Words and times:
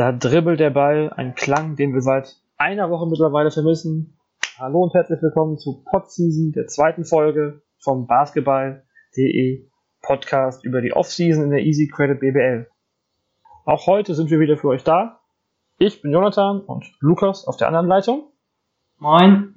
Da 0.00 0.12
dribbelt 0.12 0.58
der 0.60 0.70
Ball, 0.70 1.12
ein 1.14 1.34
Klang, 1.34 1.76
den 1.76 1.92
wir 1.92 2.00
seit 2.00 2.40
einer 2.56 2.88
Woche 2.88 3.06
mittlerweile 3.06 3.50
vermissen. 3.50 4.18
Hallo 4.58 4.84
und 4.84 4.94
herzlich 4.94 5.20
willkommen 5.20 5.58
zu 5.58 5.84
Podseason, 5.84 6.52
der 6.52 6.68
zweiten 6.68 7.04
Folge 7.04 7.60
vom 7.76 8.06
Basketball.de 8.06 9.68
Podcast 10.00 10.64
über 10.64 10.80
die 10.80 10.94
Offseason 10.94 11.44
in 11.44 11.50
der 11.50 11.60
Easy 11.60 11.86
Credit 11.86 12.18
BBL. 12.18 12.66
Auch 13.66 13.86
heute 13.86 14.14
sind 14.14 14.30
wir 14.30 14.40
wieder 14.40 14.56
für 14.56 14.68
euch 14.68 14.84
da. 14.84 15.20
Ich 15.76 16.00
bin 16.00 16.12
Jonathan 16.12 16.62
und 16.62 16.90
Lukas 17.00 17.46
auf 17.46 17.58
der 17.58 17.66
anderen 17.66 17.86
Leitung. 17.86 18.32
Moin. 18.96 19.56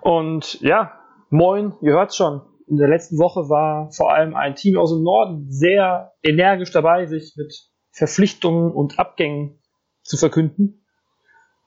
Und 0.00 0.60
ja, 0.60 0.90
moin, 1.30 1.72
ihr 1.82 1.92
hört's 1.92 2.16
schon. 2.16 2.42
In 2.66 2.78
der 2.78 2.88
letzten 2.88 3.18
Woche 3.18 3.48
war 3.48 3.92
vor 3.92 4.12
allem 4.12 4.34
ein 4.34 4.56
Team 4.56 4.76
aus 4.76 4.92
dem 4.92 5.04
Norden 5.04 5.52
sehr 5.52 6.14
energisch 6.24 6.72
dabei, 6.72 7.06
sich 7.06 7.34
mit 7.36 7.73
Verpflichtungen 7.94 8.72
und 8.72 8.98
Abgängen 8.98 9.60
zu 10.02 10.16
verkünden. 10.16 10.84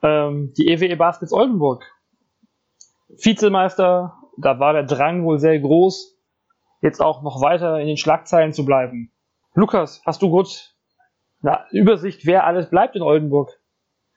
Ähm, 0.02 0.52
die 0.58 0.68
EWE 0.68 0.96
Baskets 0.96 1.32
Oldenburg. 1.32 1.84
Vizemeister, 3.08 4.14
da 4.36 4.60
war 4.60 4.74
der 4.74 4.82
Drang 4.82 5.24
wohl 5.24 5.38
sehr 5.38 5.58
groß, 5.58 6.18
jetzt 6.82 7.00
auch 7.00 7.22
noch 7.22 7.40
weiter 7.40 7.80
in 7.80 7.86
den 7.86 7.96
Schlagzeilen 7.96 8.52
zu 8.52 8.66
bleiben. 8.66 9.10
Lukas, 9.54 10.02
hast 10.04 10.20
du 10.20 10.28
gut 10.30 10.74
eine 11.42 11.64
Übersicht, 11.70 12.26
wer 12.26 12.44
alles 12.44 12.68
bleibt 12.68 12.94
in 12.94 13.02
Oldenburg? 13.02 13.50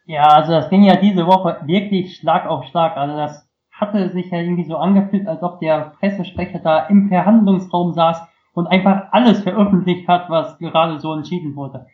Ja, 0.06 0.28
also 0.28 0.52
das 0.52 0.70
ging 0.70 0.84
ja 0.84 0.98
diese 0.98 1.26
Woche 1.26 1.62
wirklich 1.66 2.18
Schlag 2.18 2.46
auf 2.46 2.66
Schlag. 2.66 2.98
Also 2.98 3.16
das 3.16 3.50
hatte 3.72 4.10
sich 4.10 4.30
ja 4.30 4.40
irgendwie 4.40 4.66
so 4.66 4.76
angefühlt, 4.76 5.28
als 5.28 5.42
ob 5.42 5.62
der 5.62 5.94
Pressesprecher 6.00 6.60
da 6.60 6.88
im 6.88 7.08
Verhandlungsraum 7.08 7.94
saß 7.94 8.22
und 8.54 8.68
einfach 8.68 9.08
alles 9.12 9.42
veröffentlicht 9.44 10.10
hat, 10.10 10.30
was 10.30 10.58
gerade 10.60 11.00
so 11.00 11.14
entschieden 11.14 11.56
wurde. 11.56 11.88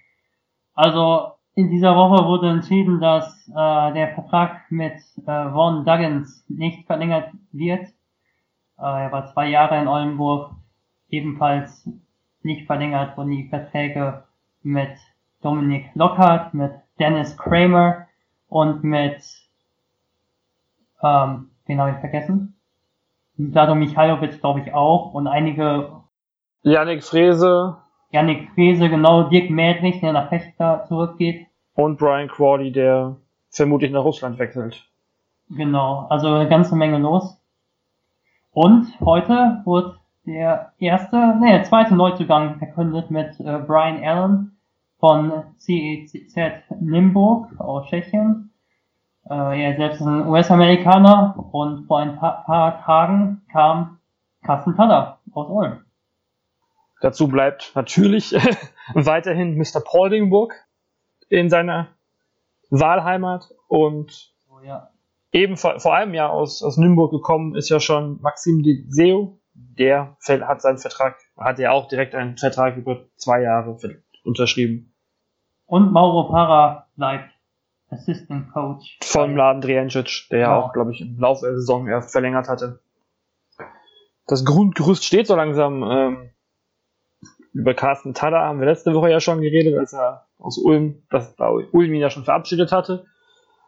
Also 0.78 1.32
in 1.56 1.72
dieser 1.72 1.96
Woche 1.96 2.24
wurde 2.28 2.52
entschieden, 2.52 3.02
dass 3.02 3.48
äh, 3.50 3.94
der 3.94 4.14
Vertrag 4.14 4.70
mit 4.70 4.94
äh, 4.94 5.24
Vaughn 5.26 5.84
Duggins 5.86 6.46
nicht 6.48 6.86
verlängert 6.86 7.32
wird. 7.52 7.88
Äh, 8.78 9.06
er 9.06 9.12
war 9.12 9.26
zwei 9.34 9.48
Jahre 9.48 9.82
in 9.82 9.88
Oldenburg, 9.88 10.52
ebenfalls 11.10 11.90
nicht 12.44 12.68
verlängert 12.68 13.18
wurden 13.18 13.32
die 13.32 13.50
Verträge 13.50 14.26
mit 14.62 14.92
Dominik 15.42 15.90
Lockhart, 15.96 16.54
mit 16.54 16.74
Dennis 17.00 17.36
Kramer 17.36 18.06
und 18.48 18.84
mit, 18.84 19.24
ähm, 21.02 21.50
wen 21.66 21.82
habe 21.82 21.92
ich 21.92 21.98
vergessen? 21.98 22.56
Dado 23.36 23.74
Michailovic 23.74 24.42
glaube 24.42 24.60
ich 24.60 24.76
auch 24.76 25.16
und 25.16 25.26
einige 25.26 26.04
Yannick 26.62 27.04
Frese, 27.04 27.78
Yannick 28.12 28.50
Frese, 28.54 28.90
genau, 28.90 29.24
Dirk 29.24 29.50
Mädrich, 29.50 30.00
der 30.00 30.14
nach 30.14 30.30
Fechter 30.30 30.86
zurückgeht. 30.88 31.48
Und 31.76 31.98
Brian 31.98 32.28
Crawley, 32.28 32.72
der 32.72 33.18
vermutlich 33.50 33.92
nach 33.92 34.04
Russland 34.04 34.40
wechselt. 34.40 34.90
Genau, 35.50 36.08
also 36.10 36.28
eine 36.28 36.50
ganze 36.50 36.76
Menge 36.76 36.98
los. 36.98 37.40
Und 38.52 38.88
heute 39.02 39.62
wurde 39.66 39.98
der 40.26 40.74
erste, 40.78 41.38
nee, 41.40 41.52
der 41.52 41.64
zweite 41.64 41.96
Neuzugang 41.96 42.58
verkündet 42.58 43.12
mit 43.12 43.40
äh, 43.40 43.60
Brian 43.60 44.04
Allen 44.04 44.58
von 45.00 45.44
CEZ 45.58 46.36
Nimburg 46.82 47.48
aus 47.60 47.88
Tschechien. 47.88 48.52
Äh, 49.30 49.64
er 49.64 49.76
selbst 49.78 50.02
ist 50.02 50.08
ein 50.08 50.28
US-Amerikaner 50.28 51.36
und 51.52 51.86
vor 51.86 52.00
ein 52.00 52.18
paar, 52.18 52.44
paar 52.46 52.82
Tagen 52.84 53.42
kam 53.52 54.00
Carsten 54.44 54.76
Tada 54.76 55.20
aus 55.34 55.48
Ulm. 55.50 55.87
Dazu 57.02 57.28
bleibt 57.28 57.72
natürlich 57.76 58.32
weiterhin 58.94 59.58
Mr. 59.58 59.82
Pauldingburg 59.84 60.54
in 61.30 61.50
seiner 61.50 61.90
Wahlheimat 62.70 63.50
und 63.68 64.34
Oh, 64.50 64.60
ja. 64.66 64.90
eben 65.32 65.58
vor, 65.58 65.80
vor 65.80 65.94
einem 65.96 66.14
Jahr 66.14 66.32
aus, 66.32 66.64
aus 66.64 66.78
Nürnberg 66.78 67.12
gekommen 67.12 67.56
ist 67.56 67.70
ja 67.70 67.80
schon 67.80 68.20
Maxim 68.22 68.64
Seo. 68.88 69.40
Der 69.54 70.18
hat 70.24 70.62
seinen 70.62 70.78
Vertrag, 70.78 71.18
hat 71.38 71.60
ja 71.60 71.72
auch 71.72 71.88
direkt 71.88 72.14
einen 72.16 72.38
Vertrag 72.38 72.78
über 72.78 73.06
zwei 73.16 73.42
Jahre 73.42 73.78
unterschrieben. 74.24 74.94
Und 75.66 75.92
Mauro 75.92 76.30
Para 76.32 76.88
bleibt 76.96 77.30
Assistant 77.90 78.52
Coach. 78.54 78.98
Von 79.04 79.34
Mladen 79.34 79.62
Drijancic, 79.62 80.28
der 80.32 80.40
ja 80.40 80.48
Genau. 80.56 80.68
auch, 80.68 80.74
glaube 80.74 80.92
ich, 80.94 81.02
im 81.02 81.18
Laufe 81.20 81.46
der 81.46 81.56
Saison 81.56 81.88
erst 81.88 82.12
verlängert 82.12 82.48
hatte. 82.48 82.82
Das 84.28 84.44
Grundgerüst 84.46 85.06
steht 85.06 85.28
so 85.28 85.36
langsam. 85.36 85.84
Ähm, 85.84 86.30
über 87.58 87.74
Carsten 87.74 88.14
Tada 88.14 88.42
haben 88.42 88.60
wir 88.60 88.68
letzte 88.68 88.94
Woche 88.94 89.10
ja 89.10 89.20
schon 89.20 89.42
geredet, 89.42 89.78
als 89.78 89.94
er 89.94 90.28
aus 90.38 90.58
Ulm, 90.58 91.04
das 91.10 91.36
da 91.36 91.50
Ulm 91.50 91.94
ihn 91.94 92.02
ja 92.02 92.10
schon 92.10 92.24
verabschiedet 92.24 92.72
hatte. 92.72 93.06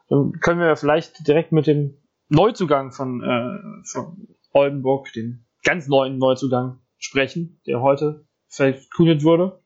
Dann 0.09 0.33
können 0.39 0.59
wir 0.59 0.75
vielleicht 0.75 1.27
direkt 1.27 1.51
mit 1.51 1.67
dem 1.67 1.97
Neuzugang 2.29 2.91
von, 2.91 3.23
äh, 3.23 3.83
von 3.91 4.27
Oldenburg, 4.53 5.11
dem 5.13 5.45
ganz 5.63 5.87
neuen 5.87 6.17
Neuzugang, 6.17 6.79
sprechen, 6.97 7.61
der 7.65 7.81
heute 7.81 8.25
verkündet 8.47 9.23
wurde. 9.23 9.63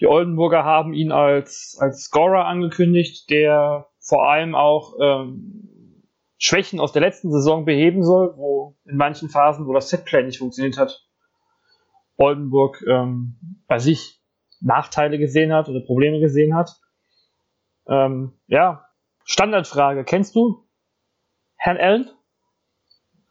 Die 0.00 0.06
Oldenburger 0.06 0.64
haben 0.64 0.92
ihn 0.92 1.12
als, 1.12 1.76
als 1.80 2.04
Scorer 2.04 2.44
angekündigt, 2.44 3.30
der 3.30 3.86
vor 4.00 4.28
allem 4.28 4.54
auch 4.54 4.94
ähm, 5.00 6.04
Schwächen 6.36 6.80
aus 6.80 6.92
der 6.92 7.02
letzten 7.02 7.32
Saison 7.32 7.64
beheben 7.64 8.04
soll, 8.04 8.34
wo 8.36 8.76
in 8.84 8.96
manchen 8.96 9.28
Phasen, 9.28 9.66
wo 9.66 9.72
das 9.72 9.88
Setplay 9.88 10.22
nicht 10.22 10.38
funktioniert 10.38 10.78
hat, 10.78 11.07
Oldenburg 12.18 12.84
ähm, 12.86 13.36
bei 13.66 13.78
sich 13.78 14.20
Nachteile 14.60 15.18
gesehen 15.18 15.52
hat 15.52 15.68
oder 15.68 15.80
Probleme 15.80 16.20
gesehen 16.20 16.54
hat. 16.54 16.80
Ähm, 17.86 18.32
ja, 18.46 18.84
Standardfrage. 19.24 20.04
Kennst 20.04 20.34
du 20.34 20.66
Herrn 21.56 21.78
Allen? 21.78 22.10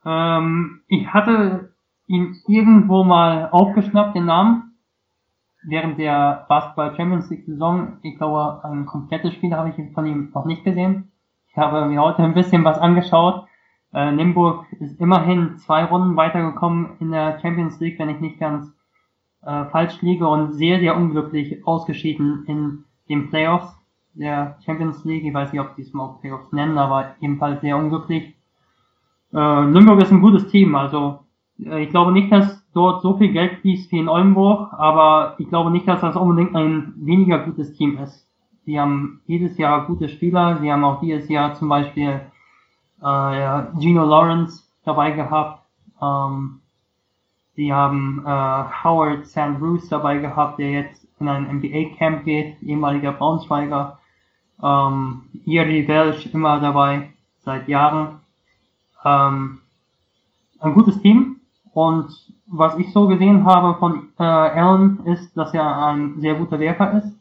Ähm, 0.05 0.83
ich 0.87 1.07
hatte 1.13 1.73
ihn 2.07 2.41
irgendwo 2.47 3.03
mal 3.03 3.49
aufgeschnappt, 3.51 4.15
den 4.15 4.25
Namen, 4.25 4.77
während 5.67 5.99
der 5.99 6.45
Basketball 6.47 6.95
Champions 6.95 7.29
League 7.29 7.45
Saison. 7.45 7.99
Ich 8.03 8.17
glaube, 8.17 8.63
ein 8.63 8.85
komplettes 8.85 9.33
Spiel 9.33 9.53
habe 9.53 9.69
ich 9.69 9.93
von 9.93 10.05
ihm 10.05 10.31
noch 10.33 10.45
nicht 10.45 10.63
gesehen. 10.63 11.11
Ich 11.49 11.57
habe 11.57 11.85
mir 11.85 12.01
heute 12.01 12.23
ein 12.23 12.33
bisschen 12.33 12.63
was 12.63 12.77
angeschaut. 12.77 13.45
Äh, 13.93 14.11
Nimburg 14.11 14.65
ist 14.79 14.99
immerhin 15.01 15.57
zwei 15.57 15.83
Runden 15.83 16.15
weitergekommen 16.15 16.97
in 16.99 17.11
der 17.11 17.39
Champions 17.39 17.79
League, 17.79 17.99
wenn 17.99 18.09
ich 18.09 18.19
nicht 18.19 18.39
ganz 18.39 18.76
äh, 19.47 19.65
falsch 19.65 20.01
liege 20.01 20.27
und 20.27 20.53
sehr, 20.53 20.79
sehr 20.79 20.97
unglücklich 20.97 21.65
ausgeschieden 21.65 22.43
in 22.47 22.83
den 23.07 23.29
Playoffs 23.29 23.73
der 24.13 24.57
Champions 24.65 25.05
League. 25.05 25.23
Ich 25.23 25.33
weiß 25.33 25.53
nicht, 25.53 25.61
ob 25.61 25.75
die 25.75 25.83
es 25.83 25.93
mal 25.93 26.03
auch 26.03 26.19
Playoffs 26.19 26.51
nennen, 26.51 26.77
aber 26.77 27.15
ebenfalls 27.21 27.61
sehr 27.61 27.77
unglücklich. 27.77 28.35
Äh, 29.33 29.65
Nürnberg 29.65 30.01
ist 30.01 30.11
ein 30.11 30.21
gutes 30.21 30.47
Team, 30.49 30.75
also 30.75 31.19
äh, 31.63 31.83
ich 31.83 31.89
glaube 31.89 32.11
nicht, 32.11 32.31
dass 32.31 32.61
dort 32.73 33.01
so 33.01 33.17
viel 33.17 33.31
Geld 33.31 33.59
fließt 33.59 33.91
wie 33.91 33.99
in 33.99 34.09
Oldenburg, 34.09 34.73
aber 34.73 35.35
ich 35.37 35.47
glaube 35.47 35.71
nicht, 35.71 35.87
dass 35.87 36.01
das 36.01 36.15
unbedingt 36.15 36.55
ein 36.55 36.93
weniger 36.97 37.39
gutes 37.39 37.73
Team 37.73 37.97
ist. 37.97 38.27
Sie 38.65 38.79
haben 38.79 39.21
jedes 39.27 39.57
Jahr 39.57 39.85
gute 39.87 40.09
Spieler, 40.09 40.57
sie 40.57 40.71
haben 40.71 40.83
auch 40.83 40.99
dieses 40.99 41.29
Jahr 41.29 41.53
zum 41.53 41.69
Beispiel 41.69 42.19
äh, 43.01 43.61
Gino 43.79 44.03
Lawrence 44.03 44.63
dabei 44.83 45.11
gehabt, 45.11 45.63
ähm, 46.01 46.59
sie 47.57 47.73
haben 47.73 48.23
äh, 48.25 48.63
Howard 48.83 49.25
St. 49.25 49.59
Dabei 49.89 50.19
gehabt, 50.19 50.59
der 50.59 50.71
jetzt 50.71 51.05
in 51.19 51.27
ein 51.27 51.57
NBA-Camp 51.57 52.23
geht, 52.23 52.61
ehemaliger 52.61 53.11
Braunschweiger, 53.11 53.97
ähm, 54.63 55.23
Iri 55.43 55.87
Welsh 55.87 56.27
immer 56.27 56.59
dabei, 56.59 57.09
seit 57.39 57.67
Jahren. 57.67 58.19
Ähm, 59.03 59.59
ein 60.59 60.73
gutes 60.73 61.01
Team 61.01 61.37
und 61.73 62.07
was 62.45 62.77
ich 62.77 62.93
so 62.93 63.07
gesehen 63.07 63.43
habe 63.43 63.77
von 63.79 64.09
äh, 64.19 64.23
Allen 64.23 65.05
ist, 65.05 65.35
dass 65.35 65.53
er 65.53 65.87
ein 65.87 66.21
sehr 66.21 66.35
guter 66.35 66.59
Werfer 66.59 66.93
ist. 66.93 67.13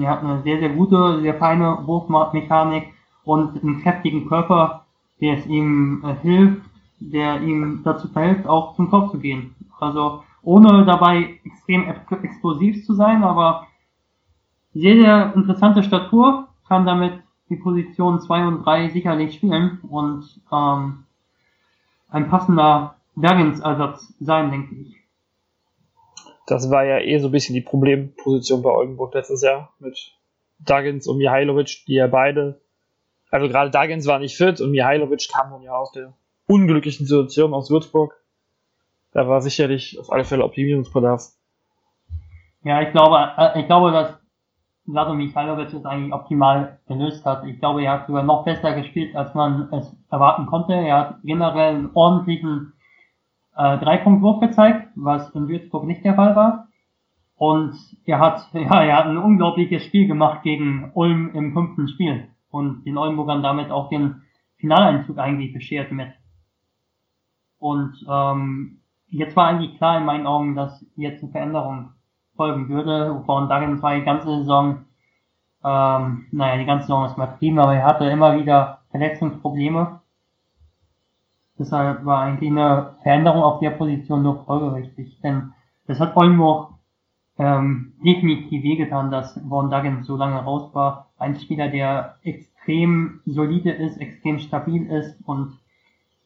Er 0.00 0.10
hat 0.10 0.22
eine 0.22 0.42
sehr, 0.42 0.58
sehr 0.58 0.70
gute, 0.70 1.20
sehr 1.20 1.34
feine 1.34 1.78
Wurfmechanik 1.86 2.92
und 3.24 3.62
einen 3.62 3.82
kräftigen 3.82 4.26
Körper, 4.26 4.84
der 5.20 5.38
es 5.38 5.46
ihm 5.46 6.02
äh, 6.04 6.14
hilft, 6.22 6.63
der 7.00 7.40
ihm 7.42 7.82
dazu 7.84 8.08
verhilft, 8.08 8.46
auch 8.46 8.76
zum 8.76 8.90
Kopf 8.90 9.12
zu 9.12 9.18
gehen. 9.18 9.54
Also 9.78 10.22
ohne 10.42 10.84
dabei 10.84 11.40
extrem 11.44 11.88
ex- 11.88 12.22
explosiv 12.22 12.84
zu 12.84 12.94
sein, 12.94 13.24
aber 13.24 13.66
sehr, 14.72 14.96
sehr 14.96 15.32
interessante 15.34 15.82
Statur, 15.82 16.48
kann 16.66 16.86
damit 16.86 17.12
die 17.48 17.56
Position 17.56 18.20
2 18.20 18.46
und 18.46 18.64
3 18.64 18.88
sicherlich 18.90 19.34
spielen 19.34 19.80
und 19.82 20.40
ähm, 20.52 21.04
ein 22.08 22.28
passender 22.28 22.96
Duggins-Ersatz 23.16 24.14
sein, 24.20 24.50
denke 24.50 24.74
ich. 24.76 24.96
Das 26.46 26.70
war 26.70 26.84
ja 26.84 26.98
eh 26.98 27.18
so 27.18 27.28
ein 27.28 27.32
bisschen 27.32 27.54
die 27.54 27.60
Problemposition 27.60 28.62
bei 28.62 28.70
Oldenburg 28.70 29.14
letztes 29.14 29.42
Jahr 29.42 29.72
mit 29.78 30.12
Duggins 30.58 31.06
und 31.06 31.18
Mihailovic, 31.18 31.84
die 31.86 31.94
ja 31.94 32.06
beide, 32.06 32.60
also 33.30 33.48
gerade 33.48 33.70
Duggins 33.70 34.06
war 34.06 34.18
nicht 34.18 34.36
fit 34.36 34.60
und 34.60 34.70
Mihailovic 34.70 35.28
kam 35.32 35.50
dann 35.50 35.62
ja 35.62 35.72
aus 35.72 35.92
der 35.92 36.14
unglücklichen 36.46 37.06
Situation 37.06 37.54
aus 37.54 37.70
Würzburg. 37.70 38.14
Da 39.12 39.28
war 39.28 39.40
sicherlich 39.40 39.98
auf 39.98 40.12
alle 40.12 40.24
Fälle 40.24 40.44
Optimierungsbedarf. 40.44 41.22
Ja, 42.64 42.82
ich 42.82 42.90
glaube, 42.92 43.32
äh, 43.36 43.60
ich 43.60 43.66
glaube, 43.66 43.92
dass 43.92 44.18
Vlado 44.84 45.14
Michailovic 45.14 45.72
es 45.72 45.84
eigentlich 45.84 46.12
optimal 46.12 46.78
gelöst 46.86 47.24
hat. 47.24 47.44
Ich 47.46 47.58
glaube, 47.58 47.82
er 47.82 47.92
hat 47.92 48.06
sogar 48.06 48.22
noch 48.22 48.44
besser 48.44 48.74
gespielt, 48.74 49.16
als 49.16 49.34
man 49.34 49.72
es 49.72 49.96
erwarten 50.10 50.46
konnte. 50.46 50.74
Er 50.74 50.98
hat 50.98 51.16
generell 51.22 51.74
einen 51.74 51.90
ordentlichen 51.94 52.74
äh, 53.56 53.78
Dreipunktwurf 53.78 54.40
gezeigt, 54.40 54.88
was 54.94 55.30
in 55.30 55.48
Würzburg 55.48 55.84
nicht 55.84 56.04
der 56.04 56.14
Fall 56.14 56.36
war. 56.36 56.68
Und 57.36 57.74
er 58.04 58.20
hat, 58.20 58.48
ja, 58.52 58.82
er 58.82 58.96
hat 58.96 59.06
ein 59.06 59.18
unglaubliches 59.18 59.84
Spiel 59.84 60.06
gemacht 60.06 60.42
gegen 60.42 60.90
Ulm 60.94 61.30
im 61.34 61.52
fünften 61.52 61.88
Spiel 61.88 62.28
und 62.50 62.84
den 62.84 62.98
Oldenburgern 62.98 63.42
damit 63.42 63.70
auch 63.70 63.88
den 63.88 64.22
Finaleinzug 64.58 65.18
eigentlich 65.18 65.52
beschert 65.52 65.92
mit. 65.92 66.08
Und 67.64 68.04
ähm, 68.10 68.80
jetzt 69.08 69.34
war 69.36 69.46
eigentlich 69.46 69.78
klar 69.78 69.96
in 69.96 70.04
meinen 70.04 70.26
Augen, 70.26 70.54
dass 70.54 70.84
jetzt 70.96 71.22
eine 71.22 71.32
Veränderung 71.32 71.92
folgen 72.36 72.68
würde. 72.68 73.22
Von 73.24 73.48
Duggan 73.48 73.80
war 73.80 73.94
die 73.94 74.04
ganze 74.04 74.26
Saison, 74.26 74.84
ähm, 75.64 76.26
naja, 76.30 76.58
die 76.58 76.66
ganze 76.66 76.88
Saison 76.88 77.06
ist 77.06 77.16
mal 77.16 77.38
prima, 77.38 77.62
aber 77.62 77.76
er 77.76 77.86
hatte 77.86 78.04
immer 78.04 78.38
wieder 78.38 78.80
Verletzungsprobleme. 78.90 80.02
Deshalb 81.58 82.04
war 82.04 82.20
eigentlich 82.20 82.50
eine 82.50 82.96
Veränderung 83.02 83.42
auf 83.42 83.60
der 83.60 83.70
Position 83.70 84.22
nur 84.22 84.44
folgerichtig. 84.44 85.18
Denn 85.22 85.54
das 85.86 86.00
hat 86.00 86.18
Oldenburg 86.18 86.68
ähm, 87.38 87.94
definitiv 88.04 88.62
wehgetan, 88.62 89.10
dass 89.10 89.40
Von 89.48 89.70
Duggan 89.70 90.02
so 90.02 90.18
lange 90.18 90.44
raus 90.44 90.68
war. 90.74 91.12
Ein 91.16 91.36
Spieler, 91.36 91.68
der 91.68 92.16
extrem 92.24 93.22
solide 93.24 93.70
ist, 93.70 93.96
extrem 93.96 94.38
stabil 94.38 94.84
ist 94.90 95.18
und 95.26 95.63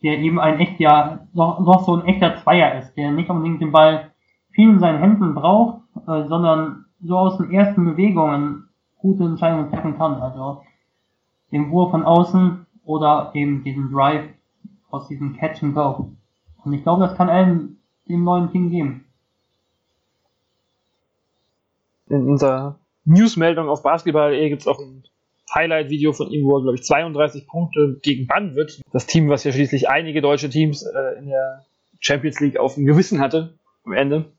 der 0.03 0.19
eben 0.19 0.39
ein 0.39 0.59
echt 0.61 0.79
ja 0.81 1.27
noch, 1.33 1.85
so 1.85 1.97
ein 1.97 2.07
echter 2.07 2.37
Zweier 2.37 2.79
ist, 2.79 2.95
der 2.97 3.11
nicht 3.11 3.31
unbedingt 3.31 3.61
den 3.61 3.73
Ball 3.73 4.13
viel 4.51 4.71
in 4.71 4.81
seinen 4.81 4.99
Händen 4.99 5.35
braucht, 5.35 5.83
äh, 6.07 6.27
sondern 6.29 6.87
so 7.01 7.17
aus 7.17 7.39
den 7.39 7.51
ersten 7.51 7.85
Bewegungen 7.85 8.69
gute 8.99 9.25
Entscheidungen 9.25 9.71
treffen 9.71 9.97
kann. 9.97 10.15
Also 10.15 10.63
den 11.53 11.71
Wurf 11.71 11.91
von 11.91 12.05
außen 12.05 12.67
oder 12.85 13.31
eben 13.35 13.63
diesen 13.65 13.93
Drive 13.93 14.25
aus 14.91 15.09
diesem 15.09 15.37
Catch 15.37 15.63
and 15.63 15.75
Go. 15.75 16.13
Und 16.65 16.73
ich 16.73 16.83
glaube, 16.83 17.03
das 17.03 17.17
kann 17.17 17.29
allen 17.29 17.79
dem 18.09 18.25
neuen 18.25 18.51
Team 18.51 18.71
geben. 18.71 19.05
In 22.07 22.27
unserer 22.27 22.79
Newsmeldung 23.05 23.69
auf 23.69 23.83
Basketball.de 23.83 24.49
gibt 24.49 24.63
es 24.63 24.69
auch 24.69 24.79
ein 24.79 25.05
Highlight-Video 25.55 26.13
von 26.13 26.31
ihm, 26.31 26.45
wo 26.45 26.57
er, 26.57 26.63
glaube 26.63 26.77
ich, 26.77 26.85
32 26.85 27.47
Punkte 27.47 27.99
gegen 28.03 28.27
Bann 28.27 28.55
wird. 28.55 28.81
Das 28.93 29.07
Team, 29.07 29.29
was 29.29 29.45
ja 29.45 29.53
schließlich 29.53 29.89
einige 29.89 30.21
deutsche 30.21 30.51
Teams 30.51 30.83
äh, 30.83 31.19
in 31.19 31.27
der 31.27 31.65
Champions 32.01 32.41
League 32.41 32.59
auf 32.59 32.75
dem 32.75 32.87
Gewissen 32.87 33.21
hatte 33.21 33.59
am 33.85 33.93
Ende, 33.93 34.33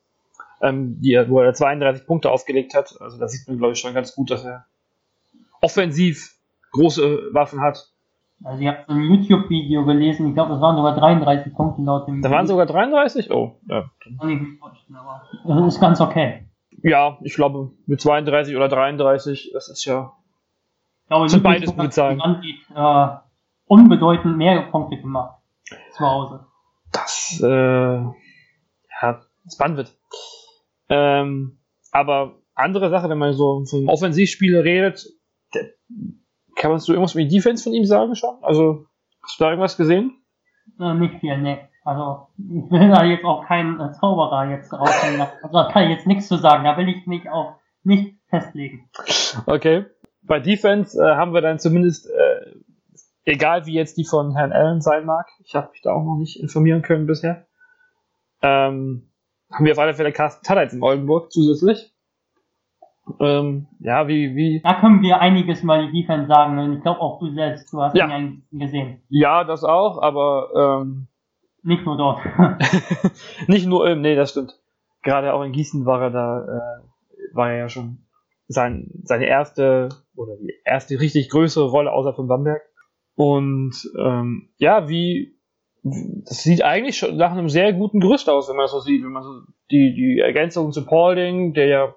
ähm, 0.62 1.00
die, 1.02 1.20
wo 1.28 1.40
er 1.40 1.54
32 1.54 2.06
Punkte 2.06 2.32
aufgelegt 2.32 2.74
hat. 2.74 2.96
Also 3.02 3.18
da 3.18 3.28
sieht 3.28 3.48
man, 3.48 3.58
glaube 3.58 3.74
ich, 3.74 3.80
schon 3.80 3.94
ganz 3.94 4.16
gut, 4.16 4.32
dass 4.32 4.46
er 4.46 4.66
offensiv 5.62 6.36
große 6.72 7.34
Waffen 7.34 7.62
hat. 7.62 7.90
Also 8.44 8.62
ich 8.62 8.68
habe 8.68 8.88
ein 8.88 9.02
YouTube-Video 9.02 9.86
gelesen, 9.86 10.30
ich 10.30 10.34
glaube, 10.34 10.54
das 10.54 10.62
waren 10.62 10.78
sogar 10.78 10.96
33 10.96 11.54
Punkte 11.54 11.82
laut 11.82 12.08
dem 12.08 12.22
Da 12.22 12.32
waren 12.32 12.48
sogar 12.48 12.66
33? 12.66 13.32
Oh, 13.32 13.58
ja. 13.68 13.90
Das 15.46 15.68
ist 15.68 15.82
ganz 15.82 16.00
okay. 16.00 16.46
Ja, 16.82 17.18
ich 17.22 17.34
glaube, 17.34 17.72
mit 17.86 18.00
32 18.00 18.56
oder 18.56 18.70
33, 18.70 19.52
das 19.54 19.68
ist 19.68 19.84
ja 19.84 20.14
glaube, 21.10 21.30
sind 21.30 21.44
beides 21.44 21.76
gute 21.76 21.90
Zahlen. 21.90 22.22
Angeht, 22.22 22.60
äh, 22.74 23.08
unbedeutend 23.66 24.38
mehr 24.38 24.62
Punkte 24.72 24.98
gemacht 24.98 25.42
zu 25.92 26.06
Hause. 26.06 26.46
Das, 26.92 27.42
äh, 27.44 27.48
ja, 27.48 29.22
spannend 29.52 29.78
wird. 29.78 29.98
Ähm, 30.88 31.60
aber 31.92 32.36
andere 32.56 32.90
Sache, 32.90 33.10
wenn 33.10 33.18
man 33.18 33.34
so 33.34 33.64
von 33.66 33.90
Offensivspiele 33.90 34.64
redet, 34.64 35.06
der, 35.54 35.66
kann 36.56 36.72
man 36.72 36.80
so 36.80 36.94
irgendwas 36.94 37.16
mit 37.16 37.32
Defense 37.32 37.64
von 37.64 37.74
ihm 37.74 37.86
sagen 37.86 38.16
schon? 38.16 38.38
Also, 38.42 38.86
hast 39.22 39.40
du 39.40 39.44
da 39.44 39.50
irgendwas 39.52 39.78
gesehen? 39.78 40.22
Äh, 40.80 40.94
nicht 40.94 41.20
viel, 41.20 41.38
ne. 41.38 41.70
Also, 41.84 42.28
ich 42.38 42.72
will 42.72 42.90
da 42.90 43.04
jetzt 43.04 43.24
auch 43.24 43.46
keinen 43.46 43.80
äh, 43.80 43.92
Zauberer 43.94 44.50
jetzt 44.50 44.72
rausnehmen. 44.74 45.28
Also, 45.42 45.54
da 45.54 45.72
kann 45.72 45.84
ich 45.84 45.90
jetzt 45.92 46.08
nichts 46.08 46.28
zu 46.28 46.38
sagen. 46.38 46.64
Da 46.64 46.78
will 46.78 46.90
ich 46.90 47.06
mich 47.08 47.30
auch 47.30 47.56
nicht 47.84 48.16
festlegen. 48.30 48.90
Okay 49.46 49.86
bei 50.30 50.40
Defense 50.40 50.98
äh, 50.98 51.16
haben 51.16 51.34
wir 51.34 51.42
dann 51.42 51.60
zumindest, 51.60 52.08
äh, 52.08 52.54
egal 53.26 53.66
wie 53.66 53.74
jetzt 53.74 53.98
die 53.98 54.06
von 54.06 54.36
Herrn 54.36 54.54
Allen 54.54 54.80
sein 54.80 55.06
mag, 55.06 55.28
ich 55.44 55.56
habe 55.56 55.72
mich 55.72 55.82
da 55.82 55.92
auch 55.92 56.04
noch 56.04 56.18
nicht 56.18 56.40
informieren 56.40 56.84
können 56.84 57.08
bisher, 57.08 57.48
ähm, 58.42 59.12
haben 59.52 59.66
wir 59.66 59.74
auf 59.74 59.80
alle 59.80 59.96
Fälle 59.96 60.14
Carsten 60.14 60.46
Tadeit 60.46 60.72
in 60.72 60.84
Oldenburg 60.84 61.32
zusätzlich. 61.32 61.94
Ähm, 63.20 63.68
ja, 63.80 64.08
wie, 64.08 64.36
wie. 64.36 64.62
Da 64.62 64.80
können 64.80 65.02
wir 65.02 65.20
einiges 65.20 65.64
mal 65.64 65.88
die 65.88 66.02
Defense 66.02 66.28
sagen 66.28 66.60
und 66.60 66.78
ich 66.78 66.84
glaube 66.84 67.02
auch 67.02 67.20
du 67.20 67.34
selbst, 67.34 67.74
du 67.74 67.82
hast 67.82 67.96
ja. 67.96 68.08
ihn 68.16 68.46
gesehen. 68.52 69.02
Ja, 69.10 69.44
das 69.44 69.64
auch, 69.64 70.00
aber 70.00 70.84
ähm, 70.84 71.08
nicht 71.64 71.84
nur 71.86 71.98
dort. 71.98 72.22
nicht 73.48 73.66
nur, 73.66 73.88
ähm, 73.88 74.02
nee, 74.02 74.16
das 74.16 74.30
stimmt. 74.30 74.60
Gerade 75.02 75.34
auch 75.34 75.42
in 75.42 75.54
Gießen 75.54 75.88
war 75.88 76.04
er 76.04 76.12
da, 76.12 76.42
äh, 76.44 77.36
war 77.36 77.50
er 77.50 77.58
ja 77.58 77.70
schon 77.70 78.06
sein, 78.50 78.90
seine 79.04 79.28
erste 79.28 79.90
oder 80.16 80.36
die 80.36 80.54
erste 80.66 81.00
richtig 81.00 81.30
größere 81.30 81.70
Rolle 81.70 81.94
außer 81.94 82.14
von 82.14 82.28
Bamberg. 82.28 82.62
Und 83.16 83.76
ähm, 83.98 84.50
ja, 84.58 84.90
wie 84.90 85.40
das 85.84 86.44
sieht 86.44 86.64
eigentlich 86.64 86.98
schon 86.98 87.16
nach 87.16 87.32
einem 87.32 87.48
sehr 87.48 87.72
guten 87.72 88.02
Gerüst 88.02 88.28
aus, 88.28 88.50
wenn 88.50 88.58
man 88.58 88.66
das 88.66 88.72
so 88.72 88.80
sieht, 88.80 89.04
wenn 89.04 89.12
man 89.12 89.24
so 89.24 89.42
die, 89.72 89.94
die 89.94 90.20
Ergänzung 90.20 90.72
zu 90.74 90.86
Paulding, 90.86 91.54
der 91.54 91.68
ja 91.68 91.96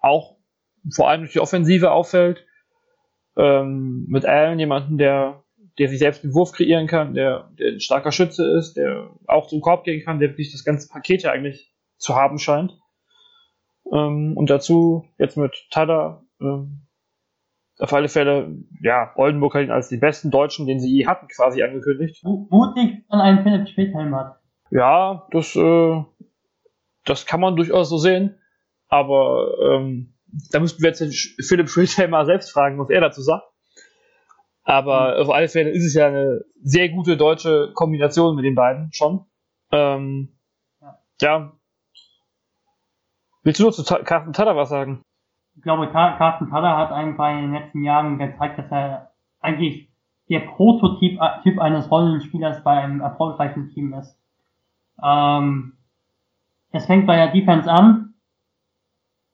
auch 0.00 0.36
vor 0.94 1.08
allem 1.08 1.22
durch 1.22 1.32
die 1.32 1.40
Offensive 1.40 1.90
auffällt, 1.90 2.46
ähm, 3.36 4.06
mit 4.08 4.24
Allen 4.24 4.58
jemanden, 4.58 4.96
der, 4.96 5.44
der 5.78 5.88
sich 5.88 5.98
selbst 5.98 6.22
den 6.22 6.34
Wurf 6.34 6.52
kreieren 6.52 6.86
kann, 6.86 7.14
der, 7.14 7.50
der 7.58 7.72
ein 7.72 7.80
starker 7.80 8.12
Schütze 8.12 8.56
ist, 8.56 8.74
der 8.74 9.10
auch 9.26 9.48
zum 9.48 9.60
Korb 9.60 9.84
gehen 9.84 10.02
kann, 10.02 10.18
der 10.18 10.30
wirklich 10.30 10.52
das 10.52 10.64
ganze 10.64 10.88
Paket 10.88 11.24
ja 11.24 11.32
eigentlich 11.32 11.74
zu 11.98 12.14
haben 12.14 12.38
scheint. 12.38 12.78
Ähm, 13.92 14.36
und 14.36 14.50
dazu 14.50 15.04
jetzt 15.18 15.36
mit 15.36 15.66
Tada, 15.70 16.22
ähm, 16.40 16.86
auf 17.78 17.92
alle 17.92 18.08
Fälle, 18.08 18.56
ja, 18.82 19.12
Oldenburg 19.16 19.54
hat 19.54 19.62
ihn 19.62 19.70
als 19.70 19.88
die 19.88 19.96
besten 19.96 20.30
Deutschen, 20.30 20.66
den 20.66 20.80
sie 20.80 20.94
je 20.94 21.06
hatten, 21.06 21.28
quasi 21.28 21.62
angekündigt. 21.62 22.22
Mutig 22.24 23.04
von 23.08 23.20
einem 23.20 23.42
Philipp 23.42 23.68
Schwedhelm 23.68 24.14
hat. 24.14 24.38
Ja, 24.70 25.26
das, 25.30 25.56
äh, 25.56 26.04
das 27.04 27.26
kann 27.26 27.40
man 27.40 27.56
durchaus 27.56 27.88
so 27.88 27.96
sehen. 27.96 28.36
Aber 28.88 29.54
ähm, 29.62 30.14
da 30.50 30.60
müssten 30.60 30.82
wir 30.82 30.90
jetzt 30.90 31.00
den 31.00 31.12
Philipp 31.12 31.70
Schwedhelm 31.70 32.10
mal 32.10 32.26
selbst 32.26 32.50
fragen, 32.50 32.78
was 32.78 32.90
er 32.90 33.00
dazu 33.00 33.22
sagt. 33.22 33.44
Aber 34.62 35.14
mhm. 35.14 35.22
auf 35.22 35.30
alle 35.30 35.48
Fälle 35.48 35.70
ist 35.70 35.84
es 35.84 35.94
ja 35.94 36.08
eine 36.08 36.44
sehr 36.62 36.90
gute 36.90 37.16
deutsche 37.16 37.72
Kombination 37.74 38.36
mit 38.36 38.44
den 38.44 38.54
beiden 38.54 38.92
schon. 38.92 39.24
Ähm, 39.72 40.36
ja. 40.80 40.98
ja, 41.20 41.59
Willst 43.42 43.58
du 43.58 43.64
noch 43.64 43.72
zu 43.72 43.82
Carsten 43.82 44.32
Tada 44.32 44.54
was 44.54 44.68
sagen? 44.68 45.02
Ich 45.56 45.62
glaube, 45.62 45.88
Carsten 45.88 46.50
Tada 46.50 46.76
hat 46.76 46.92
einfach 46.92 47.30
in 47.30 47.42
den 47.42 47.52
letzten 47.54 47.84
Jahren 47.84 48.18
gezeigt, 48.18 48.58
dass 48.58 48.70
er 48.70 49.12
eigentlich 49.40 49.88
der 50.28 50.40
Prototyp 50.40 51.18
Typ 51.42 51.58
eines 51.58 51.90
Rollenspielers 51.90 52.62
bei 52.62 52.72
einem 52.72 53.00
erfolgreichen 53.00 53.70
Team 53.70 53.94
ist. 53.94 54.16
Ähm, 55.02 55.72
es 56.70 56.86
fängt 56.86 57.06
bei 57.06 57.16
der 57.16 57.28
Defense 57.28 57.70
an, 57.70 58.14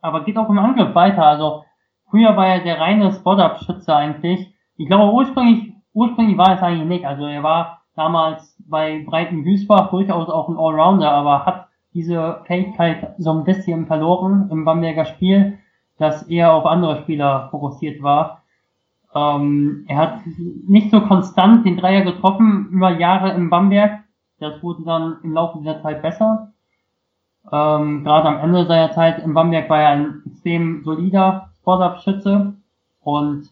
aber 0.01 0.25
geht 0.25 0.39
auch 0.39 0.49
im 0.49 0.59
Angriff 0.59 0.95
weiter. 0.95 1.27
Also 1.27 1.65
früher 2.09 2.37
war 2.37 2.47
er 2.47 2.61
der 2.61 2.81
reine 2.81 3.13
Spot-Up-Schütze 3.13 3.95
eigentlich. 3.95 4.55
Ich 4.77 4.87
glaube, 4.87 5.13
ursprünglich, 5.13 5.73
ursprünglich 5.93 6.39
war 6.39 6.55
es 6.55 6.63
eigentlich 6.63 6.89
nicht. 6.89 7.05
Also 7.05 7.27
er 7.27 7.43
war 7.43 7.83
damals 7.95 8.57
bei 8.61 9.05
Breiten 9.05 9.45
Duisburg 9.45 9.91
durchaus 9.91 10.29
auch 10.29 10.49
ein 10.49 10.57
Allrounder, 10.57 11.11
aber 11.11 11.45
hat 11.45 11.66
diese 11.97 12.43
Fähigkeit 12.45 13.15
so 13.17 13.33
ein 13.33 13.45
bisschen 13.45 13.87
verloren 13.87 14.51
im 14.53 14.67
Bamberger 14.67 15.07
Spiel, 15.07 15.59
dass 15.97 16.25
er 16.25 16.53
auf 16.53 16.67
andere 16.67 17.01
Spieler 17.01 17.49
fokussiert 17.51 18.03
war. 18.03 18.43
Ähm, 19.15 19.87
er 19.89 19.97
hat 19.97 20.21
nicht 20.69 20.91
so 20.91 21.01
konstant 21.01 21.65
den 21.65 21.79
Dreier 21.79 22.03
getroffen 22.03 22.69
über 22.71 22.91
Jahre 22.91 23.33
im 23.33 23.49
Bamberg. 23.49 24.01
Das 24.39 24.63
wurde 24.63 24.83
dann 24.85 25.17
im 25.23 25.33
Laufe 25.33 25.59
dieser 25.59 25.81
Zeit 25.81 26.03
besser. 26.03 26.53
Ähm, 27.51 28.05
Gerade 28.05 28.29
am 28.29 28.39
Ende 28.41 28.67
seiner 28.67 28.93
Zeit 28.93 29.23
im 29.25 29.33
Bamberg 29.33 29.71
war 29.71 29.81
er 29.81 29.89
ein 29.89 30.23
extrem 30.27 30.85
solider 30.85 31.49
Sportabschütze 31.61 32.57
und 33.01 33.49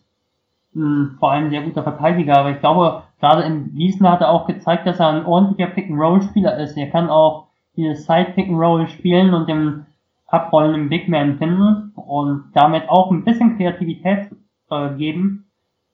mh, 0.74 0.84
hm, 0.84 1.16
vor 1.18 1.32
allem 1.32 1.48
sehr 1.48 1.62
guter 1.62 1.82
Verteidiger. 1.82 2.36
Aber 2.36 2.50
ich 2.50 2.60
glaube, 2.60 3.04
gerade 3.20 3.44
in 3.44 3.74
Gießen 3.74 4.06
hat 4.06 4.20
er 4.20 4.30
auch 4.30 4.46
gezeigt, 4.46 4.86
dass 4.86 5.00
er 5.00 5.08
ein 5.08 5.24
ordentlicher 5.24 5.70
Pick-and-Roll-Spieler 5.70 6.58
ist. 6.58 6.76
Er 6.76 6.90
kann 6.90 7.08
auch 7.08 7.43
dieses 7.76 8.06
Side-Pick-and-Roll 8.06 8.88
spielen 8.88 9.34
und 9.34 9.48
dem 9.48 9.86
Abrollen 10.26 10.74
im 10.74 10.88
Big 10.88 11.08
Man 11.08 11.38
finden 11.38 11.92
und 11.94 12.50
damit 12.54 12.88
auch 12.88 13.10
ein 13.10 13.24
bisschen 13.24 13.56
Kreativität 13.56 14.30
äh, 14.70 14.94
geben. 14.96 15.46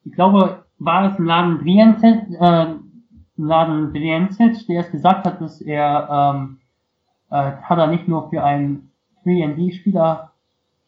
Ich 0.04 0.12
glaube, 0.12 0.64
war 0.78 1.12
es 1.12 1.18
Laden 1.18 1.58
Drienzic, 1.58 2.22
äh, 2.40 2.74
Laden 3.36 3.92
Drienzic, 3.92 4.66
der 4.66 4.80
es 4.80 4.90
gesagt 4.90 5.26
hat, 5.26 5.40
dass 5.40 5.60
er 5.60 6.34
ähm, 6.34 6.58
äh, 7.30 7.52
er 7.68 7.86
nicht 7.86 8.08
nur 8.08 8.28
für 8.30 8.42
einen 8.42 8.90
3D-Spieler 9.24 10.32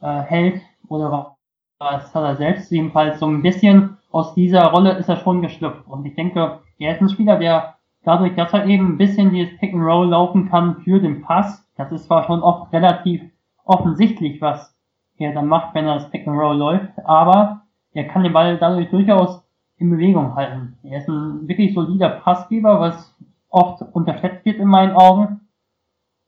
äh, 0.01 0.21
hält 0.23 0.61
oder 0.89 1.37
hat 1.81 2.15
er 2.15 2.37
selbst 2.37 2.71
jedenfalls 2.71 3.19
so 3.19 3.27
ein 3.27 3.43
bisschen 3.43 3.99
aus 4.11 4.35
dieser 4.35 4.67
Rolle 4.67 4.93
ist 4.93 5.09
er 5.09 5.17
schon 5.17 5.43
geschlüpft. 5.43 5.87
Und 5.87 6.05
ich 6.05 6.15
denke, 6.15 6.61
er 6.79 6.95
ist 6.95 7.01
ein 7.01 7.09
Spieler, 7.09 7.39
der 7.39 7.77
dadurch, 8.05 8.35
dass 8.35 8.53
er 8.53 8.67
eben 8.67 8.95
ein 8.95 8.99
bisschen 8.99 9.31
dieses 9.31 9.57
Pick 9.59 9.73
and 9.73 9.83
Roll 9.83 10.09
laufen 10.09 10.49
kann 10.49 10.77
für 10.83 11.01
den 11.01 11.23
Pass, 11.23 11.67
das 11.77 11.93
ist 11.93 12.05
zwar 12.05 12.25
schon 12.25 12.43
oft 12.43 12.73
relativ 12.73 13.23
offensichtlich, 13.65 14.41
was 14.41 14.77
er 15.19 15.33
dann 15.33 15.47
macht, 15.47 15.75
wenn 15.75 15.87
er 15.87 15.95
das 15.95 16.11
Pick 16.11 16.27
and 16.27 16.39
Roll 16.39 16.57
läuft, 16.57 16.93
aber 17.05 17.63
er 17.93 18.09
kann 18.09 18.23
den 18.23 18.33
Ball 18.33 18.59
dadurch 18.59 18.91
durchaus 18.91 19.43
in 19.77 19.91
Bewegung 19.91 20.35
halten. 20.35 20.79
Er 20.83 20.99
ist 20.99 21.09
ein 21.09 21.47
wirklich 21.49 21.75
solider 21.75 22.09
Passgeber, 22.09 22.81
was 22.81 23.15
oft 23.49 23.83
unterschätzt 23.93 24.45
wird 24.45 24.59
in 24.59 24.69
meinen 24.69 24.97
Augen. 24.97 25.41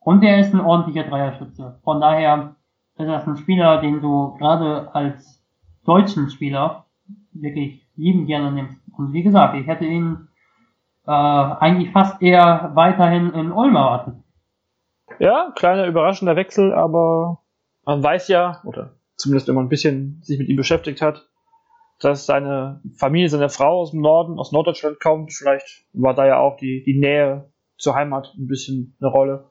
Und 0.00 0.22
er 0.22 0.38
ist 0.38 0.52
ein 0.52 0.60
ordentlicher 0.60 1.08
Dreierschütze. 1.08 1.78
Von 1.82 2.00
daher 2.00 2.56
ist 2.98 3.06
das 3.06 3.26
ein 3.26 3.36
Spieler, 3.36 3.80
den 3.80 4.00
du 4.00 4.34
gerade 4.38 4.94
als 4.94 5.42
deutschen 5.84 6.30
Spieler 6.30 6.84
wirklich 7.32 7.86
lieben 7.96 8.26
gerne 8.26 8.52
nimmst. 8.52 8.80
Und 8.96 9.12
wie 9.12 9.22
gesagt, 9.22 9.56
ich 9.56 9.66
hätte 9.66 9.86
ihn 9.86 10.28
äh, 11.06 11.10
eigentlich 11.10 11.92
fast 11.92 12.20
eher 12.22 12.72
weiterhin 12.74 13.32
in 13.32 13.52
Ulm 13.52 13.76
erwartet. 13.76 14.14
Ja, 15.18 15.52
kleiner 15.54 15.86
überraschender 15.86 16.36
Wechsel, 16.36 16.72
aber 16.72 17.42
man 17.84 18.02
weiß 18.02 18.28
ja, 18.28 18.60
oder 18.64 18.96
zumindest 19.16 19.48
wenn 19.48 19.54
man 19.54 19.66
ein 19.66 19.70
bisschen 19.70 20.20
sich 20.22 20.38
mit 20.38 20.48
ihm 20.48 20.56
beschäftigt 20.56 21.02
hat, 21.02 21.28
dass 22.00 22.26
seine 22.26 22.80
Familie, 22.96 23.28
seine 23.28 23.48
Frau 23.48 23.80
aus 23.80 23.92
dem 23.92 24.00
Norden, 24.00 24.38
aus 24.38 24.52
Norddeutschland 24.52 25.00
kommt. 25.00 25.32
Vielleicht 25.32 25.86
war 25.92 26.14
da 26.14 26.26
ja 26.26 26.38
auch 26.38 26.56
die, 26.56 26.82
die 26.84 26.98
Nähe 26.98 27.52
zur 27.76 27.94
Heimat 27.94 28.34
ein 28.36 28.46
bisschen 28.46 28.96
eine 29.00 29.10
Rolle. 29.10 29.50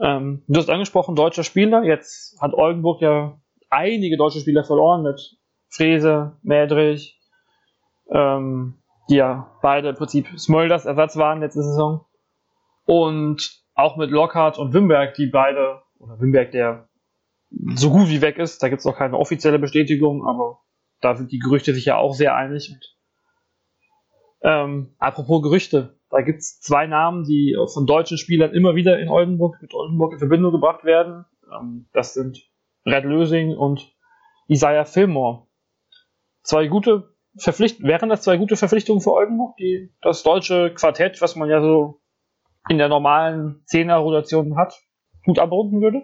Ähm, 0.00 0.42
du 0.46 0.58
hast 0.58 0.70
angesprochen, 0.70 1.16
deutscher 1.16 1.44
Spieler. 1.44 1.82
Jetzt 1.82 2.40
hat 2.40 2.54
Oldenburg 2.54 3.00
ja 3.00 3.38
einige 3.68 4.16
deutsche 4.16 4.40
Spieler 4.40 4.64
verloren 4.64 5.02
mit 5.02 5.36
Frese, 5.68 6.36
Mädrich, 6.42 7.20
ähm, 8.10 8.77
die 9.08 9.16
ja 9.16 9.56
beide 9.62 9.90
im 9.90 9.96
Prinzip 9.96 10.28
Smulders 10.38 10.84
Ersatz 10.84 11.16
waren 11.16 11.40
letzte 11.40 11.62
Saison. 11.62 12.04
Und 12.84 13.62
auch 13.74 13.96
mit 13.96 14.10
Lockhart 14.10 14.58
und 14.58 14.72
Wimberg, 14.72 15.14
die 15.14 15.26
beide, 15.26 15.82
oder 15.98 16.20
Wimberg, 16.20 16.50
der 16.50 16.88
so 17.74 17.90
gut 17.90 18.08
wie 18.08 18.20
weg 18.20 18.38
ist, 18.38 18.62
da 18.62 18.68
gibt 18.68 18.80
es 18.80 18.84
noch 18.84 18.96
keine 18.96 19.16
offizielle 19.16 19.58
Bestätigung, 19.58 20.26
aber 20.26 20.60
da 21.00 21.14
sind 21.14 21.32
die 21.32 21.38
Gerüchte 21.38 21.74
sich 21.74 21.86
ja 21.86 21.96
auch 21.96 22.14
sehr 22.14 22.34
einig. 22.34 22.70
Und, 22.72 22.96
ähm, 24.42 24.94
apropos 24.98 25.42
Gerüchte, 25.42 25.98
da 26.10 26.22
gibt 26.22 26.40
es 26.40 26.60
zwei 26.60 26.86
Namen, 26.86 27.24
die 27.24 27.56
von 27.72 27.86
deutschen 27.86 28.18
Spielern 28.18 28.52
immer 28.52 28.74
wieder 28.74 28.98
in 28.98 29.08
Oldenburg 29.08 29.60
mit 29.60 29.74
Oldenburg 29.74 30.14
in 30.14 30.18
Verbindung 30.18 30.52
gebracht 30.52 30.84
werden. 30.84 31.24
Ähm, 31.52 31.88
das 31.92 32.14
sind 32.14 32.50
Red 32.84 33.04
Lösing 33.04 33.56
und 33.56 33.94
Isaiah 34.48 34.84
Fillmore. 34.84 35.46
Zwei 36.42 36.66
gute 36.66 37.14
Verpflicht 37.38 37.82
wären 37.82 38.08
das 38.08 38.22
zwei 38.22 38.36
gute 38.36 38.56
Verpflichtungen 38.56 39.00
für 39.00 39.12
Oldenburg, 39.12 39.56
die 39.56 39.90
das 40.02 40.22
deutsche 40.22 40.72
Quartett, 40.74 41.20
was 41.20 41.36
man 41.36 41.48
ja 41.48 41.60
so 41.60 42.00
in 42.68 42.78
der 42.78 42.88
normalen 42.88 43.62
Zehner-Rotation 43.66 44.56
hat, 44.56 44.74
gut 45.24 45.38
abrunden 45.38 45.80
würde? 45.80 46.02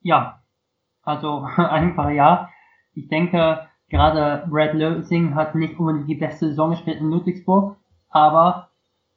Ja, 0.00 0.42
also 1.02 1.46
einfach 1.56 2.10
ja. 2.10 2.50
Ich 2.94 3.08
denke, 3.08 3.68
gerade 3.88 4.46
Brad 4.48 4.74
Lösing 4.74 5.34
hat 5.34 5.54
nicht 5.54 5.78
unbedingt 5.78 6.08
die 6.08 6.14
beste 6.14 6.48
Saison 6.48 6.70
gespielt 6.70 7.00
in 7.00 7.10
Ludwigsburg, 7.10 7.76
aber 8.08 8.70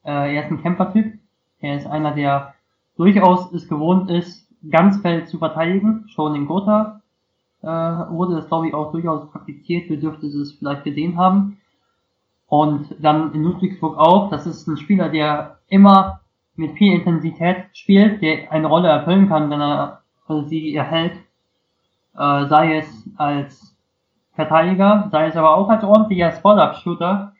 äh, 0.04 0.34
er 0.34 0.44
ist 0.44 0.50
ein 0.50 0.62
Kämpfertyp. 0.62 1.18
Er 1.58 1.76
ist 1.76 1.86
einer, 1.86 2.14
der 2.14 2.54
durchaus 2.96 3.52
es 3.52 3.68
gewohnt 3.68 4.10
ist, 4.10 4.48
ganz 4.70 5.00
Feld 5.00 5.28
zu 5.28 5.38
verteidigen. 5.38 6.06
Schon 6.08 6.34
in 6.34 6.46
Gotha 6.46 7.02
äh, 7.66 8.10
wurde 8.10 8.36
das, 8.36 8.46
glaube 8.46 8.68
ich, 8.68 8.74
auch 8.74 8.92
durchaus 8.92 9.28
praktiziert. 9.30 9.90
Du 9.90 9.98
dürftest 9.98 10.36
es 10.36 10.52
vielleicht 10.52 10.84
gesehen 10.84 11.18
haben. 11.18 11.58
Und 12.46 12.94
dann 13.00 13.32
in 13.34 13.42
Ludwigsburg 13.42 13.98
auch. 13.98 14.30
Das 14.30 14.46
ist 14.46 14.68
ein 14.68 14.76
Spieler, 14.76 15.08
der 15.08 15.58
immer 15.66 16.20
mit 16.54 16.76
viel 16.78 16.92
Intensität 16.92 17.64
spielt, 17.72 18.22
der 18.22 18.52
eine 18.52 18.68
Rolle 18.68 18.88
erfüllen 18.88 19.28
kann, 19.28 19.50
wenn 19.50 19.60
er 19.60 20.02
sie 20.46 20.76
erhält. 20.76 21.14
Äh, 22.16 22.46
sei 22.46 22.78
es 22.78 23.10
als 23.16 23.76
Verteidiger, 24.34 25.08
sei 25.10 25.26
es 25.26 25.36
aber 25.36 25.56
auch 25.56 25.68
als 25.68 25.82
ordentlicher 25.82 26.30
Spot-Up-Shooter. 26.30 27.32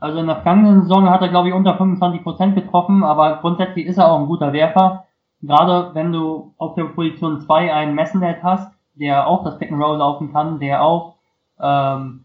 Also 0.00 0.18
in 0.18 0.26
der 0.26 0.36
vergangenen 0.36 0.82
Saison 0.82 1.10
hat 1.10 1.20
er, 1.20 1.28
glaube 1.28 1.48
ich, 1.48 1.54
unter 1.54 1.78
25% 1.78 2.54
getroffen, 2.54 3.04
aber 3.04 3.36
grundsätzlich 3.36 3.86
ist 3.86 3.98
er 3.98 4.10
auch 4.10 4.20
ein 4.20 4.26
guter 4.26 4.52
Werfer. 4.52 5.04
Gerade 5.42 5.94
wenn 5.94 6.10
du 6.10 6.54
auf 6.56 6.74
der 6.74 6.84
Position 6.84 7.42
2 7.42 7.72
einen 7.72 7.94
Messennet 7.94 8.42
hast, 8.42 8.73
der 8.94 9.26
auch 9.26 9.44
das 9.44 9.58
Pick 9.58 9.72
and 9.72 9.82
Roll 9.82 9.98
laufen 9.98 10.32
kann, 10.32 10.60
der 10.60 10.82
auch 10.82 11.16
ähm, 11.60 12.24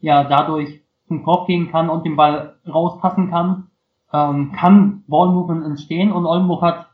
ja 0.00 0.24
dadurch 0.24 0.80
zum 1.08 1.22
Korb 1.22 1.46
gehen 1.46 1.70
kann 1.70 1.88
und 1.88 2.04
den 2.04 2.16
Ball 2.16 2.56
rauspassen 2.66 3.30
kann, 3.30 3.68
ähm, 4.12 4.52
kann 4.52 5.04
Ballmovement 5.06 5.64
entstehen 5.64 6.12
und 6.12 6.26
Oldenburg 6.26 6.62
hat 6.62 6.86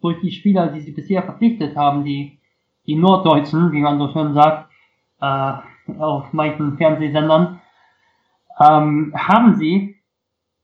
durch 0.00 0.20
die 0.20 0.30
Spieler, 0.30 0.68
die 0.68 0.80
sie 0.80 0.92
bisher 0.92 1.22
verpflichtet 1.22 1.76
haben, 1.76 2.04
die 2.04 2.38
die 2.86 2.96
Norddeutschen, 2.96 3.72
wie 3.72 3.80
man 3.80 3.98
so 3.98 4.08
schön 4.08 4.34
sagt, 4.34 4.70
äh, 5.20 5.52
auf 5.98 6.32
manchen 6.32 6.76
Fernsehsendern, 6.76 7.60
ähm, 8.60 9.12
haben 9.16 9.54
sie 9.56 9.96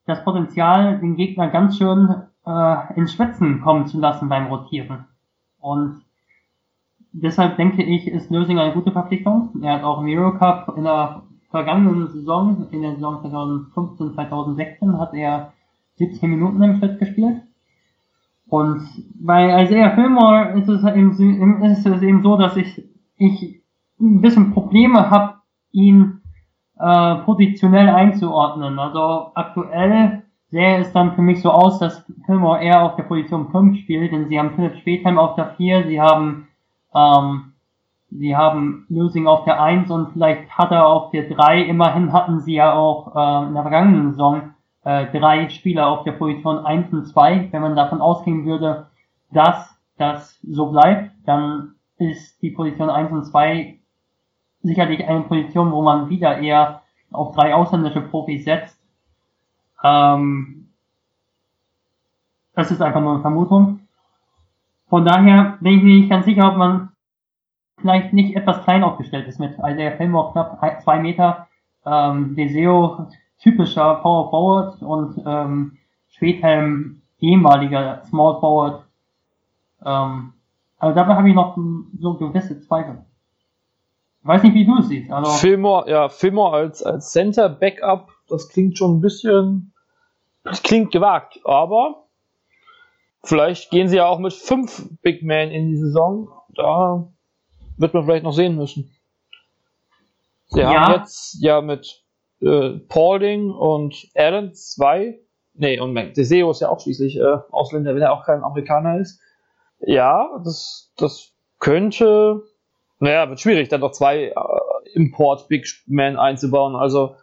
das 0.06 0.24
Potenzial, 0.24 0.98
den 0.98 1.16
Gegner 1.16 1.48
ganz 1.48 1.78
schön 1.78 2.22
äh, 2.46 2.94
ins 2.94 3.12
Schwitzen 3.12 3.60
kommen 3.60 3.86
zu 3.86 4.00
lassen 4.00 4.28
beim 4.28 4.46
Rotieren. 4.46 5.06
Und 5.60 6.02
deshalb 7.12 7.56
denke 7.56 7.82
ich, 7.82 8.06
ist 8.08 8.30
Lösing 8.30 8.58
eine 8.58 8.72
gute 8.72 8.92
Verpflichtung. 8.92 9.50
Er 9.62 9.74
hat 9.74 9.84
auch 9.84 10.00
im 10.00 10.08
Eurocup 10.08 10.76
in 10.76 10.84
der 10.84 11.22
vergangenen 11.50 12.08
Saison, 12.08 12.66
in 12.70 12.82
der 12.82 12.94
Saison 12.94 13.20
2015, 13.20 14.14
2016, 14.14 14.98
hat 14.98 15.14
er 15.14 15.52
17 15.96 16.30
Minuten 16.30 16.62
im 16.62 16.78
Schritt 16.78 16.98
gespielt. 16.98 17.42
Und 18.48 18.82
bei 19.14 19.62
Isaiah 19.62 19.94
Fillmore 19.94 20.58
ist 20.58 20.68
es, 20.68 20.84
eben, 20.84 21.62
ist 21.62 21.86
es 21.86 22.02
eben 22.02 22.22
so, 22.22 22.36
dass 22.36 22.56
ich, 22.56 22.82
ich 23.16 23.62
ein 24.00 24.20
bisschen 24.20 24.52
Probleme 24.52 25.10
habe, 25.10 25.34
ihn 25.70 26.20
äh, 26.78 27.16
positionell 27.24 27.88
einzuordnen. 27.88 28.78
Also 28.78 29.32
aktuell 29.34 30.22
sähe 30.48 30.78
es 30.78 30.92
dann 30.92 31.14
für 31.14 31.22
mich 31.22 31.40
so 31.40 31.50
aus, 31.50 31.78
dass 31.78 32.04
Fillmore 32.26 32.62
eher 32.62 32.82
auf 32.82 32.96
der 32.96 33.04
Position 33.04 33.50
5 33.50 33.78
spielt, 33.78 34.12
denn 34.12 34.28
sie 34.28 34.38
haben 34.38 34.54
Philipp 34.54 34.76
Spätheim 34.76 35.18
auf 35.18 35.34
der 35.34 35.54
4, 35.56 35.86
sie 35.86 36.00
haben 36.00 36.48
ähm, 36.94 37.52
sie 38.10 38.36
haben 38.36 38.86
Lösing 38.88 39.26
auf 39.26 39.44
der 39.44 39.62
1 39.62 39.90
und 39.90 40.12
vielleicht 40.12 40.50
hat 40.50 40.70
er 40.70 40.86
auf 40.86 41.10
der 41.10 41.28
3. 41.28 41.62
Immerhin 41.62 42.12
hatten 42.12 42.40
sie 42.40 42.54
ja 42.54 42.74
auch 42.74 43.14
äh, 43.14 43.48
in 43.48 43.54
der 43.54 43.62
vergangenen 43.62 44.10
Saison 44.12 44.54
äh, 44.84 45.06
drei 45.06 45.48
Spieler 45.48 45.88
auf 45.88 46.04
der 46.04 46.12
Position 46.12 46.64
1 46.64 46.92
und 46.92 47.06
2. 47.06 47.48
Wenn 47.50 47.62
man 47.62 47.76
davon 47.76 48.00
ausgehen 48.00 48.44
würde, 48.44 48.86
dass 49.30 49.74
das 49.96 50.38
so 50.42 50.66
bleibt, 50.66 51.12
dann 51.24 51.74
ist 51.98 52.42
die 52.42 52.50
Position 52.50 52.90
1 52.90 53.12
und 53.12 53.24
2 53.24 53.78
sicherlich 54.62 55.06
eine 55.06 55.22
Position, 55.22 55.72
wo 55.72 55.82
man 55.82 56.08
wieder 56.08 56.38
eher 56.38 56.82
auf 57.10 57.34
drei 57.34 57.54
ausländische 57.54 58.00
Profis 58.00 58.44
setzt. 58.44 58.78
Ähm, 59.82 60.68
das 62.54 62.70
ist 62.70 62.82
einfach 62.82 63.00
nur 63.00 63.14
eine 63.14 63.22
Vermutung. 63.22 63.80
Von 64.92 65.06
daher 65.06 65.56
bin 65.62 65.78
ich 65.78 65.82
mir 65.82 65.94
nicht 66.00 66.10
ganz 66.10 66.26
sicher, 66.26 66.50
ob 66.50 66.58
man 66.58 66.90
vielleicht 67.80 68.12
nicht 68.12 68.36
etwas 68.36 68.62
klein 68.62 68.84
aufgestellt 68.84 69.26
ist 69.26 69.40
mit 69.40 69.52
Isaiah 69.52 69.96
Fillmore 69.96 70.32
knapp 70.32 70.82
zwei 70.82 70.98
Meter, 70.98 71.48
ähm, 71.86 72.36
Deseo 72.36 73.06
typischer 73.38 73.94
Power 74.02 74.28
Forward 74.28 74.82
und 74.82 75.22
ähm, 75.24 75.78
Schwedhelm 76.10 77.00
ehemaliger 77.20 78.02
Small 78.04 78.38
Forward. 78.38 78.84
Ähm, 79.82 80.34
also 80.76 80.94
dabei 80.94 81.14
habe 81.14 81.30
ich 81.30 81.34
noch 81.34 81.56
so 81.98 82.18
gewisse 82.18 82.60
Zweifel. 82.60 83.02
Ich 84.20 84.28
weiß 84.28 84.42
nicht, 84.42 84.54
wie 84.54 84.66
du 84.66 84.76
es 84.76 84.88
siehst. 84.88 85.10
Also 85.10 85.30
Fillmore, 85.30 85.90
ja, 85.90 86.10
Fillmore 86.10 86.54
als, 86.54 86.82
als 86.82 87.12
Center 87.12 87.48
Backup, 87.48 88.10
das 88.28 88.50
klingt 88.50 88.76
schon 88.76 88.98
ein 88.98 89.00
bisschen, 89.00 89.72
das 90.44 90.62
klingt 90.62 90.92
gewagt, 90.92 91.40
aber 91.46 92.02
vielleicht 93.24 93.70
gehen 93.70 93.88
sie 93.88 93.96
ja 93.96 94.06
auch 94.06 94.18
mit 94.18 94.32
fünf 94.32 94.88
Big 95.02 95.22
Men 95.22 95.50
in 95.50 95.68
die 95.68 95.76
Saison. 95.76 96.28
Da 96.54 97.08
wird 97.78 97.94
man 97.94 98.04
vielleicht 98.04 98.24
noch 98.24 98.32
sehen 98.32 98.56
müssen. 98.56 98.94
Sie 100.46 100.60
ja. 100.60 100.72
haben 100.74 101.00
jetzt 101.00 101.38
ja 101.40 101.60
mit 101.60 102.04
äh, 102.40 102.78
Paulding 102.88 103.50
und 103.50 104.08
Allen 104.14 104.54
zwei, 104.54 105.20
nee, 105.54 105.78
und 105.80 105.94
Deseo 106.16 106.50
ist 106.50 106.60
ja 106.60 106.68
auch 106.68 106.80
schließlich 106.80 107.16
äh, 107.16 107.38
Ausländer, 107.50 107.94
wenn 107.94 108.02
er 108.02 108.12
auch 108.12 108.24
kein 108.24 108.42
Amerikaner 108.42 108.98
ist. 108.98 109.20
Ja, 109.80 110.28
das, 110.44 110.92
das 110.96 111.32
könnte, 111.58 112.42
naja, 112.98 113.28
wird 113.28 113.40
schwierig, 113.40 113.68
dann 113.68 113.80
noch 113.80 113.92
zwei 113.92 114.26
äh, 114.26 114.34
Import-Big 114.94 115.66
Men 115.86 116.16
einzubauen. 116.16 116.76
Also, 116.76 117.16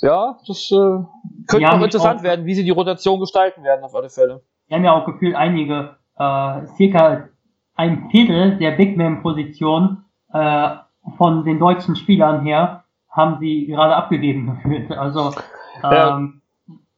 ja, 0.00 0.38
das 0.46 0.70
äh, 0.70 1.04
könnte 1.46 1.68
auch 1.68 1.82
interessant 1.82 2.20
auch, 2.20 2.24
werden, 2.24 2.46
wie 2.46 2.54
sie 2.54 2.64
die 2.64 2.70
Rotation 2.70 3.20
gestalten 3.20 3.62
werden, 3.62 3.84
auf 3.84 3.94
alle 3.94 4.08
Fälle. 4.08 4.42
Wir 4.70 4.76
haben 4.76 4.84
ja 4.84 4.92
auch 4.92 5.04
gefühlt 5.04 5.34
einige, 5.34 5.96
äh, 6.16 6.66
circa 6.76 7.28
ein 7.74 8.08
Viertel 8.10 8.56
der 8.58 8.70
Big 8.70 8.96
Man-Position 8.96 10.04
äh, 10.32 10.68
von 11.16 11.44
den 11.44 11.58
deutschen 11.58 11.96
Spielern 11.96 12.44
her 12.44 12.84
haben 13.10 13.40
sie 13.40 13.66
gerade 13.66 13.96
abgegeben 13.96 14.46
gefühlt. 14.62 14.92
Also 14.92 15.34
Ja. 15.82 16.18
ähm, 16.18 16.42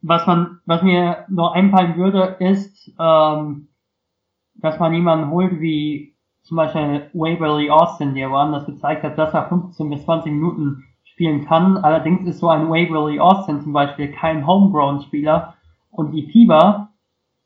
was 0.03 0.27
man, 0.27 0.61
was 0.67 0.83
mir 0.83 1.25
noch 1.29 1.53
einfallen 1.53 1.97
würde, 1.97 2.37
ist, 2.41 2.93
ähm, 3.01 3.69
dass 4.57 4.79
man 4.79 4.93
jemanden 4.93 5.31
holt 5.31 5.59
wie 5.59 6.15
zum 6.43 6.59
Beispiel 6.59 7.09
Waverly 7.15 7.71
Austin, 7.71 8.15
der 8.15 8.31
woanders 8.31 8.67
gezeigt 8.67 9.03
hat, 9.03 9.17
dass 9.17 9.33
er 9.33 9.49
15 9.49 9.89
bis 9.89 10.05
20 10.05 10.31
Minuten 10.31 10.85
spielen 11.05 11.47
kann. 11.47 11.79
Allerdings 11.79 12.29
ist 12.29 12.41
so 12.41 12.51
ein 12.51 12.69
Waverly 12.69 13.19
Austin 13.19 13.63
zum 13.63 13.73
Beispiel 13.73 14.13
kein 14.13 14.47
Homegrown-Spieler 14.47 15.55
und 15.91 16.11
die 16.11 16.27
FIBA, 16.27 16.92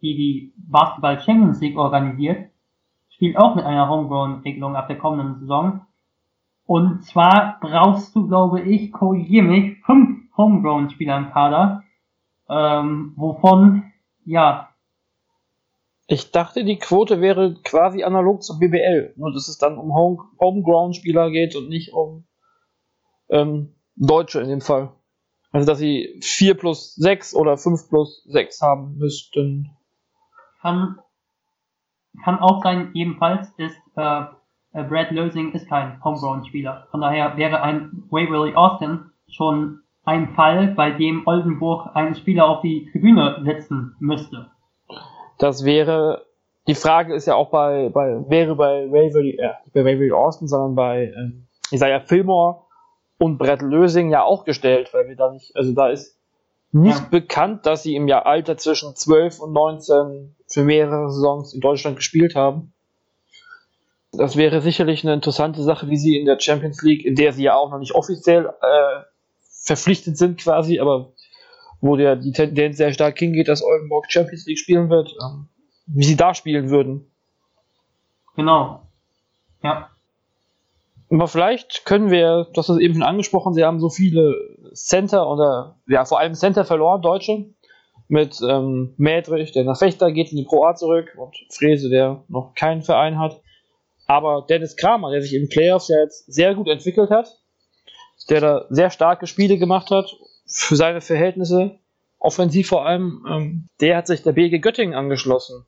die 0.03 0.17
die 0.17 0.53
Basketball 0.57 1.21
Champions 1.21 1.61
League 1.61 1.79
organisiert, 1.79 2.51
spielt 3.11 3.37
auch 3.37 3.55
mit 3.55 3.65
einer 3.65 3.89
Homegrown-Regelung 3.89 4.77
ab 4.77 4.89
der 4.89 4.99
kommenden 4.99 5.41
Saison. 5.41 5.81
Und 6.67 7.05
zwar 7.05 7.59
brauchst 7.61 8.15
du, 8.15 8.27
glaube 8.27 8.61
ich, 8.61 8.93
korrigier 8.93 9.77
fünf 9.85 10.37
Homegrown-Spieler 10.37 11.17
im 11.17 11.31
Kader, 11.31 11.83
ähm, 12.49 13.15
wovon, 13.17 13.93
ja, 14.25 14.69
Ich 16.09 16.31
dachte, 16.31 16.65
die 16.65 16.79
Quote 16.79 17.21
wäre 17.21 17.55
quasi 17.65 18.05
analog 18.05 18.43
zur 18.43 18.59
BBL, 18.59 19.15
nur 19.17 19.33
dass 19.33 19.49
es 19.49 19.59
dann 19.59 19.79
um 19.79 19.95
Home 19.95 20.19
Homegrown-Spieler 20.39 21.31
geht 21.31 21.57
und 21.57 21.69
nicht 21.69 21.93
um 21.93 22.27
ähm, 23.29 23.75
Deutsche 23.97 24.41
in 24.41 24.49
dem 24.49 24.61
Fall. 24.61 24.93
Also, 25.51 25.67
dass 25.67 25.79
sie 25.79 26.21
4 26.23 26.55
plus 26.55 26.95
6 26.97 27.35
oder 27.35 27.57
5 27.57 27.89
plus 27.89 28.25
6 28.25 28.61
haben 28.61 28.97
müssten. 28.99 29.71
Kann, 30.67 30.99
kann 32.25 32.41
auch 32.41 32.63
sein, 32.63 32.91
ebenfalls 32.95 33.49
ist, 33.57 33.81
äh, 33.97 34.23
äh, 34.73 34.83
Brad 34.83 35.13
Lösing 35.13 35.53
ist 35.53 35.69
kein 35.69 36.03
Homegrown-Spieler. 36.03 36.89
Von 36.91 37.03
daher 37.03 37.37
wäre 37.37 37.63
ein 37.63 38.03
Waverly 38.11 38.55
Austin 38.57 39.11
schon 39.29 39.83
ein 40.05 40.35
Fall, 40.35 40.69
bei 40.69 40.91
dem 40.91 41.25
Oldenburg 41.27 41.95
einen 41.95 42.17
Spieler 42.17 42.49
auf 42.49 42.63
die 42.63 42.89
Tribüne 42.91 43.43
setzen 43.45 43.95
müsste. 44.01 44.51
Das 45.39 45.65
wäre, 45.65 46.27
die 46.67 46.75
Frage 46.75 47.15
ist 47.15 47.27
ja 47.27 47.37
auch 47.37 47.51
bei, 47.51 47.89
bei 47.91 48.29
wäre 48.29 48.57
bei 48.57 48.91
Waverly, 48.91 49.39
äh, 49.39 49.53
bei 49.73 49.85
Waverly 49.85 50.11
Austin, 50.11 50.49
sondern 50.49 50.75
bei 50.75 51.13
ähm, 51.17 51.47
Isaiah 51.71 52.01
Fillmore 52.01 52.63
und 53.19 53.39
Brett 53.39 53.63
Lösing 53.63 54.11
ja 54.11 54.25
auch 54.25 54.45
gestellt, 54.45 54.93
weil 54.93 55.07
wir 55.07 55.17
da 55.17 55.31
nicht, 55.31 55.55
also 55.55 55.73
da 55.73 55.89
ist 55.89 56.16
nicht 56.83 56.99
Ja. 56.99 57.09
bekannt, 57.11 57.67
dass 57.67 57.83
sie 57.83 57.95
im 57.95 58.09
Jahr 58.09 58.27
Alter 58.27 58.57
zwischen 58.57 58.95
12 58.95 59.41
und 59.41 59.53
19 59.53 60.37
für 60.49 60.63
mehrere 60.63 61.11
Saisons 61.11 61.55
in 61.55 61.61
Deutschland 61.61 61.97
gespielt 61.97 62.35
haben. 62.35 62.73
Das 64.13 64.37
wäre 64.37 64.61
sicherlich 64.61 65.05
eine 65.05 65.15
interessante 65.15 65.63
Sache, 65.63 65.89
wie 65.89 65.97
sie 65.97 66.17
in 66.19 66.27
der 66.27 66.39
Champions 66.41 66.83
League, 66.83 67.05
in 67.05 67.15
der 67.17 67.33
sie 67.33 67.43
ja 67.45 67.55
auch 67.55 67.71
noch 67.71 67.79
nicht 67.79 67.95
offiziell 67.95 68.47
äh, 68.47 69.03
verpflichtet 69.65 70.17
sind 70.17 70.39
quasi, 70.41 70.79
aber 70.81 71.13
wo 71.81 71.97
der 71.97 72.17
die 72.17 72.33
Tendenz 72.33 72.79
sehr 72.79 72.93
stark 72.93 73.19
hingeht, 73.19 73.49
dass 73.49 73.63
Oldenburg 73.63 74.07
Champions 74.09 74.47
League 74.47 74.59
spielen 74.59 74.89
wird, 74.89 75.15
ähm, 75.23 75.49
wie 75.87 76.05
sie 76.05 76.17
da 76.17 76.35
spielen 76.35 76.71
würden. 76.71 77.11
Genau. 78.37 78.83
Ja. 79.63 79.91
Aber 81.11 81.29
vielleicht 81.29 81.85
können 81.85 82.11
wir, 82.11 82.49
hast 82.57 82.69
es 82.69 82.79
eben 82.79 82.95
schon 82.95 83.03
angesprochen, 83.03 83.55
sie 83.55 83.65
haben 83.65 83.81
so 83.81 83.89
viele 83.89 84.35
Center 84.75 85.31
oder 85.31 85.77
ja 85.87 86.05
vor 86.05 86.19
allem 86.19 86.35
Center 86.35 86.65
verloren, 86.65 87.03
Deutsche. 87.03 87.47
Mit 88.09 88.41
ähm, 88.41 88.95
Mädrich, 88.99 89.51
der 89.51 89.65
nach 89.65 89.79
Fechter 89.79 90.13
geht 90.13 90.31
in 90.31 90.37
die 90.37 90.45
Pro 90.45 90.65
A 90.65 90.77
zurück 90.77 91.17
und 91.19 91.35
Frese, 91.51 91.91
der 91.91 92.23
noch 92.29 92.55
keinen 92.55 92.83
Verein 92.83 93.19
hat. 93.19 93.41
Aber 94.07 94.47
Dennis 94.49 94.77
Kramer, 94.77 95.11
der 95.11 95.23
sich 95.23 95.33
den 95.33 95.49
Playoffs 95.49 95.89
ja 95.89 95.99
jetzt 95.99 96.33
sehr 96.33 96.55
gut 96.55 96.69
entwickelt 96.69 97.11
hat, 97.11 97.41
der 98.31 98.41
da 98.41 98.67
sehr 98.71 98.91
starke 98.91 99.27
Spiele 99.27 99.59
gemacht 99.59 99.91
hat, 99.91 100.15
für 100.47 100.77
seine 100.77 101.01
Verhältnisse, 101.01 101.81
offensiv 102.19 102.69
vor 102.69 102.87
allem, 102.87 103.27
ähm, 103.29 103.69
der 103.81 103.97
hat 103.97 104.07
sich 104.07 104.23
der 104.23 104.33
BG 104.33 104.61
Göttingen 104.61 104.95
angeschlossen. 104.95 105.67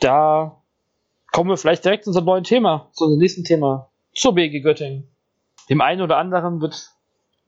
Da 0.00 0.62
kommen 1.32 1.50
wir 1.50 1.56
vielleicht 1.56 1.84
direkt 1.84 2.04
zu 2.04 2.10
unserem 2.10 2.26
neuen 2.26 2.44
Thema, 2.44 2.90
zu 2.92 3.04
unserem 3.04 3.20
nächsten 3.20 3.44
Thema, 3.44 3.89
zur 4.20 4.34
BG 4.34 4.60
Göttingen. 4.60 5.08
Dem 5.70 5.80
einen 5.80 6.02
oder 6.02 6.18
anderen 6.18 6.60
wird 6.60 6.90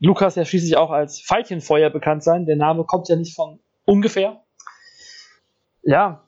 Lukas 0.00 0.37
ja 0.37 0.44
schließlich 0.46 0.78
auch 0.78 0.90
als 0.90 1.20
Veilchenfeuer 1.28 1.90
bekannt 1.90 2.22
sein. 2.24 2.46
Der 2.46 2.56
Name 2.56 2.85
kommt 2.85 3.11
ja 3.11 3.16
nicht 3.16 3.37
von 3.37 3.61
ungefähr. 3.85 4.40
Ja, 5.82 6.22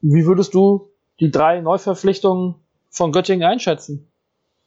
wie 0.00 0.24
würdest 0.24 0.54
du 0.54 0.88
die 1.20 1.30
drei 1.30 1.60
Neuverpflichtungen 1.60 2.54
von 2.88 3.12
Göttingen 3.12 3.46
einschätzen? 3.46 4.10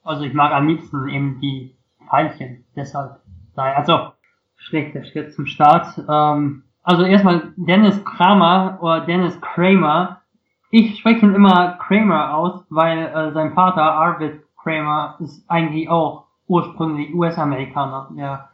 Also 0.03 0.25
ich 0.25 0.33
mag 0.33 0.51
am 0.51 0.67
liebsten 0.67 1.09
eben 1.09 1.39
die 1.41 1.75
Pfeilchen, 2.07 2.63
deshalb. 2.75 3.19
Also 3.55 4.11
schlechter 4.57 5.03
Schritt 5.05 5.33
zum 5.33 5.47
Start. 5.47 5.87
Ähm, 6.07 6.65
also 6.83 7.03
erstmal 7.03 7.51
Dennis 7.55 8.03
Kramer 8.05 8.77
oder 8.79 9.01
Dennis 9.01 9.41
Kramer. 9.41 10.21
Ich 10.69 10.99
spreche 10.99 11.25
ihn 11.25 11.33
immer 11.33 11.79
Kramer 11.79 12.37
aus, 12.37 12.63
weil 12.69 13.07
äh, 13.07 13.31
sein 13.31 13.53
Vater 13.53 13.81
Arvid 13.81 14.44
Kramer 14.65 15.15
ist 15.19 15.49
eigentlich 15.49 15.89
auch 15.89 16.25
ursprünglich 16.47 17.13
US-Amerikaner. 17.13 18.09
Der 18.17 18.49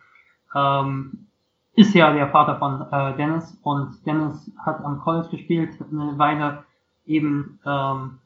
ähm, 0.53 1.27
ist 1.73 1.95
ja 1.95 2.11
der 2.13 2.27
Vater 2.27 2.57
von 2.57 2.85
äh, 2.91 3.15
Dennis 3.15 3.57
und 3.63 4.05
Dennis 4.05 4.51
hat 4.65 4.83
am 4.83 4.99
College 4.99 5.29
gespielt 5.29 5.77
eine 5.89 6.17
Weile 6.17 6.65
eben 7.05 7.59
ähm, 7.65 8.19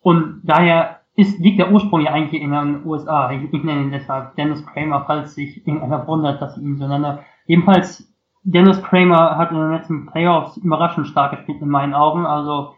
und 0.00 0.40
daher 0.44 1.00
ist, 1.16 1.38
liegt 1.38 1.58
der 1.58 1.70
Ursprung 1.70 2.00
ja 2.00 2.12
eigentlich 2.12 2.42
in 2.42 2.50
den 2.50 2.84
USA. 2.84 3.30
Ich, 3.30 3.52
ich 3.52 3.64
nenne 3.64 3.82
ihn 3.82 3.90
deshalb 3.90 4.34
Dennis 4.36 4.64
Kramer, 4.66 5.04
falls 5.06 5.34
sich 5.34 5.66
irgendeiner 5.66 6.06
wundert, 6.06 6.42
dass 6.42 6.56
ich 6.56 6.62
ihn 6.62 6.76
so 6.76 6.86
nenne. 6.88 7.20
Jedenfalls, 7.46 8.12
Dennis 8.42 8.82
Kramer 8.82 9.38
hat 9.38 9.50
in 9.50 9.56
den 9.56 9.72
letzten 9.72 10.06
Playoffs 10.06 10.56
überraschend 10.58 11.06
stark 11.06 11.30
gespielt 11.30 11.62
in 11.62 11.68
meinen 11.68 11.94
Augen. 11.94 12.26
Also 12.26 12.74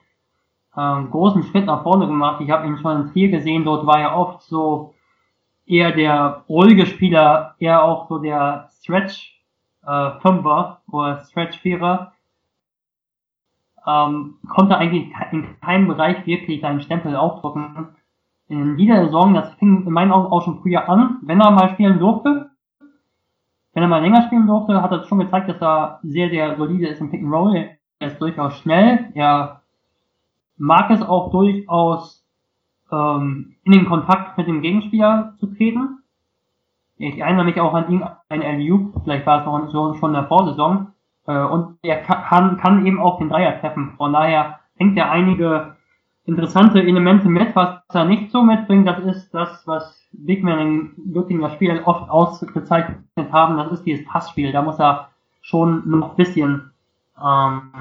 ähm, 0.76 1.10
großen 1.10 1.42
Schritt 1.44 1.66
nach 1.66 1.82
vorne 1.82 2.06
gemacht. 2.06 2.40
Ich 2.40 2.50
habe 2.50 2.66
ihn 2.66 2.78
schon 2.78 3.02
in 3.02 3.12
Trier 3.12 3.30
gesehen. 3.30 3.64
Dort 3.64 3.86
war 3.86 4.00
er 4.00 4.16
oft 4.16 4.42
so 4.42 4.94
eher 5.66 5.92
der 5.92 6.44
ruhige 6.48 6.86
Spieler, 6.86 7.54
eher 7.58 7.82
auch 7.84 8.08
so 8.08 8.18
der 8.18 8.68
Stretch 8.78 9.42
äh, 9.86 10.10
Fünfer 10.20 10.80
oder 10.90 11.24
Stretch 11.24 11.58
Vierer 11.58 12.12
ähm, 13.86 14.34
konnte 14.48 14.76
eigentlich 14.76 15.12
in 15.32 15.60
keinem 15.60 15.88
Bereich 15.88 16.26
wirklich 16.26 16.60
seinen 16.60 16.80
Stempel 16.80 17.14
aufdrücken. 17.16 17.88
In 18.48 18.76
dieser 18.76 19.04
Saison, 19.06 19.34
das 19.34 19.54
fing 19.54 19.86
in 19.86 19.92
meinen 19.92 20.12
Augen 20.12 20.32
auch 20.32 20.42
schon 20.42 20.60
früher 20.60 20.88
an, 20.88 21.18
wenn 21.22 21.40
er 21.40 21.50
mal 21.50 21.70
spielen 21.70 21.98
durfte, 21.98 22.50
wenn 23.72 23.82
er 23.82 23.88
mal 23.88 24.02
länger 24.02 24.22
spielen 24.22 24.46
durfte, 24.46 24.82
hat 24.82 24.92
er 24.92 25.04
schon 25.04 25.18
gezeigt, 25.18 25.48
dass 25.48 25.60
er 25.60 26.00
sehr, 26.02 26.30
sehr 26.30 26.56
solide 26.56 26.88
ist 26.88 27.00
im 27.00 27.10
Pick 27.10 27.22
and 27.22 27.32
Roll. 27.32 27.70
Er 27.98 28.08
ist 28.08 28.20
durchaus 28.20 28.58
schnell, 28.58 29.10
er 29.14 29.62
mag 30.56 30.90
es 30.90 31.02
auch 31.02 31.30
durchaus 31.30 32.24
ähm, 32.90 33.56
in 33.64 33.72
den 33.72 33.86
Kontakt 33.86 34.38
mit 34.38 34.46
dem 34.46 34.62
Gegenspieler 34.62 35.34
zu 35.38 35.46
treten. 35.46 36.02
Ich 36.98 37.18
erinnere 37.18 37.44
mich 37.44 37.60
auch 37.60 37.74
an 37.74 37.90
ihn, 37.90 38.04
ein 38.28 38.60
LU, 38.60 38.92
vielleicht 39.04 39.26
war 39.26 39.40
es 39.40 39.46
noch 39.46 39.96
schon 39.98 40.10
in 40.10 40.14
der 40.14 40.28
Vorsaison, 40.28 40.92
äh, 41.26 41.38
und 41.38 41.78
er 41.82 42.02
kann, 42.02 42.56
kann 42.56 42.86
eben 42.86 43.00
auch 43.00 43.18
den 43.18 43.28
Dreier 43.28 43.60
treffen. 43.60 43.94
Von 43.96 44.12
daher 44.12 44.60
bringt 44.76 44.96
er 44.96 45.10
einige 45.10 45.76
interessante 46.24 46.80
Elemente 46.82 47.28
mit. 47.28 47.54
Was 47.54 47.82
er 47.92 48.04
nicht 48.04 48.30
so 48.30 48.42
mitbringt, 48.42 48.86
das 48.86 48.98
ist 49.00 49.34
das, 49.34 49.66
was 49.66 50.08
Big 50.12 50.42
Men 50.42 50.58
in 50.58 51.12
Göttinger 51.12 51.50
Spielen 51.50 51.84
oft 51.84 52.08
ausgezeichnet 52.10 52.98
haben. 53.32 53.56
Das 53.56 53.72
ist 53.72 53.84
dieses 53.84 54.06
Passspiel. 54.06 54.52
Da 54.52 54.62
muss 54.62 54.78
er 54.78 55.08
schon 55.42 55.88
noch 55.88 56.10
ein 56.10 56.16
bisschen 56.16 56.70
ähm, 57.22 57.72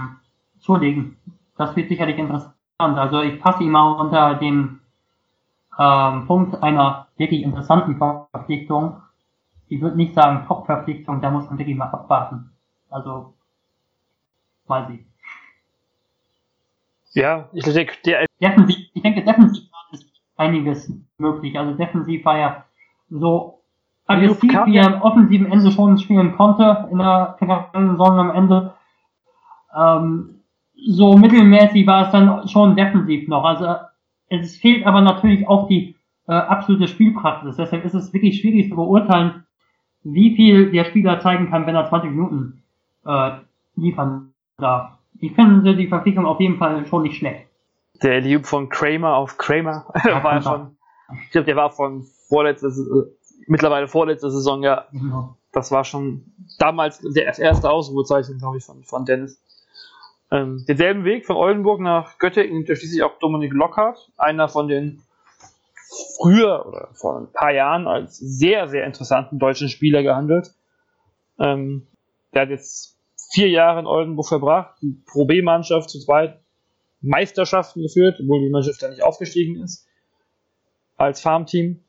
zulegen. 0.59 1.17
Das 1.57 1.75
wird 1.75 1.89
sicherlich 1.89 2.17
interessant. 2.17 2.54
Also 2.77 3.21
ich 3.21 3.39
passe 3.39 3.63
ihn 3.63 3.71
mal 3.71 3.93
unter 3.93 4.35
dem 4.35 4.81
ähm, 5.79 6.27
Punkt 6.27 6.61
einer 6.61 7.07
wirklich 7.17 7.43
interessanten 7.43 7.97
Verpflichtung. 7.97 9.01
Ich 9.67 9.81
würde 9.81 9.95
nicht 9.97 10.13
sagen 10.13 10.45
Top-Verpflichtung, 10.45 11.21
da 11.21 11.31
muss 11.31 11.49
man 11.49 11.57
wirklich 11.57 11.77
mal 11.77 11.89
abwarten. 11.89 12.51
Also 12.89 13.33
mal 14.67 14.87
sehen. 14.87 15.05
Ja, 17.13 17.47
ich 17.53 17.63
denke, 17.63 17.93
der 18.05 18.25
Defensiv, 18.41 18.77
ich 18.93 19.01
denke, 19.01 19.23
defensiv 19.23 19.63
ist 19.91 20.05
einiges 20.35 20.91
möglich. 21.17 21.57
Also 21.57 21.73
defensiv 21.73 22.25
war 22.25 22.37
ja 22.37 22.65
so 23.09 23.61
aggressiv, 24.05 24.51
wie 24.65 24.77
er 24.77 24.87
am 24.87 25.01
offensiven 25.01 25.49
Ende 25.49 25.71
schon 25.71 25.97
spielen 25.97 26.35
konnte 26.35 26.89
in 26.91 26.97
der 26.97 27.35
vergangenen 27.37 27.91
Saison 27.91 28.19
am 28.19 28.31
Ende. 28.31 28.73
Ähm, 29.73 30.41
so 30.85 31.17
mittelmäßig 31.17 31.87
war 31.87 32.05
es 32.05 32.11
dann 32.11 32.47
schon 32.47 32.75
defensiv 32.75 33.27
noch. 33.27 33.43
Also 33.43 33.75
es 34.29 34.57
fehlt 34.57 34.85
aber 34.85 35.01
natürlich 35.01 35.47
auch 35.47 35.67
die 35.67 35.95
äh, 36.27 36.33
absolute 36.33 36.87
Spielpraxis. 36.87 37.57
Deshalb 37.57 37.85
ist 37.85 37.95
es 37.95 38.13
wirklich 38.13 38.39
schwierig 38.39 38.69
zu 38.69 38.75
beurteilen, 38.75 39.45
wie 40.03 40.35
viel 40.35 40.71
der 40.71 40.85
Spieler 40.85 41.19
zeigen 41.19 41.49
kann, 41.49 41.65
wenn 41.65 41.75
er 41.75 41.89
20 41.89 42.11
Minuten 42.11 42.63
äh, 43.05 43.31
liefern 43.75 44.33
darf. 44.57 44.91
Ich 45.19 45.33
finde 45.33 45.75
die 45.75 45.87
Verpflichtung 45.87 46.25
auf 46.25 46.39
jeden 46.39 46.57
Fall 46.57 46.85
schon 46.85 47.03
nicht 47.03 47.17
schlecht. 47.17 47.47
Der 48.03 48.21
Lieb 48.21 48.45
von 48.45 48.69
Kramer 48.69 49.15
auf 49.15 49.37
Kramer 49.37 49.85
Ja, 50.05 50.23
war 50.23 50.35
ja 50.35 50.41
von, 50.41 50.77
ich 51.23 51.31
glaube, 51.31 51.45
der 51.45 51.55
war 51.55 51.71
von 51.71 52.03
vorletzte, 52.27 52.67
äh, 52.67 53.33
mittlerweile 53.47 53.87
vorletzte 53.87 54.29
Saison, 54.29 54.61
ja. 54.61 54.85
Genau. 54.91 55.35
Das 55.51 55.71
war 55.71 55.85
schon 55.85 56.33
damals 56.59 56.99
der 56.99 57.37
erste 57.39 57.69
Ausrufezeichen, 57.69 58.37
glaube 58.37 58.57
ich, 58.57 58.65
von, 58.65 58.83
von 58.83 59.05
Dennis. 59.05 59.41
Ähm, 60.31 60.65
denselben 60.67 61.05
Weg 61.05 61.25
von 61.25 61.35
Oldenburg 61.35 61.79
nach 61.79 62.17
Göttingen 62.17 62.53
nimmt 62.53 62.67
schließlich 62.67 63.03
auch 63.03 63.19
Dominik 63.19 63.53
Lockhart, 63.53 64.11
einer 64.17 64.49
von 64.49 64.67
den 64.67 65.03
früher 66.17 66.65
oder 66.65 66.89
vor 66.93 67.19
ein 67.19 67.31
paar 67.31 67.51
Jahren 67.51 67.87
als 67.87 68.17
sehr, 68.17 68.67
sehr 68.67 68.85
interessanten 68.85 69.39
deutschen 69.39 69.69
Spieler 69.69 70.03
gehandelt. 70.03 70.53
Ähm, 71.39 71.87
der 72.33 72.43
hat 72.43 72.49
jetzt 72.49 72.97
vier 73.33 73.49
Jahre 73.49 73.79
in 73.79 73.87
Oldenburg 73.87 74.27
verbracht, 74.27 74.75
die 74.81 74.97
Pro 75.05 75.25
B-Mannschaft 75.25 75.89
zu 75.89 75.99
zweit 75.99 76.39
Meisterschaften 77.01 77.81
geführt, 77.81 78.19
obwohl 78.19 78.41
die 78.41 78.49
Mannschaft 78.49 78.81
da 78.81 78.89
nicht 78.89 79.03
aufgestiegen 79.03 79.61
ist, 79.61 79.87
als 80.97 81.21
Farmteam. 81.21 81.83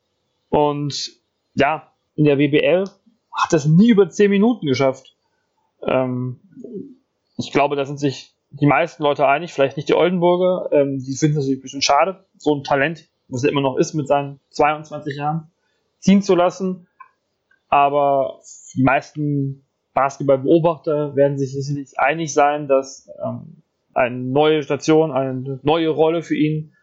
Und 0.51 1.13
ja, 1.55 1.91
in 2.15 2.25
der 2.25 2.39
WBL 2.39 2.85
hat 3.33 3.53
das 3.53 3.67
nie 3.67 3.91
über 3.91 4.09
zehn 4.09 4.31
Minuten 4.31 4.67
geschafft. 4.67 5.17
Ähm, 5.83 6.41
ich 7.37 7.53
glaube, 7.53 7.77
da 7.77 7.85
sind 7.85 7.99
sich 7.99 8.35
die 8.51 8.67
meisten 8.67 9.03
Leute 9.03 9.27
einig, 9.27 9.53
vielleicht 9.53 9.77
nicht 9.77 9.89
die 9.89 9.95
Oldenburger. 9.95 10.71
Ähm, 10.73 10.99
die 10.99 11.15
finden 11.15 11.39
es 11.39 11.45
natürlich 11.45 11.61
ein 11.61 11.63
bisschen 11.63 11.83
schade, 11.83 12.25
so 12.37 12.55
ein 12.55 12.65
Talent, 12.65 13.09
was 13.29 13.45
er 13.45 13.51
immer 13.51 13.61
noch 13.61 13.77
ist 13.77 13.95
mit 13.95 14.09
seinen 14.09 14.41
22 14.51 15.17
Jahren, 15.17 15.51
ziehen 15.99 16.23
zu 16.23 16.35
lassen. 16.35 16.87
Aber 17.69 18.41
die 18.75 18.83
meisten 18.83 19.67
Basketballbeobachter 19.93 21.17
werden 21.17 21.39
sich 21.39 21.53
sicherlich 21.53 21.99
einig 21.99 22.33
sein, 22.33 22.69
dass 22.69 23.09
ähm, 23.25 23.63
eine 23.95 24.17
neue 24.17 24.63
Station, 24.63 25.11
eine 25.11 25.59
neue 25.63 25.89
Rolle 25.89 26.23
für 26.23 26.37
ihn 26.37 26.75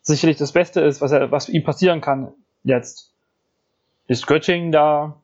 sicherlich 0.00 0.36
das 0.36 0.52
Beste 0.52 0.80
ist, 0.80 1.00
was, 1.00 1.12
er, 1.12 1.30
was 1.30 1.48
ihm 1.48 1.64
passieren 1.64 2.00
kann 2.00 2.32
jetzt. 2.64 3.12
Ist 4.08 4.26
Göttingen 4.26 4.72
da 4.72 5.22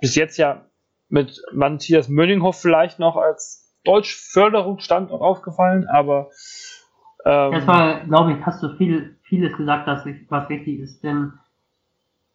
bis 0.00 0.14
jetzt 0.14 0.36
ja 0.36 0.66
mit 1.08 1.42
Matthias 1.52 2.08
Mönninghoff 2.08 2.60
vielleicht 2.60 2.98
noch 2.98 3.16
als 3.16 3.61
Deutschförderungsstandort 3.84 5.22
aufgefallen, 5.22 5.86
aber 5.88 6.30
ähm, 7.24 7.52
erstmal, 7.52 8.04
glaube 8.06 8.32
ich, 8.32 8.46
hast 8.46 8.62
du 8.62 8.76
viel, 8.76 9.16
vieles 9.22 9.56
gesagt, 9.56 9.88
das, 9.88 10.04
was 10.28 10.48
wichtig 10.48 10.80
ist, 10.80 11.02
denn 11.02 11.32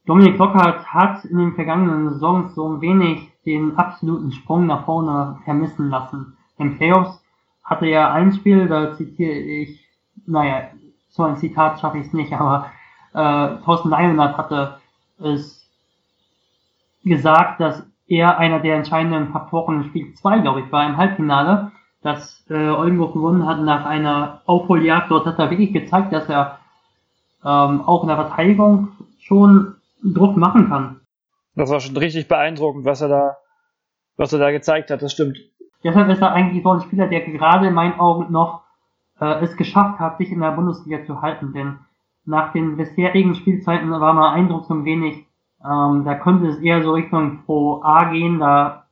Dominik 0.05 0.37
Lockhart 0.37 0.85
hat 0.93 1.25
in 1.25 1.37
den 1.37 1.53
vergangenen 1.53 2.09
Saisons 2.09 2.55
so 2.55 2.67
ein 2.69 2.81
wenig 2.81 3.29
den 3.45 3.77
absoluten 3.77 4.31
Sprung 4.31 4.65
nach 4.65 4.85
vorne 4.85 5.39
vermissen 5.43 5.89
lassen. 5.89 6.37
In 6.57 6.77
Playoffs 6.77 7.21
hatte 7.63 7.87
er 7.87 8.13
ein 8.13 8.31
Spiel, 8.31 8.67
da 8.67 8.93
zitiere 8.93 9.37
ich, 9.37 9.85
naja, 10.25 10.69
so 11.09 11.23
ein 11.23 11.35
Zitat 11.35 11.79
schaffe 11.79 11.97
ich 11.97 12.07
es 12.07 12.13
nicht, 12.13 12.31
aber 12.39 12.71
äh, 13.13 13.61
Thorsten 13.63 13.89
Leionard 13.89 14.37
hatte 14.37 14.79
es 15.19 15.69
gesagt, 17.03 17.59
dass 17.59 17.85
er 18.07 18.37
einer 18.37 18.59
der 18.59 18.75
entscheidenden 18.75 19.31
Faktoren 19.31 19.81
in 19.81 19.83
Spiel 19.89 20.13
2, 20.13 20.39
glaube 20.39 20.61
ich, 20.61 20.71
war 20.71 20.85
im 20.85 20.97
Halbfinale, 20.97 21.71
dass 22.01 22.45
äh, 22.49 22.69
Oldenburg 22.69 23.13
gewonnen 23.13 23.45
hat 23.45 23.59
nach 23.61 23.85
einer 23.85 24.41
Aufholjagd. 24.45 25.11
Dort 25.11 25.25
hat 25.25 25.39
er 25.39 25.49
wirklich 25.49 25.73
gezeigt, 25.73 26.13
dass 26.13 26.29
er 26.29 26.59
ähm, 27.43 27.81
auch 27.81 28.03
in 28.03 28.07
der 28.07 28.17
Verteidigung 28.17 28.89
schon 29.19 29.75
Druck 30.03 30.37
machen 30.37 30.69
kann. 30.69 31.01
Das 31.55 31.69
war 31.69 31.79
schon 31.79 31.97
richtig 31.97 32.27
beeindruckend, 32.27 32.85
was 32.85 33.01
er 33.01 33.09
da, 33.09 33.37
was 34.15 34.31
er 34.31 34.39
da 34.39 34.51
gezeigt 34.51 34.91
hat, 34.91 35.01
das 35.01 35.11
stimmt. 35.11 35.39
Deshalb 35.83 36.09
ist 36.09 36.21
er 36.21 36.31
eigentlich 36.31 36.63
so 36.63 36.71
ein 36.71 36.81
Spieler, 36.81 37.07
der 37.07 37.21
gerade 37.21 37.67
in 37.67 37.73
meinen 37.73 37.99
Augen 37.99 38.31
noch 38.31 38.63
äh, 39.19 39.43
es 39.43 39.55
geschafft 39.57 39.99
hat, 39.99 40.17
sich 40.17 40.31
in 40.31 40.39
der 40.39 40.51
Bundesliga 40.51 41.03
zu 41.05 41.21
halten. 41.21 41.53
Denn 41.53 41.79
nach 42.25 42.51
den 42.51 42.77
bisherigen 42.77 43.35
Spielzeiten 43.35 43.89
war 43.89 44.13
mein 44.13 44.33
Eindruck 44.33 44.65
so 44.65 44.73
ein 44.73 44.85
wenig, 44.85 45.25
ähm, 45.63 46.03
da 46.05 46.15
könnte 46.15 46.47
es 46.47 46.59
eher 46.59 46.83
so 46.83 46.93
Richtung 46.93 47.43
Pro 47.45 47.81
A 47.83 48.05
gehen. 48.11 48.39
Da 48.39 48.85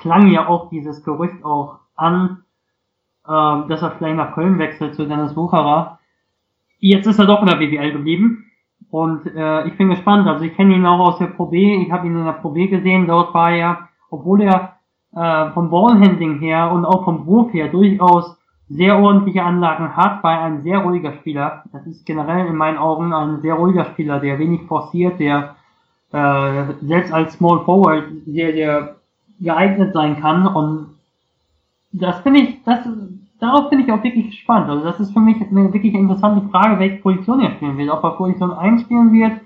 klang 0.00 0.28
ja 0.28 0.46
auch 0.48 0.68
dieses 0.70 1.04
Gerücht 1.04 1.44
auch 1.44 1.78
an, 1.94 2.42
äh, 3.26 3.68
dass 3.68 3.82
er 3.82 3.92
vielleicht 3.92 4.16
nach 4.16 4.34
Köln 4.34 4.58
wechselt 4.58 4.94
zu 4.94 5.06
Dennis 5.06 5.36
Wucherer. 5.36 5.98
Jetzt 6.78 7.06
ist 7.06 7.18
er 7.18 7.26
doch 7.26 7.40
in 7.40 7.48
der 7.48 7.56
BWL 7.56 7.92
geblieben. 7.92 8.44
Und 8.90 9.26
äh, 9.26 9.66
ich 9.66 9.76
bin 9.76 9.90
gespannt. 9.90 10.28
Also 10.28 10.44
ich 10.44 10.54
kenne 10.54 10.74
ihn 10.74 10.86
auch 10.86 11.00
aus 11.00 11.18
der 11.18 11.26
Pro 11.26 11.46
B. 11.46 11.82
Ich 11.82 11.90
habe 11.90 12.06
ihn 12.06 12.16
in 12.16 12.24
der 12.24 12.32
Pro 12.32 12.50
B 12.50 12.66
gesehen. 12.66 13.06
Dort 13.06 13.34
war 13.34 13.50
er, 13.50 13.88
obwohl 14.10 14.42
er 14.42 14.76
äh, 15.14 15.50
vom 15.52 15.70
Ballhandling 15.70 16.38
her 16.38 16.70
und 16.70 16.84
auch 16.84 17.04
vom 17.04 17.26
Wurf 17.26 17.52
her 17.52 17.68
durchaus 17.68 18.36
sehr 18.68 18.98
ordentliche 18.98 19.44
Anlagen 19.44 19.96
hat, 19.96 20.22
war 20.24 20.42
ein 20.42 20.62
sehr 20.62 20.78
ruhiger 20.78 21.12
Spieler. 21.14 21.64
Das 21.72 21.86
ist 21.86 22.04
generell 22.04 22.46
in 22.46 22.56
meinen 22.56 22.78
Augen 22.78 23.12
ein 23.12 23.40
sehr 23.40 23.54
ruhiger 23.54 23.84
Spieler, 23.86 24.18
der 24.20 24.38
wenig 24.38 24.62
forciert, 24.62 25.20
der 25.20 25.55
äh, 26.16 26.74
selbst 26.80 27.12
als 27.12 27.34
Small 27.34 27.60
Forward 27.64 28.04
sehr, 28.24 28.52
sehr 28.52 28.96
geeignet 29.38 29.92
sein 29.92 30.18
kann. 30.18 30.46
Und 30.46 30.96
das 31.92 32.20
finde 32.20 32.40
ich, 32.40 32.64
das, 32.64 32.88
darauf 33.38 33.68
bin 33.68 33.80
ich 33.80 33.92
auch 33.92 34.02
wirklich 34.02 34.30
gespannt. 34.30 34.70
Also 34.70 34.84
das 34.84 34.98
ist 34.98 35.12
für 35.12 35.20
mich 35.20 35.36
eine 35.42 35.72
wirklich 35.74 35.92
interessante 35.92 36.48
Frage, 36.48 36.78
welche 36.78 37.02
Position 37.02 37.40
er 37.40 37.50
spielen 37.52 37.76
wird. 37.76 37.90
Ob 37.90 38.02
er 38.02 38.10
Position 38.12 38.52
1 38.52 38.82
spielen 38.82 39.12
wird. 39.12 39.40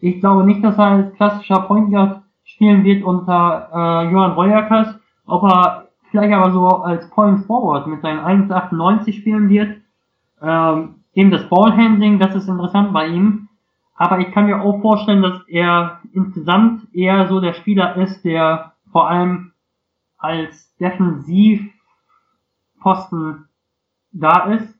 Ich 0.00 0.20
glaube 0.20 0.44
nicht, 0.44 0.64
dass 0.64 0.78
er 0.78 0.84
als 0.84 1.14
klassischer 1.14 1.60
Point 1.60 1.90
Guard 1.90 2.22
spielen 2.44 2.84
wird 2.84 3.04
unter 3.04 3.68
äh, 3.74 4.10
Johann 4.10 4.32
Reuerkers. 4.32 4.98
Ob 5.26 5.42
er 5.44 5.88
vielleicht 6.10 6.32
aber 6.32 6.52
so 6.52 6.68
als 6.68 7.08
Point 7.10 7.44
Forward 7.44 7.86
mit 7.86 8.00
seinen 8.00 8.48
1,98 8.48 9.12
spielen 9.12 9.50
wird. 9.50 9.76
Ähm, 10.40 10.96
eben 11.12 11.30
das 11.30 11.48
Ballhandling, 11.50 12.18
das 12.18 12.34
ist 12.34 12.48
interessant 12.48 12.94
bei 12.94 13.08
ihm. 13.08 13.48
Aber 13.94 14.18
ich 14.18 14.32
kann 14.32 14.46
mir 14.46 14.60
auch 14.60 14.80
vorstellen, 14.80 15.22
dass 15.22 15.40
er 15.46 16.00
insgesamt 16.12 16.92
eher 16.94 17.28
so 17.28 17.40
der 17.40 17.54
Spieler 17.54 17.96
ist, 17.96 18.24
der 18.24 18.72
vor 18.90 19.08
allem 19.08 19.52
als 20.16 20.74
Defensivposten 20.76 23.48
da 24.12 24.52
ist 24.52 24.78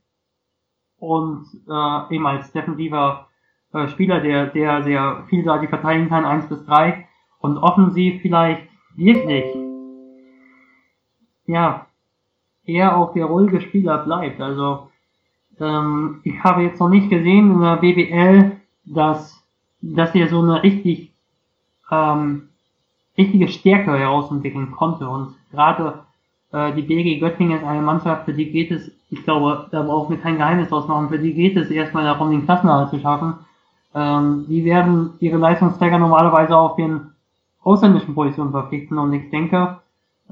und 0.99 1.47
äh, 1.69 2.15
eben 2.15 2.27
als 2.27 2.51
defensiver 2.53 3.29
äh, 3.73 3.89
Spieler, 3.89 4.21
der, 4.21 4.47
der 4.47 4.83
sehr 4.83 5.25
vielseitig 5.29 5.69
verteidigen 5.69 6.09
kann, 6.09 6.25
1 6.25 6.49
bis 6.49 6.65
3 6.67 7.07
und 7.39 7.59
offensiv 7.59 8.23
vielleicht 8.23 8.69
wirklich 8.97 9.45
ja 11.47 11.87
eher 12.65 12.97
auch 12.97 13.13
der 13.13 13.27
ruhige 13.27 13.61
Spieler 13.61 13.99
bleibt. 13.99 14.41
Also 14.41 14.89
ähm, 15.61 16.21
ich 16.25 16.43
habe 16.43 16.63
jetzt 16.63 16.81
noch 16.81 16.89
nicht 16.89 17.11
gesehen 17.11 17.53
in 17.53 17.61
der 17.61 17.77
BBL, 17.77 18.54
dass, 18.85 19.43
dass 19.81 20.15
er 20.15 20.29
so 20.29 20.41
eine 20.41 20.63
richtig, 20.63 21.13
ähm, 21.91 22.49
richtige 23.17 23.49
Stärke 23.49 23.99
herausentwickeln 23.99 24.73
konnte. 24.73 25.09
Und 25.09 25.35
gerade 25.51 26.01
äh, 26.53 26.73
die 26.75 26.83
BG 26.83 27.19
Göttingen 27.19 27.59
ist 27.59 27.65
eine 27.65 27.83
Mannschaft, 27.83 28.25
für 28.25 28.33
die 28.33 28.51
geht 28.51 28.71
es, 28.71 28.91
ich 29.11 29.23
glaube, 29.25 29.69
da 29.71 29.83
brauchen 29.83 30.17
wir 30.17 30.23
kein 30.23 30.37
Geheimnis 30.37 30.73
ausmachen, 30.73 31.09
für 31.09 31.19
die 31.19 31.35
geht 31.35 31.57
es 31.57 31.71
erstmal 31.71 32.05
darum, 32.05 32.31
den 32.31 32.45
Klassenerhalt 32.45 32.91
zu 32.91 33.01
schaffen. 33.01 33.35
Ähm, 33.95 34.47
die 34.49 34.65
werden 34.65 35.15
ihre 35.21 35.37
Leistungsträger 35.37 35.99
normalerweise 35.99 36.57
auf 36.57 36.77
den 36.77 37.13
ausländischen 37.63 38.15
Positionen 38.15 38.51
verpflichten 38.51 38.99
und 38.99 39.13
ich 39.13 39.31
denke, 39.31 39.79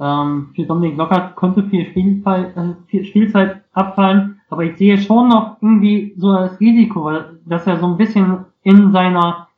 ähm, 0.00 0.50
für 0.54 0.64
Dominik 0.64 0.96
Lockert 0.96 1.36
könnte 1.36 1.64
viel 1.64 1.86
Spielzeit, 1.86 2.56
äh, 2.56 2.74
viel 2.88 3.04
Spielzeit 3.04 3.62
abfallen, 3.72 4.31
aber 4.52 4.64
ich 4.64 4.76
sehe 4.76 4.98
schon 4.98 5.28
noch 5.28 5.56
irgendwie 5.62 6.14
so 6.18 6.30
das 6.34 6.60
Risiko, 6.60 7.10
dass 7.46 7.66
er 7.66 7.80
so 7.80 7.86
ein 7.86 7.96
bisschen 7.96 8.44
in 8.62 8.92
seiner 8.92 9.48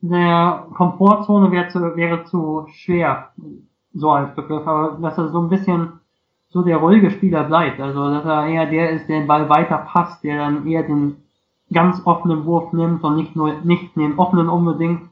der 0.00 0.66
Komfortzone 0.74 1.52
wäre 1.52 1.68
zu, 1.68 1.78
wäre 1.94 2.24
zu 2.24 2.66
schwer, 2.72 3.28
so 3.94 4.10
als 4.10 4.34
Begriff, 4.34 4.66
aber 4.66 4.98
dass 5.00 5.16
er 5.16 5.28
so 5.28 5.40
ein 5.40 5.48
bisschen 5.48 5.92
so 6.48 6.62
der 6.62 6.78
ruhige 6.78 7.12
Spieler 7.12 7.44
bleibt, 7.44 7.80
also 7.80 8.10
dass 8.10 8.24
er 8.24 8.46
eher 8.48 8.66
der 8.66 8.90
ist, 8.90 9.08
der 9.08 9.20
den 9.20 9.28
Ball 9.28 9.48
weiter 9.48 9.78
passt, 9.78 10.24
der 10.24 10.38
dann 10.38 10.66
eher 10.66 10.82
den 10.82 11.18
ganz 11.72 12.02
offenen 12.04 12.44
Wurf 12.44 12.72
nimmt 12.72 13.04
und 13.04 13.14
nicht 13.14 13.36
nur 13.36 13.52
nicht 13.62 13.94
den 13.94 14.18
offenen 14.18 14.48
unbedingt. 14.48 15.02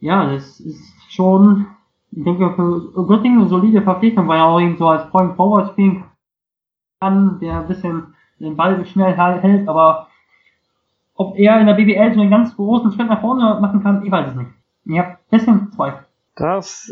Ja, 0.00 0.30
das 0.30 0.60
ist 0.60 0.94
schon 1.08 1.66
ich 2.12 2.24
denke, 2.24 2.52
für 2.54 3.06
Göttingen 3.06 3.40
eine 3.40 3.48
solide 3.48 3.82
Verpflichtung, 3.82 4.26
weil 4.28 4.38
er 4.38 4.46
auch 4.46 4.60
eben 4.60 4.76
so 4.76 4.88
als 4.88 5.08
Point 5.10 5.34
Forward 5.36 5.70
spielen 5.70 6.04
kann, 7.00 7.40
der 7.40 7.60
ein 7.60 7.68
bisschen 7.68 8.14
den 8.38 8.56
Ball 8.56 8.84
schnell 8.86 9.14
hält, 9.16 9.68
aber 9.68 10.08
ob 11.14 11.38
er 11.38 11.60
in 11.60 11.66
der 11.66 11.74
BBL 11.74 12.14
so 12.14 12.20
einen 12.20 12.30
ganz 12.30 12.54
großen 12.54 12.92
Schritt 12.92 13.08
nach 13.08 13.20
vorne 13.20 13.58
machen 13.60 13.82
kann, 13.82 14.04
ich 14.04 14.10
weiß 14.10 14.28
es 14.28 14.34
nicht. 14.34 14.50
Ich 14.86 14.98
habe 14.98 15.08
ein 15.10 15.18
bisschen 15.30 15.72
Zweifel. 15.72 16.06
Das, 16.36 16.90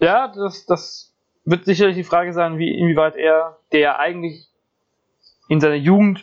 ja, 0.00 0.28
das, 0.28 0.66
das 0.66 1.14
wird 1.44 1.64
sicherlich 1.64 1.96
die 1.96 2.04
Frage 2.04 2.32
sein, 2.32 2.58
wie, 2.58 2.72
inwieweit 2.72 3.16
er, 3.16 3.58
der 3.72 3.98
eigentlich 3.98 4.48
in 5.48 5.60
seiner 5.60 5.74
Jugend 5.74 6.22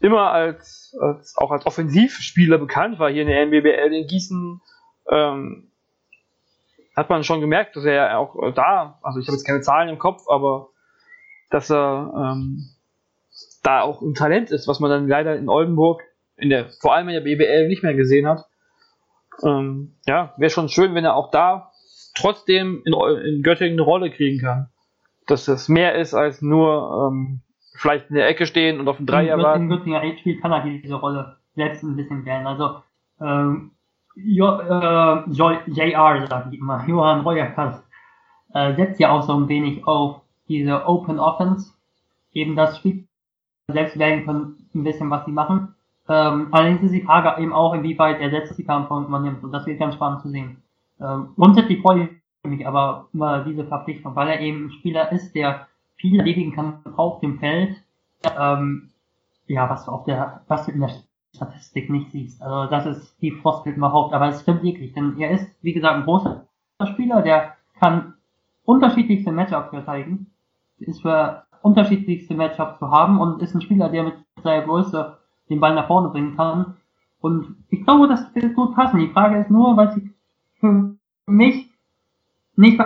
immer 0.00 0.32
als, 0.32 0.96
als 1.00 1.36
auch 1.36 1.50
als 1.50 1.66
Offensivspieler 1.66 2.58
bekannt 2.58 2.98
war, 2.98 3.10
hier 3.10 3.22
in 3.22 3.28
der 3.28 3.42
NBBL 3.42 3.92
in 3.92 4.06
Gießen, 4.06 4.60
ähm, 5.10 5.70
hat 6.96 7.08
man 7.08 7.22
schon 7.22 7.40
gemerkt, 7.40 7.76
dass 7.76 7.84
er 7.84 8.18
auch 8.18 8.34
da, 8.52 8.98
also 9.02 9.20
ich 9.20 9.28
habe 9.28 9.36
jetzt 9.36 9.46
keine 9.46 9.60
Zahlen 9.60 9.88
im 9.88 9.98
Kopf, 9.98 10.24
aber 10.28 10.70
dass 11.50 11.70
er 11.70 12.12
ähm, 12.16 12.68
da 13.62 13.82
auch 13.82 14.02
ein 14.02 14.14
Talent 14.14 14.50
ist, 14.50 14.68
was 14.68 14.80
man 14.80 14.90
dann 14.90 15.08
leider 15.08 15.36
in 15.36 15.48
Oldenburg, 15.48 16.02
in 16.36 16.50
der, 16.50 16.70
vor 16.80 16.94
allem 16.94 17.08
in 17.08 17.14
der 17.14 17.20
BBL 17.20 17.68
nicht 17.68 17.82
mehr 17.82 17.94
gesehen 17.94 18.26
hat. 18.26 18.46
Ähm, 19.42 19.94
ja, 20.06 20.34
wäre 20.36 20.50
schon 20.50 20.68
schön, 20.68 20.94
wenn 20.94 21.04
er 21.04 21.14
auch 21.14 21.30
da 21.30 21.70
trotzdem 22.16 22.82
in, 22.84 22.92
in 22.92 23.42
Göttingen 23.42 23.74
eine 23.74 23.82
Rolle 23.82 24.10
kriegen 24.10 24.40
kann. 24.40 24.68
Dass 25.26 25.44
das 25.44 25.68
mehr 25.68 25.94
ist 25.94 26.14
als 26.14 26.42
nur 26.42 27.10
ähm, 27.10 27.42
vielleicht 27.74 28.10
in 28.10 28.16
der 28.16 28.28
Ecke 28.28 28.46
stehen 28.46 28.80
und 28.80 28.88
auf 28.88 28.96
den 28.96 29.06
Dreier 29.06 29.38
warten. 29.38 29.64
In 29.64 29.68
Göttinger 29.68 30.02
spielt 30.18 30.40
kann 30.40 30.52
er 30.52 30.64
diese 30.64 30.94
Rolle 30.94 31.36
selbst 31.54 31.82
ein 31.82 31.96
bisschen 31.96 32.24
wählen. 32.24 32.46
Also 32.46 32.82
ähm, 33.20 33.72
jo, 34.14 34.58
äh, 34.58 35.30
JR, 35.30 36.26
sag 36.26 36.52
ich 36.52 36.58
immer, 36.58 36.84
Johann 36.88 37.20
Reuerkast, 37.20 37.84
äh, 38.54 38.74
setzt 38.74 39.00
ja 39.00 39.10
auch 39.10 39.22
so 39.22 39.34
ein 39.34 39.48
wenig 39.48 39.86
auf 39.86 40.22
diese 40.48 40.86
Open 40.86 41.18
Offense, 41.18 41.72
eben 42.32 42.56
das 42.56 42.78
Spiel 42.78 43.06
selbst 43.68 43.98
wählen 43.98 44.24
können, 44.24 44.68
ein 44.74 44.84
bisschen 44.84 45.10
was 45.10 45.24
sie 45.24 45.32
machen. 45.32 45.74
Ähm, 46.08 46.48
allerdings 46.52 46.82
ist 46.82 46.94
die 46.94 47.02
Frage 47.02 47.40
eben 47.40 47.52
auch, 47.52 47.74
inwieweit 47.74 48.20
er 48.20 48.30
selbst 48.30 48.58
die 48.58 48.64
Verantwortung 48.64 49.22
nimmt. 49.22 49.44
Und 49.44 49.52
das 49.52 49.66
wird 49.66 49.78
ganz 49.78 49.94
spannend 49.94 50.22
zu 50.22 50.30
sehen. 50.30 50.62
Ähm, 51.00 51.30
grundsätzlich 51.36 51.82
freue 51.82 52.08
ich 52.44 52.50
mich 52.50 52.66
aber 52.66 53.08
über 53.12 53.44
diese 53.46 53.64
Verpflichtung, 53.64 54.16
weil 54.16 54.28
er 54.28 54.40
eben 54.40 54.66
ein 54.66 54.70
Spieler 54.70 55.12
ist, 55.12 55.34
der 55.34 55.68
viel 55.96 56.18
erledigen 56.18 56.54
kann 56.54 56.80
auf 56.96 57.20
dem 57.20 57.38
Feld. 57.38 57.76
Ähm, 58.38 58.90
ja, 59.46 59.68
was 59.68 59.84
du 59.84 59.90
auf 59.90 60.04
der, 60.04 60.42
was 60.48 60.66
du 60.66 60.72
in 60.72 60.80
der 60.80 60.90
Statistik 61.34 61.90
nicht 61.90 62.10
siehst. 62.10 62.42
Also 62.42 62.70
das 62.70 62.86
ist 62.86 63.16
die 63.20 63.32
Floskel 63.32 63.74
überhaupt, 63.74 64.14
aber 64.14 64.28
es 64.28 64.42
stimmt 64.42 64.62
wirklich, 64.62 64.92
denn 64.92 65.18
er 65.18 65.30
ist, 65.30 65.46
wie 65.62 65.72
gesagt, 65.72 65.96
ein 65.96 66.04
großer 66.04 66.46
Spieler, 66.92 67.22
der 67.22 67.54
kann 67.78 68.14
unterschiedlichste 68.64 69.32
Matchups 69.32 69.70
verteidigen, 69.70 70.30
ist 70.80 71.02
für 71.02 71.44
unterschiedlichste 71.62 72.34
Matchups 72.34 72.78
zu 72.78 72.90
haben 72.90 73.20
und 73.20 73.42
ist 73.42 73.54
ein 73.54 73.60
Spieler, 73.60 73.88
der 73.88 74.04
mit 74.04 74.14
seiner 74.42 74.64
Größe 74.64 75.18
den 75.48 75.60
Ball 75.60 75.74
nach 75.74 75.86
vorne 75.86 76.08
bringen 76.08 76.36
kann. 76.36 76.76
Und 77.20 77.56
ich 77.70 77.84
glaube, 77.84 78.08
das 78.08 78.34
wird 78.34 78.54
gut 78.54 78.74
passen. 78.74 79.00
Die 79.00 79.12
Frage 79.12 79.38
ist 79.38 79.50
nur, 79.50 79.76
weil 79.76 79.96
ich 79.96 80.10
für 80.60 80.94
mich 81.26 81.70
nicht 82.56 82.80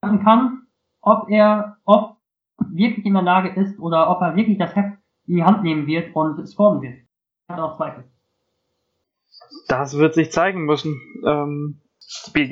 sagen 0.00 0.24
kann, 0.24 0.62
ob 1.00 1.28
er 1.28 1.76
ob 1.84 2.16
wirklich 2.70 3.06
in 3.06 3.14
der 3.14 3.22
Lage 3.22 3.48
ist 3.60 3.78
oder 3.78 4.10
ob 4.10 4.20
er 4.20 4.36
wirklich 4.36 4.58
das 4.58 4.74
Heft 4.74 4.98
in 5.26 5.36
die 5.36 5.44
Hand 5.44 5.62
nehmen 5.62 5.86
wird 5.86 6.14
und 6.14 6.46
scoren 6.48 6.82
wird. 6.82 6.94
Ich 6.94 7.48
habe 7.48 7.62
auch 7.62 7.76
Zweifel. 7.76 8.04
Das 9.68 9.96
wird 9.96 10.14
sich 10.14 10.32
zeigen 10.32 10.64
müssen. 10.64 11.00
Ähm, 11.24 11.80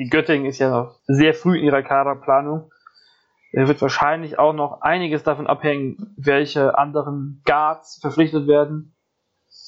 Göttingen 0.09 0.45
ist 0.45 0.59
ja 0.59 0.69
noch 0.69 0.95
sehr 1.05 1.33
früh 1.33 1.57
in 1.57 1.65
ihrer 1.65 1.83
Kaderplanung. 1.83 2.71
Er 3.51 3.67
wird 3.67 3.81
wahrscheinlich 3.81 4.39
auch 4.39 4.53
noch 4.53 4.81
einiges 4.81 5.23
davon 5.23 5.47
abhängen, 5.47 6.13
welche 6.17 6.77
anderen 6.77 7.41
Guards 7.45 7.99
verpflichtet 7.99 8.47
werden. 8.47 8.95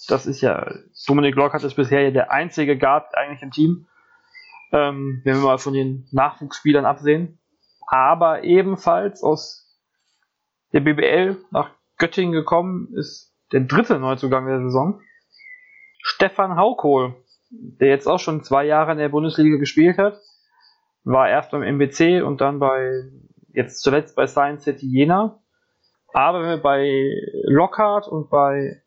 Das 0.08 0.26
ist 0.26 0.42
ja, 0.42 0.74
Dominik 1.08 1.36
Lockhart 1.36 1.64
ist 1.64 1.76
bisher 1.76 2.02
ja 2.02 2.12
der 2.12 2.32
einzige 2.32 2.78
Guard 2.78 3.16
eigentlich 3.16 3.42
im 3.42 3.52
Team. 3.52 3.88
Ähm, 4.72 5.22
wenn 5.24 5.36
wir 5.36 5.44
mal 5.44 5.58
von 5.58 5.74
den 5.74 6.08
Nachwuchsspielern 6.12 6.86
absehen. 6.86 7.40
Aber 7.86 8.44
ebenfalls 8.44 9.22
aus 9.22 9.64
der 10.72 10.80
BBL 10.80 11.38
nach 11.52 11.70
Göttingen 11.98 12.34
gekommen 12.34 12.94
ist 12.96 13.34
der 13.52 13.62
dritte 13.62 14.00
Neuzugang 14.00 14.48
der 14.48 14.62
Saison. 14.62 15.02
Stefan 16.02 16.56
Haukohl, 16.56 17.16
der 17.52 17.90
jetzt 17.90 18.08
auch 18.08 18.20
schon 18.20 18.44
zwei 18.44 18.66
Jahre 18.66 18.94
in 18.94 18.98
der 18.98 19.10
Bundesliga 19.10 19.58
gespielt 19.58 19.98
hat. 19.98 20.20
War 21.04 21.30
erst 21.30 21.52
beim 21.52 21.62
MBC 21.62 22.24
und 22.24 22.42
dann 22.42 22.60
bei, 22.60 23.04
jetzt 23.54 23.82
zuletzt 23.82 24.16
bei 24.16 24.28
Science 24.28 24.64
City 24.64 24.88
Jena. 24.88 25.40
Aber 26.14 26.42
wenn 26.42 26.50
wir 26.50 26.62
bei 26.62 27.12
Lockhart 27.44 28.08
und 28.08 28.30
bei 28.30 28.84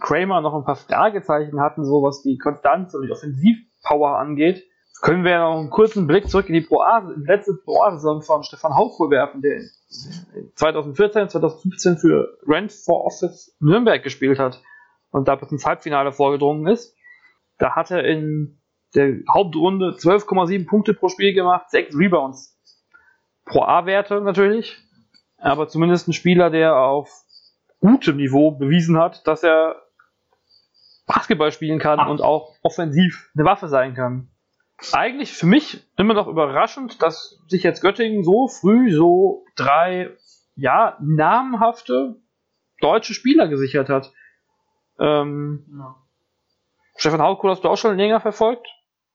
Kramer 0.00 0.40
noch 0.40 0.54
ein 0.54 0.64
paar 0.64 0.76
Fragezeichen 0.76 1.60
hatten, 1.60 1.84
so 1.84 2.02
was 2.02 2.22
die 2.22 2.38
Konstanz 2.38 2.94
und 2.94 3.06
die 3.06 3.12
Offensivpower 3.12 4.18
angeht, 4.18 4.64
können 5.02 5.24
wir 5.24 5.38
noch 5.38 5.58
einen 5.58 5.70
kurzen 5.70 6.06
Blick 6.06 6.28
zurück 6.28 6.48
in 6.48 6.54
die 6.54 6.60
Pro 6.60 6.80
A, 6.80 6.98
in 6.98 7.22
die 7.22 7.26
letzte 7.26 7.54
Pro 7.54 7.82
A-Saison 7.82 8.22
von 8.22 8.44
Stefan 8.44 8.74
Haukohl 8.74 9.10
werfen, 9.10 9.42
der 9.42 9.60
2014, 10.54 11.28
2015 11.28 11.98
für 11.98 12.38
Rent 12.46 12.72
for 12.72 13.04
Office 13.04 13.56
Nürnberg 13.60 14.02
gespielt 14.02 14.38
hat 14.38 14.62
und 15.10 15.28
da 15.28 15.34
bis 15.34 15.50
ins 15.50 15.66
Halbfinale 15.66 16.12
vorgedrungen 16.12 16.66
ist. 16.68 16.96
Da 17.58 17.74
hat 17.74 17.90
er 17.90 18.04
in 18.04 18.60
der 18.94 19.18
Hauptrunde 19.32 19.96
12,7 19.98 20.66
Punkte 20.66 20.94
pro 20.94 21.08
Spiel 21.08 21.34
gemacht, 21.34 21.70
6 21.70 21.96
Rebounds. 21.96 22.51
Pro 23.44 23.62
A-Werte 23.62 24.20
natürlich, 24.20 24.78
aber 25.38 25.68
zumindest 25.68 26.08
ein 26.08 26.12
Spieler, 26.12 26.50
der 26.50 26.76
auf 26.76 27.10
gutem 27.80 28.16
Niveau 28.16 28.52
bewiesen 28.52 28.98
hat, 28.98 29.26
dass 29.26 29.42
er 29.42 29.82
Basketball 31.06 31.52
spielen 31.52 31.78
kann 31.78 31.98
Ach. 31.98 32.08
und 32.08 32.22
auch 32.22 32.54
offensiv 32.62 33.30
eine 33.34 33.44
Waffe 33.44 33.68
sein 33.68 33.94
kann 33.94 34.32
eigentlich 34.92 35.32
für 35.32 35.46
mich 35.46 35.86
immer 35.96 36.14
noch 36.14 36.26
überraschend, 36.26 37.02
dass 37.02 37.40
sich 37.46 37.62
jetzt 37.62 37.82
Göttingen 37.82 38.24
so 38.24 38.48
früh 38.48 38.92
so 38.92 39.44
drei, 39.54 40.10
ja, 40.56 40.96
namhafte 41.00 42.16
deutsche 42.80 43.14
Spieler 43.14 43.48
gesichert 43.48 43.88
hat. 43.88 44.12
Ähm, 44.98 45.64
ja. 45.78 45.96
Stefan 46.96 47.22
Haukohl 47.22 47.50
hast 47.50 47.64
du 47.64 47.68
auch 47.68 47.76
schon 47.76 47.96
länger 47.96 48.20
verfolgt? 48.20 48.66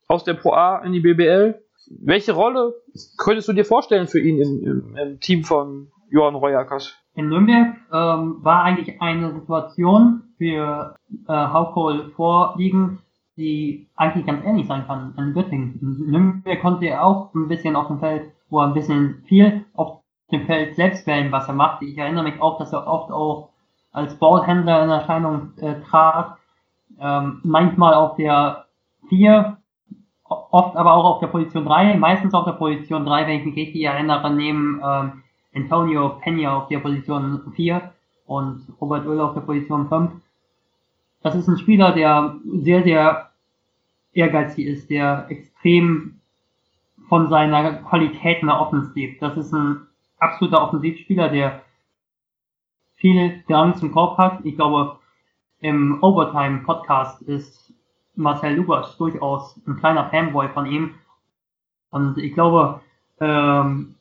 Aus 0.08 0.24
der 0.24 0.36
Pro 0.36 0.54
A 0.54 0.80
in 0.80 0.94
die 0.94 1.02
BBL. 1.02 1.62
Welche 1.90 2.34
Rolle 2.34 2.74
könntest 3.18 3.48
du 3.48 3.54
dir 3.54 3.66
vorstellen 3.66 4.08
für 4.08 4.20
ihn 4.20 4.42
im, 4.42 4.64
im, 4.64 4.98
im 4.98 5.20
Team 5.20 5.44
von 5.44 5.88
Johann 6.10 6.36
Reuerkas? 6.36 6.96
In 7.16 7.30
Nürnberg 7.30 7.76
ähm, 7.92 8.44
war 8.44 8.64
eigentlich 8.64 9.02
eine 9.02 9.34
Situation 9.34 10.24
für 10.38 10.96
äh, 11.28 11.34
Haukohl 11.34 12.12
vorliegend, 12.16 13.00
die 13.38 13.88
eigentlich 13.96 14.26
ganz 14.26 14.46
ähnlich 14.46 14.68
sein 14.68 14.86
kann 14.86 15.14
in 15.18 15.34
Göttingen. 15.34 15.80
In 15.82 16.12
Nürnberg 16.12 16.62
konnte 16.62 16.86
er 16.86 17.04
auch 17.04 17.34
ein 17.34 17.48
bisschen 17.48 17.76
auf 17.76 17.88
dem 17.88 18.00
Feld, 18.00 18.32
wo 18.50 18.60
er 18.60 18.68
ein 18.68 18.74
bisschen 18.74 19.24
viel 19.28 19.66
auf 19.74 20.02
dem 20.32 20.46
Feld 20.46 20.76
selbst 20.76 21.08
wählen, 21.08 21.32
was 21.32 21.48
er 21.48 21.54
macht. 21.54 21.82
Ich 21.82 21.98
erinnere 21.98 22.24
mich 22.24 22.42
auch, 22.42 22.58
dass 22.58 22.74
er 22.74 22.86
oft 22.86 23.12
auch 23.12 23.50
als 23.92 24.16
Ballhändler 24.16 24.84
in 24.84 24.90
Erscheinung 24.90 25.54
äh, 25.58 25.82
trat. 25.82 26.38
Ähm, 27.00 27.42
manchmal 27.44 27.94
auf 27.94 28.16
der 28.16 28.66
4, 29.10 29.58
oft 30.52 30.76
aber 30.76 30.94
auch 30.94 31.06
auf 31.06 31.20
der 31.20 31.28
Position 31.28 31.66
3, 31.66 31.98
meistens 31.98 32.34
auf 32.34 32.46
der 32.46 32.54
Position 32.54 33.06
3, 33.06 33.28
wenn 33.28 33.40
ich 33.40 33.46
mich 33.46 33.56
richtig 33.56 33.84
erinnere, 33.84 34.34
neben 34.34 34.82
ähm, 34.84 35.24
Antonio 35.56 36.20
Peña 36.24 36.50
auf 36.50 36.68
der 36.68 36.80
Position 36.80 37.42
4 37.56 37.94
und 38.26 38.68
Robert 38.80 39.06
Oehl 39.08 39.20
auf 39.20 39.34
der 39.34 39.42
Position 39.42 39.88
5. 39.88 40.12
Das 41.24 41.36
ist 41.36 41.48
ein 41.48 41.58
Spieler, 41.58 41.92
der 41.94 42.36
sehr, 42.46 42.84
sehr 42.84 43.30
ehrgeizig 44.14 44.66
ist, 44.68 44.90
der 44.90 45.26
extrem 45.30 46.20
von 47.10 47.30
seiner 47.30 47.74
Qualität 47.84 48.44
nach 48.44 48.60
Offense 48.60 48.92
lebt. 48.94 49.22
Das 49.22 49.38
ist 49.38 49.54
ein 49.54 49.88
absoluter 50.20 50.62
Offensivspieler, 50.62 51.30
der 51.30 51.62
viel 52.96 53.44
Drang 53.48 53.76
zum 53.76 53.92
Korb 53.92 54.18
hat. 54.18 54.40
Ich 54.44 54.56
glaube, 54.56 54.98
im 55.60 56.02
Overtime-Podcast 56.04 57.22
ist 57.24 57.74
Marcel 58.18 58.56
Lugas 58.56 58.98
durchaus 58.98 59.60
ein 59.68 59.78
kleiner 59.78 60.10
Fanboy 60.10 60.50
von 60.50 60.66
ihm. 60.66 60.96
Und 61.90 62.18
ich 62.18 62.34
glaube, 62.34 62.82
ähm, 63.20 63.96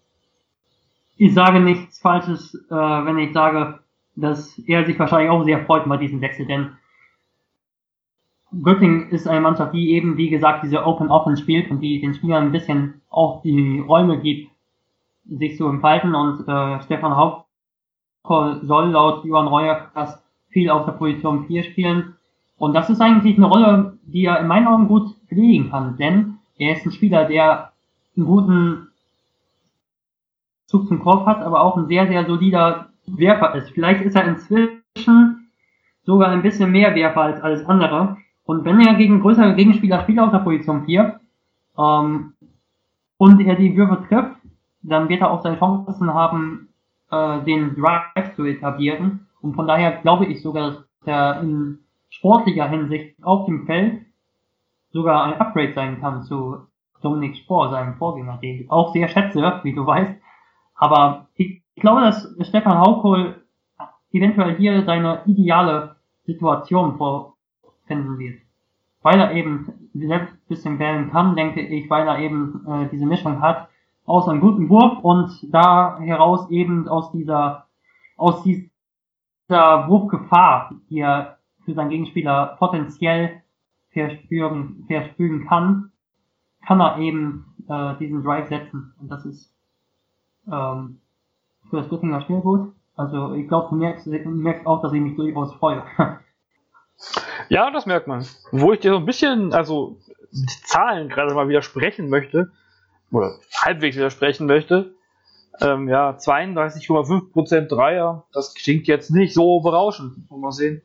ich 1.16 1.32
sage 1.34 1.60
nichts 1.60 1.98
Falsches, 1.98 2.54
äh, 2.70 2.74
wenn 2.74 3.18
ich 3.18 3.32
sage, 3.32 3.80
dass 4.16 4.58
er 4.66 4.84
sich 4.84 4.98
wahrscheinlich 4.98 5.30
auch 5.30 5.44
sehr 5.44 5.64
freut 5.64 5.86
über 5.86 5.98
diesen 5.98 6.20
Wechsel, 6.20 6.46
denn 6.46 6.76
Göttingen 8.62 9.10
ist 9.10 9.26
eine 9.26 9.40
Mannschaft, 9.40 9.74
die 9.74 9.90
eben, 9.90 10.16
wie 10.16 10.30
gesagt, 10.30 10.62
diese 10.64 10.84
Open 10.86 11.10
Offense 11.10 11.42
spielt 11.42 11.70
und 11.70 11.80
die 11.80 12.00
den 12.00 12.14
Spielern 12.14 12.44
ein 12.44 12.52
bisschen 12.52 13.02
auch 13.10 13.42
die 13.42 13.80
Räume 13.80 14.20
gibt, 14.20 14.50
sich 15.28 15.56
zu 15.56 15.68
entfalten 15.68 16.14
und 16.14 16.46
äh, 16.46 16.80
Stefan 16.82 17.16
Hauptkoll 17.16 18.64
soll 18.64 18.90
laut 18.90 19.24
Johann 19.24 19.48
Reuer 19.48 19.90
viel 20.48 20.70
auf 20.70 20.86
der 20.86 20.92
Position 20.92 21.46
4 21.46 21.64
spielen. 21.64 22.15
Und 22.58 22.74
das 22.74 22.88
ist 22.88 23.00
eigentlich 23.00 23.36
eine 23.36 23.46
Rolle, 23.46 23.98
die 24.04 24.24
er 24.24 24.40
in 24.40 24.46
meinen 24.46 24.66
Augen 24.66 24.88
gut 24.88 25.14
pflegen 25.28 25.70
kann, 25.70 25.96
denn 25.96 26.38
er 26.58 26.72
ist 26.72 26.86
ein 26.86 26.92
Spieler, 26.92 27.26
der 27.26 27.72
einen 28.16 28.26
guten 28.26 28.88
Zug 30.66 30.88
zum 30.88 31.00
Kopf 31.00 31.26
hat, 31.26 31.42
aber 31.42 31.60
auch 31.60 31.76
ein 31.76 31.86
sehr, 31.86 32.08
sehr 32.08 32.24
solider 32.24 32.88
Werfer 33.06 33.54
ist. 33.54 33.70
Vielleicht 33.70 34.02
ist 34.02 34.16
er 34.16 34.26
inzwischen 34.26 35.50
sogar 36.04 36.30
ein 36.30 36.42
bisschen 36.42 36.70
mehr 36.70 36.94
Werfer 36.94 37.22
als 37.22 37.40
alles 37.42 37.64
andere. 37.66 38.16
Und 38.44 38.64
wenn 38.64 38.80
er 38.80 38.94
gegen 38.94 39.20
größere 39.20 39.54
Gegenspieler 39.54 40.00
spielt 40.00 40.18
auf 40.18 40.30
der 40.30 40.38
Position 40.38 40.84
4 40.84 41.20
ähm, 41.78 42.32
und 43.18 43.40
er 43.40 43.56
die 43.56 43.76
Würfe 43.76 44.04
trifft, 44.08 44.36
dann 44.82 45.08
wird 45.08 45.20
er 45.20 45.30
auch 45.30 45.42
seine 45.42 45.58
Chancen 45.58 46.12
haben, 46.14 46.68
äh, 47.10 47.40
den 47.42 47.74
Drive 47.74 48.34
zu 48.36 48.44
etablieren. 48.44 49.26
Und 49.40 49.54
von 49.54 49.66
daher 49.66 50.00
glaube 50.00 50.26
ich 50.26 50.42
sogar, 50.42 50.70
dass 50.70 50.84
er 51.06 51.40
in 51.42 51.80
sportlicher 52.16 52.68
Hinsicht 52.68 53.22
auf 53.22 53.46
dem 53.46 53.66
Feld 53.66 54.06
sogar 54.90 55.24
ein 55.24 55.34
Upgrade 55.34 55.74
sein 55.74 56.00
kann 56.00 56.22
zu 56.22 56.66
Dominik 57.02 57.36
Spohr, 57.36 57.70
seinem 57.70 57.94
Vorgänger, 57.94 58.38
den 58.38 58.62
ich 58.62 58.70
auch 58.70 58.92
sehr 58.92 59.08
schätze, 59.08 59.60
wie 59.62 59.74
du 59.74 59.86
weißt. 59.86 60.14
Aber 60.74 61.28
ich 61.34 61.62
glaube, 61.76 62.00
dass 62.00 62.34
Stefan 62.40 62.78
Haukohl 62.78 63.42
eventuell 64.12 64.56
hier 64.56 64.82
seine 64.84 65.22
ideale 65.26 65.96
Situation 66.24 66.96
vor 66.96 67.36
finden 67.86 68.18
wird. 68.18 68.40
Weil 69.02 69.20
er 69.20 69.32
eben 69.32 69.90
selbst 69.94 70.34
ein 70.34 70.48
bisschen 70.48 70.78
wählen 70.78 71.10
kann, 71.10 71.36
denke 71.36 71.60
ich, 71.60 71.88
weil 71.90 72.08
er 72.08 72.18
eben 72.18 72.66
äh, 72.66 72.88
diese 72.90 73.06
Mischung 73.06 73.40
hat 73.40 73.68
aus 74.04 74.28
einem 74.28 74.40
guten 74.40 74.68
Wurf 74.68 74.98
und 75.02 75.30
da 75.52 75.98
heraus 76.00 76.50
eben 76.50 76.88
aus 76.88 77.12
dieser 77.12 77.66
aus 78.16 78.42
dieser 78.42 78.68
Wurfgefahr, 79.88 80.72
die 80.88 81.00
er 81.00 81.35
für 81.66 81.74
seinen 81.74 81.90
Gegenspieler 81.90 82.56
potenziell 82.58 83.42
verspüren, 83.90 84.84
verspüren 84.86 85.46
kann, 85.46 85.92
kann 86.66 86.80
er 86.80 86.98
eben 86.98 87.54
äh, 87.68 87.96
diesen 87.98 88.22
Drive 88.22 88.48
setzen. 88.48 88.94
Und 89.00 89.10
das 89.10 89.26
ist 89.26 89.52
ähm, 90.50 91.00
für 91.68 91.76
das 91.76 91.88
Göttinger 91.88 92.22
Spiel 92.22 92.40
gut. 92.40 92.72
Also 92.94 93.34
ich 93.34 93.46
glaube, 93.46 93.68
du 93.70 93.76
merkst, 93.76 94.06
du 94.06 94.10
merkst 94.10 94.66
auch, 94.66 94.80
dass 94.80 94.92
ich 94.92 95.00
mich 95.00 95.16
durchaus 95.16 95.52
freue. 95.54 95.82
ja, 97.48 97.70
das 97.70 97.84
merkt 97.84 98.06
man. 98.06 98.24
Wo 98.52 98.72
ich 98.72 98.80
dir 98.80 98.92
so 98.92 98.98
ein 98.98 99.04
bisschen, 99.04 99.52
also 99.52 99.98
mit 100.32 100.50
Zahlen 100.50 101.08
gerade 101.08 101.34
mal 101.34 101.48
widersprechen 101.48 102.08
möchte, 102.08 102.52
oder 103.10 103.38
halbwegs 103.62 103.96
widersprechen 103.96 104.46
möchte, 104.46 104.94
ähm, 105.60 105.88
ja, 105.88 106.10
32,5% 106.10 107.68
Dreier, 107.68 108.24
das 108.32 108.54
klingt 108.54 108.86
jetzt 108.86 109.10
nicht 109.10 109.34
so 109.34 109.60
berauschend. 109.60 110.30
Mal 110.30 110.52
sehen, 110.52 110.82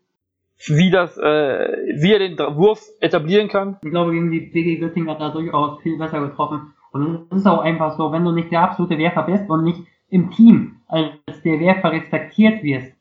wie 0.67 0.91
das, 0.91 1.17
äh, 1.17 1.77
wie 1.95 2.13
er 2.13 2.19
den 2.19 2.37
Wurf 2.55 2.81
etablieren 2.99 3.47
kann. 3.47 3.77
Ich 3.83 3.89
glaube, 3.89 4.11
gegen 4.11 4.31
die 4.31 4.41
BG 4.41 4.77
Göttingen 4.77 5.09
hat 5.09 5.19
er 5.19 5.31
durchaus 5.31 5.81
viel 5.81 5.97
besser 5.97 6.21
getroffen. 6.21 6.73
Und 6.91 7.27
es 7.31 7.39
ist 7.39 7.47
auch 7.47 7.61
einfach 7.61 7.97
so, 7.97 8.11
wenn 8.11 8.25
du 8.25 8.31
nicht 8.31 8.51
der 8.51 8.63
absolute 8.63 8.97
Werfer 8.97 9.23
bist 9.23 9.49
und 9.49 9.63
nicht 9.63 9.81
im 10.09 10.29
Team 10.31 10.81
als 10.87 11.41
der 11.43 11.59
Werfer 11.59 11.91
respektiert 11.91 12.63
wirst. 12.63 12.93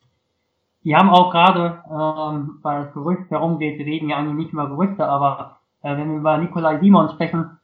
Die 0.83 0.95
haben 0.95 1.09
auch 1.09 1.31
gerade, 1.31 1.83
ähm, 1.91 2.59
weil 2.63 2.83
das 2.83 2.93
Gerücht 2.93 3.29
herumgeht, 3.29 3.77
wir 3.77 3.85
reden 3.85 4.09
ja 4.09 4.17
eigentlich 4.17 4.45
nicht 4.45 4.53
über 4.53 4.67
Gerüchte, 4.67 5.05
aber 5.05 5.59
äh, 5.83 5.95
wenn 5.95 6.09
wir 6.09 6.17
über 6.17 6.37
Nikolai 6.37 6.79
Simon 6.79 7.09
sprechen, 7.09 7.59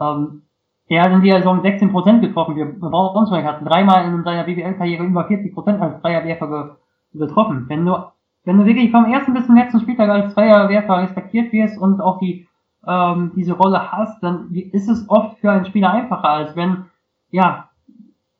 ähm, 0.00 0.42
er 0.86 1.02
hat 1.02 1.12
in 1.12 1.22
dieser 1.22 1.38
Saison 1.38 1.62
16% 1.62 2.20
getroffen. 2.20 2.56
Wir 2.56 2.66
Braunschweig 2.66 3.44
hatten 3.44 3.64
dreimal 3.64 4.04
in 4.04 4.22
seiner 4.22 4.44
BBL-Karriere 4.44 5.04
über 5.04 5.26
40% 5.26 5.78
als 5.80 6.02
Dreierwerfer 6.02 6.76
getroffen. 7.14 7.64
Wenn 7.68 7.86
du, 7.86 7.96
wenn 8.44 8.58
du 8.58 8.66
wirklich 8.66 8.90
vom 8.90 9.06
ersten 9.06 9.34
bis 9.34 9.46
zum 9.46 9.56
letzten 9.56 9.80
Spieltag 9.80 10.08
als 10.10 10.34
Dreierwerfer 10.34 10.98
respektiert 10.98 11.52
wirst 11.52 11.78
und 11.78 12.00
auch 12.00 12.18
die, 12.18 12.46
ähm, 12.86 13.32
diese 13.34 13.54
Rolle 13.54 13.90
hast, 13.90 14.22
dann 14.22 14.50
ist 14.52 14.88
es 14.88 15.08
oft 15.08 15.38
für 15.38 15.50
einen 15.50 15.64
Spieler 15.64 15.92
einfacher, 15.92 16.28
als 16.28 16.56
wenn, 16.56 16.84
ja, 17.30 17.70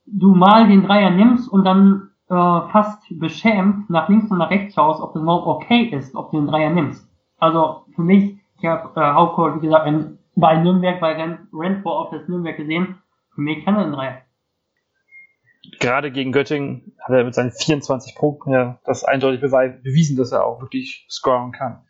du 0.07 0.35
mal 0.35 0.69
den 0.69 0.83
Dreier 0.83 1.11
nimmst 1.11 1.51
und 1.51 1.65
dann 1.65 2.11
äh, 2.29 2.35
fast 2.35 3.03
beschämt 3.19 3.89
nach 3.91 4.09
links 4.09 4.31
und 4.31 4.39
nach 4.39 4.51
rechts 4.51 4.75
schaust, 4.75 5.01
ob 5.01 5.15
das 5.15 5.23
überhaupt 5.23 5.47
okay 5.47 5.85
ist, 5.85 6.15
ob 6.15 6.31
du 6.31 6.39
den 6.39 6.47
Dreier 6.47 6.71
nimmst. 6.71 7.09
Also 7.39 7.85
für 7.95 8.03
mich, 8.03 8.39
ich 8.59 8.67
habe 8.67 8.99
äh, 9.01 9.15
Hauke, 9.15 9.57
wie 9.57 9.67
gesagt, 9.67 9.87
in, 9.87 10.19
bei 10.37 10.57
Nürnberg, 10.57 11.01
bei 11.01 11.13
Ren 11.15 11.49
Renfro 11.53 11.91
auf 11.91 12.11
das 12.11 12.29
Nürnberg 12.29 12.57
gesehen, 12.57 12.99
für 13.35 13.41
mich 13.41 13.65
kann 13.65 13.77
er 13.77 13.85
den 13.85 13.93
Dreier. 13.93 14.19
Gerade 15.81 16.11
gegen 16.11 16.33
Göttingen 16.33 16.97
hat 17.01 17.15
er 17.15 17.25
mit 17.25 17.35
seinen 17.35 17.53
24 17.53 18.15
Punkten 18.15 18.51
ja 18.53 18.81
das 18.85 19.05
eindeutig 19.05 19.41
bewiesen, 19.41 20.17
dass 20.17 20.33
er 20.33 20.47
auch 20.47 20.61
wirklich 20.61 21.07
scoren 21.11 21.53
kann. 21.53 21.85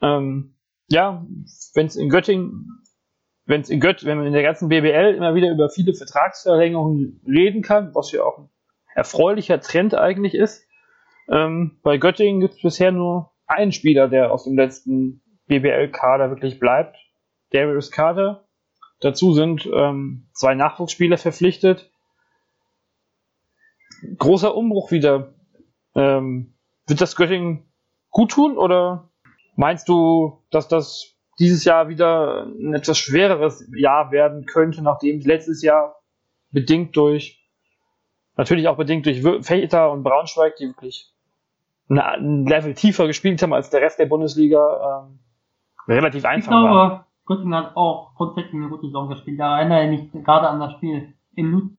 Ähm, 0.00 0.56
ja, 0.88 1.26
wenn 1.74 1.86
es 1.86 1.96
in 1.96 2.10
Göttingen 2.10 2.82
wenn 3.44 3.60
es 3.60 3.70
in 3.70 3.80
Gött, 3.80 4.04
wenn 4.04 4.18
man 4.18 4.26
in 4.26 4.32
der 4.32 4.42
ganzen 4.42 4.68
BBL 4.68 5.14
immer 5.14 5.34
wieder 5.34 5.50
über 5.50 5.68
viele 5.68 5.94
Vertragsverlängerungen 5.94 7.20
reden 7.26 7.62
kann, 7.62 7.94
was 7.94 8.12
ja 8.12 8.22
auch 8.22 8.38
ein 8.38 8.48
erfreulicher 8.94 9.60
Trend 9.60 9.94
eigentlich 9.94 10.34
ist. 10.34 10.66
Ähm, 11.28 11.78
bei 11.82 11.98
Göttingen 11.98 12.40
gibt 12.40 12.54
es 12.54 12.62
bisher 12.62 12.92
nur 12.92 13.32
einen 13.46 13.72
Spieler, 13.72 14.08
der 14.08 14.32
aus 14.32 14.44
dem 14.44 14.56
letzten 14.56 15.22
BBL-Kader 15.46 16.30
wirklich 16.30 16.58
bleibt. 16.58 16.96
Darius 17.50 17.90
Carter. 17.90 18.46
Dazu 19.00 19.34
sind 19.34 19.68
ähm, 19.72 20.28
zwei 20.32 20.54
Nachwuchsspieler 20.54 21.18
verpflichtet. 21.18 21.91
Großer 24.18 24.54
Umbruch 24.54 24.90
wieder. 24.90 25.34
Ähm, 25.94 26.54
wird 26.86 27.00
das 27.00 27.16
Göttingen 27.16 27.64
gut 28.10 28.32
tun 28.32 28.56
oder 28.56 29.10
meinst 29.56 29.88
du, 29.88 30.42
dass 30.50 30.68
das 30.68 31.14
dieses 31.38 31.64
Jahr 31.64 31.88
wieder 31.88 32.46
ein 32.46 32.74
etwas 32.74 32.98
schwereres 32.98 33.68
Jahr 33.74 34.10
werden 34.12 34.46
könnte, 34.46 34.82
nachdem 34.82 35.20
letztes 35.20 35.62
Jahr 35.62 35.96
bedingt 36.50 36.96
durch, 36.96 37.42
natürlich 38.36 38.68
auch 38.68 38.76
bedingt 38.76 39.06
durch 39.06 39.22
Fechter 39.44 39.90
und 39.90 40.02
Braunschweig, 40.02 40.56
die 40.56 40.68
wirklich 40.68 41.10
ein 41.88 42.46
Level 42.46 42.74
tiefer 42.74 43.06
gespielt 43.06 43.42
haben 43.42 43.52
als 43.52 43.70
der 43.70 43.80
Rest 43.80 43.98
der 43.98 44.06
Bundesliga, 44.06 45.06
ähm, 45.06 45.18
relativ 45.88 46.24
einfach 46.24 46.52
ich 46.52 46.58
glaube, 46.58 46.68
war. 46.68 47.06
Göttingen 47.26 47.54
hat 47.54 47.76
auch 47.76 48.14
grundsätzlich 48.14 48.54
eine 48.54 48.68
gute 48.68 48.86
Saison 48.86 49.08
gespielt. 49.08 49.38
Da 49.38 49.58
erinnere 49.58 49.84
ich 49.84 50.12
mich 50.12 50.24
gerade 50.24 50.48
an 50.48 50.60
das 50.60 50.72
Spiel 50.72 51.14
in 51.34 51.76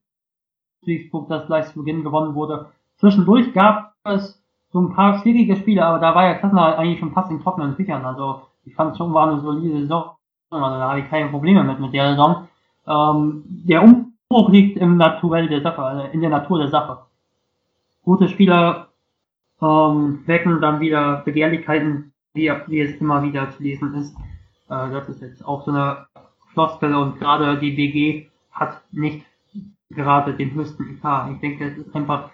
Ludwigsburg, 0.84 1.30
das 1.30 1.48
gleich 1.48 1.68
zu 1.68 1.80
Beginn 1.80 2.04
gewonnen 2.04 2.36
wurde. 2.36 2.68
Zwischendurch 2.98 3.54
gab 3.54 3.94
es 4.04 4.42
so 4.72 4.82
ein 4.82 4.94
paar 4.94 5.20
schwierige 5.20 5.56
Spiele, 5.56 5.86
aber 5.86 6.00
da 6.00 6.16
war 6.16 6.26
ja 6.26 6.36
Klassner 6.36 6.78
eigentlich 6.78 7.00
schon 7.00 7.14
fast 7.14 7.32
in 7.32 7.42
trockenen 7.42 7.76
Tüchern. 7.76 8.06
Also 8.06 8.42
ich 8.66 8.76
fand 8.76 8.98
schon 8.98 9.14
war 9.14 9.30
eine 9.30 9.42
solide 9.42 9.82
Saison. 9.82 10.12
Also 10.50 10.66
da 10.66 10.90
habe 10.90 11.00
ich 11.00 11.10
keine 11.10 11.30
Probleme 11.30 11.64
mit, 11.64 11.80
mit 11.80 11.94
der 11.94 12.12
Saison. 12.12 12.48
Ähm, 12.88 13.44
der 13.48 13.84
Umbruch 13.84 14.50
liegt 14.50 14.78
im 14.78 14.98
Naturell 14.98 15.48
der 15.48 15.62
Sache, 15.62 15.82
also 15.82 16.08
in 16.12 16.22
der 16.22 16.30
Natur 16.30 16.60
der 16.60 16.70
Sache. 16.70 17.00
Gute 18.04 18.28
Spieler 18.28 18.90
ähm, 19.62 20.24
wecken 20.26 20.60
dann 20.60 20.80
wieder 20.80 21.22
Begehrlichkeiten, 21.24 22.12
wie, 22.34 22.52
wie 22.68 22.82
es 22.82 23.00
immer 23.00 23.24
wieder 23.24 23.50
zu 23.52 23.64
lesen 23.64 23.94
ist. 23.96 24.16
Äh, 24.70 24.92
das 24.92 25.08
ist 25.10 25.22
jetzt 25.22 25.46
auch 25.46 25.64
so 25.64 25.72
eine 25.72 26.08
Floskel 26.54 26.94
und 26.94 27.20
gerade 27.20 27.58
die 27.58 27.78
WG 27.78 28.28
hat 28.52 28.82
nicht 28.92 29.26
gerade 29.90 30.34
den 30.34 30.54
höchsten 30.54 30.84
IK. 30.84 31.34
Ich 31.34 31.40
denke, 31.40 31.66
es 31.66 31.78
ist 31.78 31.96
einfach, 31.96 32.32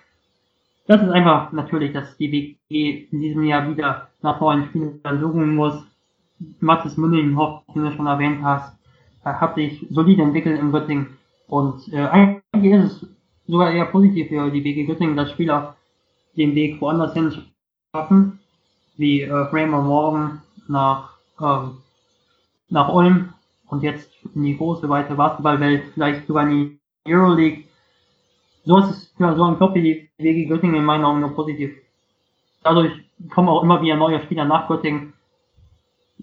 das 0.88 1.02
ist 1.02 1.10
einfach 1.10 1.52
natürlich, 1.52 1.94
dass 1.94 2.18
die 2.18 2.32
WG 2.32 3.08
in 3.12 3.20
diesem 3.20 3.44
Jahr 3.44 3.70
wieder 3.70 4.10
nach 4.22 4.40
neuen 4.40 4.66
Spielern 4.66 5.20
suchen 5.20 5.56
muss. 5.56 5.84
Mathis 6.60 6.98
Münninghoff, 6.98 7.64
den 7.76 7.84
du 7.84 7.92
schon 7.92 8.08
erwähnt 8.08 8.42
hast, 8.44 8.74
hat 9.24 9.56
sich 9.56 9.86
solide 9.90 10.24
entwickelt 10.24 10.60
in 10.60 10.72
Göttingen. 10.72 11.18
Und 11.48 11.92
äh, 11.92 12.06
eigentlich 12.06 12.72
ist 12.72 13.02
es 13.02 13.08
sogar 13.48 13.72
eher 13.72 13.86
positiv 13.86 14.30
für 14.30 14.50
die 14.50 14.64
WG 14.64 14.86
Göttingen, 14.86 15.18
dass 15.18 15.32
Spieler 15.32 15.76
den 16.38 16.56
Weg 16.56 16.80
woanders 16.80 17.14
hin 17.14 17.34
schaffen, 17.94 18.40
wie 18.98 19.22
äh, 19.22 19.34
Raymond 19.34 19.88
Morgan 19.88 20.42
nach, 20.68 21.18
ähm, 21.42 21.80
nach 22.70 22.94
Ulm 22.94 23.34
und 23.68 23.84
jetzt 23.84 24.12
in 24.36 24.44
die 24.44 24.58
große, 24.58 24.88
weite 24.88 25.16
Basketballwelt, 25.16 25.84
vielleicht 25.94 26.28
sogar 26.28 26.44
in 26.44 26.50
die 26.50 26.79
Euroleague. 27.08 27.66
So 28.66 28.78
ist 28.80 28.90
es 28.90 29.14
für 29.18 29.36
so 29.36 29.44
einen 29.44 29.58
Club 29.58 29.76
wie 29.76 30.10
WG 30.18 30.46
Göttingen 30.46 30.78
in 30.78 30.84
meinen 30.84 31.06
Augen 31.06 31.22
nur 31.22 31.36
positiv. 31.36 31.76
Dadurch 32.64 32.94
kommen 33.30 33.50
auch 33.50 33.64
immer 33.64 33.82
wieder 33.82 33.96
neue 33.96 34.22
Spieler 34.22 34.46
nach 34.46 34.68
Göttingen 34.68 35.14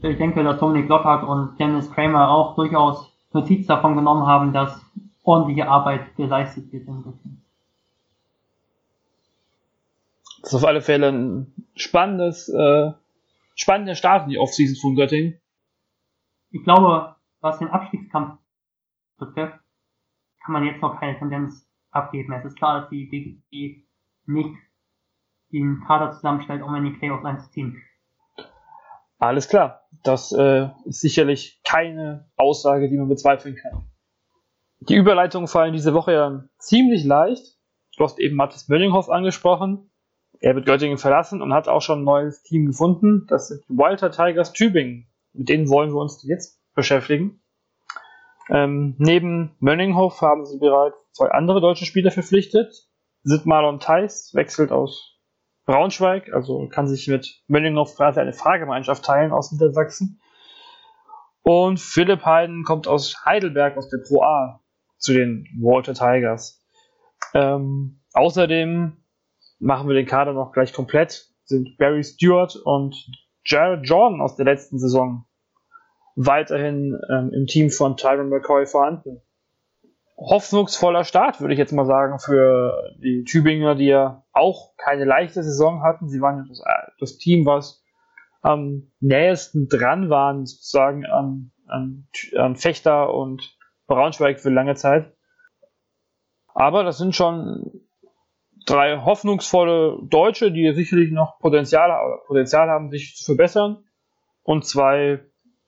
ich 0.03 0.19
denke, 0.19 0.45
dass 0.45 0.59
Dominik 0.59 0.89
Lockhart 0.89 1.25
und 1.25 1.59
Dennis 1.59 1.91
Kramer 1.91 2.31
auch 2.31 2.55
durchaus 2.55 3.11
Notiz 3.33 3.67
davon 3.67 3.97
genommen 3.97 4.27
haben, 4.27 4.53
dass 4.53 4.81
ordentliche 5.25 5.69
Arbeit 5.69 6.15
geleistet 6.17 6.73
wird 6.73 6.87
in 6.87 7.03
Göttingen. 7.03 7.43
Das 10.43 10.53
ist 10.53 10.55
auf 10.55 10.65
alle 10.65 10.83
Fälle 10.83 11.09
ein 11.09 11.53
spannendes, 11.75 12.49
äh, 12.49 12.93
spannender 13.55 13.95
Start 13.95 14.25
in 14.25 14.31
die 14.31 14.39
Offseason 14.39 14.77
von 14.77 14.95
Göttingen. 14.95 15.41
Ich 16.51 16.63
glaube, 16.63 17.17
was 17.41 17.59
den 17.59 17.69
Abstiegskampf 17.69 18.39
betrifft, 19.19 19.59
kann 20.47 20.53
man 20.53 20.65
jetzt 20.65 20.81
noch 20.81 20.99
keine 21.01 21.19
Tendenz 21.19 21.69
abgeben. 21.91 22.33
Es 22.33 22.45
ist 22.45 22.57
klar, 22.57 22.81
dass 22.81 22.91
die 22.91 23.09
DG 23.09 23.83
nicht 24.27 24.55
den 25.53 25.83
Kader 25.87 26.13
zusammenstellt, 26.13 26.63
um 26.63 26.75
in 26.77 26.85
die 26.85 26.91
Playoffs 26.99 27.25
einzuziehen. 27.25 27.83
Alles 29.19 29.49
klar. 29.49 29.83
Das 30.05 30.33
äh, 30.33 30.69
ist 30.85 31.01
sicherlich 31.01 31.61
keine 31.65 32.31
Aussage, 32.37 32.89
die 32.89 32.97
man 32.97 33.09
bezweifeln 33.09 33.57
kann. 33.57 33.85
Die 34.81 34.95
Überleitungen 34.95 35.49
fallen 35.49 35.73
diese 35.73 35.95
Woche 35.95 36.13
ja 36.13 36.45
ziemlich 36.59 37.05
leicht. 37.05 37.59
Du 37.97 38.05
hast 38.05 38.21
eben 38.21 38.37
Mathis 38.37 38.69
Möllinghoff 38.69 39.11
angesprochen. 39.11 39.91
Er 40.39 40.55
wird 40.55 40.67
Göttingen 40.67 40.99
verlassen 40.99 41.41
und 41.43 41.55
hat 41.55 41.67
auch 41.67 41.81
schon 41.81 42.01
ein 42.01 42.05
neues 42.05 42.43
Team 42.43 42.67
gefunden. 42.67 43.27
Das 43.27 43.49
sind 43.49 43.65
die 43.69 43.79
Walter 43.79 44.11
Tigers 44.11 44.53
Tübingen. 44.53 45.09
Mit 45.33 45.49
denen 45.49 45.69
wollen 45.69 45.91
wir 45.91 46.01
uns 46.01 46.23
jetzt 46.23 46.61
beschäftigen. 46.75 47.41
Ähm, 48.49 48.95
neben 48.99 49.57
Möllinghoff 49.61 50.21
haben 50.21 50.47
sie 50.47 50.59
bereits 50.59 50.97
zwei 51.13 51.31
andere 51.31 51.61
deutsche 51.61 51.87
Spieler 51.87 52.11
verpflichtet. 52.11 52.89
Sid 53.23 53.47
Marlon 53.47 53.81
Theis 53.81 54.33
wechselt 54.35 54.71
aus 54.71 55.17
Braunschweig, 55.65 56.33
also 56.33 56.69
kann 56.69 56.87
sich 56.87 57.09
mit 57.09 57.43
Möllinghoff 57.49 57.97
quasi 57.97 58.21
eine 58.21 58.33
Fahrgemeinschaft 58.33 59.05
teilen 59.05 59.33
aus 59.33 59.51
Niedersachsen. 59.51 60.21
Und 61.43 61.81
Philipp 61.81 62.25
Heiden 62.25 62.65
kommt 62.65 62.87
aus 62.89 63.25
Heidelberg, 63.25 63.77
aus 63.77 63.89
der 63.89 63.99
Pro 63.99 64.23
A, 64.23 64.61
zu 64.99 65.13
den 65.13 65.47
Walter 65.61 65.95
Tigers. 65.95 66.65
Ähm, 67.35 68.01
außerdem 68.13 68.97
machen 69.59 69.89
wir 69.89 69.95
den 69.95 70.07
Kader 70.07 70.33
noch 70.33 70.53
gleich 70.53 70.73
komplett, 70.73 71.33
sind 71.45 71.77
Barry 71.79 72.03
Stewart 72.03 72.57
und 72.57 72.95
Jared 73.45 73.89
Jordan 73.89 74.21
aus 74.21 74.37
der 74.37 74.45
letzten 74.45 74.79
Saison 74.79 75.27
weiterhin 76.17 76.99
ähm, 77.11 77.31
im 77.33 77.47
Team 77.47 77.71
von 77.71 77.97
Tyron 77.97 78.29
McCoy 78.29 78.67
vorhanden. 78.67 79.23
Hoffnungsvoller 80.17 81.05
Start, 81.05 81.41
würde 81.41 81.53
ich 81.53 81.59
jetzt 81.59 81.73
mal 81.73 81.85
sagen, 81.85 82.19
für 82.19 82.95
die 82.99 83.25
Tübinger, 83.25 83.75
die 83.75 83.87
ja 83.87 84.25
auch 84.33 84.75
keine 84.79 85.05
leichte 85.05 85.43
Saison 85.43 85.83
hatten. 85.83 86.09
Sie 86.09 86.23
waren 86.23 86.47
das, 86.49 86.63
das 86.99 87.19
Team, 87.19 87.45
was 87.45 87.85
am 88.41 88.91
nähesten 88.99 89.69
dran 89.69 90.09
waren, 90.09 90.47
sozusagen 90.47 91.05
an, 91.05 91.53
an, 91.67 92.09
an 92.35 92.57
Fechter 92.57 93.13
und 93.13 93.57
Braunschweig 93.87 94.41
für 94.41 94.51
lange 94.51 94.75
Zeit. 94.75 95.13
Aber 96.55 96.83
das 96.83 96.97
sind 96.97 97.15
schon 97.15 97.87
drei 98.65 98.99
hoffnungsvolle 98.99 99.99
Deutsche, 100.09 100.51
die 100.51 100.73
sicherlich 100.73 101.13
noch 101.13 101.39
Potenzial, 101.39 101.91
Potenzial 102.27 102.71
haben, 102.71 102.91
sich 102.91 103.17
zu 103.17 103.25
verbessern. 103.25 103.85
Und 104.43 104.65
zwei 104.65 105.21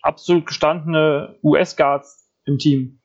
absolut 0.03 0.46
gestandene 0.46 1.36
US-Guards 1.42 2.30
im 2.44 2.59
Team. 2.59 3.01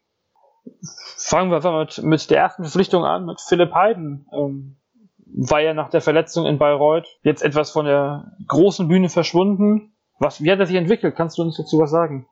Fangen 1.17 1.51
wir 1.51 1.57
einfach 1.57 1.77
mit, 1.77 2.03
mit 2.03 2.29
der 2.29 2.39
ersten 2.39 2.63
Verpflichtung 2.63 3.03
an, 3.03 3.25
mit 3.25 3.41
Philipp 3.41 3.73
Heiden. 3.73 4.27
Ähm, 4.31 4.77
war 5.35 5.61
ja 5.61 5.73
nach 5.73 5.89
der 5.89 6.01
Verletzung 6.01 6.45
in 6.45 6.57
Bayreuth 6.57 7.07
jetzt 7.23 7.43
etwas 7.43 7.71
von 7.71 7.85
der 7.85 8.33
großen 8.47 8.87
Bühne 8.87 9.09
verschwunden. 9.09 9.95
Was, 10.19 10.43
wie 10.43 10.51
hat 10.51 10.59
er 10.59 10.67
sich 10.67 10.75
entwickelt? 10.75 11.15
Kannst 11.15 11.37
du 11.37 11.41
uns 11.41 11.57
dazu 11.57 11.79
was 11.79 11.91
sagen? 11.91 12.27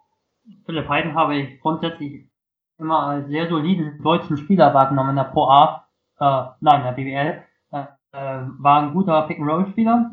Philipp 0.66 0.88
Heiden 0.88 1.16
habe 1.16 1.36
ich 1.36 1.60
grundsätzlich 1.60 2.30
immer 2.78 3.00
als 3.00 3.28
sehr 3.28 3.48
soliden 3.48 4.02
deutschen 4.04 4.38
Spieler 4.38 4.74
wahrgenommen 4.74 5.12
in 5.12 5.16
der 5.16 5.24
Pro 5.26 5.46
A, 5.46 5.88
äh, 6.20 6.44
nein, 6.62 6.82
in 6.82 6.84
der 6.84 6.92
BWL. 6.92 7.44
Äh, 7.72 7.86
äh, 8.14 8.48
war 8.60 8.82
ein 8.82 8.94
guter 8.94 9.22
Pick-and-Roll-Spieler 9.24 10.12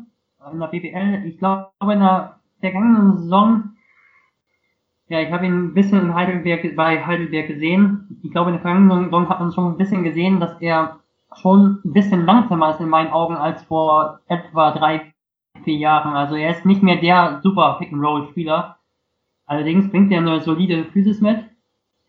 in 0.51 0.59
der 0.59 0.67
BWL. 0.67 1.25
Ich 1.25 1.37
glaube, 1.37 1.71
in 1.81 1.99
der 1.99 2.39
vergangenen 2.59 3.17
Saison, 3.17 3.71
ja, 5.09 5.19
ich 5.21 5.31
habe 5.31 5.45
ihn 5.45 5.65
ein 5.65 5.73
bisschen 5.73 6.01
in 6.01 6.13
Heidelberg, 6.13 6.75
bei 6.75 7.05
Heidelberg 7.05 7.47
gesehen. 7.47 8.19
Ich 8.23 8.31
glaube, 8.31 8.51
in 8.51 8.55
der 8.55 8.61
vergangenen 8.61 9.05
Saison 9.05 9.27
hat 9.27 9.39
man 9.39 9.51
schon 9.51 9.71
ein 9.73 9.77
bisschen 9.77 10.03
gesehen, 10.03 10.39
dass 10.39 10.59
er 10.61 10.99
schon 11.35 11.81
ein 11.83 11.93
bisschen 11.93 12.25
langsamer 12.25 12.71
ist 12.71 12.79
in 12.79 12.89
meinen 12.89 13.11
Augen 13.11 13.35
als 13.35 13.63
vor 13.63 14.19
etwa 14.27 14.71
drei, 14.71 15.13
vier 15.63 15.77
Jahren. 15.77 16.15
Also 16.15 16.35
er 16.35 16.51
ist 16.51 16.65
nicht 16.65 16.83
mehr 16.83 16.97
der 16.97 17.39
super 17.41 17.77
Pick-and-Roll-Spieler. 17.79 18.77
Allerdings 19.45 19.89
bringt 19.89 20.11
er 20.11 20.19
eine 20.19 20.41
solide 20.41 20.85
Physis 20.85 21.21
mit. 21.21 21.43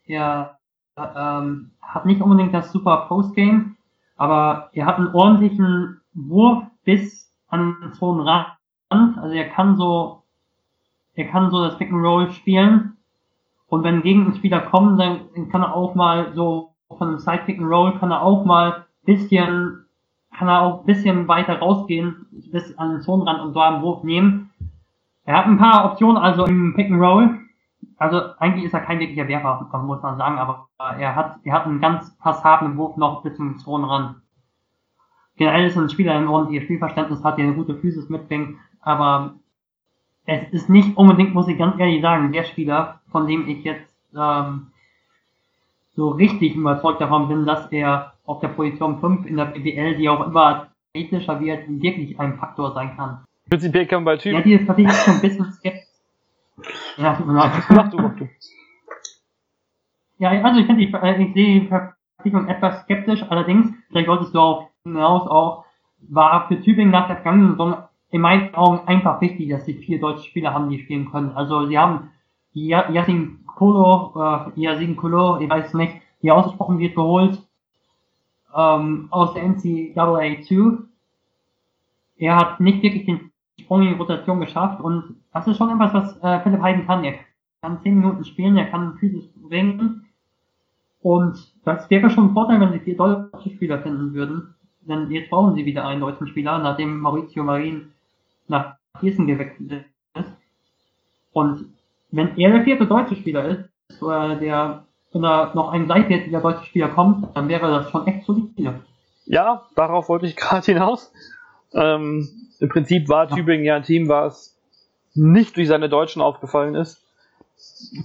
Er 0.05 0.59
ähm, 0.95 1.71
hat 1.81 2.05
nicht 2.05 2.21
unbedingt 2.21 2.53
das 2.53 2.71
super 2.71 3.05
Postgame, 3.07 3.75
aber 4.15 4.69
er 4.73 4.85
hat 4.85 4.97
einen 4.97 5.13
ordentlichen 5.13 6.01
Wurf 6.13 6.63
bis 6.83 7.33
an 7.47 7.77
den 7.81 7.93
Zonenrand. 7.93 8.47
Also 8.89 9.33
er 9.33 9.49
kann 9.49 9.75
so, 9.75 10.20
er 11.13 11.27
kann 11.27 11.51
so 11.51 11.63
das 11.63 11.77
Pick 11.77 11.91
and 11.91 12.03
Roll 12.03 12.31
spielen. 12.31 12.97
Und 13.67 13.83
wenn 13.83 14.01
Gegenspieler 14.01 14.61
kommen, 14.61 14.97
dann 14.97 15.49
kann 15.49 15.61
er 15.61 15.75
auch 15.75 15.95
mal 15.95 16.33
so 16.33 16.71
von 16.97 17.09
dem 17.09 17.19
Side 17.19 17.43
Pick 17.45 17.59
and 17.59 17.69
Roll 17.69 17.97
kann 17.99 18.11
er 18.11 18.21
auch 18.21 18.45
mal 18.45 18.85
bisschen, 19.05 19.85
kann 20.37 20.47
er 20.47 20.61
auch 20.61 20.83
bisschen 20.83 21.27
weiter 21.27 21.59
rausgehen 21.59 22.27
bis 22.51 22.77
an 22.77 22.91
den 22.91 23.01
Zonenrand 23.01 23.41
und 23.41 23.55
da 23.55 23.69
einen 23.69 23.81
Wurf 23.81 24.03
nehmen. 24.03 24.51
Er 25.23 25.37
hat 25.37 25.45
ein 25.45 25.57
paar 25.57 25.85
Optionen, 25.85 26.17
also 26.17 26.45
im 26.45 26.73
Pick 26.75 26.91
and 26.91 27.01
Roll. 27.01 27.39
Also 27.97 28.19
eigentlich 28.39 28.65
ist 28.65 28.73
er 28.73 28.81
kein 28.81 28.99
wirklicher 28.99 29.27
Werfer, 29.27 29.67
muss 29.83 30.01
man 30.01 30.17
sagen, 30.17 30.37
aber 30.37 30.67
er 30.79 31.15
hat, 31.15 31.37
er 31.43 31.53
hat 31.53 31.65
einen 31.65 31.79
ganz 31.79 32.17
passablen 32.17 32.75
Wurf 32.77 32.97
noch 32.97 33.21
bis 33.21 33.35
zum 33.35 33.57
Zonenrand. 33.59 34.15
Generell 35.37 35.67
ist 35.67 35.77
ein 35.77 35.89
Spieler, 35.89 36.13
der 36.13 36.21
ein 36.21 36.27
ordentliches 36.27 36.65
Spielverständnis 36.65 37.23
hat, 37.23 37.37
der 37.37 37.45
eine 37.45 37.53
gute 37.53 37.75
Physis 37.75 38.09
mitbringt, 38.09 38.57
aber 38.81 39.35
es 40.25 40.49
ist 40.51 40.69
nicht 40.69 40.97
unbedingt, 40.97 41.33
muss 41.33 41.47
ich 41.47 41.57
ganz 41.57 41.79
ehrlich 41.79 42.01
sagen, 42.01 42.31
der 42.31 42.43
Spieler, 42.43 43.01
von 43.11 43.27
dem 43.27 43.47
ich 43.47 43.63
jetzt 43.63 43.95
ähm, 44.15 44.67
so 45.95 46.09
richtig 46.09 46.55
überzeugt 46.55 47.01
davon 47.01 47.27
bin, 47.27 47.45
dass 47.45 47.71
er 47.71 48.13
auf 48.25 48.39
der 48.39 48.49
Position 48.49 48.99
5 48.99 49.25
in 49.25 49.37
der 49.37 49.45
BWL, 49.45 49.95
die 49.95 50.09
auch 50.09 50.25
immer 50.25 50.67
athletischer 50.93 51.39
wird, 51.39 51.63
wirklich 51.67 52.19
ein 52.19 52.37
Faktor 52.37 52.73
sein 52.73 52.95
kann. 52.95 53.25
Prinzipiell 53.49 53.85
kann 53.87 54.03
man 54.03 54.15
bei 54.15 54.17
Typen. 54.17 54.37
Ja, 54.37 54.41
die 54.41 54.65
Partie 54.65 54.85
ist 54.85 55.03
schon 55.03 55.15
ein 55.15 55.21
bisschen 55.21 55.51
skeptisch. 55.53 55.87
Ja, 56.97 57.15
tut 57.15 57.27
mir 57.27 57.33
leid. 57.33 57.51
Mach 57.69 57.89
du, 57.89 57.97
mach 57.97 58.15
du. 58.15 58.27
Ja, 60.17 60.29
also 60.43 60.59
ich 60.59 60.67
finde, 60.67 60.83
ich, 60.83 60.93
äh, 60.93 61.23
ich 61.23 61.33
sehe 61.33 61.61
die 61.61 61.67
Verpflichtung 61.67 62.47
etwas 62.47 62.83
skeptisch, 62.83 63.23
allerdings, 63.27 63.73
vielleicht 63.89 64.07
wolltest 64.07 64.35
du 64.35 64.39
auch 64.39 64.69
hinaus 64.83 65.27
auch, 65.27 65.65
war 66.09 66.47
für 66.47 66.61
Tübingen 66.61 66.91
nach 66.91 67.07
der 67.07 67.15
vergangenen 67.15 67.53
Saison 67.53 67.83
in 68.11 68.21
meinen 68.21 68.53
Augen 68.53 68.87
einfach 68.87 69.21
wichtig, 69.21 69.49
dass 69.49 69.65
sie 69.65 69.73
vier 69.73 69.99
deutsche 69.99 70.29
Spieler 70.29 70.53
haben, 70.53 70.69
die 70.69 70.79
spielen 70.79 71.09
können. 71.09 71.31
Also 71.31 71.65
sie 71.67 71.77
haben 71.77 72.11
Yasin 72.53 73.45
Kolo, 73.45 74.13
äh, 74.15 74.59
Yasin 74.59 74.97
Kolo, 74.97 75.39
ich 75.39 75.49
weiß 75.49 75.73
nicht, 75.75 75.95
wie 76.21 76.31
ausgesprochen 76.31 76.79
wird, 76.79 76.95
geholt 76.95 77.41
ähm, 78.55 79.07
aus 79.11 79.33
der 79.33 79.43
NCAA 79.43 80.41
2. 80.43 80.77
Er 82.17 82.35
hat 82.35 82.59
nicht 82.59 82.83
wirklich 82.83 83.05
den 83.05 83.31
Sprung 83.59 83.81
in 83.83 83.89
die 83.89 83.99
Rotation 83.99 84.41
geschafft 84.41 84.81
und 84.81 85.15
das 85.33 85.47
ist 85.47 85.57
schon 85.57 85.69
etwas, 85.69 85.93
was 85.93 86.17
äh, 86.21 86.41
Philipp 86.41 86.61
Heiden 86.61 86.85
kann. 86.85 87.03
Er 87.03 87.15
kann 87.61 87.81
10 87.81 87.95
Minuten 87.95 88.25
spielen, 88.25 88.57
er 88.57 88.65
kann 88.65 88.97
physisch 88.97 89.29
bringen 89.35 90.05
und 91.01 91.53
das 91.63 91.89
wäre 91.89 92.09
schon 92.09 92.27
ein 92.27 92.33
Vorteil, 92.33 92.59
wenn 92.59 92.73
sie 92.73 92.79
vier 92.79 92.97
deutsche 92.97 93.49
Spieler 93.51 93.79
finden 93.79 94.13
würden. 94.13 94.53
Denn 94.81 95.09
jetzt 95.11 95.29
brauchen 95.29 95.55
sie 95.55 95.65
wieder 95.65 95.85
einen 95.85 96.01
deutschen 96.01 96.27
Spieler, 96.27 96.57
nachdem 96.57 96.99
Maurizio 96.99 97.43
Marin 97.43 97.91
nach 98.47 98.75
Gießen 98.99 99.27
gewechselt 99.27 99.85
ist. 100.15 100.31
Und 101.31 101.73
wenn 102.11 102.37
er 102.37 102.51
der 102.51 102.63
vierte 102.63 102.85
deutsche 102.85 103.15
Spieler 103.15 103.45
ist, 103.45 103.69
äh, 104.01 104.39
der 104.39 104.85
oder 105.13 105.51
noch 105.53 105.71
ein 105.71 105.85
gleichwertiger 105.85 106.39
deutscher 106.39 106.65
Spieler 106.65 106.89
kommt, 106.89 107.35
dann 107.35 107.49
wäre 107.49 107.67
das 107.69 107.89
schon 107.89 108.07
echt 108.07 108.25
solide. 108.25 108.81
Ja, 109.25 109.67
darauf 109.75 110.09
wollte 110.09 110.25
ich 110.25 110.35
gerade 110.37 110.65
hinaus. 110.65 111.11
Ähm, 111.73 112.27
Im 112.59 112.69
Prinzip 112.69 113.09
war 113.09 113.29
ja. 113.29 113.35
Tübingen 113.35 113.65
ja 113.65 113.75
ein 113.75 113.83
Team, 113.83 114.07
was 114.07 114.57
nicht 115.13 115.57
durch 115.57 115.67
seine 115.67 115.89
Deutschen 115.89 116.21
aufgefallen 116.21 116.75
ist. 116.75 117.01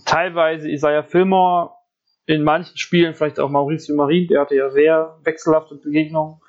Teilweise 0.04 0.70
Isaiah 0.70 1.02
Fillmore, 1.02 1.70
in 2.26 2.42
manchen 2.42 2.76
Spielen 2.76 3.14
vielleicht 3.14 3.38
auch 3.38 3.48
Mauricio 3.48 3.94
Marin, 3.94 4.26
der 4.26 4.40
hatte 4.40 4.56
ja 4.56 4.70
sehr 4.70 5.16
wechselhafte 5.22 5.76
Begegnungen. 5.76 6.40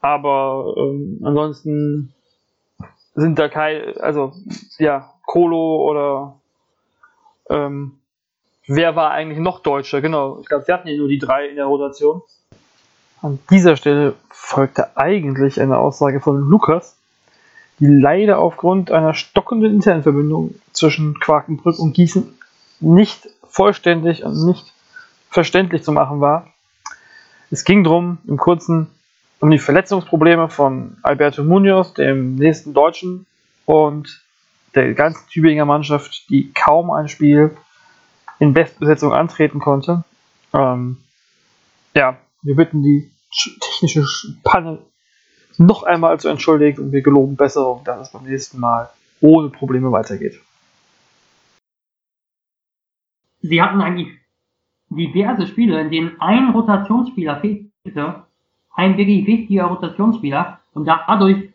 Aber 0.00 0.74
ähm, 0.78 1.20
ansonsten 1.24 2.14
sind 3.14 3.38
da 3.38 3.48
keine, 3.48 3.94
also 4.00 4.32
ja, 4.78 5.12
Kolo 5.26 5.88
oder 5.88 6.36
ähm, 7.50 7.98
wer 8.66 8.96
war 8.96 9.10
eigentlich 9.10 9.38
noch 9.38 9.60
Deutscher? 9.60 10.00
Genau, 10.00 10.38
ich 10.40 10.46
glaube, 10.46 10.66
wir 10.66 10.74
hatten 10.74 10.88
ja 10.88 10.96
nur 10.96 11.08
die 11.08 11.18
drei 11.18 11.48
in 11.48 11.56
der 11.56 11.66
Rotation. 11.66 12.22
An 13.20 13.38
dieser 13.50 13.76
Stelle 13.76 14.14
folgte 14.30 14.96
eigentlich 14.96 15.60
eine 15.60 15.78
Aussage 15.78 16.20
von 16.20 16.40
Lukas, 16.40 16.96
die 17.78 17.86
leider 17.86 18.38
aufgrund 18.38 18.90
einer 18.90 19.14
stockenden 19.14 19.72
Internverbindung 19.74 20.54
zwischen 20.72 21.18
Quakenbrück 21.20 21.78
und 21.78 21.94
Gießen 21.94 22.36
nicht 22.80 23.28
vollständig 23.48 24.24
und 24.24 24.44
nicht 24.46 24.72
verständlich 25.30 25.82
zu 25.82 25.92
machen 25.92 26.20
war. 26.20 26.48
Es 27.50 27.64
ging 27.64 27.84
darum, 27.84 28.18
im 28.26 28.38
Kurzen, 28.38 28.88
um 29.42 29.50
die 29.50 29.58
Verletzungsprobleme 29.58 30.48
von 30.48 30.98
Alberto 31.02 31.42
Munoz, 31.42 31.94
dem 31.94 32.36
nächsten 32.36 32.74
Deutschen, 32.74 33.26
und 33.66 34.22
der 34.76 34.94
ganzen 34.94 35.28
Tübinger 35.28 35.64
Mannschaft, 35.64 36.30
die 36.30 36.52
kaum 36.52 36.92
ein 36.92 37.08
Spiel 37.08 37.56
in 38.38 38.54
Bestbesetzung 38.54 39.12
antreten 39.12 39.58
konnte. 39.58 40.04
Ähm, 40.54 40.98
ja, 41.92 42.18
wir 42.42 42.54
bitten 42.54 42.84
die 42.84 43.10
technische 43.60 44.04
Panne 44.44 44.78
noch 45.58 45.82
einmal 45.82 46.20
zu 46.20 46.28
entschuldigen 46.28 46.80
und 46.80 46.92
wir 46.92 47.02
geloben 47.02 47.34
Besserung, 47.34 47.82
dass 47.82 48.00
es 48.00 48.12
beim 48.12 48.22
nächsten 48.22 48.60
Mal 48.60 48.90
ohne 49.20 49.48
Probleme 49.48 49.90
weitergeht. 49.90 50.40
Sie 53.40 53.60
hatten 53.60 53.80
eigentlich 53.80 54.08
diverse 54.88 55.48
Spiele, 55.48 55.80
in 55.80 55.90
denen 55.90 56.20
ein 56.20 56.50
Rotationsspieler 56.50 57.40
fehlte, 57.40 58.24
ein 58.74 58.96
wirklich 58.96 59.26
wichtiger 59.26 59.64
Rotationsspieler, 59.64 60.58
und 60.74 60.86
dadurch 60.86 61.50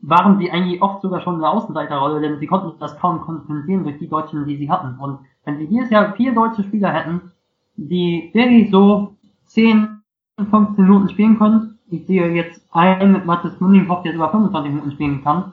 waren 0.00 0.38
sie 0.38 0.50
eigentlich 0.50 0.82
oft 0.82 1.00
sogar 1.02 1.20
schon 1.20 1.36
in 1.36 1.40
der 1.40 1.50
Außenseiterrolle, 1.50 2.20
denn 2.20 2.38
sie 2.38 2.46
konnten 2.46 2.78
das 2.80 2.98
kaum 2.98 3.20
kompensieren 3.20 3.84
durch 3.84 3.98
die 3.98 4.08
Deutschen, 4.08 4.44
die 4.46 4.56
sie 4.56 4.70
hatten. 4.70 4.98
Und 4.98 5.20
wenn 5.44 5.58
sie 5.58 5.66
dieses 5.66 5.90
Jahr 5.90 6.14
vier 6.16 6.34
deutsche 6.34 6.64
Spieler 6.64 6.92
hätten, 6.92 7.32
die 7.76 8.30
wirklich 8.32 8.70
so 8.70 9.14
10, 9.46 10.02
15 10.50 10.84
Minuten 10.84 11.08
spielen 11.08 11.38
können, 11.38 11.78
ich 11.88 12.06
sehe 12.06 12.32
jetzt 12.32 12.66
einen 12.72 13.12
mit 13.12 13.26
Mathis 13.26 13.60
Münninghoff, 13.60 14.02
der 14.02 14.12
sogar 14.12 14.30
25 14.30 14.72
Minuten 14.72 14.92
spielen 14.92 15.22
kann, 15.22 15.52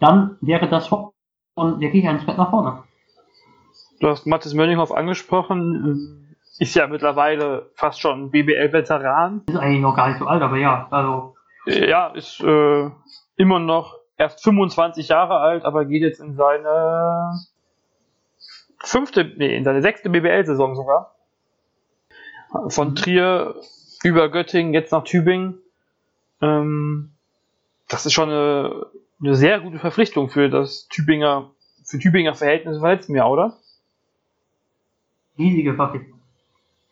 dann 0.00 0.36
wäre 0.40 0.68
das 0.68 0.88
schon 0.88 1.10
wirklich 1.56 2.08
ein 2.08 2.20
Schritt 2.20 2.38
nach 2.38 2.50
vorne. 2.50 2.82
Du 4.00 4.08
hast 4.08 4.26
Mathis 4.26 4.54
Mönninghoff 4.54 4.92
angesprochen, 4.92 6.23
ist 6.58 6.74
ja 6.74 6.86
mittlerweile 6.86 7.70
fast 7.74 8.00
schon 8.00 8.30
BBL-Veteran. 8.30 9.42
Ist 9.46 9.56
eigentlich 9.56 9.82
noch 9.82 9.96
gar 9.96 10.08
nicht 10.08 10.18
so 10.18 10.26
alt, 10.26 10.42
aber 10.42 10.56
ja, 10.56 10.86
also. 10.90 11.34
Ja, 11.66 12.08
ist 12.08 12.40
äh, 12.40 12.90
immer 13.36 13.58
noch 13.58 13.96
erst 14.16 14.42
25 14.44 15.08
Jahre 15.08 15.38
alt, 15.38 15.64
aber 15.64 15.84
geht 15.84 16.02
jetzt 16.02 16.20
in 16.20 16.34
seine 16.34 17.32
fünfte, 18.78 19.32
nee, 19.36 19.56
in 19.56 19.64
seine 19.64 19.82
sechste 19.82 20.10
BBL-Saison 20.10 20.76
sogar. 20.76 21.14
Von. 22.68 22.94
Trier 22.94 23.56
über 24.04 24.28
Göttingen, 24.28 24.74
jetzt 24.74 24.92
nach 24.92 25.02
Tübingen. 25.02 25.58
Ähm, 26.40 27.10
das 27.88 28.06
ist 28.06 28.12
schon 28.12 28.30
eine, 28.30 28.86
eine 29.20 29.34
sehr 29.34 29.60
gute 29.60 29.78
Verpflichtung 29.78 30.28
für 30.28 30.48
das 30.48 30.86
Tübinger, 30.88 31.50
für 31.84 31.98
Tübinger 31.98 32.34
Verhältnisse 32.34 32.78
vom 32.78 32.88
letzten 32.88 33.16
Jahr, 33.16 33.30
oder? 33.30 33.56
Riesige 35.36 35.74
Verpflichtung. 35.74 36.13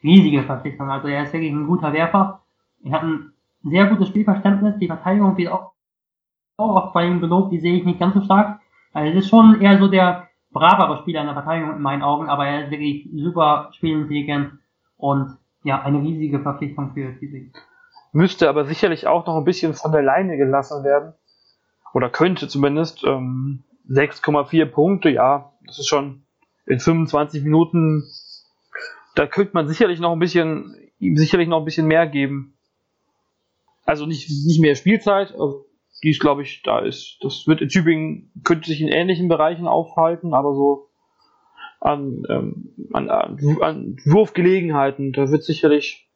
Riesige 0.02 0.42
Verpflichtung. 0.42 0.90
Also 0.90 1.08
er 1.08 1.24
ist 1.24 1.32
wirklich 1.32 1.52
ein 1.52 1.66
guter 1.66 1.92
Werfer. 1.92 2.42
Er 2.84 2.92
hat 2.92 3.02
ein 3.02 3.32
sehr 3.62 3.86
gutes 3.86 4.08
Spielverständnis. 4.08 4.78
Die 4.78 4.86
Verteidigung 4.86 5.36
wird 5.36 5.52
auch, 5.52 5.72
oft 6.56 6.92
bei 6.92 7.06
ihm 7.06 7.20
gelobt. 7.20 7.52
Die 7.52 7.60
sehe 7.60 7.76
ich 7.76 7.84
nicht 7.84 8.00
ganz 8.00 8.14
so 8.14 8.22
stark. 8.22 8.60
Also 8.92 9.10
es 9.10 9.24
ist 9.24 9.30
schon 9.30 9.60
eher 9.60 9.78
so 9.78 9.88
der 9.88 10.28
bravere 10.50 10.98
Spieler 10.98 11.20
in 11.20 11.26
der 11.26 11.34
Verteidigung 11.34 11.76
in 11.76 11.82
meinen 11.82 12.02
Augen, 12.02 12.28
aber 12.28 12.46
er 12.46 12.64
ist 12.64 12.70
wirklich 12.70 13.08
super 13.14 13.70
spielintelligent 13.72 14.52
und 14.98 15.38
ja, 15.64 15.80
eine 15.80 16.02
riesige 16.02 16.40
Verpflichtung 16.40 16.92
für 16.92 17.18
Tübingen. 17.18 17.52
Müsste 18.12 18.48
aber 18.48 18.64
sicherlich 18.66 19.06
auch 19.06 19.26
noch 19.26 19.36
ein 19.36 19.44
bisschen 19.44 19.72
von 19.72 19.92
der 19.92 20.02
Leine 20.02 20.36
gelassen 20.36 20.84
werden. 20.84 21.14
Oder 21.94 22.10
könnte 22.10 22.48
zumindest. 22.48 23.04
Ähm, 23.04 23.64
6,4 23.88 24.66
Punkte, 24.66 25.10
ja, 25.10 25.52
das 25.66 25.78
ist 25.78 25.88
schon 25.88 26.22
in 26.66 26.78
25 26.78 27.42
Minuten. 27.42 28.04
Da 29.14 29.26
könnte 29.26 29.52
man 29.54 29.68
sicherlich 29.68 30.00
noch 30.00 30.12
ein 30.12 30.18
bisschen, 30.18 30.74
ihm 30.98 31.16
sicherlich 31.16 31.48
noch 31.48 31.58
ein 31.58 31.64
bisschen 31.64 31.86
mehr 31.86 32.06
geben. 32.06 32.56
Also 33.84 34.06
nicht, 34.06 34.28
nicht 34.28 34.60
mehr 34.60 34.74
Spielzeit, 34.74 35.32
also 35.32 35.66
die 36.02 36.10
ist, 36.10 36.20
glaube 36.20 36.42
ich, 36.42 36.62
da 36.62 36.80
ist. 36.80 37.18
Das 37.20 37.46
wird 37.46 37.60
in 37.60 37.68
Tübingen, 37.68 38.32
könnte 38.44 38.68
sich 38.68 38.80
in 38.80 38.88
ähnlichen 38.88 39.28
Bereichen 39.28 39.66
aufhalten, 39.66 40.34
aber 40.34 40.54
so 40.54 40.88
an, 41.80 42.22
ähm, 42.28 42.90
an, 42.92 43.10
an 43.10 43.96
Wurfgelegenheiten, 44.04 45.12
da 45.12 45.30
wird 45.30 45.42
sicherlich 45.42 46.08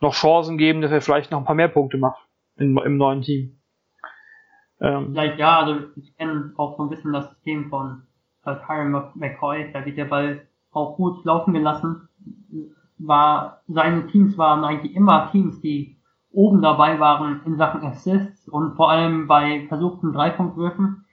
noch 0.00 0.14
Chancen 0.14 0.58
geben, 0.58 0.82
dass 0.82 0.92
er 0.92 1.00
vielleicht 1.00 1.30
noch 1.30 1.38
ein 1.38 1.44
paar 1.44 1.54
mehr 1.54 1.68
Punkte 1.68 1.96
macht 1.96 2.28
in, 2.56 2.76
im 2.76 2.96
neuen 2.96 3.22
Team. 3.22 3.60
Ähm, 4.80 5.12
vielleicht 5.12 5.38
ja, 5.38 5.60
also 5.60 5.86
ich 5.96 6.14
kenne 6.16 6.52
auch 6.56 6.76
so 6.76 6.82
ein 6.82 6.90
bisschen 6.90 7.12
das 7.12 7.30
System 7.30 7.70
von 7.70 8.06
äh, 8.44 8.54
McCoy, 9.14 9.72
da 9.72 9.84
wird 9.84 9.96
der 9.96 10.04
Ball 10.04 10.46
auch 10.74 10.96
gut 10.96 11.24
laufen 11.24 11.54
gelassen. 11.54 12.08
War, 12.98 13.60
seine 13.68 14.06
Teams 14.06 14.38
waren 14.38 14.64
eigentlich 14.64 14.94
immer 14.94 15.30
Teams, 15.30 15.60
die 15.60 15.96
oben 16.32 16.62
dabei 16.62 16.98
waren 17.00 17.40
in 17.44 17.56
Sachen 17.56 17.82
Assists 17.82 18.48
und 18.48 18.74
vor 18.76 18.90
allem 18.90 19.26
bei 19.26 19.66
versuchten 19.68 20.12
Dreipunktwürfen. 20.12 21.04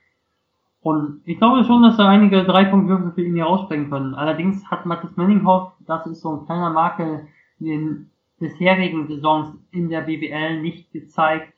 Und 0.82 1.22
ich 1.26 1.38
glaube 1.38 1.64
schon, 1.64 1.84
dass 1.84 1.98
da 1.98 2.08
einige 2.10 2.44
Dreipunktwürfe 2.44 3.12
für 3.12 3.24
ihn 3.24 3.36
hier 3.36 3.46
rausspringen 3.46 3.90
können. 3.90 4.16
Allerdings 4.16 4.66
hat 4.70 4.86
Mathis 4.86 5.16
Menninghoff, 5.16 5.74
das 5.86 6.08
ist 6.08 6.22
so 6.22 6.32
ein 6.32 6.46
kleiner 6.46 6.72
Makel, 6.72 7.28
in 7.60 7.66
den 7.66 8.12
bisherigen 8.40 9.08
Saisons 9.08 9.56
in 9.72 9.90
der 9.90 10.02
BBL 10.02 10.62
nicht 10.62 10.92
gezeigt, 10.92 11.54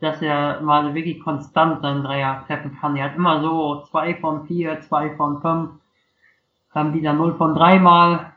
dass 0.00 0.22
er 0.22 0.60
mal 0.60 0.94
wirklich 0.94 1.20
konstant 1.20 1.82
seinen 1.82 2.04
Dreier 2.04 2.44
treffen 2.46 2.76
kann. 2.80 2.96
Er 2.96 3.06
hat 3.06 3.16
immer 3.16 3.42
so 3.42 3.82
zwei 3.90 4.14
von 4.14 4.46
vier, 4.46 4.80
zwei 4.82 5.16
von 5.16 5.40
fünf, 5.40 5.70
dann 6.74 6.94
wieder 6.94 7.12
null 7.12 7.34
von 7.34 7.54
drei 7.54 7.78
mal, 7.78 8.32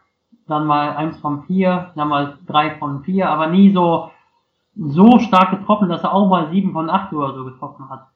dann 0.48 0.66
mal 0.66 0.96
eins 0.96 1.18
von 1.20 1.44
vier, 1.44 1.92
dann 1.96 2.10
mal 2.10 2.38
drei 2.48 2.72
von 2.78 3.04
vier, 3.04 3.30
aber 3.30 3.48
nie 3.48 3.72
so 3.72 4.12
so 4.76 5.20
stark 5.20 5.52
getroffen, 5.52 5.90
dass 5.90 6.04
er 6.04 6.14
auch 6.14 6.30
mal 6.30 6.50
sieben 6.50 6.72
von 6.72 6.90
acht 6.90 7.12
oder 7.14 7.34
so 7.34 7.46
getroffen 7.46 7.90
hat. 7.90 8.08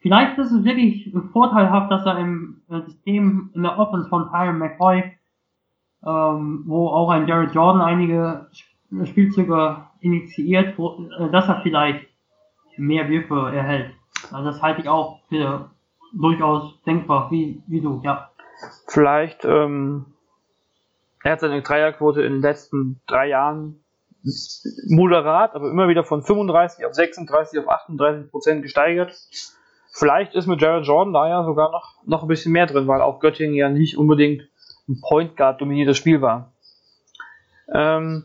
Vielleicht 0.00 0.38
ist 0.38 0.52
es 0.52 0.64
wirklich 0.64 1.12
vorteilhaft, 1.32 1.90
dass 1.90 2.06
er 2.06 2.18
im 2.18 2.62
System 2.68 3.50
in 3.54 3.62
der 3.62 3.78
Offense 3.78 4.08
von 4.08 4.30
Tyron 4.30 4.58
McCoy, 4.58 5.12
ähm, 6.04 6.62
wo 6.66 6.88
auch 6.88 7.10
ein 7.10 7.26
Jared 7.26 7.54
Jordan 7.54 7.82
einige 7.82 8.48
Spielzüge 9.04 9.84
initiiert, 10.00 10.78
wo, 10.78 11.08
äh, 11.18 11.30
dass 11.30 11.48
er 11.48 11.60
vielleicht 11.62 12.06
mehr 12.76 13.08
Würfe 13.08 13.50
erhält. 13.52 13.92
Also 14.30 14.50
das 14.50 14.62
halte 14.62 14.82
ich 14.82 14.88
auch 14.88 15.20
für 15.28 15.70
durchaus 16.12 16.80
denkbar, 16.82 17.30
wie, 17.30 17.62
wie 17.66 17.80
du, 17.80 18.00
ja. 18.04 18.27
Vielleicht, 18.86 19.44
ähm, 19.44 20.06
er 21.22 21.32
hat 21.32 21.40
seine 21.40 21.62
Dreierquote 21.62 22.22
in 22.22 22.34
den 22.34 22.42
letzten 22.42 23.00
drei 23.06 23.28
Jahren 23.28 23.84
moderat, 24.88 25.54
aber 25.54 25.70
immer 25.70 25.88
wieder 25.88 26.04
von 26.04 26.22
35 26.22 26.84
auf 26.84 26.94
36 26.94 27.58
auf 27.60 27.68
38 27.68 28.30
Prozent 28.30 28.62
gesteigert. 28.62 29.14
Vielleicht 29.92 30.34
ist 30.34 30.46
mit 30.46 30.60
Jared 30.60 30.86
Jordan 30.86 31.12
da 31.12 31.28
ja 31.28 31.44
sogar 31.44 31.70
noch, 31.70 31.96
noch 32.04 32.22
ein 32.22 32.28
bisschen 32.28 32.52
mehr 32.52 32.66
drin, 32.66 32.86
weil 32.86 33.00
auch 33.00 33.20
Göttingen 33.20 33.54
ja 33.54 33.68
nicht 33.68 33.96
unbedingt 33.96 34.42
ein 34.88 35.00
Point 35.00 35.36
Guard 35.36 35.60
dominiertes 35.60 35.96
Spiel 35.96 36.20
war. 36.20 36.52
Ähm, 37.72 38.24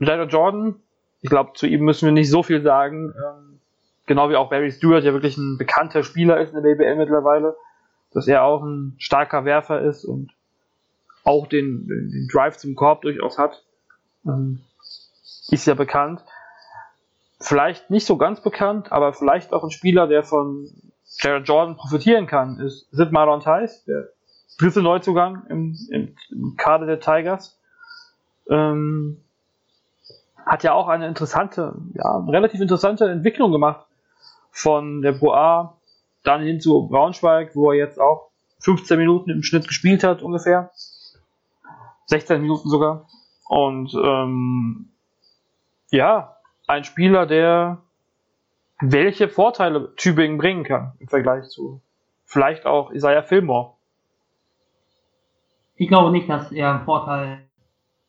Jared 0.00 0.32
Jordan, 0.32 0.76
ich 1.20 1.30
glaube, 1.30 1.52
zu 1.54 1.66
ihm 1.66 1.84
müssen 1.84 2.06
wir 2.06 2.12
nicht 2.12 2.30
so 2.30 2.42
viel 2.42 2.62
sagen. 2.62 3.12
Ähm, 3.16 3.60
genau 4.06 4.30
wie 4.30 4.36
auch 4.36 4.50
Barry 4.50 4.70
Stewart 4.70 5.04
ja 5.04 5.12
wirklich 5.12 5.36
ein 5.36 5.58
bekannter 5.58 6.02
Spieler 6.02 6.40
ist 6.40 6.54
in 6.54 6.62
der 6.62 6.74
BBL 6.74 6.96
mittlerweile, 6.96 7.56
dass 8.18 8.26
er 8.26 8.42
auch 8.42 8.64
ein 8.64 8.96
starker 8.98 9.44
Werfer 9.44 9.80
ist 9.80 10.04
und 10.04 10.32
auch 11.22 11.46
den, 11.46 11.86
den, 11.86 12.26
Drive 12.32 12.56
zum 12.56 12.74
Korb 12.74 13.02
durchaus 13.02 13.38
hat. 13.38 13.64
Ähm, 14.26 14.58
ist 15.50 15.68
ja 15.68 15.74
bekannt. 15.74 16.24
Vielleicht 17.38 17.90
nicht 17.90 18.06
so 18.06 18.16
ganz 18.16 18.40
bekannt, 18.40 18.90
aber 18.90 19.12
vielleicht 19.12 19.52
auch 19.52 19.62
ein 19.62 19.70
Spieler, 19.70 20.08
der 20.08 20.24
von 20.24 20.68
Jared 21.20 21.46
Jordan 21.46 21.76
profitieren 21.76 22.26
kann, 22.26 22.58
ist 22.58 22.88
Sid 22.90 23.12
Marlon 23.12 23.38
Theis, 23.38 23.84
der 23.84 24.08
dritte 24.58 24.82
Neuzugang 24.82 25.46
im, 25.48 25.76
im, 25.92 26.16
im 26.32 26.56
Kader 26.56 26.86
der 26.86 26.98
Tigers. 26.98 27.56
Ähm, 28.50 29.22
hat 30.44 30.64
ja 30.64 30.72
auch 30.72 30.88
eine 30.88 31.06
interessante, 31.06 31.76
ja, 31.94 32.18
relativ 32.26 32.60
interessante 32.60 33.08
Entwicklung 33.08 33.52
gemacht 33.52 33.86
von 34.50 35.02
der 35.02 35.12
Pro 35.12 35.34
A 35.34 35.77
dann 36.22 36.42
hin 36.42 36.60
zu 36.60 36.88
Braunschweig, 36.88 37.54
wo 37.54 37.72
er 37.72 37.78
jetzt 37.78 38.00
auch 38.00 38.30
15 38.60 38.98
Minuten 38.98 39.30
im 39.30 39.42
Schnitt 39.42 39.66
gespielt 39.66 40.04
hat 40.04 40.22
ungefähr. 40.22 40.70
16 42.06 42.40
Minuten 42.40 42.68
sogar. 42.68 43.08
Und 43.48 43.94
ähm, 43.94 44.90
ja, 45.90 46.36
ein 46.66 46.84
Spieler, 46.84 47.26
der 47.26 47.82
welche 48.80 49.28
Vorteile 49.28 49.94
Tübingen 49.96 50.38
bringen 50.38 50.64
kann 50.64 50.92
im 50.98 51.08
Vergleich 51.08 51.48
zu 51.48 51.80
vielleicht 52.28 52.66
auch 52.66 52.92
Isaiah 52.92 53.22
Fillmore. 53.22 53.72
Ich 55.76 55.88
glaube 55.88 56.10
nicht, 56.10 56.28
dass 56.28 56.52
er 56.52 56.74
einen 56.74 56.84
Vorteil 56.84 57.48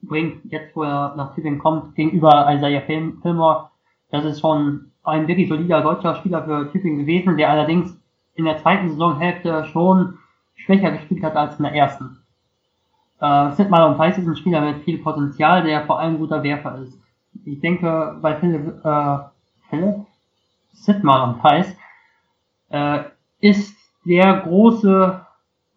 bringt, 0.01 0.43
jetzt 0.51 0.75
wo 0.75 0.83
er 0.83 1.15
nach 1.15 1.33
Tübingen 1.35 1.59
kommt, 1.59 1.95
gegenüber 1.95 2.53
Isaiah 2.53 2.81
Fillmore. 2.81 3.69
Das 4.11 4.25
ist 4.25 4.41
schon 4.41 4.91
ein 5.09 5.27
wirklich 5.27 5.49
solider 5.49 5.81
deutscher 5.81 6.15
Spieler 6.15 6.43
für 6.43 6.71
Tübingen 6.71 6.99
gewesen, 6.99 7.37
der 7.37 7.49
allerdings 7.49 7.97
in 8.35 8.45
der 8.45 8.57
zweiten 8.57 8.89
Saisonhälfte 8.89 9.65
schon 9.65 10.17
schwächer 10.55 10.91
gespielt 10.91 11.23
hat 11.23 11.35
als 11.35 11.57
in 11.57 11.63
der 11.63 11.73
ersten. 11.73 12.19
Äh, 13.19 13.51
Sid 13.51 13.69
Malone 13.69 13.95
Price 13.95 14.17
ist 14.17 14.27
ein 14.27 14.35
Spieler 14.35 14.61
mit 14.61 14.83
viel 14.83 14.99
Potenzial, 14.99 15.63
der 15.63 15.85
vor 15.85 15.99
allem 15.99 16.17
guter 16.17 16.41
Werfer 16.43 16.77
ist 16.77 16.99
ich 17.45 17.59
denke, 17.59 18.17
bei 18.21 18.35
Philipp, 18.35 18.85
äh, 18.85 19.17
Philipp 19.69 20.05
Sidmar 20.73 21.21
am 21.21 21.39
Preis, 21.39 21.75
äh, 22.69 23.03
ist 23.39 23.75
der 24.05 24.41
große 24.41 25.25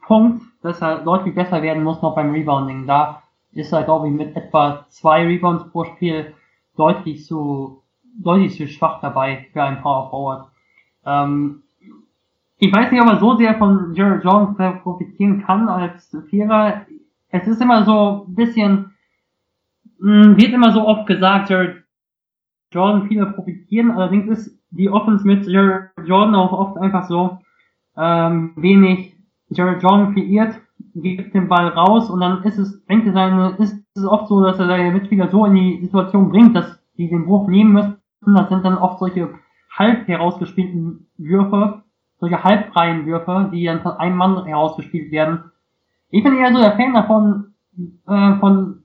Punkt, 0.07 0.43
dass 0.62 0.80
er 0.80 0.99
deutlich 0.99 1.35
besser 1.35 1.62
werden 1.62 1.83
muss 1.83 2.03
noch 2.03 2.14
beim 2.14 2.33
Rebounding. 2.33 2.87
Da 2.87 3.22
ist 3.53 3.72
er, 3.72 3.83
glaube 3.83 4.09
ich, 4.09 4.14
mit 4.14 4.37
etwa 4.37 4.85
zwei 4.89 5.24
Rebounds 5.24 5.70
pro 5.70 5.85
Spiel 5.85 6.35
deutlich 6.76 7.24
zu, 7.24 7.82
deutlich 8.19 8.57
zu 8.57 8.69
schwach 8.69 9.01
dabei 9.01 9.47
für 9.53 9.63
einen 9.63 9.81
Power 9.81 10.11
Forward. 10.11 10.49
Ähm, 11.05 11.63
ich 12.59 12.73
weiß 12.73 12.93
nicht, 12.93 13.03
ob 13.03 13.09
er 13.09 13.19
so 13.19 13.37
sehr 13.37 13.57
von 13.57 13.93
Jared 13.95 14.23
Jones 14.23 14.57
profitieren 14.83 15.43
kann 15.45 15.69
als 15.69 16.17
Vierer. 16.31 16.87
Es 17.29 17.47
ist 17.49 17.61
immer 17.61 17.85
so 17.85 18.27
ein 18.29 18.35
bisschen, 18.35 18.93
hm, 20.01 20.37
wird 20.37 20.53
immer 20.53 20.73
so 20.73 20.87
oft 20.87 21.07
gesagt, 21.07 21.51
Jared 21.51 21.83
Jordan 22.71 23.09
viele 23.09 23.27
profitieren, 23.27 23.91
allerdings 23.91 24.29
ist 24.29 24.59
die 24.71 24.89
Offense 24.89 25.27
mit 25.27 25.47
Jared 25.47 25.91
Jordan 26.05 26.35
auch 26.35 26.53
oft 26.53 26.79
einfach 26.79 27.07
so 27.09 27.39
ähm, 27.97 28.53
wenig 28.57 29.15
Jared 29.51 29.83
Jordan 29.83 30.15
kreiert, 30.15 30.61
gibt 30.95 31.35
den 31.35 31.49
Ball 31.49 31.69
raus 31.69 32.11
und 32.11 32.21
dann 32.21 32.43
ist 32.45 32.59
es, 32.59 32.85
bringt 32.87 33.07
er 33.07 33.13
seine, 33.13 33.57
ist 33.59 33.85
es 33.95 34.05
oft 34.05 34.29
so, 34.29 34.43
dass 34.43 34.59
er 34.59 34.67
seine 34.67 34.93
Mitspieler 34.93 35.31
so 35.31 35.45
in 35.47 35.55
die 35.55 35.81
Situation 35.83 36.31
bringt, 36.31 36.57
dass 36.57 36.79
die 36.97 37.09
den 37.09 37.27
Wurf 37.27 37.49
nehmen 37.49 37.73
müssen. 37.73 37.97
Das 38.25 38.49
sind 38.49 38.64
dann 38.64 38.79
oft 38.79 38.99
solche 38.99 39.35
halb 39.70 40.07
herausgespielten 40.07 41.09
Würfe, 41.16 41.83
solche 42.18 42.43
halbfreien 42.45 43.07
Würfe, 43.07 43.51
die 43.53 43.64
dann 43.64 43.83
von 43.83 43.93
einem 43.93 44.16
Mann 44.16 44.45
herausgespielt 44.45 45.11
werden. 45.11 45.51
Ich 46.11 46.23
bin 46.23 46.37
eher 46.37 46.53
so 46.53 46.61
der 46.61 46.77
Fan 46.77 46.95
davon, 46.95 47.55
äh, 48.07 48.39
von 48.39 48.85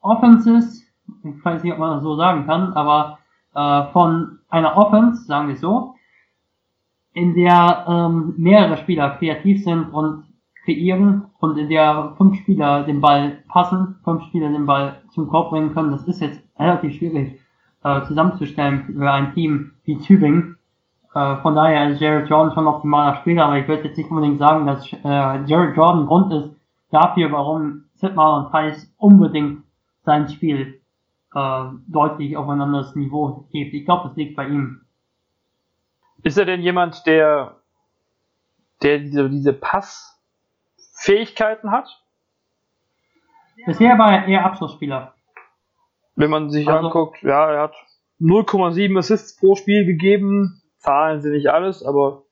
Offenses, 0.00 0.84
ich 1.24 1.44
weiß 1.44 1.62
nicht, 1.62 1.72
ob 1.72 1.78
man 1.78 1.94
das 1.94 2.02
so 2.02 2.16
sagen 2.16 2.46
kann, 2.46 2.74
aber 2.74 3.18
äh, 3.54 3.92
von 3.92 4.38
einer 4.48 4.76
Offense, 4.76 5.24
sagen 5.24 5.48
wir 5.48 5.56
so, 5.56 5.94
in 7.12 7.34
der 7.34 7.86
ähm, 7.88 8.34
mehrere 8.36 8.76
Spieler 8.76 9.10
kreativ 9.16 9.64
sind 9.64 9.88
und 9.88 10.24
kreieren 10.64 11.26
und 11.38 11.56
in 11.56 11.70
der 11.70 12.14
fünf 12.18 12.36
Spieler 12.36 12.84
den 12.84 13.00
Ball 13.00 13.42
passen, 13.48 13.96
fünf 14.04 14.24
Spieler 14.24 14.50
den 14.50 14.66
Ball 14.66 15.02
zum 15.10 15.28
Korb 15.28 15.50
bringen 15.50 15.72
können. 15.72 15.92
Das 15.92 16.06
ist 16.06 16.20
jetzt 16.20 16.42
relativ 16.58 16.94
schwierig 16.94 17.40
äh, 17.86 18.04
zusammenzustellen 18.06 18.84
für 18.84 19.10
ein 19.10 19.32
Team 19.34 19.72
wie 19.84 19.98
Tübingen. 19.98 20.58
Äh, 21.14 21.36
von 21.36 21.54
daher 21.54 21.90
ist 21.90 22.00
Jared 22.00 22.28
Jordan 22.28 22.52
schon 22.52 22.66
optimaler 22.66 23.14
Spieler, 23.20 23.46
aber 23.46 23.58
ich 23.58 23.68
würde 23.68 23.84
jetzt 23.84 23.96
nicht 23.96 24.10
unbedingt 24.10 24.40
sagen, 24.40 24.66
dass 24.66 24.92
äh, 24.92 25.44
Jared 25.44 25.76
Jordan 25.76 26.06
Grund 26.06 26.32
ist 26.32 26.50
dafür, 26.90 27.30
warum 27.30 27.84
Sidmar 27.94 28.38
und 28.38 28.50
Thais 28.50 28.92
unbedingt 28.98 29.62
sein 30.04 30.28
Spiel 30.28 30.80
äh, 31.34 31.64
deutlich 31.86 32.36
auf 32.36 32.48
ein 32.48 32.60
anderes 32.60 32.96
Niveau 32.96 33.46
hebt. 33.50 33.72
Ich 33.72 33.84
glaube, 33.84 34.08
das 34.08 34.16
liegt 34.16 34.34
bei 34.34 34.48
ihm. 34.48 34.80
Ist 36.24 36.38
er 36.38 36.44
denn 36.44 36.62
jemand, 36.62 37.06
der, 37.06 37.54
der 38.82 38.98
diese, 38.98 39.30
diese 39.30 39.52
Passfähigkeiten 39.52 41.70
hat? 41.70 42.02
Bisher 43.64 43.96
war 43.96 44.12
er 44.12 44.26
eher 44.26 44.44
Abschlussspieler. 44.44 45.14
Wenn 46.16 46.30
man 46.30 46.50
sich 46.50 46.66
also, 46.66 46.86
anguckt, 46.86 47.22
ja, 47.22 47.50
er 47.52 47.62
hat 47.62 47.74
0,7 48.20 48.98
Assists 48.98 49.38
pro 49.38 49.54
Spiel 49.54 49.84
gegeben. 49.84 50.62
Zahlen 50.78 51.20
sind 51.20 51.32
nicht 51.32 51.50
alles, 51.50 51.84
aber 51.84 52.24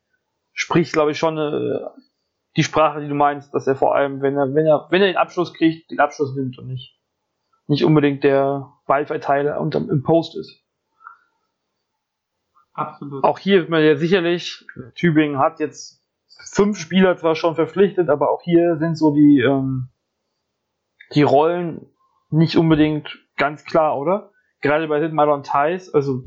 spricht, 0.53 0.93
glaube 0.93 1.11
ich, 1.11 1.18
schon 1.18 1.37
äh, 1.37 1.80
die 2.57 2.62
Sprache, 2.62 3.01
die 3.01 3.09
du 3.09 3.14
meinst, 3.14 3.53
dass 3.55 3.66
er 3.66 3.76
vor 3.76 3.95
allem, 3.95 4.22
wenn 4.22 4.37
er, 4.37 4.55
wenn 4.55 4.66
er, 4.66 4.87
wenn 4.91 5.03
er 5.03 5.09
den 5.09 5.16
Abschluss 5.16 5.53
kriegt, 5.53 5.91
den 5.91 6.01
Abschluss 6.01 6.35
nimmt 6.35 6.59
und 6.59 6.66
nicht, 6.66 6.99
nicht 7.66 7.85
unbedingt 7.85 8.24
der 8.24 8.72
Ballverteiler 8.87 9.61
unterm, 9.61 9.91
im 9.91 10.03
Post 10.03 10.37
ist. 10.37 10.62
Absolut. 12.72 13.22
Auch 13.22 13.39
hier 13.39 13.62
ist 13.62 13.68
man 13.68 13.85
ja 13.85 13.97
sicherlich, 13.97 14.66
Tübingen 14.95 15.39
hat 15.39 15.61
jetzt 15.61 16.03
fünf 16.53 16.78
Spieler 16.78 17.16
zwar 17.16 17.35
schon 17.35 17.55
verpflichtet, 17.55 18.09
aber 18.09 18.30
auch 18.30 18.43
hier 18.43 18.76
sind 18.78 18.97
so 18.97 19.14
die, 19.14 19.41
ähm, 19.41 19.91
die 21.14 21.22
Rollen 21.22 21.87
nicht 22.30 22.57
unbedingt 22.57 23.23
ganz 23.37 23.64
klar, 23.64 23.99
oder? 23.99 24.30
Gerade 24.61 24.89
bei 24.89 25.07
Marlon 25.09 25.43
Theis, 25.43 25.93
also 25.93 26.24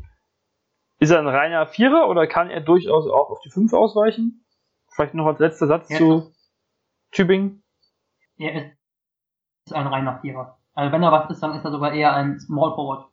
ist 1.00 1.12
er 1.12 1.20
ein 1.20 1.28
reiner 1.28 1.68
Vierer 1.68 2.10
oder 2.10 2.28
kann 2.28 2.50
er 2.50 2.62
durchaus 2.62 3.08
auch 3.08 3.30
auf 3.30 3.40
die 3.42 3.50
Fünf 3.50 3.74
ausweichen? 3.74 4.46
Vielleicht 4.90 5.14
noch 5.14 5.28
als 5.28 5.40
letzter 5.40 5.68
Satz 5.68 5.90
ja. 5.90 5.98
zu 5.98 6.32
Tübingen. 7.12 7.64
Er 8.38 8.72
ist 9.66 9.74
ein 9.74 9.88
reiner 9.88 10.20
Vierer. 10.22 10.58
Also 10.74 10.92
wenn 10.92 11.04
er 11.04 11.12
was 11.12 11.30
ist, 11.30 11.42
dann 11.42 11.56
ist 11.56 11.66
er 11.66 11.72
sogar 11.72 11.94
eher 11.94 12.16
ein 12.16 12.40
Small 12.40 12.74
Forward. 12.76 13.10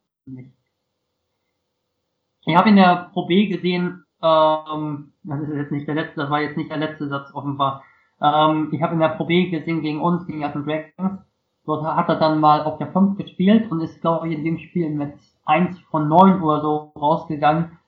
Ich 2.47 2.57
habe 2.57 2.69
in 2.69 2.77
der 2.77 3.11
Pro 3.13 3.27
B 3.27 3.47
gesehen, 3.47 4.05
ähm, 4.23 5.13
das 5.23 5.41
ist 5.41 5.55
jetzt 5.55 5.73
nicht 5.73 5.89
der 5.89 5.95
letzte, 5.95 6.21
das 6.21 6.31
war 6.31 6.41
jetzt 6.41 6.57
nicht 6.57 6.71
der 6.71 6.79
letzte 6.79 7.09
Satz 7.09 7.35
offenbar. 7.35 7.85
Ähm, 8.21 8.71
ich 8.73 8.83
habe 8.83 8.95
in 8.95 9.01
der 9.01 9.09
Pro 9.11 9.25
B 9.27 9.51
gesehen 9.51 9.83
gegen 9.83 10.01
uns, 10.01 10.27
gegen 10.27 10.45
Atten 10.45 10.65
Dragons, 10.65 11.23
Dort 11.67 11.85
hat 11.85 12.09
er 12.09 12.17
dann 12.17 12.41
mal 12.41 12.63
auf 12.63 12.79
der 12.79 12.93
5 12.93 13.17
gespielt 13.17 13.71
und 13.71 13.81
ist, 13.81 14.01
glaube 14.01 14.29
ich, 14.29 14.39
in 14.39 14.45
dem 14.45 14.59
Spiel 14.59 14.91
mit 14.91 15.15
1 15.47 15.79
von 15.91 16.09
9 16.09 16.43
oder 16.43 16.61
so 16.61 16.93
rausgegangen. 16.97 17.79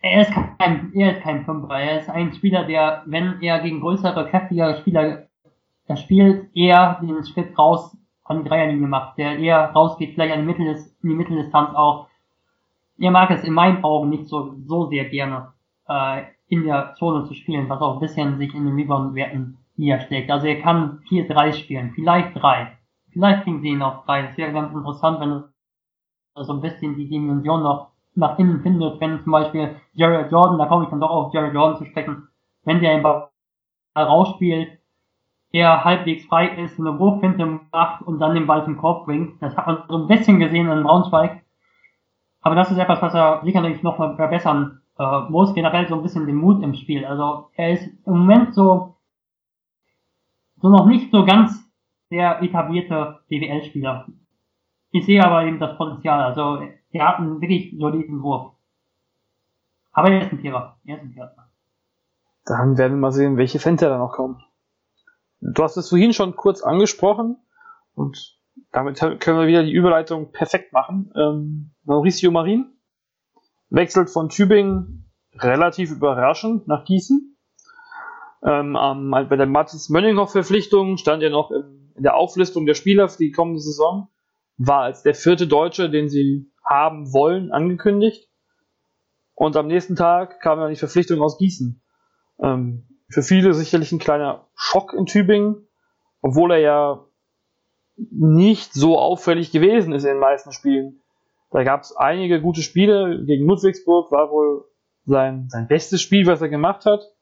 Er 0.00 0.22
ist 0.22 0.32
kein, 0.58 0.92
er 0.94 1.16
ist 1.16 1.22
kein 1.22 1.44
Fünfer. 1.44 1.78
Er 1.78 2.00
ist 2.00 2.10
ein 2.10 2.32
Spieler, 2.32 2.64
der, 2.64 3.02
wenn 3.06 3.40
er 3.40 3.60
gegen 3.60 3.80
größere, 3.80 4.28
kräftigere 4.28 4.76
Spieler 4.76 5.26
er 5.88 5.96
spielt, 5.96 6.54
eher 6.54 6.98
den 7.00 7.24
Schritt 7.24 7.56
raus 7.56 7.96
an 8.24 8.42
die 8.42 8.48
Dreierlinie 8.48 8.88
macht, 8.88 9.18
der 9.18 9.38
eher 9.38 9.70
rausgeht, 9.70 10.14
vielleicht 10.14 10.34
an 10.34 10.40
die, 10.40 10.46
Mitteldistanz, 10.46 10.96
in 11.02 11.10
die 11.10 11.14
Mitteldistanz 11.14 11.74
auch. 11.74 12.08
Er 12.98 13.10
mag 13.12 13.30
es 13.30 13.44
in 13.44 13.52
meinen 13.52 13.84
Augen 13.84 14.08
nicht 14.08 14.26
so, 14.26 14.54
so 14.66 14.86
sehr 14.86 15.04
gerne, 15.04 15.52
äh, 15.88 16.22
in 16.48 16.64
der 16.64 16.94
Zone 16.94 17.24
zu 17.24 17.34
spielen, 17.34 17.68
was 17.68 17.80
auch 17.80 17.94
ein 17.94 18.00
bisschen 18.00 18.38
sich 18.38 18.52
in 18.54 18.64
den 18.64 18.74
Rebound-Werten 18.74 19.58
niederschlägt. 19.78 20.30
Also 20.30 20.46
er 20.46 20.60
kann 20.60 21.00
4-3 21.08 21.52
spielen, 21.52 21.92
vielleicht 21.94 22.36
3. 22.36 22.76
Vielleicht 23.12 23.44
kriegen 23.44 23.62
sie 23.62 23.68
ihn 23.68 23.82
auf 23.82 24.04
3. 24.04 24.22
Das 24.22 24.36
wäre 24.36 24.52
ganz 24.52 24.72
interessant, 24.72 25.20
wenn 25.20 25.44
er 26.34 26.44
so 26.44 26.52
ein 26.52 26.60
bisschen 26.60 26.96
die 26.96 27.08
Dimension 27.08 27.62
noch 27.62 27.92
nach 28.14 28.38
innen 28.38 28.62
findet, 28.62 29.00
wenn 29.00 29.22
zum 29.22 29.32
Beispiel 29.32 29.76
Jared 29.92 30.32
Jordan, 30.32 30.58
da 30.58 30.66
komme 30.66 30.84
ich 30.84 30.90
dann 30.90 31.00
doch 31.00 31.10
auf 31.10 31.34
Jared 31.34 31.54
Jordan 31.54 31.76
zu 31.76 31.84
sprechen, 31.84 32.28
wenn 32.64 32.80
der 32.80 32.94
den 32.94 33.02
Ball 33.02 33.28
rausspielt, 33.96 34.78
er 35.52 35.84
halbwegs 35.84 36.26
frei 36.26 36.48
ist, 36.48 36.78
eine 36.78 36.98
Wurffinte 36.98 37.60
macht 37.72 38.02
und 38.02 38.18
dann 38.18 38.34
den 38.34 38.46
Ball 38.46 38.64
zum 38.64 38.76
Korb 38.76 39.06
bringt. 39.06 39.40
Das 39.40 39.56
hat 39.56 39.66
man 39.66 39.82
so 39.88 39.96
ein 39.96 40.08
bisschen 40.08 40.38
gesehen 40.38 40.68
in 40.68 40.82
Braunschweig. 40.82 41.42
Aber 42.42 42.54
das 42.54 42.70
ist 42.70 42.78
etwas, 42.78 43.00
was 43.00 43.14
er 43.14 43.40
sicherlich 43.44 43.82
noch 43.82 43.96
verbessern 43.96 44.80
äh, 44.98 45.20
muss. 45.30 45.54
Generell 45.54 45.88
so 45.88 45.94
ein 45.94 46.02
bisschen 46.02 46.26
den 46.26 46.36
Mut 46.36 46.62
im 46.62 46.74
Spiel. 46.74 47.04
Also 47.04 47.48
er 47.56 47.72
ist 47.72 47.86
im 48.06 48.18
Moment 48.18 48.54
so 48.54 48.95
so 50.60 50.68
noch 50.68 50.86
nicht 50.86 51.10
so 51.10 51.24
ganz 51.24 51.62
der 52.10 52.42
etablierte 52.42 53.20
BWL-Spieler. 53.28 54.06
Ich 54.92 55.04
sehe 55.06 55.24
aber 55.24 55.44
eben 55.44 55.58
das 55.58 55.76
Potenzial. 55.76 56.22
Also 56.22 56.62
er 56.90 57.08
hat 57.08 57.18
einen 57.18 57.40
wirklich 57.40 57.74
soliden 57.78 58.22
Wurf. 58.22 58.52
Aber 59.92 60.10
er 60.10 60.22
ist 60.22 60.32
ein 60.32 60.40
Vierer. 60.40 60.78
Er 60.84 60.96
ist 60.96 61.02
ein 61.02 61.12
Vierer. 61.12 61.34
Dann 62.44 62.78
werden 62.78 62.94
wir 62.94 63.00
mal 63.00 63.12
sehen, 63.12 63.36
welche 63.36 63.58
Fenster 63.58 63.88
da 63.88 63.98
noch 63.98 64.12
kommen. 64.12 64.42
Du 65.40 65.62
hast 65.62 65.76
es 65.76 65.88
vorhin 65.88 66.12
schon 66.12 66.36
kurz 66.36 66.62
angesprochen 66.62 67.36
und 67.94 68.38
damit 68.72 68.98
können 68.98 69.38
wir 69.38 69.46
wieder 69.46 69.64
die 69.64 69.72
Überleitung 69.72 70.32
perfekt 70.32 70.72
machen. 70.72 71.12
Ähm, 71.16 71.70
Mauricio 71.84 72.30
Marin 72.30 72.72
wechselt 73.68 74.10
von 74.10 74.28
Tübingen 74.28 75.10
relativ 75.34 75.90
überraschend 75.90 76.66
nach 76.68 76.84
Gießen. 76.84 77.35
Ähm, 78.46 78.78
ähm, 78.80 79.10
bei 79.10 79.36
der 79.36 79.46
Mathis 79.46 79.88
Mönninghoff-Verpflichtung 79.88 80.98
stand 80.98 81.20
er 81.22 81.30
noch 81.30 81.50
in, 81.50 81.92
in 81.96 82.04
der 82.04 82.14
Auflistung 82.14 82.64
der 82.64 82.74
Spieler 82.74 83.08
für 83.08 83.18
die 83.18 83.32
kommende 83.32 83.60
Saison, 83.60 84.08
war 84.56 84.82
als 84.82 85.02
der 85.02 85.14
vierte 85.14 85.48
Deutsche, 85.48 85.90
den 85.90 86.08
sie 86.08 86.48
haben 86.64 87.12
wollen, 87.12 87.50
angekündigt. 87.50 88.30
Und 89.34 89.56
am 89.56 89.66
nächsten 89.66 89.96
Tag 89.96 90.40
kam 90.40 90.60
dann 90.60 90.70
die 90.70 90.76
Verpflichtung 90.76 91.20
aus 91.22 91.38
Gießen. 91.38 91.82
Ähm, 92.40 92.86
für 93.08 93.24
viele 93.24 93.52
sicherlich 93.52 93.90
ein 93.90 93.98
kleiner 93.98 94.46
Schock 94.54 94.94
in 94.94 95.06
Tübingen, 95.06 95.66
obwohl 96.22 96.52
er 96.52 96.58
ja 96.58 97.04
nicht 97.96 98.72
so 98.74 98.96
auffällig 98.96 99.50
gewesen 99.50 99.92
ist 99.92 100.04
in 100.04 100.10
den 100.10 100.20
meisten 100.20 100.52
Spielen. 100.52 101.00
Da 101.50 101.64
gab 101.64 101.82
es 101.82 101.96
einige 101.96 102.40
gute 102.40 102.62
Spiele. 102.62 103.24
Gegen 103.26 103.46
Ludwigsburg 103.46 104.12
war 104.12 104.30
wohl 104.30 104.64
sein, 105.04 105.48
sein 105.48 105.66
bestes 105.66 106.00
Spiel, 106.00 106.26
was 106.26 106.40
er 106.40 106.48
gemacht 106.48 106.86
hat 106.86 107.15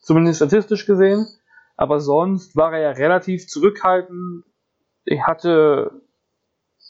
zumindest 0.00 0.38
statistisch 0.38 0.86
gesehen. 0.86 1.26
Aber 1.76 2.00
sonst 2.00 2.56
war 2.56 2.72
er 2.72 2.80
ja 2.80 2.90
relativ 2.90 3.46
zurückhaltend. 3.46 4.44
Ich 5.04 5.22
hatte, 5.22 6.02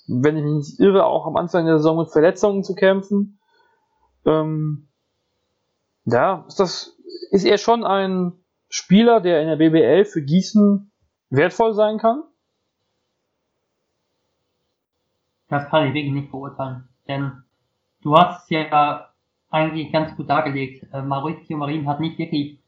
wenn 0.09 0.37
ich 0.37 0.45
mich 0.45 0.55
nicht 0.55 0.81
irre, 0.81 1.05
auch 1.05 1.27
am 1.27 1.37
Anfang 1.37 1.65
der 1.65 1.79
Saison 1.79 1.99
mit 1.99 2.11
Verletzungen 2.11 2.65
zu 2.65 2.75
kämpfen. 2.75 3.39
Ähm, 4.25 4.89
ja, 6.07 6.45
ist 6.49 6.59
das, 6.59 6.99
ist 7.31 7.45
er 7.45 7.59
schon 7.59 7.85
ein 7.85 8.33
Spieler, 8.69 9.21
der 9.21 9.43
in 9.43 9.49
der 9.49 9.57
BBL 9.57 10.05
für 10.05 10.23
Gießen 10.23 10.91
wertvoll 11.31 11.75
sein 11.75 11.99
kann? 11.99 12.25
Das 15.49 15.69
kann 15.69 15.89
ich 15.89 15.95
wirklich 15.95 16.15
nicht 16.15 16.31
beurteilen. 16.31 16.89
Denn 17.09 17.43
du 18.03 18.17
hast 18.17 18.51
ja 18.51 19.11
eigentlich 19.51 19.93
ganz 19.93 20.17
gut 20.17 20.31
dargelegt. 20.31 20.87
Äh, 20.93 21.03
Maurizio 21.03 21.57
Marin 21.57 21.89
hat 21.89 22.01
nicht 22.01 22.19
wirklich 22.19 22.60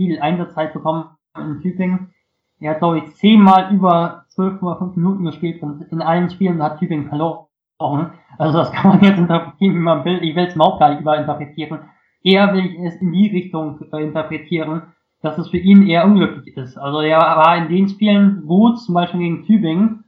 viel 0.00 0.18
Einsatzzeit 0.18 0.72
bekommen 0.72 1.10
in 1.36 1.60
Tübingen. 1.60 2.14
Er 2.58 2.70
hat, 2.70 2.78
glaube 2.78 3.00
ich, 3.00 3.14
zehnmal 3.16 3.70
über 3.70 4.24
12,5 4.34 4.96
Minuten 4.96 5.26
gespielt 5.26 5.62
und 5.62 5.82
in 5.92 6.00
allen 6.00 6.30
Spielen 6.30 6.62
hat 6.62 6.78
Tübingen 6.78 7.08
verloren. 7.10 8.12
Also 8.38 8.58
das 8.58 8.72
kann 8.72 8.92
man 8.92 9.04
jetzt 9.04 9.18
interpretieren, 9.18 9.74
wie 9.74 9.80
man 9.80 10.04
will. 10.06 10.22
Ich 10.22 10.34
will 10.34 10.46
es 10.46 10.54
überhaupt 10.54 10.80
gar 10.80 10.88
nicht 10.88 11.02
überinterpretieren. 11.02 11.80
Eher 12.22 12.54
will 12.54 12.64
ich 12.64 12.78
es 12.78 12.96
in 12.96 13.12
die 13.12 13.28
Richtung 13.28 13.78
äh, 13.92 14.02
interpretieren, 14.02 14.94
dass 15.20 15.36
es 15.36 15.48
für 15.48 15.58
ihn 15.58 15.86
eher 15.86 16.06
unglücklich 16.06 16.56
ist. 16.56 16.78
Also 16.78 17.00
er 17.00 17.18
war 17.18 17.58
in 17.58 17.68
den 17.68 17.90
Spielen 17.90 18.46
gut, 18.46 18.80
zum 18.80 18.94
Beispiel 18.94 19.20
gegen 19.20 19.44
Tübingen, 19.44 20.04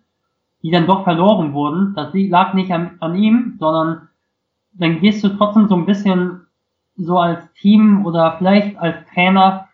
die 0.62 0.70
dann 0.70 0.86
doch 0.86 1.04
verloren 1.04 1.52
wurden. 1.52 1.92
Das 1.94 2.14
lag 2.14 2.54
nicht 2.54 2.72
an, 2.72 2.96
an 3.00 3.14
ihm, 3.14 3.56
sondern 3.58 4.08
dann 4.72 5.00
gehst 5.00 5.22
du 5.22 5.28
trotzdem 5.28 5.68
so 5.68 5.74
ein 5.74 5.84
bisschen 5.84 6.46
so 6.96 7.18
als 7.18 7.52
Team 7.52 8.06
oder 8.06 8.36
vielleicht 8.38 8.78
als 8.78 8.96
Trainer 9.12 9.68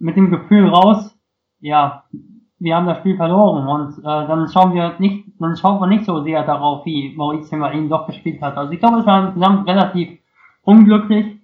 mit 0.00 0.16
dem 0.16 0.30
Gefühl 0.30 0.68
raus, 0.68 1.16
ja, 1.60 2.04
wir 2.58 2.76
haben 2.76 2.86
das 2.86 2.98
Spiel 2.98 3.16
verloren 3.16 3.66
und 3.68 3.98
äh, 3.98 4.02
dann 4.02 4.48
schauen 4.48 4.74
wir 4.74 4.94
nicht, 4.98 5.26
dann 5.38 5.56
schaut 5.56 5.80
man 5.80 5.90
nicht 5.90 6.04
so 6.04 6.22
sehr 6.22 6.44
darauf, 6.44 6.84
wie 6.84 7.14
Maurice 7.16 7.56
Marin 7.56 7.88
doch 7.88 8.06
gespielt 8.06 8.42
hat. 8.42 8.56
Also 8.56 8.72
ich 8.72 8.80
glaube, 8.80 8.98
es 8.98 9.06
war 9.06 9.26
insgesamt 9.26 9.68
relativ 9.68 10.18
unglücklich. 10.62 11.38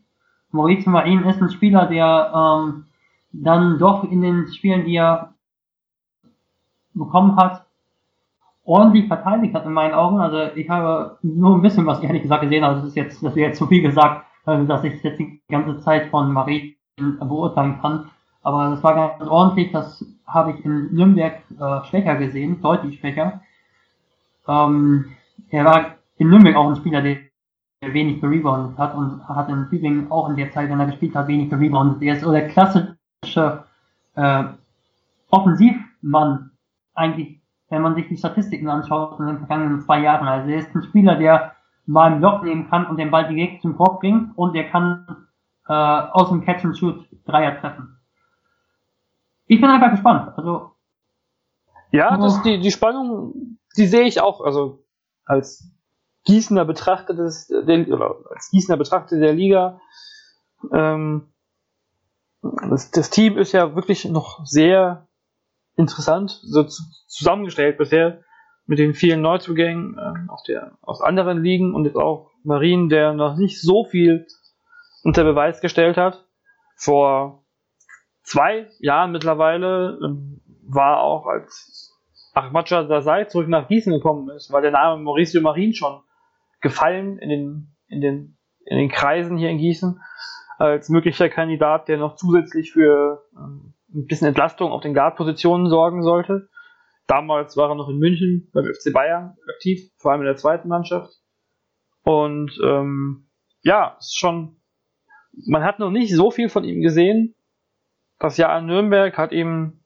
Maurice 0.50 0.90
Marin 0.90 1.22
ist 1.24 1.40
ein 1.40 1.50
Spieler, 1.50 1.86
der 1.86 2.32
ähm, 2.34 2.86
dann 3.32 3.78
doch 3.78 4.04
in 4.04 4.22
den 4.22 4.48
Spielen, 4.48 4.84
die 4.84 4.96
er 4.96 5.34
bekommen 6.94 7.36
hat, 7.36 7.66
ordentlich 8.64 9.06
verteidigt 9.06 9.54
hat 9.54 9.66
in 9.66 9.72
meinen 9.72 9.94
Augen. 9.94 10.20
Also 10.20 10.56
ich 10.56 10.68
habe 10.68 11.18
nur 11.22 11.56
ein 11.56 11.62
bisschen 11.62 11.86
was 11.86 12.00
ehrlich 12.00 12.22
gesagt 12.22 12.42
gesehen, 12.42 12.64
also 12.64 12.80
das 12.80 12.88
ist 12.90 12.96
jetzt, 12.96 13.22
das 13.22 13.34
wäre 13.36 13.48
jetzt 13.48 13.58
zu 13.58 13.66
viel 13.66 13.82
gesagt, 13.82 14.26
äh, 14.46 14.64
dass 14.64 14.84
ich 14.84 15.02
jetzt 15.02 15.18
die 15.18 15.40
ganze 15.48 15.78
Zeit 15.80 16.10
von 16.10 16.32
Marie 16.32 16.76
beurteilen 16.96 17.78
kann. 17.80 18.10
Aber 18.44 18.70
das 18.70 18.82
war 18.82 18.94
ganz 18.94 19.28
ordentlich, 19.28 19.72
das 19.72 20.04
habe 20.26 20.52
ich 20.52 20.64
in 20.64 20.94
Nürnberg 20.94 21.40
äh, 21.58 21.84
schwächer 21.86 22.16
gesehen, 22.16 22.60
deutlich 22.60 23.00
schwächer. 23.00 23.40
Ähm, 24.46 25.06
er 25.48 25.64
war 25.64 25.94
in 26.18 26.28
Nürnberg 26.28 26.54
auch 26.54 26.68
ein 26.68 26.76
Spieler, 26.76 27.00
der 27.00 27.16
wenig 27.80 28.20
gereboundet 28.20 28.78
hat 28.78 28.94
und 28.94 29.26
hat 29.28 29.48
in 29.48 29.68
Tübingen 29.70 30.10
auch 30.10 30.28
in 30.28 30.36
der 30.36 30.50
Zeit, 30.52 30.68
wenn 30.70 30.78
er 30.78 30.86
gespielt 30.86 31.14
hat, 31.14 31.26
wenig 31.26 31.48
gereboundet. 31.48 32.02
Er 32.02 32.14
ist 32.14 32.22
so 32.22 32.32
der 32.32 32.48
klassische 32.48 33.64
äh, 34.14 34.44
Offensivmann 35.30 36.50
eigentlich, 36.94 37.40
wenn 37.70 37.82
man 37.82 37.94
sich 37.94 38.08
die 38.08 38.16
Statistiken 38.16 38.68
anschaut 38.68 39.18
in 39.20 39.26
den 39.26 39.38
vergangenen 39.38 39.80
zwei 39.80 40.00
Jahren. 40.00 40.28
Also 40.28 40.50
er 40.50 40.58
ist 40.58 40.74
ein 40.74 40.82
Spieler, 40.82 41.16
der 41.16 41.52
mal 41.86 42.12
einen 42.12 42.20
Block 42.20 42.42
nehmen 42.44 42.68
kann 42.68 42.86
und 42.86 42.98
den 42.98 43.10
Ball 43.10 43.26
direkt 43.26 43.62
zum 43.62 43.76
Korb 43.76 44.00
bringen 44.00 44.32
und 44.36 44.54
er 44.54 44.64
kann 44.64 45.26
äh, 45.66 45.72
aus 45.72 46.28
dem 46.28 46.44
Catch 46.44 46.64
and 46.64 46.76
Shoot 46.76 47.06
Dreier 47.26 47.58
treffen. 47.58 47.93
Ich 49.46 49.60
bin 49.60 49.70
einfach 49.70 49.90
gespannt. 49.90 50.32
Also 50.36 50.72
ja, 51.90 52.16
das, 52.16 52.42
die, 52.42 52.58
die 52.58 52.72
Spannung, 52.72 53.58
die 53.76 53.86
sehe 53.86 54.04
ich 54.04 54.20
auch. 54.20 54.40
Also 54.40 54.84
als 55.24 55.70
Gießener 56.24 56.64
Betrachter 56.64 57.14
des, 57.14 57.46
der, 57.46 57.88
oder 57.88 58.16
als 58.30 58.50
Gießener 58.50 58.76
Betrachter 58.76 59.18
der 59.18 59.32
Liga. 59.32 59.80
Ähm, 60.72 61.32
das, 62.42 62.90
das 62.90 63.10
Team 63.10 63.38
ist 63.38 63.52
ja 63.52 63.74
wirklich 63.74 64.04
noch 64.06 64.44
sehr 64.44 65.06
interessant, 65.76 66.40
so 66.42 66.64
zusammengestellt 67.06 67.78
bisher 67.78 68.22
mit 68.66 68.78
den 68.78 68.94
vielen 68.94 69.20
Neuzugängen 69.20 69.98
äh, 69.98 70.30
aus, 70.32 70.42
der, 70.44 70.78
aus 70.80 71.00
anderen 71.00 71.42
Ligen 71.42 71.74
und 71.74 71.84
jetzt 71.84 71.96
auch 71.96 72.30
Marien, 72.42 72.88
der 72.88 73.12
noch 73.12 73.36
nicht 73.36 73.60
so 73.60 73.84
viel 73.84 74.26
unter 75.02 75.24
Beweis 75.24 75.60
gestellt 75.60 75.96
hat. 75.96 76.26
Vor 76.76 77.43
zwei 78.24 78.66
Jahren 78.80 79.12
mittlerweile 79.12 79.98
äh, 80.02 80.44
war 80.66 81.00
auch 81.00 81.26
als 81.26 81.92
Ahmadja 82.34 82.82
Dasai 82.82 83.24
zurück 83.26 83.48
nach 83.48 83.68
Gießen 83.68 83.92
gekommen 83.92 84.28
ist, 84.30 84.52
war 84.52 84.60
der 84.60 84.72
Name 84.72 85.00
Mauricio 85.00 85.40
Marin 85.40 85.72
schon 85.72 86.02
gefallen 86.60 87.18
in 87.18 87.28
den, 87.28 87.76
in 87.86 88.00
den, 88.00 88.36
in 88.64 88.78
den 88.78 88.88
Kreisen 88.88 89.36
hier 89.36 89.50
in 89.50 89.58
Gießen 89.58 90.00
als 90.58 90.88
möglicher 90.88 91.28
Kandidat, 91.28 91.88
der 91.88 91.98
noch 91.98 92.16
zusätzlich 92.16 92.72
für 92.72 93.24
ähm, 93.36 93.74
ein 93.94 94.06
bisschen 94.06 94.28
Entlastung 94.28 94.72
auf 94.72 94.82
den 94.82 94.94
Guard-Positionen 94.94 95.68
sorgen 95.68 96.02
sollte. 96.02 96.48
Damals 97.06 97.56
war 97.56 97.68
er 97.68 97.74
noch 97.74 97.88
in 97.88 97.98
München 97.98 98.50
beim 98.52 98.64
FC 98.64 98.92
Bayern 98.92 99.36
aktiv, 99.54 99.90
vor 99.98 100.12
allem 100.12 100.22
in 100.22 100.26
der 100.26 100.36
zweiten 100.36 100.68
Mannschaft. 100.68 101.12
Und 102.02 102.58
ähm, 102.64 103.28
ja, 103.62 103.96
ist 103.98 104.16
schon, 104.16 104.56
man 105.46 105.62
hat 105.62 105.78
noch 105.78 105.90
nicht 105.90 106.14
so 106.14 106.30
viel 106.30 106.48
von 106.48 106.64
ihm 106.64 106.80
gesehen. 106.80 107.34
Das 108.24 108.38
Jahr 108.38 108.58
in 108.58 108.64
Nürnberg 108.64 109.18
hat 109.18 109.32
ihm, 109.32 109.84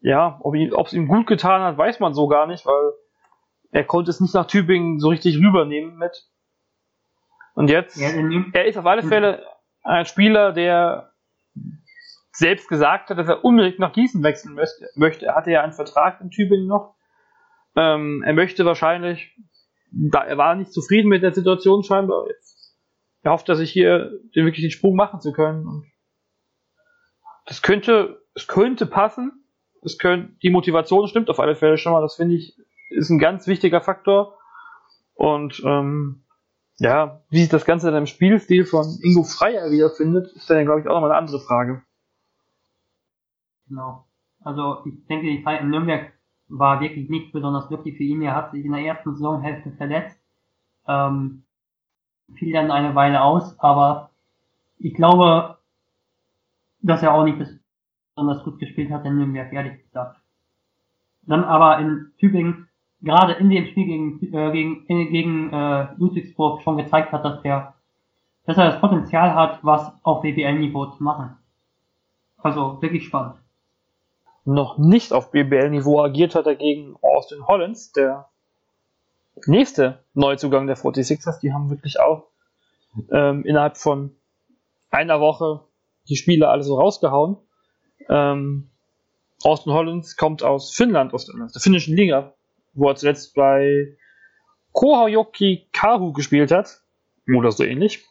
ja, 0.00 0.40
ob 0.40 0.56
es 0.56 0.92
ihm 0.92 1.06
gut 1.06 1.28
getan 1.28 1.62
hat, 1.62 1.78
weiß 1.78 2.00
man 2.00 2.14
so 2.14 2.26
gar 2.26 2.48
nicht, 2.48 2.66
weil 2.66 2.92
er 3.70 3.84
konnte 3.84 4.10
es 4.10 4.20
nicht 4.20 4.34
nach 4.34 4.48
Tübingen 4.48 4.98
so 4.98 5.08
richtig 5.08 5.36
rübernehmen 5.36 5.96
mit. 5.96 6.26
Und 7.54 7.70
jetzt, 7.70 7.96
ja, 7.96 8.08
er 8.54 8.66
ist 8.66 8.76
auf 8.76 8.86
alle 8.86 9.04
Fälle 9.04 9.46
ein 9.84 10.04
Spieler, 10.04 10.52
der 10.52 11.12
selbst 12.32 12.68
gesagt 12.68 13.08
hat, 13.08 13.18
dass 13.18 13.28
er 13.28 13.44
unbedingt 13.44 13.78
nach 13.78 13.92
Gießen 13.92 14.20
wechseln 14.24 14.58
möchte. 14.96 15.26
Er 15.26 15.36
hatte 15.36 15.52
ja 15.52 15.62
einen 15.62 15.72
Vertrag 15.72 16.20
in 16.20 16.30
Tübingen 16.30 16.66
noch. 16.66 16.96
Ähm, 17.76 18.24
er 18.26 18.32
möchte 18.32 18.64
wahrscheinlich, 18.64 19.38
da, 19.92 20.24
er 20.24 20.36
war 20.38 20.56
nicht 20.56 20.72
zufrieden 20.72 21.08
mit 21.08 21.22
der 21.22 21.32
Situation 21.32 21.84
scheinbar. 21.84 22.26
Jetzt, 22.26 22.76
er 23.22 23.30
hofft, 23.30 23.48
dass 23.48 23.60
ich 23.60 23.70
hier 23.70 24.10
den 24.34 24.44
wirklich 24.44 24.64
den 24.64 24.72
Sprung 24.72 24.96
machen 24.96 25.20
zu 25.20 25.32
können. 25.32 25.68
Und 25.68 25.92
das 27.46 27.62
könnte, 27.62 28.22
es 28.34 28.46
könnte 28.46 28.86
passen. 28.86 29.44
Es 29.82 29.98
könnte, 29.98 30.34
die 30.42 30.50
Motivation 30.50 31.06
stimmt 31.08 31.30
auf 31.30 31.40
alle 31.40 31.54
Fälle 31.54 31.78
schon 31.78 31.92
mal. 31.92 32.02
Das 32.02 32.16
finde 32.16 32.34
ich 32.34 32.56
ist 32.90 33.10
ein 33.10 33.18
ganz 33.18 33.46
wichtiger 33.46 33.80
Faktor. 33.80 34.38
Und 35.14 35.62
ähm, 35.64 36.24
ja, 36.78 37.22
wie 37.30 37.40
sich 37.40 37.48
das 37.48 37.64
Ganze 37.64 37.86
dann 37.90 38.02
im 38.02 38.06
Spielstil 38.06 38.66
von 38.66 38.98
Ingo 39.02 39.24
Freier 39.24 39.70
wiederfindet, 39.70 40.32
ist 40.32 40.48
dann, 40.50 40.64
glaube 40.64 40.80
ich, 40.80 40.88
auch 40.88 40.94
nochmal 40.94 41.10
eine 41.10 41.18
andere 41.18 41.40
Frage. 41.40 41.82
Genau. 43.68 44.04
Also 44.42 44.84
ich 44.84 45.06
denke, 45.06 45.26
die 45.26 45.42
Zeit 45.42 45.62
in 45.62 45.70
Nürnberg 45.70 46.12
war 46.48 46.80
wirklich 46.80 47.08
nicht 47.08 47.32
besonders 47.32 47.68
glücklich 47.68 47.96
für 47.96 48.04
ihn. 48.04 48.22
Er 48.22 48.36
hat 48.36 48.52
sich 48.52 48.64
in 48.64 48.72
der 48.72 48.82
ersten 48.82 49.12
Saisonhälfte 49.14 49.72
verletzt, 49.72 50.20
ähm, 50.86 51.44
fiel 52.34 52.52
dann 52.52 52.70
eine 52.70 52.94
Weile 52.94 53.22
aus, 53.22 53.58
aber 53.58 54.10
ich 54.78 54.94
glaube, 54.94 55.55
dass 56.86 57.02
er 57.02 57.12
auch 57.12 57.24
nicht 57.24 57.38
besonders 57.38 58.44
gut 58.44 58.58
gespielt 58.58 58.90
hat 58.90 59.04
in 59.04 59.16
Nürnberg, 59.16 59.52
ehrlich 59.52 59.82
gesagt. 59.82 60.20
Dann 61.22 61.44
aber 61.44 61.78
in 61.78 62.12
Tübingen, 62.18 62.68
gerade 63.02 63.34
in 63.34 63.50
dem 63.50 63.66
Spiel 63.66 63.86
gegen, 63.86 64.34
äh, 64.34 64.52
gegen, 64.52 64.86
äh, 64.88 65.06
gegen 65.06 65.52
äh, 65.52 65.88
Ludwigsburg 65.96 66.62
schon 66.62 66.76
gezeigt 66.76 67.12
hat, 67.12 67.24
dass 67.24 67.44
er, 67.44 67.74
dass 68.44 68.58
er 68.58 68.70
das 68.70 68.80
Potenzial 68.80 69.34
hat, 69.34 69.58
was 69.62 69.92
auf 70.04 70.22
BBL-Niveau 70.22 70.86
zu 70.86 71.02
machen. 71.02 71.36
Also 72.38 72.80
wirklich 72.80 73.04
spannend 73.04 73.36
noch 74.46 74.78
nicht 74.78 75.12
auf 75.12 75.32
BBL-Niveau 75.32 76.00
agiert 76.02 76.34
hat, 76.34 76.46
dagegen 76.46 76.96
Austin 77.02 77.46
Hollins, 77.46 77.92
der 77.92 78.28
nächste 79.44 80.04
Neuzugang 80.14 80.66
der 80.66 80.76
46ers. 80.76 81.40
Die 81.40 81.52
haben 81.52 81.68
wirklich 81.68 82.00
auch 82.00 82.28
ähm, 83.10 83.44
innerhalb 83.44 83.76
von 83.76 84.14
einer 84.90 85.20
Woche 85.20 85.62
die 86.08 86.16
Spiele 86.16 86.48
alle 86.48 86.62
so 86.62 86.78
rausgehauen. 86.78 87.36
Ähm, 88.08 88.70
Austin 89.42 89.72
Hollins 89.72 90.16
kommt 90.16 90.42
aus 90.42 90.74
Finnland, 90.74 91.12
aus 91.14 91.26
der, 91.26 91.60
finnischen 91.60 91.96
Liga, 91.96 92.34
wo 92.74 92.88
er 92.88 92.96
zuletzt 92.96 93.34
bei 93.34 93.96
Kohajoki 94.72 95.68
Karu 95.72 96.12
gespielt 96.12 96.50
hat. 96.50 96.82
Oder 97.34 97.50
so 97.50 97.64
ähnlich. 97.64 98.04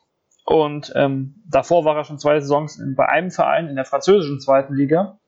Und 0.45 0.91
ähm, 0.95 1.35
davor 1.49 1.85
war 1.85 1.95
er 1.95 2.03
schon 2.03 2.19
zwei 2.19 2.39
Saisons 2.39 2.77
in, 2.77 2.95
bei 2.95 3.07
einem 3.07 3.31
Verein 3.31 3.67
in 3.67 3.75
der 3.75 3.85
französischen 3.85 4.39
zweiten 4.39 4.75
Liga. 4.75 5.19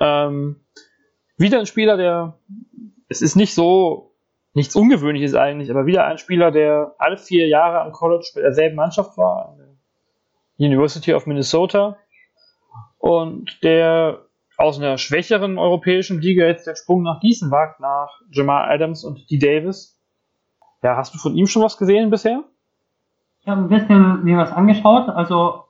Ähm, 0.00 0.60
wieder 1.36 1.60
ein 1.60 1.66
Spieler, 1.66 1.96
der, 1.96 2.38
es 3.08 3.22
ist 3.22 3.36
nicht 3.36 3.54
so, 3.54 4.14
nichts 4.54 4.74
Ungewöhnliches 4.74 5.34
eigentlich, 5.34 5.70
aber 5.70 5.86
wieder 5.86 6.06
ein 6.06 6.18
Spieler, 6.18 6.50
der 6.50 6.94
alle 6.98 7.18
vier 7.18 7.46
Jahre 7.46 7.82
am 7.82 7.92
College 7.92 8.30
bei 8.34 8.40
derselben 8.40 8.74
Mannschaft 8.74 9.16
war, 9.16 9.56
University 10.58 11.12
of 11.12 11.26
Minnesota, 11.26 11.96
und 12.98 13.62
der 13.62 14.22
aus 14.58 14.78
einer 14.78 14.98
schwächeren 14.98 15.58
europäischen 15.58 16.20
Liga 16.20 16.46
jetzt 16.46 16.66
den 16.66 16.76
Sprung 16.76 17.02
nach 17.02 17.20
Gießen 17.20 17.50
wagt, 17.50 17.80
nach 17.80 18.08
Jamal 18.30 18.70
Adams 18.70 19.04
und 19.04 19.30
D. 19.30 19.38
Davis. 19.38 20.00
Ja, 20.82 20.96
hast 20.96 21.14
du 21.14 21.18
von 21.18 21.34
ihm 21.36 21.46
schon 21.46 21.62
was 21.62 21.76
gesehen 21.76 22.10
bisher? 22.10 22.44
Ich 23.40 23.48
habe 23.48 23.62
ein 23.62 23.68
bisschen 23.68 24.24
mir 24.24 24.38
was 24.38 24.52
angeschaut, 24.52 25.08
also 25.08 25.64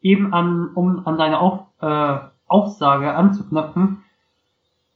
eben 0.00 0.32
an, 0.32 0.70
um 0.74 1.06
an 1.06 1.18
deine 1.18 1.40
Auf, 1.40 1.60
äh, 1.80 2.18
Aussage 2.46 3.12
anzuknüpfen. 3.12 4.04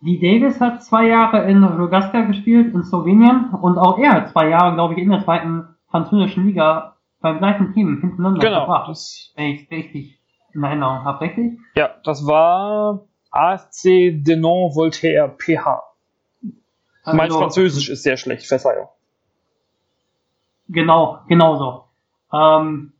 Die 0.00 0.18
Davis 0.18 0.60
hat 0.60 0.82
zwei 0.82 1.06
Jahre 1.08 1.44
in 1.44 1.62
Rogaska 1.62 2.22
gespielt, 2.22 2.74
in 2.74 2.82
Slowenien, 2.84 3.50
und 3.50 3.78
auch 3.78 3.98
er 3.98 4.12
hat 4.12 4.30
zwei 4.30 4.48
Jahre, 4.48 4.74
glaube 4.74 4.94
ich, 4.94 5.00
in 5.00 5.10
der 5.10 5.22
zweiten 5.22 5.68
französischen 5.90 6.46
Liga 6.46 6.91
beim 7.22 7.38
gleichen 7.38 7.72
Team 7.72 8.00
hintereinander 8.00 8.40
genau, 8.40 8.66
verbracht. 8.66 8.90
Das 8.90 9.32
wenn 9.36 9.46
ich 9.46 9.70
richtig 9.70 10.18
in 10.52 10.62
Erinnerung 10.62 11.04
habe, 11.04 11.20
richtig? 11.22 11.58
Ja, 11.74 11.90
das 12.04 12.26
war 12.26 13.00
ASC 13.30 13.84
Denon 14.22 14.74
Voltaire 14.74 15.28
PH. 15.28 15.82
Also, 17.04 17.16
mein 17.16 17.30
Französisch 17.30 17.88
ist 17.88 18.02
sehr 18.02 18.16
schlecht, 18.16 18.46
Verzeihung. 18.46 18.88
Genau, 20.68 21.20
genau 21.28 21.56
so. 21.56 21.84
Ähm, 22.36 22.92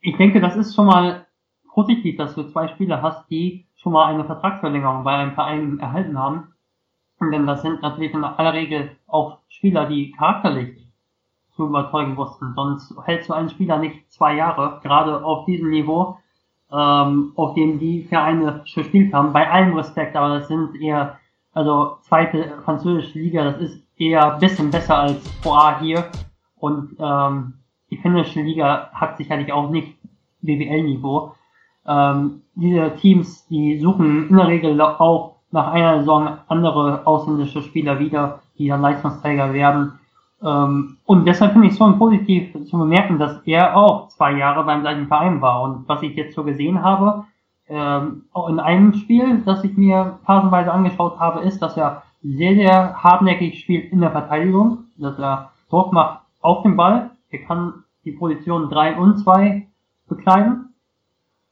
ich 0.00 0.16
denke, 0.16 0.40
das 0.40 0.56
ist 0.56 0.74
schon 0.74 0.86
mal 0.86 1.26
positiv, 1.72 2.16
dass 2.16 2.34
du 2.34 2.44
zwei 2.44 2.68
Spieler 2.68 3.02
hast, 3.02 3.28
die 3.30 3.66
schon 3.76 3.92
mal 3.92 4.06
eine 4.06 4.24
Vertragsverlängerung 4.24 5.04
bei 5.04 5.12
einem 5.12 5.34
Verein 5.34 5.78
erhalten 5.78 6.18
haben. 6.18 6.54
Denn 7.20 7.46
das 7.46 7.62
sind 7.62 7.82
natürlich 7.82 8.14
in 8.14 8.24
aller 8.24 8.54
Regel 8.54 8.96
auch 9.06 9.38
Spieler, 9.48 9.86
die 9.86 10.12
charakterlich 10.12 10.89
zu 11.60 11.66
überzeugen 11.66 12.16
wussten. 12.16 12.54
Sonst 12.54 12.94
hältst 13.04 13.28
du 13.28 13.34
einen 13.34 13.50
Spieler 13.50 13.76
nicht 13.78 14.10
zwei 14.10 14.34
Jahre, 14.34 14.80
gerade 14.82 15.22
auf 15.22 15.44
diesem 15.44 15.68
Niveau, 15.68 16.16
ähm, 16.72 17.32
auf 17.36 17.54
dem 17.54 17.78
die 17.78 18.04
Vereine 18.04 18.64
gespielt 18.74 19.12
haben. 19.12 19.34
Bei 19.34 19.50
allem 19.50 19.76
Respekt, 19.76 20.16
aber 20.16 20.38
das 20.38 20.48
sind 20.48 20.80
eher, 20.80 21.18
also 21.52 21.98
zweite 22.00 22.62
französische 22.64 23.18
Liga, 23.18 23.44
das 23.44 23.60
ist 23.60 23.82
eher 23.98 24.38
bisschen 24.38 24.70
besser 24.70 25.00
als 25.00 25.22
Pro 25.42 25.52
A 25.52 25.78
hier. 25.80 26.06
Und 26.56 26.96
ähm, 26.98 27.54
die 27.90 27.98
finnische 27.98 28.40
Liga 28.40 28.88
hat 28.94 29.18
sicherlich 29.18 29.52
auch 29.52 29.68
nicht 29.68 29.98
BWL-Niveau. 30.40 31.34
Ähm, 31.86 32.40
diese 32.54 32.94
Teams, 32.96 33.46
die 33.48 33.78
suchen 33.78 34.30
in 34.30 34.36
der 34.36 34.48
Regel 34.48 34.80
auch 34.80 35.36
nach 35.50 35.72
einer 35.72 35.98
Saison 35.98 36.38
andere 36.48 37.06
ausländische 37.06 37.60
Spieler 37.60 37.98
wieder, 37.98 38.40
die 38.56 38.68
dann 38.68 38.80
Leistungsträger 38.80 39.52
werden. 39.52 39.99
Ähm, 40.42 40.96
und 41.04 41.26
deshalb 41.26 41.52
finde 41.52 41.66
ich 41.66 41.74
es 41.74 41.78
schon 41.78 41.98
positiv 41.98 42.52
zu 42.66 42.78
bemerken, 42.78 43.18
dass 43.18 43.42
er 43.44 43.76
auch 43.76 44.08
zwei 44.08 44.32
Jahre 44.32 44.64
beim 44.64 44.80
gleichen 44.80 45.08
Verein 45.08 45.40
war. 45.40 45.62
Und 45.62 45.88
was 45.88 46.02
ich 46.02 46.14
jetzt 46.16 46.34
so 46.34 46.44
gesehen 46.44 46.82
habe, 46.82 47.24
ähm, 47.68 48.24
in 48.48 48.58
einem 48.58 48.94
Spiel, 48.94 49.42
das 49.44 49.62
ich 49.64 49.76
mir 49.76 50.18
phasenweise 50.24 50.72
angeschaut 50.72 51.18
habe, 51.18 51.40
ist, 51.40 51.60
dass 51.60 51.76
er 51.76 52.02
sehr, 52.22 52.54
sehr 52.54 52.94
hartnäckig 53.02 53.60
spielt 53.60 53.92
in 53.92 54.00
der 54.00 54.10
Verteidigung, 54.10 54.84
dass 54.96 55.18
er 55.18 55.50
Druck 55.70 55.92
macht 55.92 56.20
auf 56.40 56.62
den 56.62 56.76
Ball. 56.76 57.10
Er 57.30 57.40
kann 57.40 57.84
die 58.04 58.12
Position 58.12 58.68
3 58.68 58.96
und 58.96 59.18
2 59.18 59.66
bekleiden. 60.08 60.74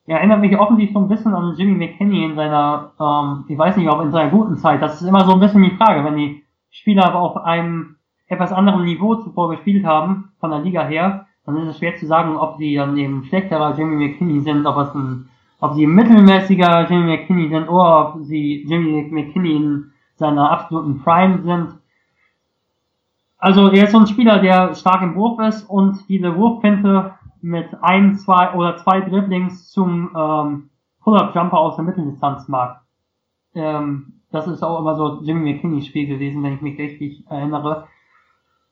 Er 0.06 0.18
erinnert 0.18 0.40
mich 0.40 0.58
offensichtlich 0.58 0.94
so 0.94 1.00
ein 1.00 1.08
bisschen 1.08 1.34
an 1.34 1.54
Jimmy 1.56 1.74
McKinney 1.74 2.24
in 2.24 2.34
seiner, 2.34 2.92
ähm, 2.98 3.44
ich 3.46 3.58
weiß 3.58 3.76
nicht, 3.76 3.88
ob 3.88 4.00
in 4.00 4.10
seiner 4.10 4.30
guten 4.30 4.56
Zeit. 4.56 4.82
Das 4.82 5.00
ist 5.00 5.06
immer 5.06 5.24
so 5.26 5.34
ein 5.34 5.40
bisschen 5.40 5.62
die 5.62 5.76
Frage, 5.76 6.02
wenn 6.02 6.16
die 6.16 6.42
Spieler 6.70 7.06
aber 7.06 7.20
auf 7.20 7.36
einem 7.36 7.97
etwas 8.28 8.52
anderen 8.52 8.84
Niveau 8.84 9.16
zuvor 9.16 9.50
gespielt 9.50 9.84
haben, 9.84 10.32
von 10.40 10.50
der 10.50 10.60
Liga 10.60 10.84
her, 10.84 11.26
dann 11.44 11.56
ist 11.56 11.68
es 11.68 11.78
schwer 11.78 11.96
zu 11.96 12.06
sagen, 12.06 12.36
ob 12.36 12.58
sie 12.58 12.74
dann 12.74 12.96
eben 12.98 13.24
schlechterer 13.24 13.74
Jimmy 13.76 13.96
McKinney 13.96 14.40
sind, 14.40 14.66
ob 14.66 14.76
es 14.76 14.94
ein, 14.94 15.28
ob 15.60 15.72
sie 15.72 15.86
mittelmäßiger 15.86 16.86
Jimmy 16.88 17.16
McKinney 17.16 17.48
sind 17.48 17.68
oder 17.68 18.14
ob 18.14 18.24
sie 18.24 18.64
Jimmy 18.68 19.08
McKinney 19.10 19.56
in 19.56 19.92
seiner 20.16 20.50
absoluten 20.50 21.02
Prime 21.02 21.42
sind. 21.42 21.78
Also 23.38 23.70
er 23.70 23.84
ist 23.84 23.92
so 23.92 23.98
ein 23.98 24.06
Spieler, 24.06 24.40
der 24.40 24.74
stark 24.74 25.00
im 25.00 25.14
Wurf 25.14 25.40
ist 25.40 25.64
und 25.64 26.06
diese 26.08 26.36
Wurfpinte 26.36 27.14
mit 27.40 27.68
ein, 27.82 28.16
zwei 28.16 28.52
oder 28.52 28.76
zwei 28.78 29.00
Dribblings 29.00 29.70
zum 29.70 30.10
ähm, 30.14 30.70
Pull-Up-Jumper 31.02 31.58
aus 31.58 31.76
der 31.76 31.84
Mitteldistanz 31.84 32.48
mag. 32.48 32.82
Ähm, 33.54 34.20
das 34.30 34.46
ist 34.46 34.62
auch 34.62 34.80
immer 34.80 34.96
so 34.96 35.22
Jimmy 35.22 35.52
McKinney 35.52 35.82
Spiel 35.82 36.06
gewesen, 36.06 36.42
wenn 36.42 36.54
ich 36.54 36.60
mich 36.60 36.78
richtig 36.78 37.24
erinnere. 37.30 37.86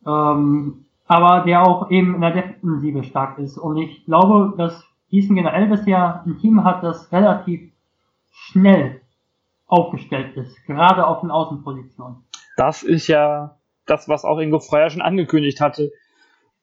Ähm, 0.07 0.87
aber 1.07 1.45
der 1.45 1.63
auch 1.63 1.91
eben 1.91 2.15
in 2.15 2.21
der 2.21 2.33
Defensive 2.33 3.05
stark 3.05 3.39
ist. 3.39 3.59
Und 3.59 3.77
ich 3.77 4.05
glaube, 4.05 4.55
dass 4.57 4.85
Gießen 5.11 5.37
generell 5.37 5.69
bisher 5.69 6.25
ein 6.27 6.39
Team 6.39 6.65
hat, 6.65 6.83
das 6.83 7.13
relativ 7.13 7.73
schnell 8.31 9.01
aufgestellt 9.67 10.37
ist, 10.37 10.65
gerade 10.67 11.07
auf 11.07 11.21
den 11.21 11.31
Außenpositionen. 11.31 12.25
Das 12.57 12.83
ist 12.83 13.07
ja 13.09 13.59
das, 13.87 14.09
was 14.09 14.25
auch 14.25 14.39
Ingo 14.39 14.59
Freier 14.59 14.91
schon 14.91 15.03
angekündigt 15.03 15.61
hatte, 15.61 15.93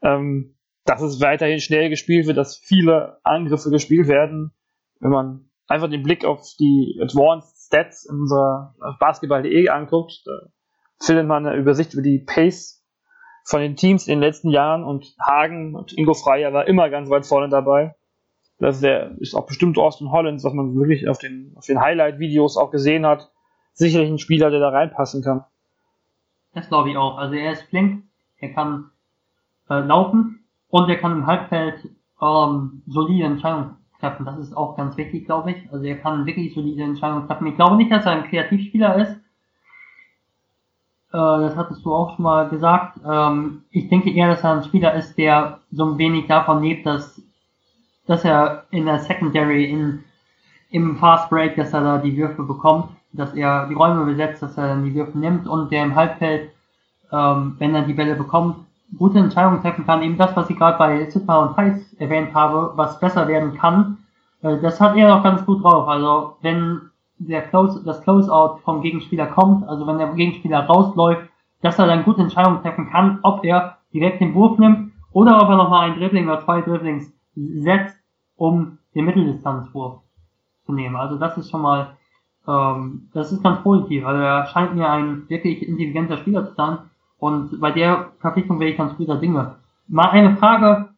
ähm, 0.02 0.56
dass 0.86 1.02
es 1.02 1.22
weiterhin 1.22 1.60
schnell 1.60 1.89
gespielt 1.89 2.28
wird, 2.28 2.38
dass 2.38 2.58
viele 2.58 3.20
Angriffe 3.24 3.70
gespielt 3.70 4.08
werden. 4.08 4.52
Wenn 5.00 5.12
man 5.12 5.50
einfach 5.68 5.89
den 5.89 6.04
Blick 6.04 6.26
auf 6.26 6.41
die 6.60 7.00
Advanced 7.02 7.58
Stats 7.66 8.06
in 8.06 8.22
unserer 8.22 8.76
Basketball.de 9.00 9.70
anguckt, 9.70 10.24
findet 11.00 11.28
man 11.28 11.46
eine 11.46 11.58
Übersicht 11.58 11.94
über 11.94 12.02
die 12.02 12.20
Pace 12.20 12.82
von 13.44 13.62
den 13.62 13.76
Teams 13.76 14.08
in 14.08 14.16
den 14.16 14.22
letzten 14.22 14.50
Jahren 14.50 14.84
und 14.84 15.16
Hagen 15.20 15.76
und 15.76 15.98
Ingo 15.98 16.14
Freier 16.14 16.54
war 16.54 16.68
immer 16.68 16.89
ganz 16.89 17.10
weit 17.10 17.26
vorne 17.26 17.50
dabei. 17.50 17.96
Das 18.60 18.76
ist, 18.76 18.84
der, 18.84 19.12
ist 19.20 19.36
auch 19.36 19.46
bestimmt 19.46 19.78
Austin 19.78 20.12
Hollins, 20.12 20.44
was 20.44 20.54
man 20.54 20.76
wirklich 20.76 21.10
auf 21.10 21.18
den, 21.18 21.54
auf 21.56 21.66
den 21.66 21.82
Highlight-Videos 21.82 22.58
auch 22.58 22.72
gesehen 22.72 23.06
hat. 23.06 23.30
Sicherlich 23.74 24.10
ein 24.10 24.20
Spieler, 24.20 24.50
der 24.50 24.60
da 24.60 24.70
reinpassen 24.70 25.24
kann. 25.24 25.44
Das 26.54 26.70
glaube 26.70 26.91
ich 26.91 26.98
auch. 26.98 27.18
Also 27.18 27.36
er 27.36 27.52
ist 27.52 27.64
flink, 27.64 28.04
er 28.38 28.54
kann 28.54 28.91
äh, 29.70 29.80
laufen 29.80 30.46
und 30.70 30.89
er 30.89 30.98
kann 30.98 31.12
im 31.12 31.26
Halbfeld 31.26 31.89
ähm, 32.22 32.84
solide 32.88 33.26
Entscheidungen 33.26 33.78
treffen. 34.00 34.26
Das 34.26 34.38
ist 34.38 34.56
auch 34.56 34.78
ganz 34.78 34.96
wichtig, 34.98 35.26
glaube 35.26 35.52
ich. 35.52 35.72
Also 35.72 35.84
er 35.86 35.98
kann 35.98 36.26
wirklich 36.26 36.54
solide 36.54 36.84
Entscheidungen 36.84 37.28
treffen. 37.28 37.48
Ich 37.48 37.56
glaube 37.56 37.76
nicht, 37.76 37.91
dass 37.91 38.06
er 38.06 38.14
ein 38.14 38.30
Kreativspieler 38.30 38.96
ist. 38.98 39.20
Äh, 41.14 41.18
das 41.18 41.55
hattest 41.55 41.86
du 41.86 41.93
auch 41.93 42.16
schon 42.16 42.24
mal 42.24 42.49
gesagt. 42.49 42.99
Ähm, 43.07 43.64
ich 43.72 43.89
denke 43.89 44.11
eher, 44.11 44.28
dass 44.28 44.43
er 44.43 44.53
ein 44.53 44.64
Spieler 44.64 44.93
ist, 44.95 45.18
der 45.18 45.59
so 45.72 45.86
ein 45.86 45.97
wenig 45.97 46.28
davon 46.28 46.61
lebt, 46.61 46.86
dass, 46.86 47.22
dass 48.07 48.26
er 48.26 48.66
in 48.72 48.86
der 48.86 48.99
Secondary 48.99 49.66
in, 49.66 50.03
im 50.72 50.97
Fast 50.97 51.30
Break, 51.30 51.55
dass 51.55 51.74
er 51.74 51.82
da 51.82 51.97
die 51.97 52.18
Würfe 52.18 52.43
bekommt 52.43 52.89
dass 53.14 53.34
er 53.34 53.68
die 53.68 53.76
Räume 53.76 54.05
besetzt, 54.05 54.41
dass 54.41 54.57
er 54.57 54.68
dann 54.68 54.84
die 54.84 54.93
Würfe 54.93 55.18
nimmt 55.18 55.47
und 55.47 55.72
der 55.72 55.84
im 55.84 55.95
Halbfeld, 55.95 56.51
ähm, 57.11 57.55
wenn 57.59 57.76
er 57.76 57.84
die 57.84 57.93
Bälle 57.93 58.16
bekommt, 58.16 58.57
gute 58.97 59.20
Entscheidungen 59.20 59.61
treffen 59.61 59.86
kann. 59.86 60.01
Eben 60.01 60.18
das, 60.18 60.36
was 60.36 60.49
ich 60.49 60.57
gerade 60.57 60.78
bei 60.78 61.05
Zipper 61.05 61.41
und 61.41 61.57
Heiß 61.57 61.93
erwähnt 61.99 62.34
habe, 62.34 62.74
was 62.76 62.99
besser 62.99 63.28
werden 63.28 63.55
kann, 63.57 63.99
äh, 64.41 64.57
das 64.61 64.82
hat 64.82 64.97
er 64.97 65.09
noch 65.09 65.24
ganz 65.24 65.45
gut 65.45 65.64
drauf. 65.64 65.88
Also 65.88 66.38
wenn 66.41 66.82
der 67.28 67.43
Close, 67.43 67.84
das 67.84 68.01
Closeout 68.01 68.59
vom 68.63 68.82
Gegenspieler 68.82 69.28
kommt, 69.28 69.67
also 69.67 69.86
wenn 69.88 69.97
der 69.97 70.13
Gegenspieler 70.13 70.65
rausläuft, 70.65 71.30
dass 71.61 71.80
er 71.80 71.88
dann 71.88 72.03
gute 72.03 72.21
Entscheidungen 72.21 72.61
treffen 72.61 72.89
kann, 72.89 73.19
ob 73.24 73.43
er 73.45 73.78
direkt 73.93 74.21
den 74.21 74.34
Wurf 74.34 74.57
nimmt 74.57 74.91
oder 75.11 75.41
ob 75.41 75.49
er 75.49 75.57
nochmal 75.57 75.89
ein 75.89 75.97
Dribbling 75.97 76.26
oder 76.26 76.41
zwei 76.41 76.61
Dribblings 76.61 77.11
setzt, 77.36 77.97
um 78.36 78.80
den 78.95 79.05
Mitteldistanzwurf 79.05 80.01
zu 80.65 80.74
nehmen. 80.74 80.95
Also 80.95 81.17
das 81.17 81.38
ist 81.38 81.49
schon 81.49 81.61
mal 81.61 81.95
ähm, 82.47 83.09
das 83.13 83.32
ist 83.32 83.43
ganz 83.43 83.61
positiv. 83.61 84.05
Also 84.05 84.21
er 84.21 84.45
scheint 84.47 84.76
mir 84.76 84.89
ein 84.89 85.30
wirklich 85.30 85.67
intelligenter 85.67 86.17
Spieler 86.17 86.45
zu 86.47 86.53
sein. 86.55 86.78
Und 87.17 87.59
bei 87.59 87.71
der 87.71 88.11
Verpflichtung 88.19 88.59
wäre 88.59 88.71
ich 88.71 88.78
ganz 88.78 88.95
guter 88.97 89.17
Dinge. 89.17 89.55
Mal 89.88 90.09
eine 90.09 90.36
Frage 90.38 90.89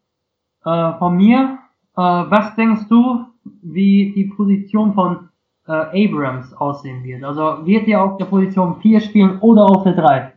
äh, 0.64 0.94
von 0.98 1.16
mir. 1.16 1.60
Äh, 1.96 2.02
was 2.02 2.56
denkst 2.56 2.88
du, 2.90 3.26
wie 3.62 4.14
die 4.16 4.26
Position 4.36 4.94
von 4.94 5.30
äh, 5.68 5.72
Abrams 6.08 6.54
aussehen 6.54 7.04
wird? 7.04 7.24
Also 7.24 7.66
wird 7.66 7.88
er 7.88 8.04
auf 8.04 8.18
der 8.18 8.26
Position 8.26 8.82
4 8.82 9.02
spielen 9.02 9.40
oder 9.40 9.64
auf 9.66 9.84
der 9.84 9.94
3? 9.94 10.34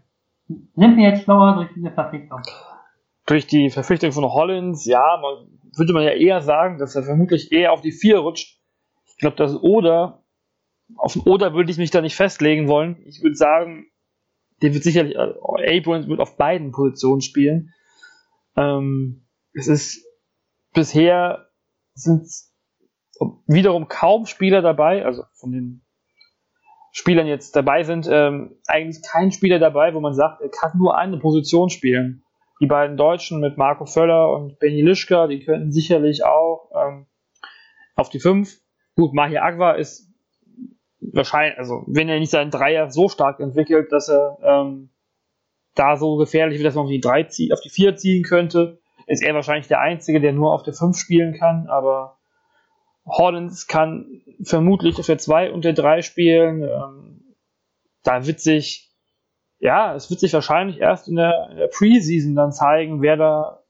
Sind 0.49 0.97
wir 0.97 1.11
jetzt 1.11 1.24
schlauer 1.24 1.57
durch 1.57 1.68
diese 1.74 1.91
Verpflichtung? 1.91 2.41
Durch 3.26 3.47
die 3.47 3.70
Verpflichtung 3.70 4.12
von 4.12 4.24
Hollins, 4.24 4.87
ja, 4.87 5.18
man, 5.20 5.49
würde 5.76 5.93
man 5.93 6.03
ja 6.03 6.12
eher 6.12 6.41
sagen, 6.41 6.79
dass 6.79 6.97
er 6.97 7.03
vermutlich 7.03 7.53
eher 7.53 7.72
auf 7.72 7.83
die 7.83 7.93
4 7.93 8.18
rutscht. 8.18 8.59
Ich 9.07 9.18
glaube, 9.18 9.37
dass 9.37 9.55
Oder 9.55 10.22
auf 10.97 11.12
den 11.12 11.22
Oder 11.22 11.53
würde 11.55 11.70
ich 11.70 11.79
mich 11.79 11.91
da 11.91 12.01
nicht 12.01 12.16
festlegen 12.16 12.68
wollen. 12.68 13.03
Ich 13.05 13.22
würde 13.22 13.37
sagen, 13.37 13.87
der 14.62 14.72
wird 14.72 14.85
sicherlich, 14.85 15.14
äh, 15.14 15.79
Abrams 15.79 16.09
wird 16.09 16.20
auf 16.20 16.37
beiden 16.37 16.72
Positionen 16.72 17.20
spielen. 17.20 17.74
Ähm, 18.57 19.26
es 19.53 19.68
ist 19.68 20.07
bisher 20.72 21.49
sind 21.95 22.26
wiederum 23.47 23.89
kaum 23.89 24.27
Spieler 24.27 24.62
dabei, 24.62 25.05
also 25.05 25.25
von 25.35 25.53
den 25.53 25.83
Spielern 26.93 27.27
jetzt 27.27 27.55
dabei 27.55 27.85
sind, 27.85 28.09
ähm, 28.11 28.57
eigentlich 28.66 29.03
kein 29.03 29.31
Spieler 29.31 29.59
dabei, 29.59 29.95
wo 29.95 30.01
man 30.01 30.14
sagt, 30.14 30.41
er 30.41 30.49
kann 30.49 30.73
nur 30.79 30.97
eine 30.97 31.19
Position 31.19 31.71
spielen. 31.71 32.25
Die 32.61 32.66
beiden 32.66 32.97
Deutschen 32.97 33.41
mit 33.41 33.57
Marco 33.57 33.87
Völler 33.87 34.33
und 34.33 34.59
Benny 34.59 34.83
Lischka, 34.83 35.29
die 35.29 35.45
könnten 35.45 35.71
sicherlich 35.71 36.25
auch 36.25 36.71
ähm, 36.75 37.07
auf 37.95 38.09
die 38.09 38.19
5. 38.19 38.61
Gut, 38.97 39.14
Mahir 39.14 39.45
Agwa 39.45 39.73
ist 39.73 40.09
wahrscheinlich, 41.01 41.59
also 41.59 41.85
wenn 41.87 42.09
er 42.09 42.19
nicht 42.19 42.31
seinen 42.31 42.51
Dreier 42.51 42.91
so 42.91 43.09
stark 43.09 43.39
entwickelt, 43.39 43.93
dass 43.93 44.09
er 44.09 44.39
ähm, 44.43 44.91
da 45.75 45.97
so 45.97 46.16
gefährlich 46.16 46.59
wird, 46.59 46.66
dass 46.66 46.75
man 46.75 46.87
auf 46.87 46.91
die 46.91 47.01
drei 47.01 47.23
ziehen, 47.25 47.53
auf 47.53 47.61
die 47.61 47.71
vier 47.71 47.95
ziehen 47.97 48.25
könnte, 48.25 48.81
ist 49.07 49.23
er 49.23 49.35
wahrscheinlich 49.35 49.69
der 49.69 49.81
Einzige, 49.81 50.21
der 50.21 50.33
nur 50.33 50.53
auf 50.53 50.64
der 50.64 50.75
5 50.75 50.97
spielen 50.99 51.35
kann, 51.35 51.69
aber 51.69 52.18
Hollins 53.09 53.67
kann 53.67 54.23
vermutlich 54.43 54.99
auf 54.99 55.07
der 55.07 55.19
2 55.19 55.53
und 55.53 55.65
der 55.65 55.73
3 55.73 56.03
spielen. 56.03 56.63
Ähm, 56.63 57.35
da 58.03 58.27
wird 58.27 58.41
sich, 58.41 58.91
ja, 59.59 59.95
es 59.95 60.11
wird 60.11 60.21
sich 60.21 60.33
wahrscheinlich 60.33 60.79
erst 60.79 61.09
in 61.09 61.17
der, 61.17 61.49
in 61.51 61.57
der 61.57 61.69
Preseason 61.69 62.35
dann 62.35 62.53
zeigen, 62.53 63.03
wer 63.03 63.17
da, 63.17 63.63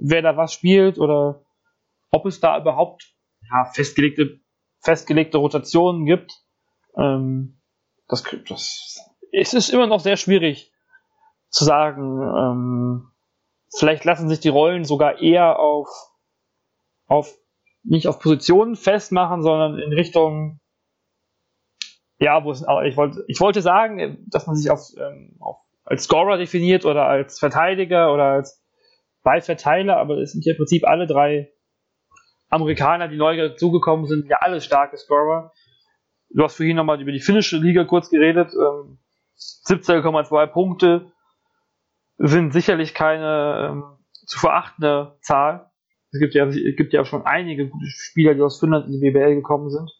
wer 0.00 0.22
da 0.22 0.36
was 0.36 0.52
spielt 0.52 0.98
oder 0.98 1.44
ob 2.10 2.26
es 2.26 2.40
da 2.40 2.58
überhaupt 2.58 3.14
ja, 3.50 3.64
festgelegte, 3.64 4.40
festgelegte 4.80 5.38
Rotationen 5.38 6.04
gibt. 6.04 6.32
Ähm, 6.96 7.60
das, 8.08 8.24
das, 8.48 9.10
es 9.32 9.54
ist 9.54 9.70
immer 9.70 9.86
noch 9.86 10.00
sehr 10.00 10.16
schwierig 10.16 10.72
zu 11.48 11.64
sagen. 11.64 12.20
Ähm, 12.20 13.12
vielleicht 13.74 14.04
lassen 14.04 14.28
sich 14.28 14.40
die 14.40 14.48
Rollen 14.48 14.84
sogar 14.84 15.20
eher 15.20 15.58
auf, 15.58 15.88
auf 17.06 17.41
nicht 17.84 18.08
auf 18.08 18.18
Positionen 18.20 18.76
festmachen, 18.76 19.42
sondern 19.42 19.78
in 19.78 19.92
Richtung 19.92 20.60
ja, 22.22 22.44
wo 22.44 22.52
es, 22.52 22.64
ich 22.84 22.96
wollte, 22.96 23.24
ich 23.26 23.40
wollte 23.40 23.62
sagen, 23.62 24.24
dass 24.28 24.46
man 24.46 24.54
sich 24.54 24.70
auf, 24.70 24.80
ähm, 24.96 25.34
auf, 25.40 25.56
als 25.84 26.04
Scorer 26.04 26.38
definiert 26.38 26.84
oder 26.84 27.06
als 27.06 27.40
Verteidiger 27.40 28.14
oder 28.14 28.26
als 28.26 28.62
Ballverteiler, 29.24 29.96
aber 29.96 30.18
es 30.18 30.30
sind 30.30 30.44
ja 30.44 30.52
im 30.52 30.58
Prinzip 30.58 30.86
alle 30.86 31.08
drei 31.08 31.52
Amerikaner, 32.48 33.08
die 33.08 33.16
neu 33.16 33.36
dazugekommen 33.36 34.06
sind, 34.06 34.28
ja 34.28 34.36
alle 34.40 34.60
starke 34.60 34.96
Scorer. 34.98 35.52
Du 36.30 36.44
hast 36.44 36.54
vorhin 36.54 36.76
nochmal 36.76 37.00
über 37.00 37.10
die 37.10 37.20
finnische 37.20 37.56
Liga 37.56 37.84
kurz 37.84 38.08
geredet. 38.08 38.52
Ähm, 38.54 38.98
17,2 39.66 40.46
Punkte 40.46 41.10
sind 42.18 42.52
sicherlich 42.52 42.94
keine 42.94 43.68
ähm, 43.68 43.84
zu 44.26 44.38
verachtende 44.38 45.18
Zahl. 45.22 45.71
Es 46.12 46.20
gibt 46.20 46.34
ja, 46.34 46.46
es 46.46 46.76
gibt 46.76 46.92
ja 46.92 47.04
schon 47.04 47.24
einige 47.24 47.68
gute 47.68 47.86
Spieler, 47.86 48.34
die 48.34 48.42
aus 48.42 48.60
Finnland 48.60 48.86
in 48.86 48.92
die 48.92 48.98
BBL 49.00 49.34
gekommen 49.34 49.70
sind. 49.70 49.90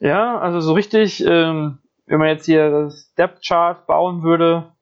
Ja, 0.00 0.38
also 0.38 0.60
so 0.60 0.74
richtig, 0.74 1.24
ähm, 1.24 1.78
wenn 2.06 2.18
man 2.18 2.28
jetzt 2.28 2.44
hier 2.44 2.70
das 2.70 3.12
Depth 3.14 3.44
Chart 3.46 3.86
bauen 3.86 4.22
würde, 4.22 4.72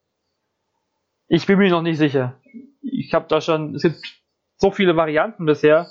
ich 1.28 1.46
bin 1.46 1.58
mir 1.58 1.70
noch 1.70 1.82
nicht 1.82 1.98
sicher. 1.98 2.40
Ich 2.82 3.14
habe 3.14 3.26
da 3.28 3.40
schon, 3.40 3.74
es 3.74 3.82
gibt 3.82 3.98
so 4.56 4.70
viele 4.70 4.96
Varianten 4.96 5.46
bisher. 5.46 5.88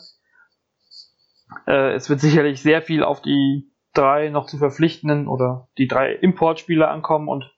Äh, 1.65 1.93
es 1.93 2.09
wird 2.09 2.19
sicherlich 2.19 2.61
sehr 2.61 2.81
viel 2.81 3.03
auf 3.03 3.21
die 3.21 3.71
drei 3.93 4.29
noch 4.29 4.47
zu 4.47 4.57
verpflichtenden 4.57 5.27
oder 5.27 5.69
die 5.77 5.88
drei 5.88 6.13
Importspieler 6.13 6.91
ankommen 6.91 7.29
und 7.29 7.51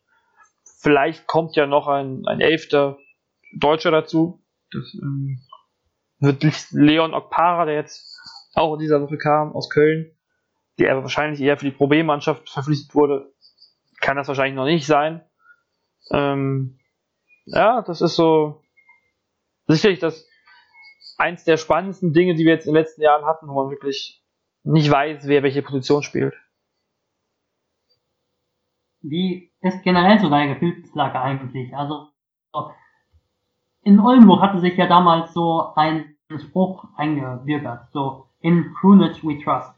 vielleicht 0.80 1.26
kommt 1.28 1.56
ja 1.56 1.66
noch 1.66 1.88
ein, 1.88 2.26
ein 2.28 2.40
elfter 2.40 2.98
Deutscher 3.54 3.92
dazu. 3.92 4.44
Das 4.72 4.94
ähm, 5.02 5.40
wird 6.20 6.44
Leon 6.72 7.14
Okpara, 7.14 7.66
der 7.66 7.76
jetzt 7.76 8.20
auch 8.54 8.74
in 8.74 8.80
dieser 8.80 9.02
Woche 9.02 9.18
kam 9.18 9.54
aus 9.54 9.70
Köln, 9.70 10.12
der 10.80 11.02
wahrscheinlich 11.02 11.42
eher 11.42 11.58
für 11.58 11.66
die 11.66 11.72
Problemmannschaft 11.72 12.50
verpflichtet 12.50 12.96
wurde, 12.96 13.32
kann 14.00 14.18
das 14.18 14.28
wahrscheinlich 14.28 14.56
noch 14.56 14.66
nicht 14.66 14.86
sein. 14.86 15.24
Ähm, 16.12 16.80
ja, 17.46 17.82
das 17.82 18.02
ist 18.02 18.16
so 18.16 18.64
sicherlich 19.68 20.00
das 20.00 20.28
eins 21.18 21.44
der 21.44 21.58
spannendsten 21.58 22.14
Dinge, 22.14 22.36
die 22.36 22.46
wir 22.46 22.54
jetzt 22.54 22.68
in 22.68 22.74
den 22.74 22.82
letzten 22.82 23.02
Jahren 23.02 23.26
hatten, 23.26 23.48
wo 23.48 23.54
man 23.54 23.72
wirklich 23.72 24.24
nicht 24.64 24.90
weiß, 24.90 25.28
wer 25.28 25.44
welche 25.44 25.62
Position 25.62 26.04
spielt. 26.04 26.36
Wie 29.02 29.52
ist 29.62 29.84
generell 29.84 30.20
so 30.20 30.30
deine 30.30 30.54
Gefühlslage 30.54 31.20
eigentlich? 31.20 31.74
Also 31.76 32.10
in 33.88 34.02
Oldenburg 34.02 34.42
hatte 34.42 34.60
sich 34.60 34.76
ja 34.76 34.86
damals 34.86 35.34
so 35.34 35.72
ein 35.76 36.14
Spruch 36.38 36.84
eingewirkt, 36.98 37.90
so 37.94 38.26
in 38.42 38.74
Prunage 38.74 39.24
we 39.24 39.42
trust. 39.42 39.74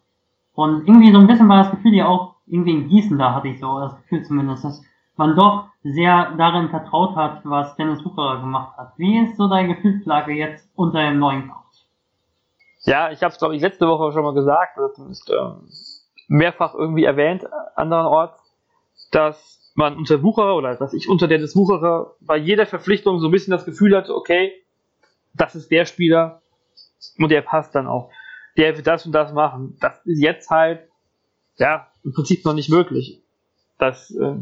Und 0.55 0.87
irgendwie 0.87 1.11
so 1.11 1.19
ein 1.19 1.27
bisschen 1.27 1.47
war 1.47 1.63
das 1.63 1.71
Gefühl 1.71 1.93
ja 1.93 2.07
auch 2.07 2.35
irgendwie 2.47 2.71
in 2.71 2.87
Gießen, 2.89 3.19
da 3.19 3.35
hatte 3.35 3.49
ich 3.49 3.59
so 3.59 3.79
das 3.79 3.95
Gefühl 3.97 4.23
zumindest, 4.23 4.63
dass 4.63 4.83
man 5.15 5.35
doch 5.35 5.67
sehr 5.83 6.31
darin 6.37 6.69
vertraut 6.69 7.15
hat, 7.15 7.41
was 7.43 7.75
Dennis 7.75 8.03
Wucherer 8.03 8.39
gemacht 8.39 8.75
hat. 8.77 8.93
Wie 8.97 9.19
ist 9.19 9.37
so 9.37 9.47
deine 9.47 9.75
Gefühlslage 9.75 10.33
jetzt 10.33 10.67
unter 10.75 11.01
dem 11.01 11.19
neuen 11.19 11.47
Coach? 11.47 11.85
Ja, 12.85 13.11
ich 13.11 13.21
habe 13.21 13.31
es 13.31 13.37
glaube 13.37 13.55
ich 13.55 13.61
letzte 13.61 13.87
Woche 13.87 14.11
schon 14.11 14.23
mal 14.23 14.33
gesagt, 14.33 14.75
oder 14.79 14.91
zumindest 14.91 15.29
ähm, 15.29 15.69
mehrfach 16.29 16.73
irgendwie 16.73 17.03
erwähnt, 17.03 17.45
andernorts, 17.75 18.41
dass 19.11 19.68
man 19.79 19.95
unter 19.95 20.21
Wucherer 20.21 20.55
oder 20.55 20.75
dass 20.75 20.93
ich 20.93 21.09
unter 21.09 21.27
Dennis 21.27 21.55
Wucherer 21.55 22.15
bei 22.19 22.37
jeder 22.37 22.65
Verpflichtung 22.65 23.19
so 23.19 23.29
ein 23.29 23.31
bisschen 23.31 23.51
das 23.51 23.65
Gefühl 23.65 23.95
hatte, 23.95 24.13
okay, 24.13 24.51
das 25.33 25.55
ist 25.55 25.71
der 25.71 25.85
Spieler 25.85 26.41
und 27.17 27.29
der 27.29 27.41
passt 27.41 27.73
dann 27.73 27.87
auch. 27.87 28.11
Der 28.57 28.75
wird 28.75 28.85
das 28.85 29.05
und 29.05 29.13
das 29.13 29.31
machen. 29.33 29.77
Das 29.79 30.05
ist 30.05 30.21
jetzt 30.21 30.49
halt, 30.49 30.89
ja, 31.57 31.87
im 32.03 32.11
Prinzip 32.11 32.43
noch 32.43 32.53
nicht 32.53 32.69
möglich. 32.69 33.23
Das 33.77 34.11
äh, 34.11 34.35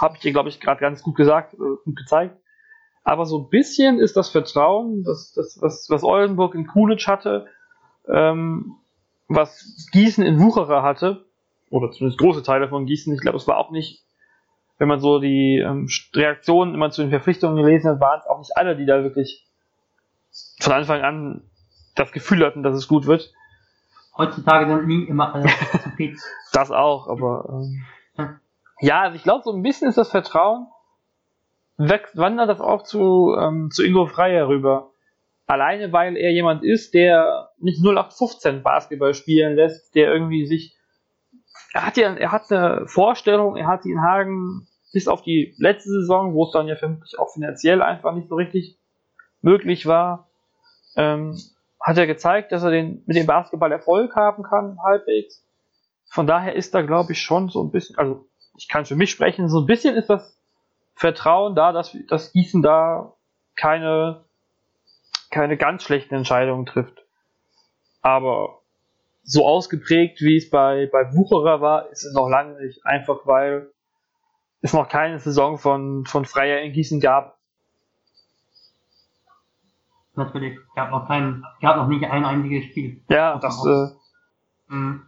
habe 0.00 0.16
ich 0.16 0.20
dir, 0.20 0.32
glaube 0.32 0.48
ich, 0.48 0.60
gerade 0.60 0.80
ganz 0.80 1.02
gut 1.02 1.14
gesagt 1.14 1.54
äh, 1.54 1.56
und 1.56 1.96
gezeigt. 1.96 2.36
Aber 3.04 3.26
so 3.26 3.38
ein 3.38 3.50
bisschen 3.50 4.00
ist 4.00 4.16
das 4.16 4.28
Vertrauen, 4.30 5.04
das, 5.04 5.32
das, 5.34 5.58
was, 5.60 5.88
was 5.88 6.02
Oldenburg 6.02 6.54
in 6.56 6.66
Kunitsch 6.66 7.06
hatte, 7.06 7.46
ähm, 8.08 8.74
was 9.28 9.88
Gießen 9.92 10.24
in 10.24 10.40
Wucherer 10.40 10.82
hatte, 10.82 11.24
oder 11.70 11.92
zumindest 11.92 12.18
große 12.18 12.42
Teile 12.42 12.68
von 12.68 12.86
Gießen, 12.86 13.14
ich 13.14 13.20
glaube, 13.20 13.36
es 13.36 13.46
war 13.46 13.58
auch 13.58 13.70
nicht, 13.70 14.03
wenn 14.78 14.88
man 14.88 15.00
so 15.00 15.18
die 15.18 15.58
ähm, 15.58 15.88
Reaktionen 16.14 16.74
immer 16.74 16.90
zu 16.90 17.02
den 17.02 17.10
Verpflichtungen 17.10 17.56
gelesen 17.56 17.90
hat, 17.90 18.00
waren 18.00 18.20
es 18.20 18.26
auch 18.26 18.38
nicht 18.38 18.56
alle, 18.56 18.76
die 18.76 18.86
da 18.86 19.02
wirklich 19.02 19.46
von 20.60 20.72
Anfang 20.72 21.02
an 21.02 21.42
das 21.94 22.12
Gefühl 22.12 22.44
hatten, 22.44 22.62
dass 22.62 22.74
es 22.74 22.88
gut 22.88 23.06
wird. 23.06 23.32
Heutzutage 24.16 24.66
sind 24.66 24.86
nie 24.86 25.04
immer 25.04 25.34
alle 25.34 25.48
zufrieden. 25.82 26.18
das 26.52 26.70
auch, 26.70 27.08
aber 27.08 27.64
ähm, 28.16 28.40
ja, 28.80 29.02
also 29.02 29.16
ich 29.16 29.22
glaube, 29.22 29.42
so 29.44 29.52
ein 29.52 29.62
bisschen 29.62 29.88
ist 29.88 29.98
das 29.98 30.10
Vertrauen, 30.10 30.66
wächst, 31.76 32.16
wandert 32.16 32.48
das 32.48 32.60
auch 32.60 32.82
zu, 32.82 33.34
ähm, 33.38 33.70
zu 33.70 33.84
Ingo 33.84 34.06
Freier 34.06 34.48
rüber. 34.48 34.90
Alleine, 35.46 35.92
weil 35.92 36.16
er 36.16 36.32
jemand 36.32 36.64
ist, 36.64 36.94
der 36.94 37.50
nicht 37.58 37.80
0815 37.80 38.62
Basketball 38.62 39.14
spielen 39.14 39.56
lässt, 39.56 39.94
der 39.94 40.12
irgendwie 40.12 40.46
sich, 40.46 40.76
er 41.72 41.86
hat 41.86 41.96
ja, 41.96 42.14
er 42.14 42.32
hat 42.32 42.50
eine 42.50 42.86
Vorstellung, 42.86 43.56
er 43.56 43.66
hat 43.66 43.84
in 43.84 44.00
Hagen 44.00 44.66
bis 44.92 45.08
auf 45.08 45.22
die 45.22 45.54
letzte 45.58 45.90
Saison, 45.90 46.34
wo 46.34 46.44
es 46.44 46.52
dann 46.52 46.68
ja 46.68 46.76
vermutlich 46.76 47.18
auch 47.18 47.32
finanziell 47.32 47.82
einfach 47.82 48.14
nicht 48.14 48.28
so 48.28 48.36
richtig 48.36 48.78
möglich 49.42 49.86
war, 49.86 50.28
ähm, 50.96 51.36
hat 51.80 51.98
er 51.98 52.06
gezeigt, 52.06 52.52
dass 52.52 52.62
er 52.62 52.70
den, 52.70 53.02
mit 53.06 53.16
dem 53.16 53.26
Basketball 53.26 53.72
Erfolg 53.72 54.14
haben 54.16 54.42
kann, 54.42 54.78
halbwegs. 54.82 55.44
Von 56.06 56.26
daher 56.26 56.54
ist 56.54 56.74
da, 56.74 56.82
glaube 56.82 57.12
ich, 57.12 57.20
schon 57.20 57.48
so 57.48 57.62
ein 57.62 57.72
bisschen, 57.72 57.98
also 57.98 58.26
ich 58.56 58.68
kann 58.68 58.86
für 58.86 58.96
mich 58.96 59.10
sprechen, 59.10 59.48
so 59.48 59.60
ein 59.60 59.66
bisschen 59.66 59.96
ist 59.96 60.08
das 60.08 60.38
Vertrauen 60.94 61.56
da, 61.56 61.72
dass, 61.72 61.96
dass 62.08 62.32
Gießen 62.32 62.62
da 62.62 63.14
keine, 63.56 64.24
keine 65.30 65.56
ganz 65.56 65.82
schlechten 65.82 66.14
Entscheidungen 66.14 66.66
trifft. 66.66 67.04
Aber 68.00 68.60
so 69.24 69.46
ausgeprägt, 69.46 70.20
wie 70.20 70.36
es 70.36 70.50
bei, 70.50 70.88
bei 70.92 71.12
Wucherer 71.14 71.60
war, 71.60 71.88
ist 71.90 72.04
es 72.04 72.14
noch 72.14 72.28
lange 72.28 72.60
nicht. 72.62 72.84
Einfach 72.84 73.26
weil 73.26 73.70
es 74.60 74.72
noch 74.72 74.88
keine 74.88 75.18
Saison 75.18 75.58
von, 75.58 76.04
von 76.04 76.24
Freier 76.24 76.60
in 76.60 76.72
Gießen 76.72 77.00
gab. 77.00 77.38
Natürlich, 80.14 80.58
gab 80.76 80.90
noch 80.90 81.08
kein, 81.08 81.44
gab 81.60 81.76
noch 81.76 81.88
nicht 81.88 82.04
ein 82.04 82.24
einziges 82.24 82.66
Spiel. 82.66 83.02
Ja, 83.08 83.38
das, 83.38 83.64
äh, 83.66 84.72
mhm. 84.72 85.02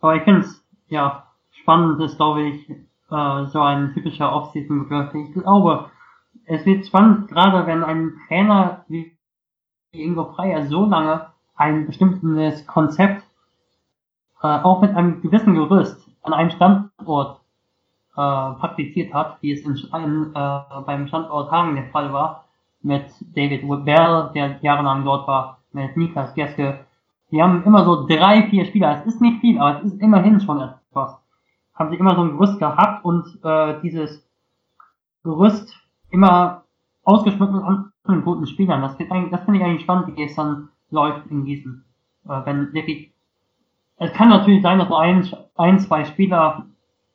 Aber 0.00 0.16
ich 0.16 0.22
finde 0.22 0.40
es, 0.40 0.64
ja, 0.88 1.28
spannend 1.52 2.00
ist, 2.00 2.16
glaube 2.16 2.42
ich, 2.42 2.68
äh, 2.68 3.46
so 3.46 3.60
ein 3.60 3.92
typischer 3.94 4.32
Off-Season-Begriff. 4.32 5.14
Ich 5.14 5.34
glaube, 5.34 5.90
es 6.46 6.66
wird 6.66 6.86
spannend, 6.86 7.28
gerade 7.28 7.66
wenn 7.66 7.84
ein 7.84 8.14
Trainer 8.26 8.84
wie 8.88 9.16
Ingo 9.92 10.32
Freier 10.32 10.66
so 10.66 10.86
lange 10.86 11.31
ein 11.62 11.86
bestimmtes 11.86 12.66
Konzept 12.66 13.22
äh, 14.42 14.46
auch 14.46 14.80
mit 14.82 14.94
einem 14.94 15.20
gewissen 15.22 15.54
Gerüst 15.54 16.08
an 16.22 16.32
einem 16.32 16.50
Standort 16.50 17.40
äh, 18.12 18.14
praktiziert 18.14 19.14
hat, 19.14 19.38
wie 19.40 19.52
es 19.52 19.64
in, 19.64 19.76
äh, 19.76 20.60
beim 20.86 21.06
Standort 21.08 21.50
Hagen 21.50 21.74
der 21.74 21.86
Fall 21.86 22.12
war, 22.12 22.44
mit 22.82 23.06
David 23.34 23.62
Bell, 23.84 24.30
der 24.34 24.58
jahrelang 24.62 25.04
dort 25.04 25.26
war, 25.26 25.58
mit 25.72 25.96
Niklas 25.96 26.34
Geske. 26.34 26.84
Die 27.30 27.42
haben 27.42 27.62
immer 27.64 27.84
so 27.84 28.06
drei, 28.06 28.48
vier 28.50 28.66
Spieler. 28.66 28.98
Es 28.98 29.06
ist 29.06 29.20
nicht 29.20 29.40
viel, 29.40 29.58
aber 29.58 29.78
es 29.78 29.84
ist 29.84 30.00
immerhin 30.02 30.40
schon 30.40 30.60
etwas 30.60 31.22
haben 31.74 31.90
sie 31.90 31.96
immer 31.96 32.14
so 32.14 32.22
ein 32.22 32.32
Gerüst 32.32 32.58
gehabt 32.58 33.04
und 33.04 33.38
äh, 33.42 33.80
dieses 33.80 34.24
Gerüst 35.24 35.74
immer 36.10 36.64
ausgeschmückt 37.04 37.52
mit 37.52 37.62
anderen 37.62 38.24
guten 38.24 38.46
Spielern. 38.46 38.82
Das, 38.82 38.96
das 38.98 39.44
finde 39.44 39.58
ich 39.58 39.64
eigentlich 39.64 39.82
spannend, 39.82 40.16
wie 40.16 40.22
es 40.22 40.34
dann 40.34 40.68
läuft 40.92 41.26
in 41.30 41.44
Gießen. 41.44 41.84
Äh, 42.26 42.40
wenn 42.44 42.72
wirklich, 42.72 43.10
es 43.98 44.12
kann 44.12 44.28
natürlich 44.28 44.62
sein, 44.62 44.78
dass 44.78 44.88
nur 44.88 45.00
ein, 45.00 45.28
ein, 45.56 45.80
zwei 45.80 46.04
Spieler, 46.04 46.66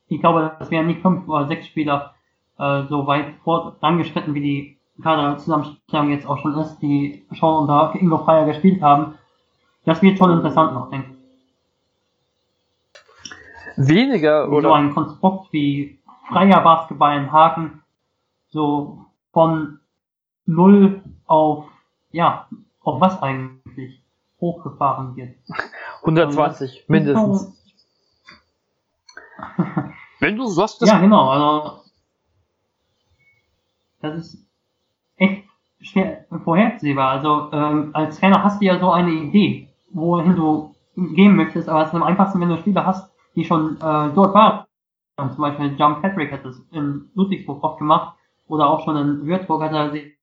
ich 0.10 0.20
glaube, 0.20 0.56
das 0.60 0.70
wären 0.72 0.88
nicht 0.88 1.02
fünf 1.02 1.28
oder 1.28 1.48
sechs 1.48 1.68
Spieler, 1.68 2.14
äh, 2.58 2.84
so 2.90 3.08
weit 3.08 3.36
vorangeschritten, 3.44 4.34
wie 4.34 4.42
die 4.42 4.78
Kader-Zusammenstellung 5.02 6.10
jetzt 6.10 6.28
auch 6.28 6.40
schon 6.40 6.58
ist, 6.58 6.80
die 6.80 7.26
schon 7.32 7.56
unter 7.56 7.94
Ingo 7.96 8.18
Freier 8.18 8.46
gespielt 8.46 8.82
haben. 8.82 9.14
Das 9.86 10.02
wird 10.02 10.18
schon 10.18 10.32
interessant 10.32 10.74
noch, 10.74 10.90
denke 10.90 11.12
ich 11.12 11.18
weniger 13.78 14.50
oder 14.50 14.70
so 14.70 14.74
ein 14.74 14.94
Konstrukt 14.94 15.54
wie 15.54 16.00
freier 16.28 16.62
Basketball 16.62 17.18
in 17.18 17.32
Haken 17.32 17.84
so 18.50 19.06
von 19.32 19.80
null 20.46 21.02
auf 21.28 21.66
ja 22.12 22.48
auf 22.88 23.02
was 23.02 23.22
eigentlich 23.22 24.02
hochgefahren 24.40 25.16
wird. 25.16 25.36
120 26.02 26.70
also 26.70 26.84
mindestens. 26.88 27.54
Wenn 30.20 30.36
du 30.36 30.48
sagst 30.48 30.82
ja 30.82 31.00
genau 31.00 31.30
also 31.30 31.82
das 34.02 34.18
ist 34.18 34.48
echt 35.18 35.44
schwer 35.82 36.26
vorhersehbar. 36.44 37.10
Also 37.10 37.50
ähm, 37.52 37.92
als 37.94 38.20
Trainer 38.20 38.44
hast 38.44 38.62
du 38.62 38.66
ja 38.66 38.80
so 38.80 38.92
eine 38.92 39.12
Idee 39.12 39.70
wohin 39.90 40.36
du 40.36 40.74
gehen 40.96 41.36
möchtest 41.36 41.70
aber 41.70 41.82
es 41.84 41.90
ist 41.90 41.96
am 41.96 42.04
einfachsten 42.04 42.40
wenn 42.42 42.50
du 42.50 42.58
Spieler 42.58 42.86
hast 42.86 43.12
die 43.36 43.46
schon 43.46 43.76
äh, 43.78 44.10
dort 44.14 44.34
waren. 44.34 44.66
Zum 45.18 45.38
Beispiel 45.38 45.76
John 45.78 46.02
Patrick 46.02 46.32
hat 46.32 46.46
das 46.46 46.60
in 46.72 47.10
Ludwigsburg 47.16 47.64
oft 47.64 47.80
gemacht 47.80 48.18
oder 48.48 48.70
auch 48.70 48.84
schon 48.86 48.98
in 48.98 49.26
Würzburg 49.26 49.62
hat 49.62 49.74
er 49.74 49.92
sich 49.92 50.18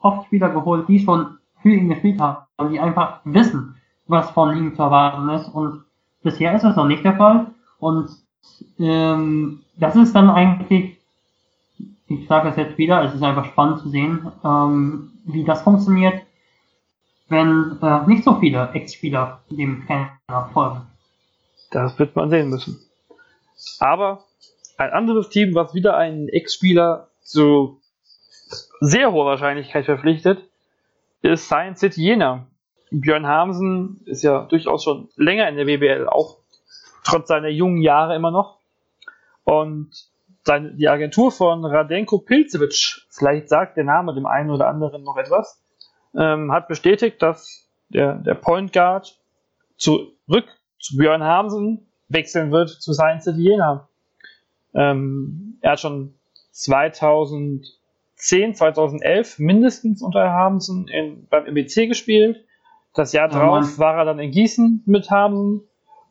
oft 0.00 0.26
Spieler 0.26 0.50
geholt, 0.50 0.88
die 0.88 0.98
schon 0.98 1.38
für 1.62 1.70
ihn 1.70 1.88
gespielt 1.88 2.20
haben 2.20 2.46
und 2.56 2.72
die 2.72 2.80
einfach 2.80 3.20
wissen, 3.24 3.76
was 4.06 4.30
von 4.30 4.56
ihm 4.56 4.74
zu 4.74 4.82
erwarten 4.82 5.28
ist. 5.30 5.48
Und 5.48 5.84
bisher 6.22 6.54
ist 6.54 6.62
das 6.62 6.76
noch 6.76 6.86
nicht 6.86 7.04
der 7.04 7.16
Fall. 7.16 7.46
Und 7.78 8.10
ähm, 8.78 9.62
das 9.76 9.96
ist 9.96 10.14
dann 10.14 10.30
eigentlich, 10.30 10.98
ich 12.08 12.26
sage 12.28 12.48
es 12.48 12.56
jetzt 12.56 12.78
wieder, 12.78 13.02
es 13.04 13.14
ist 13.14 13.22
einfach 13.22 13.46
spannend 13.46 13.80
zu 13.80 13.88
sehen, 13.88 14.30
ähm, 14.44 15.12
wie 15.24 15.44
das 15.44 15.62
funktioniert, 15.62 16.22
wenn 17.28 17.78
äh, 17.80 18.06
nicht 18.06 18.24
so 18.24 18.38
viele 18.38 18.70
Ex-Spieler 18.74 19.40
dem 19.50 19.86
Trainer 19.86 20.50
folgen. 20.52 20.82
Das 21.70 21.98
wird 21.98 22.14
man 22.14 22.28
sehen 22.28 22.50
müssen. 22.50 22.78
Aber 23.78 24.24
ein 24.76 24.90
anderes 24.90 25.30
Team, 25.30 25.54
was 25.54 25.74
wieder 25.74 25.96
einen 25.96 26.28
Ex-Spieler 26.28 27.08
zu 27.22 27.80
sehr 28.80 29.12
hoher 29.12 29.26
Wahrscheinlichkeit 29.26 29.86
verpflichtet, 29.86 30.44
ist 31.22 31.46
Science 31.46 31.80
City 31.80 32.02
Jena. 32.02 32.46
Björn 32.90 33.26
Hamsen 33.26 34.02
ist 34.04 34.22
ja 34.22 34.44
durchaus 34.44 34.84
schon 34.84 35.08
länger 35.16 35.48
in 35.48 35.56
der 35.56 35.66
WBL, 35.66 36.06
auch 36.08 36.38
trotz 37.04 37.28
seiner 37.28 37.48
jungen 37.48 37.80
Jahre 37.80 38.14
immer 38.14 38.30
noch. 38.30 38.58
Und 39.44 39.90
seine, 40.44 40.74
die 40.74 40.88
Agentur 40.88 41.32
von 41.32 41.64
Radenko 41.64 42.18
Pilcevic, 42.18 43.06
vielleicht 43.08 43.48
sagt 43.48 43.76
der 43.76 43.84
Name 43.84 44.14
dem 44.14 44.26
einen 44.26 44.50
oder 44.50 44.68
anderen 44.68 45.04
noch 45.04 45.16
etwas, 45.16 45.62
ähm, 46.14 46.52
hat 46.52 46.68
bestätigt, 46.68 47.22
dass 47.22 47.66
der, 47.88 48.14
der 48.14 48.34
Point 48.34 48.72
Guard 48.72 49.18
zurück 49.76 50.46
zu 50.78 50.96
Björn 50.96 51.22
Hamsen 51.22 51.86
wechseln 52.08 52.52
wird 52.52 52.68
zu 52.68 52.92
Science 52.92 53.24
City 53.24 53.40
Jena. 53.40 53.88
Ähm, 54.74 55.58
er 55.60 55.72
hat 55.72 55.80
schon 55.80 56.14
2010, 58.22 58.54
2011 58.54 59.38
mindestens 59.40 60.00
unter 60.00 60.30
Hamsen 60.30 60.86
in, 60.88 61.26
beim 61.28 61.46
MBC 61.46 61.88
gespielt. 61.88 62.44
Das 62.94 63.12
Jahr 63.12 63.28
oh 63.30 63.34
drauf 63.34 63.78
war 63.78 63.96
er 63.96 64.04
dann 64.04 64.20
in 64.20 64.30
Gießen 64.30 64.84
mit 64.86 65.10
Hamsen. 65.10 65.62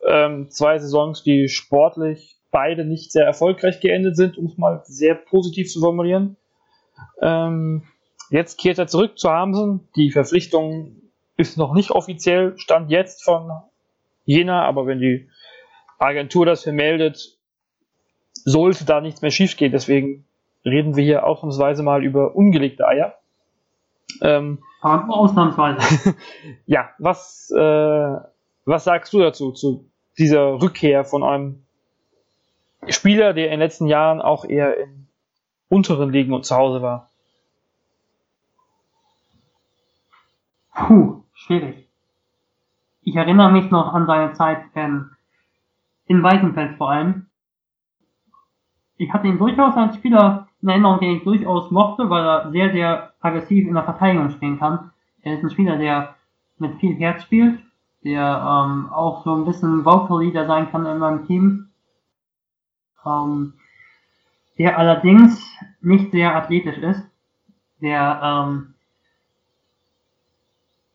Ähm, 0.06 0.50
zwei 0.50 0.78
Saisons, 0.78 1.24
die 1.24 1.48
sportlich 1.48 2.38
beide 2.52 2.84
nicht 2.84 3.12
sehr 3.12 3.26
erfolgreich 3.26 3.80
geendet 3.80 4.18
sind, 4.18 4.38
um 4.38 4.48
es 4.48 4.58
mal 4.58 4.82
sehr 4.84 5.16
positiv 5.16 5.72
zu 5.72 5.80
formulieren. 5.80 6.36
Ähm, 7.22 7.84
jetzt 8.30 8.60
kehrt 8.60 8.78
er 8.78 8.88
zurück 8.88 9.18
zu 9.18 9.30
Hamsen. 9.30 9.88
Die 9.96 10.12
Verpflichtung 10.12 10.98
ist 11.38 11.58
noch 11.58 11.74
nicht 11.74 11.92
offiziell, 11.92 12.58
stand 12.58 12.92
jetzt 12.92 13.24
von 13.24 13.52
Jena, 14.26 14.66
aber 14.66 14.86
wenn 14.86 15.00
die 15.00 15.30
Agentur 15.98 16.46
das 16.46 16.64
vermeldet, 16.64 17.38
sollte 18.34 18.86
da 18.86 19.00
nichts 19.00 19.22
mehr 19.22 19.32
schiefgehen. 19.32 19.72
Deswegen 19.72 20.26
reden 20.66 20.96
wir 20.96 21.04
hier 21.04 21.26
ausnahmsweise 21.26 21.84
mal 21.84 22.04
über 22.04 22.36
ungelegte 22.36 22.88
Eier. 22.88 23.16
Ähm, 24.22 24.60
ausnahmsweise. 24.82 26.16
ja, 26.66 26.90
was, 26.98 27.52
äh, 27.52 28.18
was 28.66 28.84
sagst 28.84 29.14
du 29.14 29.20
dazu, 29.20 29.52
zu 29.52 29.86
dieser 30.18 30.62
Rückkehr 30.62 31.06
von 31.06 31.24
einem 31.24 31.64
Spieler, 32.88 33.34
der 33.34 33.46
in 33.46 33.52
den 33.52 33.60
letzten 33.60 33.88
Jahren 33.88 34.22
auch 34.22 34.46
eher 34.46 34.78
in 34.78 35.08
unteren 35.70 36.12
Ligen 36.12 36.34
und 36.34 36.46
zu 36.46 36.56
Hause 36.56 36.82
war? 36.82 37.10
Puh, 40.74 41.24
schwierig. 41.34 41.88
Ich 43.04 43.16
erinnere 43.16 43.52
mich 43.52 43.72
noch 43.72 43.94
an 43.94 44.06
seine 44.06 44.34
Zeit 44.34 44.64
ähm, 44.76 45.12
in 46.06 46.22
Weißenfels 46.22 46.78
vor 46.78 46.92
allem. 46.92 47.28
Ich 48.98 49.12
hatte 49.12 49.28
ihn 49.28 49.40
durchaus 49.40 49.76
als 49.76 49.96
Spieler 49.96 50.48
in 50.62 50.70
Erinnerung, 50.70 51.00
den 51.00 51.18
ich 51.18 51.24
durchaus 51.24 51.72
mochte, 51.72 52.10
weil 52.10 52.24
er 52.24 52.52
sehr, 52.52 52.72
sehr 52.72 53.14
aggressiv 53.20 53.68
in 53.68 53.74
der 53.74 53.84
Verteidigung 53.84 54.30
stehen 54.32 54.60
kann. 54.60 54.92
Er 55.24 55.36
ist 55.36 55.44
ein 55.44 55.50
Spieler, 55.50 55.78
der 55.78 56.16
mit 56.58 56.76
viel 56.80 56.96
Herz 56.96 57.24
spielt, 57.24 57.60
der 58.04 58.66
ähm, 58.68 58.90
auch 58.92 59.24
so 59.24 59.36
ein 59.36 59.46
bisschen 59.46 59.86
Vocal 59.86 60.24
Leader 60.24 60.46
sein 60.48 60.70
kann 60.72 60.86
in 60.86 60.98
meinem 61.00 61.26
Team. 61.28 61.70
Ähm, 63.06 63.54
der 64.58 64.78
allerdings 64.78 65.44
nicht 65.82 66.12
sehr 66.12 66.36
athletisch 66.36 66.78
ist, 66.78 67.04
der 67.82 68.22
ähm, 68.24 68.74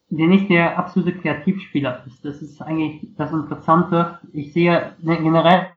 der 0.08 0.28
nicht 0.28 0.48
der 0.50 0.78
absolute 0.78 1.18
Kreativspieler 1.18 2.04
ist. 2.06 2.24
Das 2.24 2.40
ist 2.40 2.62
eigentlich 2.62 3.08
das 3.16 3.32
Interessante. 3.32 4.20
Ich 4.32 4.52
sehe 4.52 4.94
generell 5.02 5.70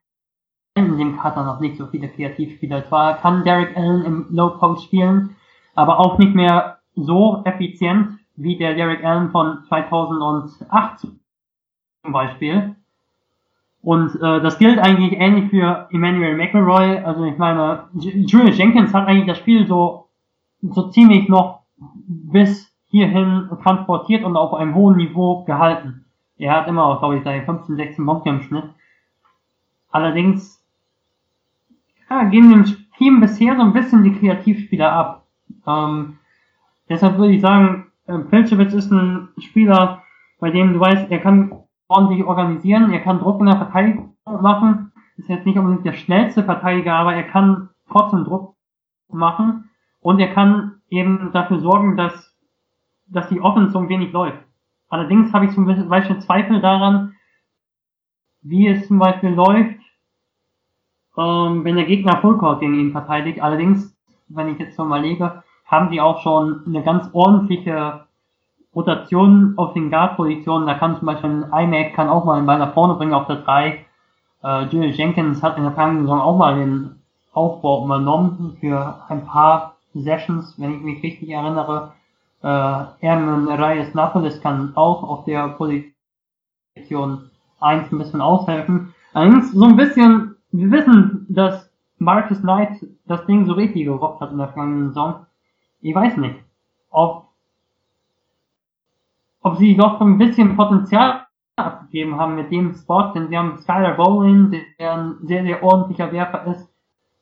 in 0.76 0.98
dem 0.98 1.18
Kater 1.18 1.44
noch 1.44 1.60
nicht 1.60 1.78
so 1.78 1.88
viele 1.88 2.10
Kreativspieler. 2.10 2.86
Zwar 2.88 3.18
kann 3.18 3.44
Derek 3.44 3.76
Allen 3.76 4.06
im 4.06 4.28
Low 4.30 4.58
Post 4.58 4.86
spielen, 4.86 5.36
aber 5.76 6.00
auch 6.00 6.18
nicht 6.18 6.36
mehr 6.36 6.80
so 6.96 7.42
effizient 7.46 8.20
wie 8.36 8.58
der 8.58 8.76
Derek 8.76 9.04
Allen 9.04 9.32
von 9.32 9.64
2008 9.68 11.00
zum 12.04 12.14
Beispiel. 12.14 12.76
Und 13.82 14.16
äh, 14.16 14.42
das 14.42 14.58
gilt 14.58 14.80
eigentlich 14.80 15.14
ähnlich 15.20 15.50
für 15.50 15.88
Emmanuel 15.92 16.36
McElroy. 16.36 17.00
Also 17.00 17.24
ich 17.24 17.38
meine, 17.38 17.90
Julius 17.94 18.58
Jenkins 18.58 18.94
hat 18.94 19.08
eigentlich 19.08 19.28
das 19.28 19.38
Spiel 19.38 19.68
so 19.68 20.10
so 20.62 20.90
ziemlich 20.90 21.30
noch 21.30 21.62
bis 21.78 22.74
hierhin 22.88 23.50
transportiert 23.62 24.24
und 24.24 24.36
auf 24.36 24.54
einem 24.54 24.76
hohen 24.76 24.98
Niveau 24.98 25.44
gehalten. 25.46 26.06
Er 26.38 26.56
hat 26.56 26.68
immer, 26.68 26.98
glaube 27.00 27.18
ich, 27.18 27.24
seine 27.24 27.44
15, 27.44 27.76
16 27.76 28.06
Punkte 28.06 28.30
im 28.30 28.42
Schnitt. 28.42 28.66
Allerdings 29.92 30.59
ja, 32.10 32.24
gehen 32.26 32.50
dem 32.50 32.66
Team 32.98 33.20
bisher 33.20 33.56
so 33.56 33.62
ein 33.62 33.74
bisschen 33.74 34.04
die 34.04 34.14
Kreativspieler 34.14 34.92
ab. 34.92 35.28
Ähm, 35.66 36.18
deshalb 36.90 37.18
würde 37.18 37.34
ich 37.34 37.42
sagen, 37.42 37.92
äh, 38.08 38.18
Pilchewitz 38.18 38.74
ist 38.74 38.92
ein 38.92 39.30
Spieler, 39.38 40.04
bei 40.40 40.52
dem 40.52 40.74
du 40.74 40.80
weißt, 40.80 41.12
er 41.12 41.20
kann 41.20 41.54
ordentlich 41.88 42.24
organisieren, 42.24 42.92
er 42.92 43.02
kann 43.02 43.20
Druck 43.20 43.40
in 43.40 43.48
der 43.48 43.58
Verteidigung 43.58 44.16
machen, 44.26 44.92
ist 45.18 45.30
jetzt 45.30 45.46
nicht 45.46 45.58
unbedingt 45.58 45.86
der 45.86 45.94
schnellste 45.94 46.44
Verteidiger, 46.44 46.94
aber 46.94 47.14
er 47.14 47.24
kann 47.24 47.70
trotzdem 47.90 48.24
Druck 48.24 48.56
machen 49.10 49.70
und 50.02 50.20
er 50.20 50.34
kann 50.34 50.82
eben 50.90 51.32
dafür 51.34 51.60
sorgen, 51.60 51.98
dass 51.98 52.30
dass 53.12 53.28
die 53.30 53.42
Offense 53.42 53.72
so 53.72 53.80
ein 53.80 53.90
wenig 53.90 54.12
läuft. 54.12 54.44
Allerdings 54.90 55.34
habe 55.34 55.46
ich 55.46 55.52
zum 55.52 55.66
Beispiel 55.66 56.20
Zweifel 56.20 56.62
daran, 56.62 57.16
wie 58.42 58.68
es 58.68 58.88
zum 58.88 59.00
Beispiel 59.00 59.30
läuft, 59.30 59.79
ähm, 61.20 61.64
wenn 61.64 61.76
der 61.76 61.86
Gegner 61.86 62.18
Fullcourt 62.18 62.60
gegen 62.60 62.80
ihn 62.80 62.92
verteidigt. 62.92 63.42
Allerdings, 63.42 63.96
wenn 64.30 64.50
ich 64.50 64.60
jetzt 64.60 64.76
so 64.76 64.86
mal 64.86 65.02
lege, 65.02 65.44
haben 65.66 65.92
die 65.92 66.02
auch 66.02 66.22
schon 66.22 66.64
eine 66.66 66.84
ganz 66.84 67.10
ordentliche 67.14 68.06
Rotation 68.76 69.54
auf 69.58 69.74
den 69.74 69.90
Guard-Positionen. 69.90 70.68
Da 70.68 70.76
kann 70.76 70.98
zum 70.98 71.08
Beispiel 71.08 71.46
ein 71.52 71.74
iMac 71.74 71.94
kann 71.94 72.10
auch 72.10 72.26
mal 72.26 72.38
einen 72.38 72.46
Ball 72.46 72.60
nach 72.60 72.74
vorne 72.74 72.96
bringen 72.96 73.14
auf 73.14 73.28
der 73.28 73.38
3. 73.38 73.86
Äh, 74.44 74.64
Julius 74.66 74.98
Jenkins 74.98 75.44
hat 75.44 75.58
in 75.58 75.64
der 75.64 75.74
vergangenen 75.74 76.04
Saison 76.04 76.22
auch 76.22 76.38
mal 76.38 76.56
den 76.56 76.96
Aufbau 77.34 77.86
übernommen 77.86 78.58
für 78.60 78.96
ein 79.10 79.26
paar 79.26 79.76
Sessions, 79.94 80.56
wenn 80.58 80.76
ich 80.76 80.82
mich 80.82 81.04
richtig 81.04 81.30
erinnere. 81.30 81.92
Äh, 82.42 82.84
Hermann 83.00 83.48
Reyes 83.48 83.94
Napolis 83.94 84.42
kann 84.42 84.72
auch 84.76 85.04
auf 85.04 85.26
der 85.26 85.50
Position 85.50 87.30
1 87.60 87.92
ein 87.92 87.98
bisschen 87.98 88.22
aushelfen. 88.22 88.94
Allerdings 89.14 89.52
so 89.52 89.66
ein 89.66 89.76
bisschen, 89.76 90.29
wir 90.52 90.72
wissen, 90.72 91.26
dass 91.30 91.72
Marcus 91.98 92.42
Knight 92.42 92.86
das 93.06 93.26
Ding 93.26 93.46
so 93.46 93.54
richtig 93.54 93.86
gerockt 93.86 94.22
hat 94.22 94.32
in 94.32 94.38
der 94.38 94.48
vergangenen 94.48 94.90
Saison. 94.90 95.26
Ich 95.82 95.94
weiß 95.94 96.18
nicht, 96.18 96.36
ob, 96.90 97.28
ob 99.42 99.58
sie 99.58 99.76
doch 99.76 100.02
ein 100.02 100.18
bisschen 100.18 100.56
Potenzial 100.56 101.26
abgegeben 101.56 102.18
haben 102.18 102.36
mit 102.36 102.52
dem 102.52 102.74
Spot, 102.74 103.12
denn 103.14 103.28
sie 103.28 103.38
haben 103.38 103.58
Skylar 103.60 103.96
Bowling, 103.96 104.56
der 104.80 104.94
ein 104.94 105.16
sehr, 105.24 105.44
sehr 105.44 105.62
ordentlicher 105.62 106.12
Werfer 106.12 106.46
ist, 106.48 106.70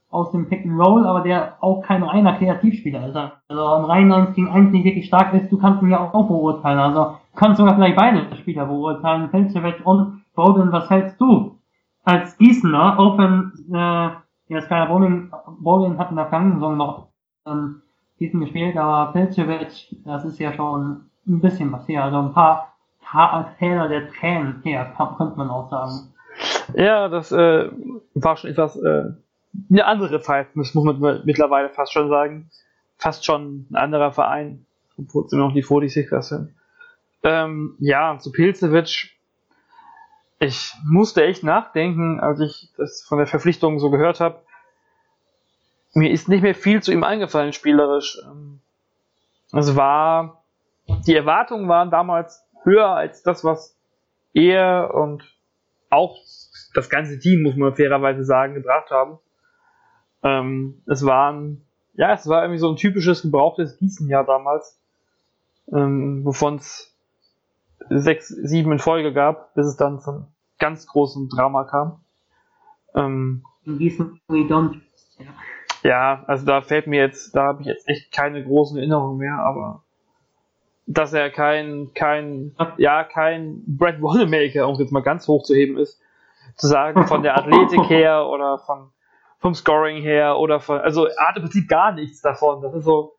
aus 0.09 0.31
dem 0.31 0.47
Pick 0.47 0.65
and 0.65 0.79
Roll, 0.79 1.05
aber 1.05 1.21
der 1.21 1.57
auch 1.59 1.81
kein 1.81 2.01
reiner 2.01 2.37
Kreativspieler 2.37 3.07
ist. 3.07 3.15
Also 3.15 3.65
ein 3.65 3.85
rein 3.85 4.11
1 4.11 4.35
gegen 4.35 4.47
1 4.47 4.71
nicht 4.71 4.85
wirklich 4.85 5.07
stark 5.07 5.33
ist, 5.33 5.51
du 5.51 5.57
kannst 5.57 5.81
ihn 5.81 5.89
ja 5.89 5.99
auch 5.99 6.27
beurteilen. 6.27 6.79
Also 6.79 7.03
du 7.03 7.35
kannst 7.35 7.57
sogar 7.57 7.75
vielleicht 7.75 7.97
beide 7.97 8.35
Spieler 8.37 8.65
beurteilen, 8.65 9.29
Felcevic 9.29 9.85
und 9.85 10.23
Bowden, 10.33 10.71
was 10.71 10.89
hältst 10.89 11.19
du 11.19 11.56
als 12.07 12.38
Gießener, 12.38 12.97
auch 12.97 13.17
wenn 13.17 13.51
äh, 13.69 14.09
ja, 14.47 14.61
Skylar 14.61 14.88
Bowling, 14.88 15.29
Bowling 15.59 15.97
hat 15.97 16.09
in 16.09 16.15
der 16.15 16.27
vergangenen 16.27 16.59
Saison 16.59 16.77
noch 16.77 17.07
ähm, 17.45 17.81
Gießen 18.17 18.39
gespielt, 18.39 18.77
aber 18.77 19.11
Felcevic, 19.11 19.93
das 20.05 20.23
ist 20.23 20.39
ja 20.39 20.53
schon 20.53 21.09
ein 21.27 21.41
bisschen 21.41 21.69
was 21.73 21.85
her. 21.89 22.05
Also 22.05 22.19
ein 22.19 22.31
paar 22.31 22.73
Fehler 23.59 23.89
der 23.89 24.09
Tränen 24.09 24.61
her, 24.63 24.93
könnte 25.17 25.38
man 25.38 25.49
auch 25.49 25.69
sagen. 25.69 26.13
Ja, 26.75 27.09
das 27.09 27.34
äh, 27.34 27.69
war 28.15 28.38
schon 28.38 28.51
etwas 28.51 28.77
äh, 28.77 29.11
eine 29.69 29.85
andere 29.85 30.21
Zeit, 30.21 30.47
das 30.55 30.73
muss 30.73 30.85
man 30.85 31.23
mittlerweile 31.25 31.69
fast 31.69 31.91
schon 31.91 32.07
sagen. 32.07 32.49
Fast 32.97 33.25
schon 33.25 33.67
ein 33.69 33.75
anderer 33.75 34.13
Verein, 34.13 34.65
obwohl 34.97 35.27
sie 35.27 35.35
noch 35.35 35.53
die 35.53 35.61
46 35.61 36.21
sind. 36.21 36.55
Ähm, 37.23 37.75
ja, 37.79 38.17
zu 38.17 38.31
Pilzewitsch. 38.31 39.16
Ich 40.39 40.73
musste 40.85 41.23
echt 41.23 41.43
nachdenken, 41.43 42.19
als 42.19 42.39
ich 42.39 42.72
das 42.77 43.01
von 43.01 43.18
der 43.18 43.27
Verpflichtung 43.27 43.80
so 43.80 43.89
gehört 43.89 44.19
habe. 44.19 44.41
Mir 45.93 46.11
ist 46.11 46.30
nicht 46.30 46.43
mehr 46.43 46.53
viel 46.53 46.81
zu 46.84 46.91
ihm 46.91 47.03
eingefallen, 47.03 47.53
spielerisch. 47.53 48.19
Ähm, 48.23 48.59
es 49.51 49.76
war, 49.76 50.43
die 51.07 51.15
Erwartungen 51.15 51.68
waren 51.68 51.89
damals 51.89 52.43
höher 52.64 52.89
als 52.89 53.23
das, 53.23 53.43
was 53.43 53.76
er 54.34 54.93
und 54.93 55.23
auch 55.89 56.18
das 56.76 56.89
ganze 56.89 57.18
Team, 57.18 57.41
muss 57.41 57.55
man 57.55 57.76
fairerweise 57.76 58.23
sagen, 58.23 58.53
gebracht 58.53 58.91
haben. 58.91 59.19
Ähm, 60.22 60.84
es 60.85 61.05
waren, 61.05 61.65
ja, 61.93 62.14
es 62.14 62.27
war 62.27 62.43
irgendwie 62.43 62.59
so 62.59 62.69
ein 62.69 62.76
typisches 62.76 63.23
gebrauchtes 63.23 63.77
Gießenjahr 63.77 64.26
damals, 64.26 64.80
ähm, 65.73 66.23
wovon 66.26 66.55
es 66.55 66.95
sechs, 67.89 68.27
sieben 68.27 68.71
in 68.71 68.79
Folge 68.79 69.13
gab, 69.13 69.53
bis 69.53 69.67
es 69.67 69.77
dann 69.77 69.99
zum 69.99 70.27
ganz 70.59 70.87
großen 70.87 71.29
Drama 71.29 71.63
kam. 71.65 72.01
Ähm, 72.95 73.43
ja, 75.83 76.23
also 76.27 76.45
da 76.45 76.61
fällt 76.61 76.87
mir 76.87 76.99
jetzt, 76.99 77.35
da 77.35 77.43
habe 77.43 77.61
ich 77.61 77.67
jetzt 77.67 77.87
echt 77.87 78.11
keine 78.11 78.43
großen 78.43 78.77
Erinnerungen 78.77 79.17
mehr, 79.17 79.39
aber 79.39 79.83
dass 80.85 81.13
er 81.13 81.29
kein, 81.29 81.91
kein, 81.93 82.55
ja, 82.77 83.03
kein 83.03 83.61
Brad 83.67 84.01
Wanamaker, 84.01 84.67
um 84.67 84.79
jetzt 84.79 84.91
mal 84.91 85.01
ganz 85.01 85.27
hoch 85.27 85.43
zu 85.43 85.53
heben 85.53 85.77
ist, 85.77 86.01
zu 86.55 86.67
sagen, 86.67 87.05
von 87.07 87.23
der 87.23 87.37
Athletik 87.37 87.83
her 87.89 88.25
oder 88.27 88.57
von, 88.59 88.89
vom 89.39 89.53
Scoring 89.53 90.01
her 90.01 90.37
oder 90.37 90.59
von, 90.59 90.79
also 90.79 91.05
er 91.05 91.27
hat 91.27 91.35
im 91.35 91.43
Prinzip 91.43 91.67
gar 91.67 91.91
nichts 91.91 92.21
davon. 92.21 92.61
Das 92.61 92.73
ist 92.73 92.85
so, 92.85 93.15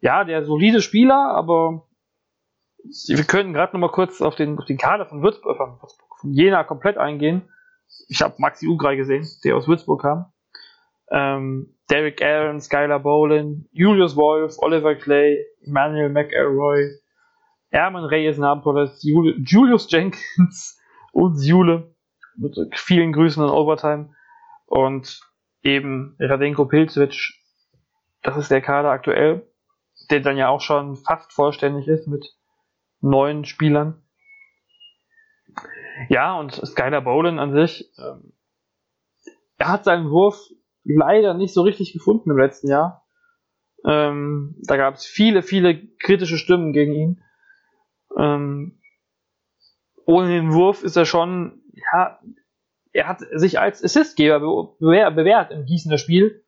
ja, 0.00 0.24
der 0.24 0.44
solide 0.44 0.82
Spieler, 0.82 1.32
aber 1.34 1.87
wir 2.84 3.24
können 3.24 3.52
gerade 3.52 3.72
noch 3.72 3.80
mal 3.80 3.92
kurz 3.92 4.20
auf 4.20 4.36
den, 4.36 4.58
auf 4.58 4.64
den 4.64 4.78
Kader 4.78 5.06
von 5.06 5.22
Würzburg, 5.22 5.56
von, 5.56 5.78
von 6.20 6.32
Jena 6.32 6.64
komplett 6.64 6.98
eingehen. 6.98 7.48
Ich 8.08 8.22
habe 8.22 8.34
Maxi 8.38 8.66
Ugrei 8.66 8.96
gesehen, 8.96 9.26
der 9.44 9.56
aus 9.56 9.68
Würzburg 9.68 10.02
kam. 10.02 10.32
Ähm, 11.10 11.74
Derek 11.90 12.22
Allen, 12.22 12.60
Skylar 12.60 13.00
Bolin, 13.00 13.68
Julius 13.72 14.14
Wolf, 14.14 14.56
Oliver 14.58 14.94
Clay, 14.94 15.44
Emmanuel 15.62 16.10
McElroy, 16.10 16.98
Erman 17.70 18.04
Reyes 18.04 18.38
Napoles, 18.38 19.02
Julius 19.02 19.90
Jenkins 19.90 20.78
und 21.12 21.42
Jule 21.42 21.94
mit 22.36 22.56
vielen 22.74 23.12
Grüßen 23.12 23.42
an 23.42 23.50
Overtime 23.50 24.14
und 24.66 25.20
eben 25.62 26.14
Radenko 26.18 26.66
Pilzwitsch. 26.66 27.34
Das 28.22 28.36
ist 28.36 28.50
der 28.50 28.60
Kader 28.60 28.90
aktuell, 28.90 29.48
der 30.10 30.20
dann 30.20 30.36
ja 30.36 30.48
auch 30.48 30.60
schon 30.60 30.96
fast 30.96 31.32
vollständig 31.32 31.88
ist 31.88 32.06
mit 32.06 32.37
neun 33.00 33.44
Spielern. 33.44 34.02
Ja, 36.08 36.38
und 36.38 36.52
Skylar 36.52 37.02
Bolin 37.02 37.38
an 37.38 37.52
sich, 37.52 37.90
ähm, 37.98 38.32
er 39.56 39.68
hat 39.68 39.84
seinen 39.84 40.10
Wurf 40.10 40.40
leider 40.84 41.34
nicht 41.34 41.52
so 41.52 41.62
richtig 41.62 41.92
gefunden 41.92 42.30
im 42.30 42.38
letzten 42.38 42.68
Jahr. 42.68 43.04
Ähm, 43.84 44.56
da 44.66 44.76
gab 44.76 44.94
es 44.94 45.06
viele, 45.06 45.42
viele 45.42 45.86
kritische 45.98 46.38
Stimmen 46.38 46.72
gegen 46.72 46.94
ihn. 46.94 47.22
Ähm, 48.16 48.80
ohne 50.06 50.28
den 50.28 50.52
Wurf 50.52 50.82
ist 50.82 50.96
er 50.96 51.04
schon, 51.04 51.62
ja, 51.92 52.18
er 52.92 53.08
hat 53.08 53.20
sich 53.20 53.58
als 53.58 53.84
Assistgeber 53.84 54.40
bewährt 54.80 55.50
im 55.50 55.66
Gießener 55.66 55.98
Spiel, 55.98 56.44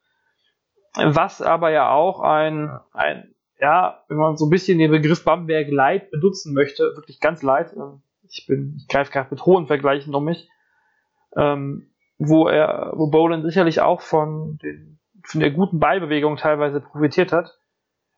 was 0.95 1.43
aber 1.43 1.71
ja 1.71 1.91
auch 1.91 2.21
ein, 2.21 2.71
ein, 2.93 3.35
ja, 3.61 4.03
wenn 4.09 4.17
man 4.17 4.37
so 4.37 4.47
ein 4.47 4.51
bisschen 4.51 4.79
den 4.79 4.91
Begriff 4.91 5.25
Bamberg 5.25 5.69
Light 5.71 6.11
benutzen 6.11 6.55
möchte, 6.55 6.83
wirklich 6.97 7.21
ganz 7.21 7.43
leid, 7.43 7.73
ähm, 7.77 8.03
ich 8.23 8.47
bin, 8.47 8.77
ich 8.79 8.89
greife 8.89 9.13
gerade 9.13 9.29
mit 9.31 9.45
hohen 9.45 9.67
Vergleichen 9.67 10.15
um 10.15 10.25
mich, 10.25 10.49
ähm, 11.37 11.91
wo 12.19 12.49
er, 12.49 12.93
wo 12.95 13.09
Boland 13.09 13.45
sicherlich 13.45 13.81
auch 13.81 14.01
von, 14.01 14.59
den, 14.59 14.99
von 15.25 15.41
der 15.41 15.51
guten 15.51 15.79
Ballbewegung 15.79 16.37
teilweise 16.37 16.81
profitiert 16.81 17.33
hat. 17.33 17.59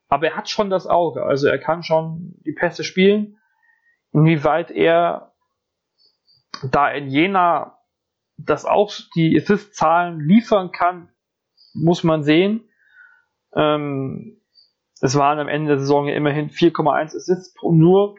Aber 0.09 0.27
er 0.27 0.37
hat 0.37 0.49
schon 0.49 0.71
das 0.71 0.87
Auge, 0.87 1.25
also 1.25 1.49
er 1.49 1.59
kann 1.59 1.83
schon 1.83 2.35
die 2.45 2.53
Pässe 2.53 2.85
spielen. 2.85 3.39
Inwieweit 4.13 4.71
er 4.71 5.33
da 6.71 6.91
in 6.91 7.09
Jena 7.09 7.79
das 8.37 8.65
auch 8.65 8.93
die 9.15 9.37
Assist-Zahlen 9.37 10.21
liefern 10.21 10.71
kann, 10.71 11.09
muss 11.73 12.05
man 12.05 12.23
sehen. 12.23 12.69
Ähm, 13.55 14.42
es 15.03 15.17
waren 15.17 15.41
am 15.41 15.49
Ende 15.49 15.71
der 15.71 15.79
Saison 15.81 16.07
ja 16.07 16.15
immerhin 16.15 16.49
4,1 16.49 17.17
Assists 17.17 17.55
nur 17.63 18.15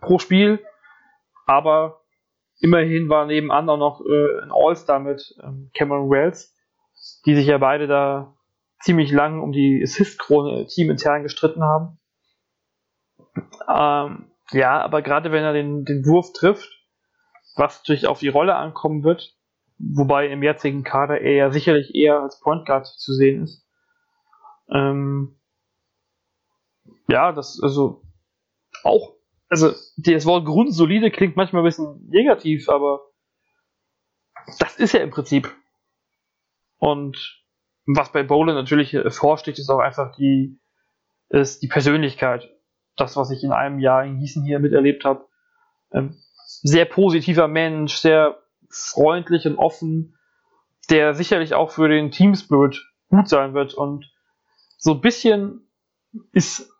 pro 0.00 0.18
Spiel, 0.18 0.64
aber 1.46 2.00
immerhin 2.58 3.10
war 3.10 3.26
nebenan 3.26 3.68
auch 3.68 3.76
noch 3.76 4.00
äh, 4.00 4.42
ein 4.42 4.50
All-Star 4.50 4.98
mit 4.98 5.34
ähm, 5.42 5.70
Cameron 5.74 6.08
Wells, 6.08 6.56
die 7.26 7.34
sich 7.34 7.46
ja 7.46 7.58
beide 7.58 7.86
da 7.86 8.34
ziemlich 8.80 9.12
lang 9.12 9.42
um 9.42 9.52
die 9.52 9.82
Assist-Krone 9.82 10.66
teamintern 10.66 11.22
gestritten 11.22 11.62
haben. 11.62 11.98
Ähm, 13.68 14.30
ja, 14.52 14.80
aber 14.80 15.02
gerade 15.02 15.32
wenn 15.32 15.44
er 15.44 15.52
den, 15.52 15.84
den 15.84 16.06
Wurf 16.06 16.32
trifft, 16.32 16.70
was 17.56 17.80
natürlich 17.80 18.06
auf 18.06 18.20
die 18.20 18.28
Rolle 18.28 18.56
ankommen 18.56 19.04
wird, 19.04 19.36
wobei 19.76 20.28
im 20.28 20.42
jetzigen 20.42 20.82
Kader 20.82 21.20
er 21.20 21.32
ja 21.32 21.50
sicherlich 21.50 21.94
eher 21.94 22.20
als 22.20 22.40
Point 22.40 22.64
Guard 22.64 22.86
zu 22.86 23.12
sehen 23.12 23.42
ist. 23.42 23.68
Ähm, 24.70 25.38
ja, 27.08 27.32
das, 27.32 27.60
also, 27.62 28.02
auch, 28.82 29.14
also, 29.48 29.72
das 29.96 30.26
Wort 30.26 30.46
grundsolide 30.46 31.10
klingt 31.10 31.36
manchmal 31.36 31.62
ein 31.62 31.66
bisschen 31.66 32.08
negativ, 32.08 32.68
aber 32.68 33.00
das 34.58 34.76
ist 34.76 34.92
ja 34.92 35.00
im 35.00 35.10
Prinzip. 35.10 35.52
Und 36.78 37.42
was 37.86 38.12
bei 38.12 38.22
Bowlen 38.22 38.54
natürlich 38.54 38.92
hervorsticht, 38.92 39.58
ist 39.58 39.70
auch 39.70 39.78
einfach 39.78 40.14
die, 40.16 40.58
ist 41.28 41.62
die 41.62 41.68
Persönlichkeit. 41.68 42.50
Das, 42.96 43.16
was 43.16 43.30
ich 43.30 43.42
in 43.42 43.52
einem 43.52 43.80
Jahr 43.80 44.04
in 44.04 44.20
Gießen 44.20 44.44
hier 44.44 44.60
miterlebt 44.60 45.04
habe. 45.04 45.26
Ähm, 45.92 46.16
sehr 46.46 46.84
positiver 46.84 47.48
Mensch, 47.48 47.96
sehr 47.96 48.38
freundlich 48.70 49.46
und 49.46 49.56
offen, 49.56 50.16
der 50.90 51.14
sicherlich 51.14 51.54
auch 51.54 51.70
für 51.70 51.88
den 51.88 52.10
Team 52.10 52.34
Spirit 52.34 52.84
gut 53.08 53.28
sein 53.28 53.54
wird 53.54 53.74
und 53.74 54.10
so 54.78 54.92
ein 54.92 55.00
bisschen 55.00 55.68
ist, 56.32 56.70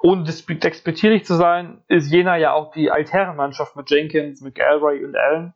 ohne 0.00 0.24
despektierlich 0.24 1.24
zu 1.24 1.34
sein, 1.34 1.82
ist 1.88 2.10
Jena 2.10 2.36
ja 2.36 2.52
auch 2.52 2.72
die 2.72 2.90
Altherrenmannschaft 2.90 3.76
mit 3.76 3.90
Jenkins, 3.90 4.40
mit 4.40 4.54
Galway 4.54 5.04
und 5.04 5.16
Allen 5.16 5.54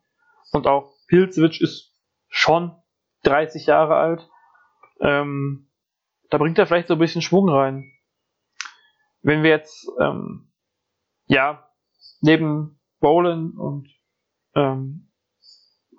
und 0.51 0.67
auch 0.67 0.93
Pilzwitsch 1.07 1.61
ist 1.61 1.95
schon 2.27 2.75
30 3.23 3.65
Jahre 3.65 3.95
alt. 3.95 4.29
Ähm, 4.99 5.69
da 6.29 6.37
bringt 6.37 6.57
er 6.57 6.65
vielleicht 6.65 6.87
so 6.87 6.95
ein 6.95 6.99
bisschen 6.99 7.21
Schwung 7.21 7.49
rein. 7.49 7.91
Wenn 9.21 9.43
wir 9.43 9.51
jetzt, 9.51 9.87
ähm, 9.99 10.51
ja, 11.25 11.69
neben 12.21 12.79
Bolan 12.99 13.51
und 13.51 13.89
ähm, 14.55 15.11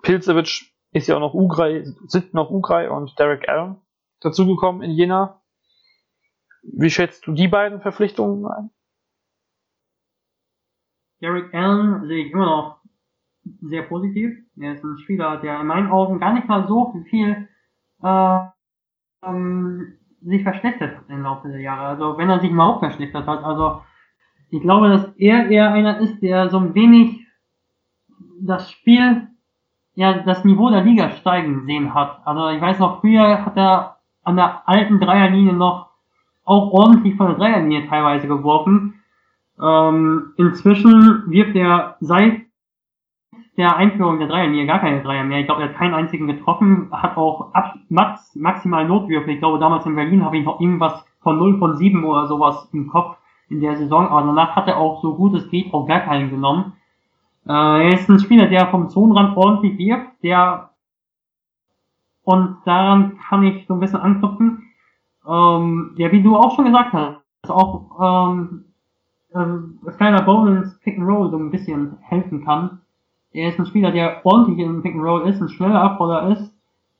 Pilzewitsch 0.03 0.71
ist 0.91 1.07
ja 1.07 1.15
auch 1.15 1.19
noch 1.19 1.33
Ugrai, 1.33 1.83
sind 2.07 2.33
noch 2.33 2.51
Ugrai 2.51 2.89
und 2.89 3.17
Derek 3.17 3.49
Allen 3.49 3.81
dazugekommen 4.21 4.81
in 4.81 4.91
Jena. 4.91 5.41
Wie 6.73 6.89
schätzt 6.89 7.25
du 7.27 7.33
die 7.33 7.47
beiden 7.47 7.81
Verpflichtungen 7.81 8.45
ein? 8.45 8.69
Derek 11.21 11.53
Allen 11.53 12.07
sehe 12.07 12.25
ich 12.25 12.33
immer 12.33 12.45
noch 12.45 12.79
sehr 13.61 13.83
positiv. 13.83 14.37
Er 14.59 14.73
ist 14.73 14.83
ein 14.83 14.97
Spieler, 14.99 15.37
der 15.37 15.61
in 15.61 15.67
meinen 15.67 15.89
Augen 15.89 16.19
gar 16.19 16.33
nicht 16.33 16.47
mal 16.47 16.67
so 16.67 16.93
viel 17.09 17.47
äh, 18.01 18.39
ähm, 19.23 19.93
sich 20.21 20.43
verschlechtert 20.43 21.01
im 21.07 21.21
Laufe 21.21 21.47
der 21.49 21.61
Jahre. 21.61 21.87
Also 21.87 22.17
wenn 22.17 22.29
er 22.29 22.39
sich 22.39 22.51
mal 22.51 22.67
auch 22.67 22.79
verschlechtert 22.79 23.27
hat. 23.27 23.43
Also 23.43 23.81
ich 24.49 24.61
glaube, 24.61 24.89
dass 24.89 25.15
er 25.17 25.49
eher 25.49 25.71
einer 25.71 25.99
ist, 25.99 26.21
der 26.21 26.49
so 26.49 26.57
ein 26.57 26.73
wenig 26.73 27.25
das 28.39 28.71
Spiel, 28.71 29.27
ja, 29.93 30.23
das 30.23 30.43
Niveau 30.43 30.69
der 30.69 30.81
Liga 30.81 31.11
steigen 31.11 31.65
sehen 31.65 31.93
hat. 31.93 32.25
Also 32.25 32.49
ich 32.49 32.61
weiß 32.61 32.79
noch, 32.79 33.01
früher 33.01 33.45
hat 33.45 33.55
er 33.55 33.97
an 34.23 34.35
der 34.35 34.67
alten 34.67 34.99
Dreierlinie 34.99 35.53
noch 35.53 35.94
auch 36.45 36.71
ordentlich 36.71 37.15
von 37.15 37.27
der 37.27 37.35
Dreierlinie 37.35 37.87
teilweise 37.87 38.27
geworfen. 38.27 39.01
Ähm, 39.61 40.33
inzwischen 40.37 41.23
wirft 41.27 41.55
er 41.55 41.97
seit 41.99 42.41
der 43.57 43.75
Einführung 43.77 44.19
der 44.19 44.27
Dreierlinie 44.27 44.65
gar 44.65 44.79
keine 44.79 45.01
Dreier 45.01 45.23
mehr. 45.23 45.39
Ich 45.39 45.45
glaube, 45.45 45.63
er 45.63 45.69
hat 45.69 45.77
keinen 45.77 45.93
einzigen 45.93 46.27
getroffen, 46.27 46.89
hat 46.91 47.17
auch 47.17 47.53
ab, 47.53 47.75
max, 47.89 48.35
maximal 48.35 48.85
Notwürfe. 48.85 49.31
Ich 49.31 49.39
glaube, 49.39 49.59
damals 49.59 49.85
in 49.85 49.95
Berlin 49.95 50.23
habe 50.23 50.37
ich 50.37 50.45
noch 50.45 50.59
irgendwas 50.59 51.05
von 51.21 51.37
0 51.37 51.57
von 51.57 51.75
7 51.77 52.03
oder 52.03 52.27
sowas 52.27 52.69
im 52.73 52.87
Kopf 52.87 53.17
in 53.49 53.61
der 53.61 53.77
Saison, 53.77 54.07
aber 54.07 54.25
danach 54.25 54.55
hat 54.55 54.67
er 54.67 54.77
auch 54.77 55.01
so 55.01 55.15
gut 55.15 55.35
es 55.35 55.49
geht 55.49 55.73
auch 55.73 55.87
gar 55.87 56.01
keinen 56.01 56.29
genommen. 56.29 56.73
Äh, 57.47 57.51
er 57.51 57.93
ist 57.93 58.09
ein 58.09 58.19
Spieler, 58.19 58.47
der 58.47 58.67
vom 58.67 58.89
Zonenrand 58.89 59.37
ordentlich 59.37 59.77
wirft, 59.77 60.11
der 60.23 60.71
und 62.23 62.57
daran 62.65 63.19
kann 63.19 63.43
ich 63.43 63.67
so 63.67 63.75
ein 63.75 63.79
bisschen 63.79 63.99
anknüpfen. 63.99 64.64
Ähm, 65.27 65.93
ja, 65.97 66.11
wie 66.11 66.21
du 66.21 66.35
auch 66.35 66.55
schon 66.55 66.65
gesagt 66.65 66.93
hast, 66.93 67.49
auch 67.49 68.29
ähm, 68.29 68.65
äh, 69.33 69.91
Skylar 69.91 70.23
Bowens 70.23 70.79
Pick 70.79 70.97
and 70.97 71.07
Roll 71.07 71.29
so 71.31 71.37
ein 71.37 71.51
bisschen 71.51 71.97
helfen 72.01 72.45
kann. 72.45 72.81
Er 73.33 73.49
ist 73.49 73.59
ein 73.59 73.65
Spieler, 73.65 73.91
der 73.91 74.25
ordentlich 74.25 74.59
im 74.59 74.81
Pick 74.81 74.95
and 74.95 75.03
Roll 75.03 75.27
ist, 75.27 75.41
ein 75.41 75.49
schneller 75.49 75.81
Abroller 75.81 76.29
ist, 76.31 76.53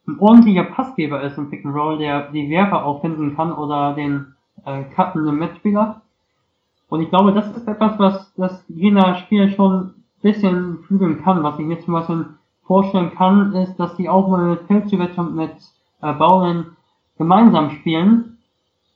ein 0.08 0.20
ordentlicher 0.20 0.66
Passgeber 0.66 1.22
ist 1.22 1.38
im 1.38 1.50
Pick 1.50 1.66
and 1.66 1.76
Roll, 1.76 1.98
der 1.98 2.32
die 2.32 2.50
Werfer 2.50 2.86
auffinden 2.86 3.36
kann 3.36 3.52
oder 3.52 3.94
den 3.94 4.34
äh, 4.66 4.84
cuttenden 4.96 5.38
Mitspieler. 5.38 6.02
Und 6.90 7.02
ich 7.02 7.10
glaube, 7.10 7.34
das 7.34 7.56
ist 7.56 7.68
etwas, 7.68 7.98
was 8.00 8.34
das 8.36 8.64
jener 8.68 9.16
Spiel 9.16 9.50
schon 9.52 9.74
ein 9.74 9.94
bisschen 10.22 10.80
flügeln 10.84 11.24
kann. 11.24 11.44
Was 11.44 11.58
ich 11.58 11.66
mir 11.66 11.80
zum 11.80 11.94
Beispiel 11.94 12.26
vorstellen 12.64 13.12
kann, 13.16 13.54
ist, 13.54 13.76
dass 13.78 13.96
die 13.96 14.10
auch 14.10 14.28
mal 14.28 14.46
mit 14.46 14.62
Felzovic 14.68 15.18
und 15.18 15.36
mit 15.36 15.56
äh, 16.02 16.14
Baulen 16.14 16.75
gemeinsam 17.18 17.72
spielen. 17.72 18.38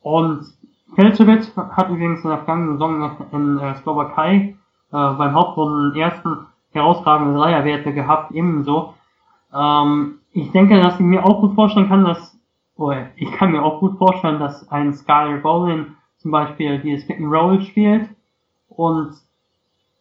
Und 0.01 0.45
Felzovic 0.95 1.55
hat 1.55 1.89
übrigens 1.89 2.23
in 2.23 2.29
der 2.29 2.39
vergangenen 2.39 2.73
Saison 2.73 3.17
in 3.31 3.59
äh, 3.59 3.75
Slowakei 3.75 4.35
äh, 4.35 4.53
beim 4.91 5.33
Hauptrunden 5.33 5.95
ersten 5.99 6.47
herausragende 6.71 7.37
Dreierwerte 7.37 7.93
gehabt, 7.93 8.31
ebenso. 8.31 8.93
Ähm, 9.53 10.19
ich 10.31 10.51
denke, 10.51 10.79
dass 10.81 10.95
ich 10.95 11.05
mir 11.05 11.25
auch 11.25 11.41
gut 11.41 11.55
vorstellen 11.55 11.87
kann, 11.87 12.05
dass, 12.05 12.37
oder 12.75 13.07
ich 13.15 13.31
kann 13.31 13.51
mir 13.51 13.63
auch 13.63 13.79
gut 13.79 13.97
vorstellen, 13.97 14.39
dass 14.39 14.69
ein 14.71 14.93
Skyler 14.93 15.37
Bowling 15.37 15.87
zum 16.17 16.31
Beispiel 16.31 16.79
dieses 16.79 17.07
Pick 17.07 17.19
and 17.19 17.31
Roll 17.31 17.61
spielt 17.61 18.09
und 18.69 19.13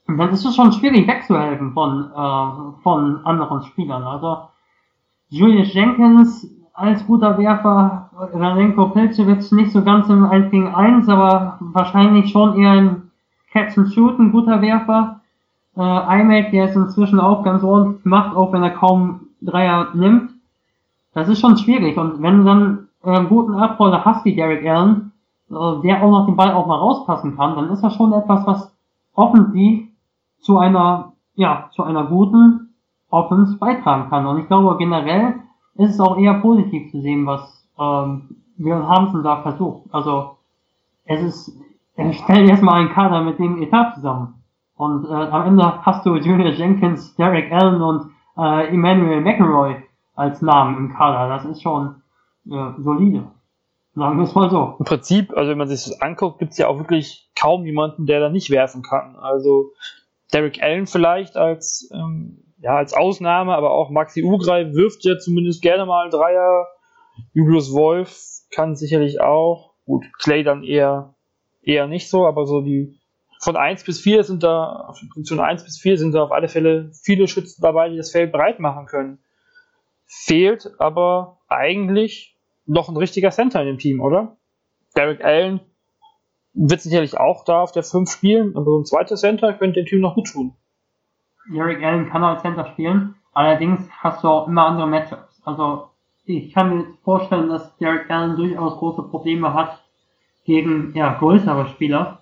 dann 0.07 0.31
ist 0.31 0.45
es 0.45 0.57
schon 0.57 0.73
schwierig 0.73 1.07
wegzuhelfen 1.07 1.73
von, 1.73 2.11
äh, 2.11 2.83
von 2.83 3.27
anderen 3.27 3.63
Spielern. 3.63 4.03
Also 4.05 4.49
Julius 5.29 5.73
Jenkins 5.75 6.51
als 6.79 7.05
guter 7.07 7.37
Werfer, 7.37 8.09
Radenko 8.33 8.91
Pilcevic 8.91 9.51
nicht 9.51 9.73
so 9.73 9.83
ganz 9.83 10.09
im 10.09 10.25
1 10.25 10.53
gegen 10.53 10.73
1, 10.73 11.09
aber 11.09 11.59
wahrscheinlich 11.61 12.31
schon 12.31 12.57
eher 12.57 12.71
ein 12.71 13.11
Catch 13.51 13.77
and 13.79 13.93
Shoot, 13.93 14.19
ein 14.19 14.31
guter 14.31 14.63
Werfer. 14.63 15.21
Äh, 15.77 16.21
iMac, 16.21 16.53
der 16.53 16.67
es 16.67 16.77
inzwischen 16.77 17.19
auch 17.19 17.43
ganz 17.43 17.65
ordentlich 17.65 18.05
macht, 18.05 18.37
auch 18.37 18.53
wenn 18.53 18.63
er 18.63 18.71
kaum 18.71 19.23
Dreier 19.43 19.89
nimmt. 19.95 20.31
Das 21.15 21.29
ist 21.29 21.41
schon 21.41 21.57
schwierig. 21.57 21.97
Und 21.97 22.23
wenn 22.23 22.39
du 22.39 22.45
dann 22.45 22.89
äh, 23.03 23.11
einen 23.11 23.29
guten 23.29 23.55
Abroller 23.55 24.05
hast 24.05 24.25
wie 24.25 24.37
Derek 24.37 24.65
Allen, 24.65 25.11
äh, 25.51 25.83
der 25.83 26.01
auch 26.01 26.11
noch 26.11 26.27
den 26.27 26.37
Ball 26.37 26.53
auch 26.53 26.67
mal 26.69 26.79
rauspassen 26.79 27.37
kann, 27.37 27.57
dann 27.57 27.71
ist 27.71 27.83
das 27.83 27.95
schon 27.97 28.13
etwas, 28.13 28.47
was 28.47 28.73
offensiv 29.15 29.89
zu 30.41 30.59
einer, 30.59 31.13
ja, 31.35 31.71
zu 31.73 31.83
einer 31.83 32.05
guten 32.05 32.73
Offense 33.11 33.57
beitragen 33.57 34.11
kann. 34.11 34.27
Und 34.27 34.39
ich 34.39 34.47
glaube 34.47 34.77
generell 34.79 35.35
ist 35.79 35.95
es 35.95 36.01
auch 36.01 36.19
eher 36.19 36.35
positiv 36.35 36.91
zu 36.91 37.01
sehen, 37.01 37.27
was 37.27 37.67
ähm, 37.79 38.37
Björn 38.57 38.89
Hansen 38.89 39.23
da 39.23 39.43
versucht. 39.43 39.83
Also 39.93 40.37
es 41.05 41.23
ist, 41.23 41.57
er 41.95 42.13
stellt 42.13 42.51
erstmal 42.51 42.81
einen 42.81 42.91
Kader 42.91 43.23
mit 43.23 43.39
dem 43.39 43.63
Etat 43.63 43.95
zusammen. 43.95 44.43
Und 44.75 45.07
äh, 45.07 45.13
am 45.13 45.47
Ende 45.47 45.85
hast 45.85 46.05
du 46.05 46.17
Junior 46.17 46.51
Jenkins, 46.51 47.15
Derek 47.17 47.51
Allen 47.53 47.81
und 47.81 48.11
äh, 48.37 48.69
Emmanuel 48.69 49.21
McElroy 49.21 49.77
als 50.15 50.43
Namen 50.43 50.77
im 50.77 50.93
Kader. 50.95 51.29
Das 51.29 51.45
ist 51.45 51.63
schon 51.63 52.03
äh, 52.51 52.73
solide. 52.79 53.25
Sagen 53.95 54.19
wir 54.19 54.25
es 54.25 54.35
mal 54.35 54.51
so. 54.51 54.77
Im 54.79 54.85
Prinzip, 54.85 55.37
also 55.37 55.51
wenn 55.51 55.59
man 55.59 55.69
sich 55.69 55.85
das 55.85 56.01
anguckt, 56.01 56.39
gibt 56.39 56.53
es 56.53 56.59
ja 56.59 56.69
auch 56.69 56.79
wirklich 56.79 57.31
kaum 57.35 57.65
jemanden, 57.65 58.07
der 58.07 58.21
da 58.21 58.29
nicht 58.29 58.51
werfen 58.51 58.83
kann. 58.83 59.17
Also 59.17 59.73
Derek 60.33 60.63
Allen 60.63 60.87
vielleicht 60.87 61.37
als, 61.37 61.91
ähm, 61.93 62.48
ja, 62.61 62.77
als 62.77 62.93
Ausnahme, 62.93 63.55
aber 63.55 63.73
auch 63.73 63.91
Maxi 63.91 64.23
Ugrai 64.23 64.73
wirft 64.75 65.05
ja 65.05 65.19
zumindest 65.19 65.63
gerne 65.63 65.87
mal 65.87 66.03
einen 66.03 66.11
Dreier. 66.11 66.67
Julius 67.33 67.73
Wolf 67.73 68.17
kann 68.51 68.77
sicherlich 68.77 69.21
auch. 69.21 69.75
Gut, 69.85 70.05
Clay 70.19 70.43
dann 70.43 70.63
eher, 70.63 71.15
eher 71.63 71.87
nicht 71.87 72.11
so, 72.11 72.27
aber 72.27 72.47
so 72.47 72.61
die 72.61 72.99
von 73.41 73.57
1 73.57 73.85
bis 73.85 74.01
4 74.01 74.25
sind 74.25 74.43
da, 74.43 74.87
auf 74.89 75.01
Position 75.13 75.41
1 75.41 75.65
bis 75.65 75.79
4 75.79 75.97
sind 75.97 76.13
da 76.13 76.25
auf 76.25 76.33
alle 76.33 76.49
Fälle 76.49 76.91
viele 77.05 77.29
Schützen 77.29 77.63
dabei, 77.63 77.89
die 77.89 77.97
das 77.97 78.11
Feld 78.11 78.33
breit 78.33 78.59
machen 78.59 78.87
können. 78.87 79.19
Fehlt 80.07 80.73
aber 80.79 81.39
eigentlich 81.49 82.37
noch 82.67 82.89
ein 82.89 82.97
richtiger 82.97 83.31
Center 83.31 83.61
in 83.61 83.67
dem 83.67 83.79
Team, 83.79 84.01
oder? 84.01 84.37
Derek 84.97 85.25
Allen 85.25 85.61
wird 86.53 86.81
sicherlich 86.81 87.17
auch 87.17 87.45
da 87.45 87.63
auf 87.63 87.73
der 87.73 87.85
5 87.85 88.11
spielen, 88.11 88.57
aber 88.57 88.65
so 88.65 88.79
ein 88.81 88.85
zweiter 88.85 89.17
Center 89.17 89.53
könnte 89.55 89.81
dem 89.81 89.87
Team 89.87 90.01
noch 90.01 90.17
gut 90.17 90.33
tun. 90.33 90.57
Derek 91.53 91.83
Allen 91.83 92.09
kann 92.09 92.25
als 92.25 92.43
Center 92.43 92.67
spielen, 92.67 93.15
allerdings 93.33 93.89
hast 94.01 94.23
du 94.23 94.29
auch 94.29 94.49
immer 94.49 94.67
andere 94.67 94.87
Matchups. 94.87 95.43
Also 95.45 95.89
ich 96.25 96.53
kann 96.53 96.77
mir 96.77 96.85
vorstellen, 97.05 97.49
dass 97.49 97.77
Derek 97.79 98.11
Allen 98.11 98.37
durchaus 98.37 98.77
große 98.79 99.03
Probleme 99.05 99.55
hat 99.55 99.83
gegen 100.45 100.95
ja, 100.95 101.15
größere 101.15 101.67
Spieler. 101.69 102.19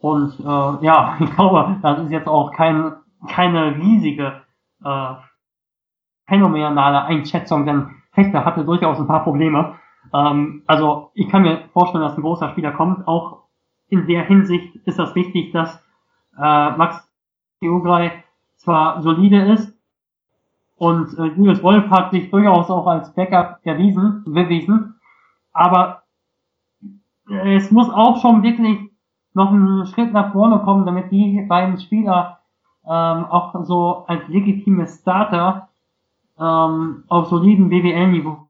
Und 0.00 0.38
äh, 0.40 0.84
ja, 0.84 1.16
ich 1.20 1.34
glaube, 1.34 1.76
das 1.82 2.00
ist 2.00 2.10
jetzt 2.10 2.28
auch 2.28 2.52
kein, 2.52 2.92
keine 3.28 3.76
riesige 3.76 4.42
äh, 4.84 5.14
phänomenale 6.26 7.04
Einschätzung, 7.04 7.66
denn 7.66 7.90
Fechter 8.12 8.44
hatte 8.44 8.64
durchaus 8.64 8.98
ein 8.98 9.06
paar 9.06 9.24
Probleme. 9.24 9.76
Ähm, 10.12 10.62
also 10.66 11.10
ich 11.14 11.28
kann 11.28 11.42
mir 11.42 11.68
vorstellen, 11.72 12.04
dass 12.04 12.16
ein 12.16 12.22
großer 12.22 12.50
Spieler 12.50 12.72
kommt. 12.72 13.06
Auch 13.08 13.44
in 13.88 14.06
der 14.06 14.24
Hinsicht 14.24 14.76
ist 14.86 14.98
das 14.98 15.14
wichtig, 15.14 15.52
dass 15.52 15.82
äh, 16.36 16.70
Max 16.70 17.03
Ugrai 17.68 18.24
zwar 18.56 19.02
solide 19.02 19.42
ist 19.52 19.76
und 20.76 21.16
äh, 21.18 21.26
Julius 21.26 21.62
Wolf 21.62 21.88
hat 21.90 22.10
sich 22.10 22.30
durchaus 22.30 22.70
auch 22.70 22.86
als 22.86 23.12
Backup 23.14 23.60
erwiesen, 23.64 24.24
bewiesen, 24.26 24.94
aber 25.52 26.02
es 27.28 27.70
muss 27.70 27.88
auch 27.90 28.20
schon 28.20 28.42
wirklich 28.42 28.78
noch 29.32 29.50
einen 29.50 29.86
Schritt 29.86 30.12
nach 30.12 30.32
vorne 30.32 30.60
kommen, 30.60 30.86
damit 30.86 31.10
die 31.10 31.40
beiden 31.48 31.78
Spieler 31.80 32.40
ähm, 32.86 33.24
auch 33.24 33.54
so 33.64 34.04
als 34.06 34.28
legitime 34.28 34.86
Starter 34.86 35.68
ähm, 36.38 37.04
auf 37.08 37.28
soliden 37.28 37.68
BWL-Niveau 37.68 38.48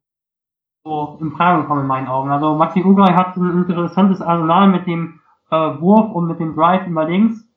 in 1.21 1.33
Frage 1.33 1.65
kommen 1.65 1.83
in 1.83 1.87
meinen 1.87 2.09
Augen. 2.09 2.31
Also 2.31 2.55
Maxi 2.55 2.85
Ugrai 2.85 3.15
hat 3.15 3.37
ein 3.37 3.51
interessantes 3.51 4.21
Arsenal 4.21 4.69
mit 4.69 4.87
dem 4.87 5.21
äh, 5.51 5.57
Wurf 5.81 6.13
und 6.13 6.27
mit 6.27 6.41
dem 6.41 6.55
Drive 6.55 6.87
über 6.87 7.07
links. 7.07 7.49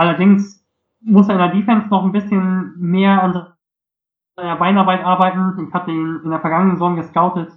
Allerdings 0.00 0.64
muss 1.02 1.28
er 1.28 1.34
in 1.34 1.40
der 1.40 1.52
Defense 1.52 1.88
noch 1.88 2.04
ein 2.04 2.12
bisschen 2.12 2.72
mehr 2.78 3.22
an 3.22 3.48
seiner 4.34 4.56
Beinarbeit 4.56 5.04
arbeiten. 5.04 5.62
Ich 5.68 5.74
hatte 5.74 5.90
ihn 5.90 6.22
in 6.24 6.30
der 6.30 6.40
vergangenen 6.40 6.76
Saison 6.76 6.96
gescoutet 6.96 7.50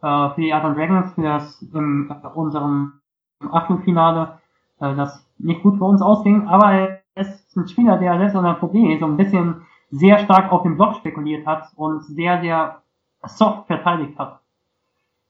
äh, 0.00 0.30
für 0.30 0.40
die 0.40 0.54
Art 0.54 0.64
Dragons, 0.74 1.12
für 1.12 1.20
das 1.20 1.60
in 1.60 2.08
äh, 2.08 2.26
unserem 2.28 2.94
Achtelfinale, 3.40 4.38
äh, 4.80 4.94
das 4.94 5.22
nicht 5.36 5.62
gut 5.62 5.76
für 5.76 5.84
uns 5.84 6.00
ausging, 6.00 6.48
aber 6.48 6.72
er 6.72 7.02
ist 7.14 7.54
ein 7.58 7.68
Spieler, 7.68 7.98
der 7.98 8.16
selbst 8.16 8.36
an 8.36 8.44
der 8.44 8.54
Problem 8.54 8.98
so 8.98 9.04
ein 9.04 9.18
bisschen 9.18 9.66
sehr 9.90 10.16
stark 10.20 10.50
auf 10.50 10.62
dem 10.62 10.78
Block 10.78 10.96
spekuliert 10.96 11.46
hat 11.46 11.72
und 11.76 12.04
sehr, 12.04 12.40
sehr 12.40 12.80
soft 13.26 13.66
verteidigt 13.66 14.18
hat. 14.18 14.40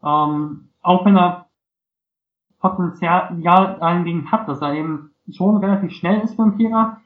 Ähm, 0.05 0.69
auch 0.81 1.05
wenn 1.05 1.17
er 1.17 1.47
Potenzial 2.61 3.37
dahingegen 3.43 4.31
hat, 4.31 4.47
dass 4.47 4.63
er 4.63 4.75
eben 4.75 5.12
schon 5.31 5.57
relativ 5.59 5.93
schnell 5.93 6.21
ist 6.21 6.35
für 6.35 6.43
einen 6.43 6.57
Vierer. 6.57 7.01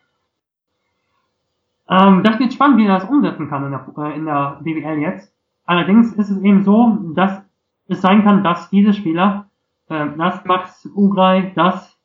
Ähm, 1.89 2.23
das 2.23 2.39
wird 2.39 2.53
spannend, 2.53 2.79
wie 2.79 2.87
er 2.87 2.99
das 2.99 3.09
umsetzen 3.09 3.49
kann 3.49 3.65
in 3.65 3.71
der, 3.71 3.87
äh, 3.99 4.17
in 4.17 4.25
der 4.25 4.61
BWL 4.63 4.99
jetzt. 4.99 5.33
Allerdings 5.65 6.13
ist 6.13 6.31
es 6.31 6.41
eben 6.43 6.65
so, 6.65 6.99
dass 7.15 7.43
es 7.89 8.01
sein 8.01 8.25
kann, 8.25 8.43
dass 8.43 8.71
diese 8.71 8.93
Spieler, 8.93 9.47
äh, 9.89 10.07
dass 10.17 10.45
Max 10.45 10.89
Ugrai, 10.95 11.53
dass 11.55 11.99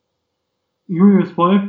Julius 0.86 1.36
Wolf 1.36 1.62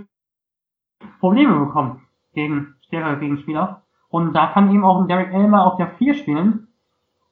Probleme 1.19 1.59
bekommen 1.59 2.01
gegen 2.33 2.75
stärkere 2.81 3.17
Gegenspieler. 3.19 3.81
Und 4.09 4.33
da 4.33 4.47
kann 4.47 4.71
eben 4.71 4.83
auch 4.83 5.01
ein 5.01 5.07
Derek 5.07 5.33
Elmer 5.33 5.65
auf 5.65 5.77
der 5.77 5.87
4 5.87 6.13
spielen. 6.13 6.67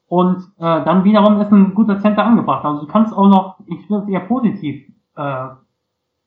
Und 0.08 0.40
äh, 0.58 0.84
dann 0.84 1.04
wiederum 1.04 1.40
ist 1.40 1.52
ein 1.52 1.74
guter 1.74 2.00
Center 2.00 2.26
angebracht. 2.26 2.66
Also 2.66 2.82
du 2.82 2.88
kannst 2.92 3.14
auch 3.14 3.28
noch, 3.28 3.60
ich 3.68 3.90
würde 3.90 4.04
es 4.04 4.10
eher 4.10 4.20
positiv 4.22 4.92
äh, 5.16 5.48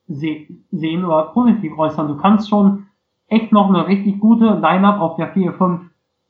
sehen 0.07 1.05
oder 1.05 1.31
positiv 1.33 1.77
äußern. 1.79 2.09
Du 2.09 2.17
kannst 2.17 2.49
schon 2.49 2.87
echt 3.29 3.53
noch 3.53 3.69
eine 3.69 3.87
richtig 3.87 4.21
gute 4.21 4.47
Line-Up 4.47 5.01
auf 5.01 5.17
der 5.17 5.35
4-5 5.35 5.81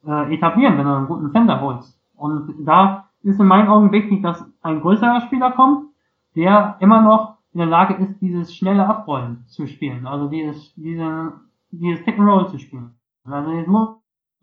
äh, 0.07 0.35
etablieren, 0.35 0.79
wenn 0.79 0.87
du 0.87 0.95
einen 0.95 1.07
guten 1.07 1.31
Center 1.31 1.61
holst. 1.61 2.01
Und 2.17 2.55
da 2.65 3.09
ist 3.23 3.41
in 3.41 3.47
meinen 3.47 3.69
Augen 3.69 3.91
wichtig, 3.93 4.23
dass 4.23 4.45
ein 4.63 4.81
größerer 4.81 5.23
Spieler 5.23 5.51
kommt, 5.53 5.89
der 6.37 6.77
immer 6.81 7.01
noch 7.01 7.39
in 7.53 7.59
der 7.59 7.69
Lage 7.69 7.95
ist, 7.95 8.21
dieses 8.21 8.55
schnelle 8.55 8.87
Abrollen 8.87 9.45
zu 9.47 9.67
spielen. 9.67 10.07
Also 10.07 10.29
dieses, 10.29 10.75
diese, 10.75 11.33
dieses 11.71 12.05
Pick 12.05 12.19
and 12.19 12.29
Roll 12.29 12.49
zu 12.49 12.59
spielen. 12.59 12.95
Also 13.25 13.53
es 13.53 13.67
muss 13.67 13.97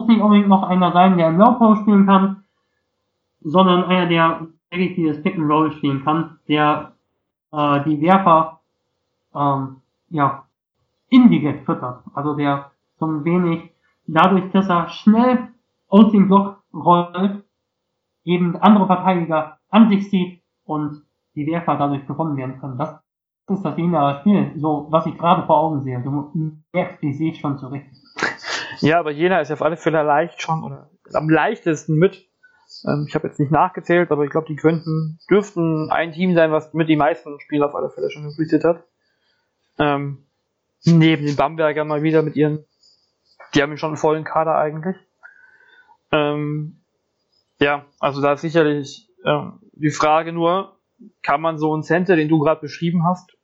nicht 0.08 0.22
unbedingt 0.22 0.48
noch 0.48 0.64
einer 0.64 0.92
sein, 0.92 1.18
der 1.18 1.30
im 1.30 1.38
Low 1.38 1.76
spielen 1.76 2.06
kann, 2.06 2.44
sondern 3.42 3.84
einer, 3.84 4.08
der 4.08 4.48
wirklich 4.72 4.96
dieses 4.96 5.22
Pick 5.22 5.38
and 5.38 5.50
Roll 5.50 5.72
spielen 5.72 6.04
kann, 6.04 6.40
der 6.48 6.94
äh, 7.52 7.84
die 7.84 8.02
Werfer 8.02 8.61
ähm, 9.36 9.82
ja, 10.10 10.48
indirekt 11.10 11.66
füttert. 11.66 12.04
Also 12.14 12.36
der 12.36 12.72
so 12.98 13.08
ein 13.08 13.24
wenig 13.26 13.72
dadurch, 14.08 14.52
dass 14.52 14.70
er 14.70 14.90
schnell 14.90 15.50
aus 15.88 16.12
dem 16.12 16.28
Block 16.28 16.64
rollt, 16.74 17.44
eben 18.24 18.56
andere 18.58 18.88
Verteidiger 18.88 19.58
an 19.70 19.90
sich 19.90 20.10
zieht 20.10 20.42
und 20.64 21.04
die 21.36 21.48
Werfer 21.48 21.76
dadurch 21.78 22.06
gewonnen 22.08 22.38
werden 22.38 22.60
können. 22.60 22.78
Das 22.78 23.00
ist 23.50 23.64
das 23.64 23.76
lineare 23.76 24.20
Spiel, 24.20 24.54
so 24.56 24.88
was 24.90 25.06
ich 25.06 25.18
gerade 25.18 25.46
vor 25.46 25.58
Augen 25.58 25.82
sehe. 25.82 26.02
Du 26.02 26.32
merkst, 26.72 27.04
ich 27.04 27.18
sehe 27.18 27.36
schon 27.36 27.58
zurecht. 27.58 27.88
Ja, 28.80 29.00
aber 29.00 29.12
Jena 29.12 29.40
ist 29.40 29.52
auf 29.52 29.62
alle 29.62 29.78
Fälle 29.78 30.04
leicht 30.04 30.42
schon 30.42 30.64
oder 30.64 30.90
am 31.14 31.30
leichtesten 31.30 31.98
mit. 31.98 32.26
Ähm, 32.88 33.06
ich 33.08 33.16
habe 33.16 33.28
jetzt 33.28 33.40
nicht 33.40 33.52
nachgezählt, 33.52 34.12
aber 34.12 34.24
ich 34.24 34.32
glaube, 34.32 34.48
die 34.48 34.56
könnten, 34.56 35.20
dürften 35.30 35.90
ein 35.92 36.14
Team 36.14 36.36
sein, 36.36 36.52
was 36.52 36.74
mit 36.74 36.88
die 36.88 36.96
meisten 36.96 37.40
Spiele 37.42 37.66
auf 37.66 37.76
alle 37.76 37.90
Fälle 37.90 38.10
schon 38.10 38.24
gespielt 38.24 38.64
hat. 38.64 38.86
Ähm, 39.82 40.26
neben 40.86 41.26
den 41.26 41.36
Bamberger 41.36 41.84
mal 41.86 42.04
wieder 42.04 42.22
mit 42.22 42.36
ihren, 42.36 42.64
die 43.56 43.64
haben 43.64 43.76
schon 43.78 43.90
einen 43.90 43.98
vollen 43.98 44.24
Kader 44.24 44.56
eigentlich. 44.56 44.96
Ähm, 46.12 46.82
ja, 47.60 47.86
also 48.00 48.22
da 48.22 48.34
ist 48.34 48.42
sicherlich 48.42 49.10
ähm, 49.26 49.60
die 49.74 49.90
Frage 49.90 50.34
nur, 50.34 50.78
kann 51.24 51.42
man 51.42 51.58
so 51.58 51.74
einen 51.74 51.82
Center, 51.82 52.16
den 52.16 52.30
du 52.30 52.38
gerade 52.38 52.62
beschrieben 52.62 53.08
hast, 53.08 53.36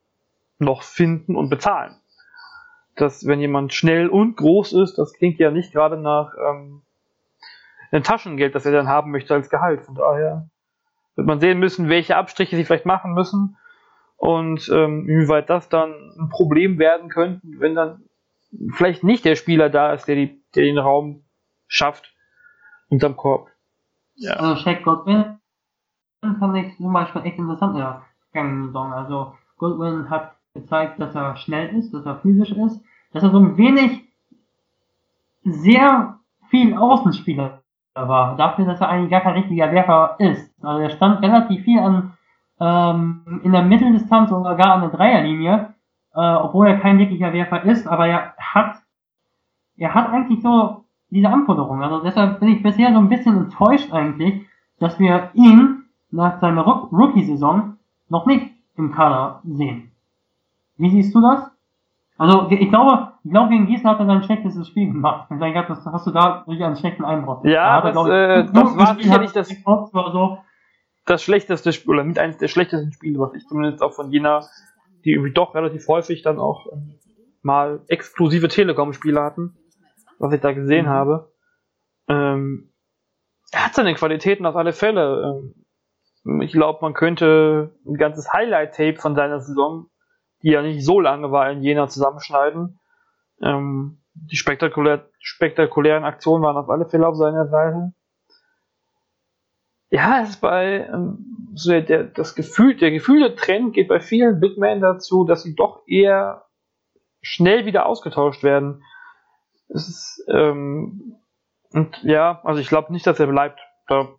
noch 0.60 0.84
finden 0.84 1.36
und 1.36 1.50
bezahlen? 1.50 1.96
Dass 2.96 3.26
wenn 3.26 3.40
jemand 3.40 3.74
schnell 3.74 4.08
und 4.08 4.38
groß 4.38 4.74
ist, 4.74 5.00
das 5.00 5.14
klingt 5.14 5.40
ja 5.40 5.50
nicht 5.50 5.72
gerade 5.72 5.98
nach 5.98 6.34
ähm, 6.38 6.84
einem 7.92 8.04
Taschengeld, 8.04 8.54
das 8.54 8.66
er 8.66 8.74
dann 8.74 8.88
haben 8.88 9.10
möchte 9.10 9.34
als 9.34 9.50
Gehalt. 9.50 9.82
Von 9.82 9.96
daher 9.96 10.50
wird 11.16 11.26
man 11.26 11.40
sehen 11.40 11.58
müssen, 11.58 11.90
welche 11.90 12.16
Abstriche 12.16 12.56
sie 12.56 12.64
vielleicht 12.64 12.86
machen 12.86 13.14
müssen 13.14 13.58
und 14.18 14.68
ähm, 14.70 15.08
inwieweit 15.08 15.50
das 15.50 15.70
dann 15.70 15.94
ein 16.20 16.30
Problem 16.30 16.80
werden 16.80 17.10
könnte, 17.10 17.42
wenn 17.60 17.76
dann 17.76 18.04
vielleicht 18.74 19.04
nicht 19.04 19.26
der 19.26 19.36
Spieler 19.36 19.70
da 19.70 19.94
ist, 19.94 20.08
der, 20.08 20.16
die, 20.16 20.42
der 20.56 20.64
den 20.64 20.78
Raum 20.78 21.24
schafft 21.68 22.14
unterm 22.90 23.16
Korb. 23.16 23.50
Ja. 24.16 24.34
Also 24.34 24.56
Shaq 24.62 24.84
Godwin 24.84 25.40
fand 26.40 26.58
ich 26.58 26.78
zum 26.78 26.92
Beispiel 26.92 27.22
echt 27.26 27.38
interessant 27.38 27.74
in 27.74 27.82
der 27.82 28.02
vergangenen 28.32 28.68
Saison. 28.68 28.94
Also 28.94 29.34
Godwin 29.58 30.10
hat 30.10 30.36
gezeigt, 30.54 31.00
dass 31.00 31.14
er 31.14 31.36
schnell 31.38 31.76
ist, 31.78 31.94
dass 31.94 32.06
er 32.06 32.20
physisch 32.20 32.52
ist, 32.52 32.82
dass 33.14 33.24
er 33.24 33.30
so 33.30 33.38
ein 33.38 33.58
wenig 33.58 34.04
sehr 35.44 36.20
viel 36.50 36.76
Außenspieler 36.76 37.62
war. 37.94 38.36
Dafür, 38.38 38.66
dass 38.66 38.82
er 38.82 38.90
eigentlich 38.90 39.12
gar 39.12 39.22
kein 39.22 39.36
richtiger 39.36 39.72
Werfer 39.72 40.16
ist. 40.20 40.52
Also 40.64 40.82
er 40.82 40.90
stand 40.90 41.22
relativ 41.22 41.64
viel 41.64 41.80
an 41.80 42.17
ähm, 42.60 43.42
in 43.44 43.52
der 43.52 43.64
Mitteldistanz 43.64 44.32
oder 44.32 44.56
gar 44.56 44.76
an 44.76 44.82
der 44.82 44.90
Dreierlinie, 44.90 45.74
äh, 46.16 46.34
obwohl 46.36 46.68
er 46.68 46.80
kein 46.80 47.00
wirklicher 47.00 47.34
Werfer 47.34 47.64
ist, 47.64 47.88
aber 47.88 48.08
er 48.08 48.34
hat 48.38 48.78
er 49.78 49.94
hat 49.94 50.10
eigentlich 50.10 50.42
so 50.42 50.84
diese 51.10 51.30
Anforderungen. 51.30 51.84
Also 51.84 52.00
deshalb 52.00 52.40
bin 52.40 52.50
ich 52.50 52.64
bisher 52.64 52.92
so 52.92 53.00
ein 53.00 53.10
bisschen 53.10 53.38
enttäuscht 53.38 53.94
eigentlich, 53.94 54.46
dass 54.80 55.00
wir 55.00 55.30
ihn 55.34 55.84
nach 56.12 56.40
seiner 56.40 56.64
Rookie-Saison 56.64 57.78
noch 58.10 58.26
nicht 58.26 58.52
im 58.76 58.92
Kader 58.92 59.42
sehen. 59.46 59.92
Wie 60.78 60.90
siehst 60.90 61.14
du 61.16 61.22
das? 61.22 61.52
Also 62.18 62.48
ich 62.50 62.70
glaube, 62.70 63.14
ich 63.24 63.32
glaube 63.32 63.50
gegen 63.50 63.68
Gießen 63.68 63.88
hat 63.88 64.00
er 64.00 64.10
ein 64.10 64.24
schlechtestes 64.24 64.68
Spiel 64.68 64.92
gemacht. 64.92 65.28
Vielleicht 65.28 65.70
hast, 65.70 65.86
hast 65.86 66.08
du 66.08 66.12
da 66.12 66.44
wirklich 66.46 66.64
einen 66.64 66.76
schlechten 66.76 67.06
Eindruck. 67.06 67.46
Ja, 67.46 67.82
da 67.82 67.92
das, 67.92 68.08
er, 68.08 68.36
äh, 68.38 68.46
das 68.46 68.78
war 68.78 68.96
sicherlich 68.96 69.32
das, 69.32 69.50
so. 69.50 70.40
Das 71.10 71.24
schlechteste 71.24 71.74
Spiel, 71.74 71.96
oder 71.96 72.04
mit 72.04 72.20
eines 72.20 72.38
der 72.38 72.48
schlechtesten 72.48 72.92
Spiele, 72.92 73.20
was 73.20 73.34
ich 73.34 73.46
zumindest 73.48 73.82
auch 73.82 73.94
von 73.94 74.12
Jena, 74.12 74.48
die 75.04 75.12
irgendwie 75.12 75.34
doch 75.34 75.56
relativ 75.56 75.88
häufig 75.88 76.22
dann 76.22 76.40
auch 76.40 76.72
ähm, 76.72 77.00
mal 77.42 77.82
exklusive 77.88 78.48
Telekom-Spiele 78.48 79.22
hatten, 79.22 79.58
was 80.20 80.34
ich 80.34 80.42
da 80.42 80.52
gesehen 80.52 80.86
mhm. 80.86 80.90
habe. 80.90 81.32
Ähm, 82.08 82.74
er 83.52 83.66
hat 83.66 83.76
seine 83.76 83.96
Qualitäten 83.96 84.46
auf 84.46 84.56
alle 84.56 84.74
Fälle. 84.74 85.42
Ähm, 86.26 86.42
ich 86.42 86.52
glaube, 86.52 86.80
man 86.82 86.94
könnte 86.94 87.76
ein 87.86 87.96
ganzes 87.96 88.32
Highlight-Tape 88.34 89.00
von 89.00 89.16
seiner 89.16 89.40
Saison 89.40 89.90
die 90.44 90.50
ja 90.50 90.62
nicht 90.62 90.86
so 90.86 91.00
lange 91.00 91.32
war, 91.32 91.52
in 91.52 91.62
Jena 91.62 91.88
zusammenschneiden. 91.88 92.80
Ähm, 93.42 94.02
die 94.14 94.36
spektakulär, 94.36 95.10
spektakulären 95.20 96.04
Aktionen 96.04 96.44
waren 96.44 96.58
auf 96.58 96.70
alle 96.70 96.88
Fälle 96.88 97.08
auf 97.08 97.16
seiner 97.16 97.48
Seite. 97.48 97.94
Ja, 99.90 100.22
es 100.22 100.32
ist 100.32 100.42
bei 100.42 100.88
ähm, 100.92 101.52
so 101.56 101.72
der, 101.72 102.04
das 102.04 102.36
Gefühl, 102.36 102.76
der 102.76 102.92
gefühlte 102.92 103.36
Trend 103.36 103.74
geht 103.74 103.88
bei 103.88 104.00
vielen 104.00 104.40
Big 104.40 104.58
Men 104.58 104.82
dazu, 104.82 105.24
dass 105.24 105.44
sie 105.44 105.56
doch 105.56 105.84
eher 105.88 106.46
schnell 107.22 107.66
wieder 107.66 107.86
ausgetauscht 107.86 108.44
werden. 108.44 108.84
Es 109.70 109.88
ist, 109.88 110.26
ähm, 110.30 111.16
und 111.72 112.02
ja, 112.04 112.42
also 112.44 112.62
ich 112.62 112.68
glaube 112.68 112.94
nicht, 112.94 113.08
dass 113.08 113.20
er 113.20 113.28
bleibt. 113.28 113.60
Da 113.88 114.10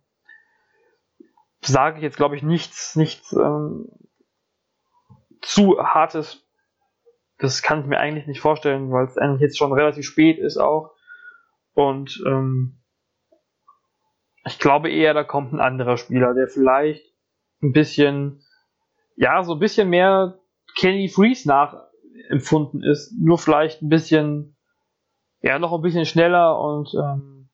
sage 1.61 1.97
ich 1.97 2.03
jetzt, 2.03 2.17
glaube 2.17 2.35
ich, 2.35 2.43
nichts, 2.43 2.95
nichts 2.95 3.31
ähm, 3.33 3.89
zu 5.41 5.79
hartes, 5.79 6.45
das 7.37 7.61
kann 7.61 7.81
ich 7.81 7.85
mir 7.85 7.99
eigentlich 7.99 8.27
nicht 8.27 8.41
vorstellen, 8.41 8.91
weil 8.91 9.05
es 9.05 9.17
eigentlich 9.17 9.41
jetzt 9.41 9.57
schon 9.57 9.71
relativ 9.71 10.05
spät 10.05 10.39
ist 10.39 10.57
auch. 10.57 10.91
Und 11.73 12.21
ähm, 12.25 12.78
ich 14.49 14.59
glaube 14.59 14.89
eher, 14.89 15.13
da 15.13 15.23
kommt 15.23 15.53
ein 15.53 15.59
anderer 15.59 15.97
Spieler, 15.97 16.33
der 16.33 16.47
vielleicht 16.47 17.05
ein 17.61 17.71
bisschen, 17.71 18.41
ja, 19.15 19.43
so 19.43 19.53
ein 19.53 19.59
bisschen 19.59 19.89
mehr 19.89 20.39
Kenny 20.77 21.07
Freeze 21.07 21.47
nachempfunden 21.47 22.83
ist. 22.83 23.13
Nur 23.19 23.37
vielleicht 23.37 23.81
ein 23.81 23.89
bisschen, 23.89 24.57
ja, 25.41 25.59
noch 25.59 25.71
ein 25.71 25.81
bisschen 25.81 26.05
schneller 26.05 26.59
und 26.59 26.93
ähm, 26.95 27.49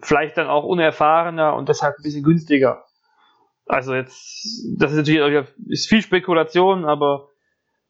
vielleicht 0.00 0.36
dann 0.38 0.48
auch 0.48 0.64
unerfahrener 0.64 1.54
und 1.56 1.68
deshalb 1.68 1.96
ein 1.98 2.02
bisschen 2.02 2.24
günstiger. 2.24 2.84
Also 3.66 3.94
jetzt, 3.94 4.78
das 4.78 4.92
ist 4.92 4.96
natürlich 4.96 5.46
ist 5.68 5.88
viel 5.88 6.02
Spekulation, 6.02 6.86
aber 6.86 7.28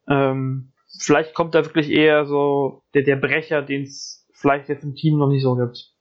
ähm, 0.08 0.72
vielleicht 0.98 1.34
kommt 1.34 1.54
da 1.54 1.64
wirklich 1.64 1.90
eher 1.90 2.26
so 2.26 2.82
der, 2.94 3.02
der 3.02 3.16
Brecher, 3.16 3.62
den 3.62 3.82
es 3.82 4.28
vielleicht 4.32 4.68
jetzt 4.68 4.84
im 4.84 4.96
Team 4.96 5.18
noch 5.18 5.28
nicht 5.28 5.42
so 5.42 5.54
gibt. 5.54 5.91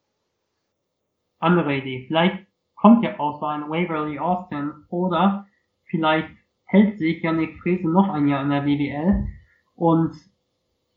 Andere 1.41 1.77
Idee. 1.77 2.05
Vielleicht 2.07 2.45
kommt 2.75 3.03
ja 3.03 3.19
auch 3.19 3.39
so 3.39 3.45
ein 3.45 3.69
Waverly 3.69 4.19
Austin 4.19 4.71
oder 4.89 5.47
vielleicht 5.85 6.29
hält 6.65 6.97
sich 6.97 7.21
Janik 7.21 7.59
Frese 7.61 7.89
noch 7.89 8.09
ein 8.09 8.27
Jahr 8.27 8.43
in 8.43 8.49
der 8.49 8.61
BBL 8.61 9.27
und 9.75 10.13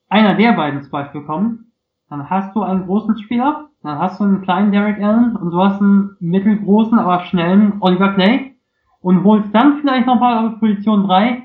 einer 0.09 0.35
der 0.35 0.53
beiden 0.53 0.83
zum 0.83 0.93
Beispiel 0.93 1.23
kommt, 1.23 1.61
dann 2.09 2.31
hast 2.31 2.55
du 2.55 2.63
einen 2.63 2.87
großen 2.87 3.19
Spieler, 3.19 3.71
dann 3.83 3.99
hast 3.99 4.21
du 4.21 4.25
einen 4.25 4.43
kleinen 4.43 4.71
Derek 4.71 5.03
Allen 5.03 5.37
und 5.37 5.51
du 5.51 5.61
hast 5.61 5.81
einen 5.81 6.17
mittelgroßen, 6.21 6.99
aber 6.99 7.25
schnellen 7.25 7.79
Oliver 7.81 8.13
Clay 8.15 8.55
und 9.01 9.25
holst 9.25 9.55
dann 9.55 9.79
vielleicht 9.81 10.07
nochmal 10.07 10.47
auf 10.47 10.61
Position 10.61 11.07
3 11.07 11.43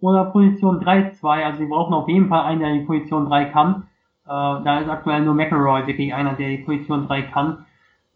oder 0.00 0.26
Position 0.26 0.80
3-2. 0.80 1.44
Also 1.44 1.58
sie 1.58 1.66
brauchen 1.66 1.94
auf 1.94 2.08
jeden 2.08 2.28
Fall 2.28 2.42
einen, 2.42 2.60
der 2.60 2.72
die 2.72 2.84
Position 2.84 3.28
3 3.28 3.46
kann. 3.46 3.82
Äh, 4.24 4.28
da 4.28 4.78
ist 4.78 4.88
aktuell 4.88 5.22
nur 5.22 5.34
McElroy 5.34 5.86
wirklich 5.86 6.14
einer, 6.14 6.34
der 6.34 6.48
die 6.48 6.58
Position 6.58 7.06
3 7.06 7.22
kann. 7.22 7.66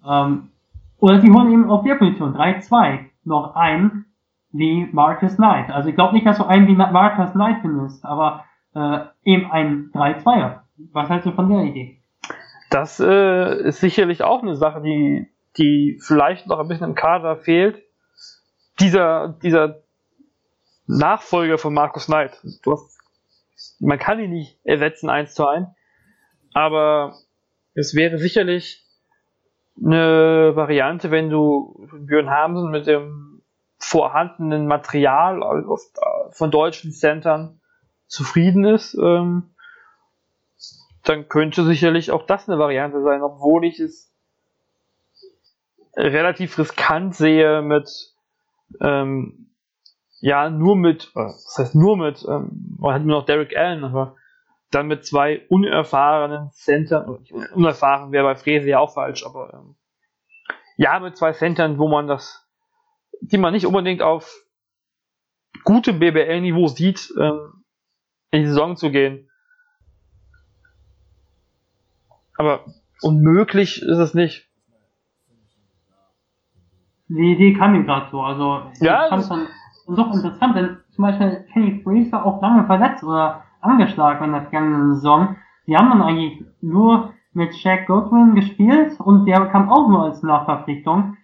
Ähm, 0.08 0.50
oder 0.98 1.20
sie 1.20 1.30
holen 1.30 1.52
eben 1.52 1.70
auf 1.70 1.84
der 1.84 1.96
Position 1.96 2.34
3-2 2.34 3.06
noch 3.24 3.54
einen 3.54 4.06
wie 4.52 4.88
Marcus 4.92 5.36
Knight. 5.36 5.70
Also 5.70 5.88
ich 5.88 5.94
glaube 5.94 6.14
nicht, 6.14 6.26
dass 6.26 6.38
du 6.38 6.44
einen 6.44 6.66
wie 6.68 6.74
Marcus 6.74 7.32
Knight 7.32 7.58
findest, 7.60 8.04
aber 8.04 8.44
äh, 8.74 9.00
eben 9.24 9.50
einen 9.50 9.90
3-2er. 9.92 10.60
Was 10.92 11.08
hältst 11.08 11.26
du 11.26 11.32
von 11.32 11.48
der 11.48 11.64
Idee? 11.64 12.00
Das 12.70 13.00
äh, 13.00 13.68
ist 13.68 13.80
sicherlich 13.80 14.22
auch 14.22 14.42
eine 14.42 14.56
Sache, 14.56 14.80
die, 14.80 15.28
die 15.58 15.98
vielleicht 16.00 16.46
noch 16.46 16.58
ein 16.58 16.68
bisschen 16.68 16.90
im 16.90 16.94
Kader 16.94 17.36
fehlt 17.36 17.82
dieser, 18.80 19.28
dieser 19.42 19.82
Nachfolger 20.86 21.58
von 21.58 21.74
Markus 21.74 22.06
Knight. 22.06 22.38
Hast, 22.66 22.98
man 23.80 23.98
kann 23.98 24.20
ihn 24.20 24.30
nicht 24.30 24.58
ersetzen 24.64 25.08
eins 25.10 25.34
zu 25.34 25.46
eins, 25.46 25.68
aber 26.52 27.14
es 27.74 27.94
wäre 27.94 28.18
sicherlich 28.18 28.85
eine 29.84 30.52
Variante, 30.54 31.10
wenn 31.10 31.30
du 31.30 31.86
Björn 31.92 32.30
Hamsen 32.30 32.70
mit 32.70 32.86
dem 32.86 33.42
vorhandenen 33.78 34.66
Material 34.66 35.64
von 36.30 36.50
deutschen 36.50 36.92
Centern 36.92 37.60
zufrieden 38.06 38.64
ist, 38.64 38.94
ähm, 38.94 39.54
dann 41.04 41.28
könnte 41.28 41.64
sicherlich 41.64 42.10
auch 42.10 42.26
das 42.26 42.48
eine 42.48 42.58
Variante 42.58 43.02
sein, 43.02 43.22
obwohl 43.22 43.64
ich 43.64 43.78
es 43.78 44.12
relativ 45.94 46.58
riskant 46.58 47.14
sehe 47.14 47.62
mit 47.62 48.14
ähm, 48.80 49.46
ja, 50.20 50.50
nur 50.50 50.76
mit, 50.76 51.12
äh, 51.14 51.24
das 51.24 51.56
heißt 51.58 51.74
nur 51.74 51.96
mit, 51.96 52.24
ähm, 52.28 52.76
man 52.78 52.94
hat 52.94 53.02
nur 53.02 53.18
noch 53.18 53.26
Derek 53.26 53.56
Allen, 53.56 53.84
aber 53.84 54.16
dann 54.76 54.86
mit 54.86 55.06
zwei 55.06 55.46
unerfahrenen 55.48 56.50
Centern, 56.52 57.18
unerfahren 57.54 58.12
wäre 58.12 58.24
bei 58.24 58.36
Frese 58.36 58.68
ja 58.68 58.78
auch 58.78 58.92
falsch, 58.92 59.24
aber 59.24 59.54
ähm, 59.54 59.76
ja, 60.76 61.00
mit 61.00 61.16
zwei 61.16 61.32
Centern, 61.32 61.78
wo 61.78 61.88
man 61.88 62.06
das, 62.06 62.46
die 63.22 63.38
man 63.38 63.54
nicht 63.54 63.66
unbedingt 63.66 64.02
auf 64.02 64.30
gutem 65.64 65.98
BBL-Niveau 65.98 66.68
sieht, 66.68 67.10
ähm, 67.18 67.64
in 68.30 68.42
die 68.42 68.48
Saison 68.48 68.76
zu 68.76 68.90
gehen. 68.90 69.30
Aber 72.36 72.66
unmöglich 73.00 73.80
ist 73.80 73.98
es 73.98 74.12
nicht. 74.12 74.46
Die 77.08 77.32
Idee 77.32 77.54
kam 77.54 77.72
mir 77.72 77.84
gerade 77.84 78.10
so. 78.10 78.20
Also 78.20 78.70
ja, 78.80 79.04
ich 79.04 79.08
fand 79.08 79.22
es 79.22 79.28
dann 79.30 79.48
doch 79.96 80.12
interessant, 80.12 80.56
denn 80.56 80.76
zum 80.90 81.02
Beispiel 81.02 81.46
Kenny 81.52 82.12
war 82.12 82.26
auch 82.26 82.42
lange 82.42 82.66
verletzt 82.66 83.02
oder 83.02 83.45
angeschlagen 83.66 84.24
in 84.24 84.32
der 84.32 84.42
vergangenen 84.42 84.94
Saison. 84.94 85.36
Die 85.66 85.76
haben 85.76 85.90
dann 85.90 86.02
eigentlich 86.02 86.44
nur 86.60 87.12
mit 87.32 87.54
Shaq 87.54 87.86
Godwin 87.86 88.34
gespielt 88.34 88.98
und 89.00 89.26
der 89.26 89.46
kam 89.46 89.68
auch 89.68 89.88
nur 89.88 90.04
als 90.04 90.22
Nachverpflichtung. 90.22 91.16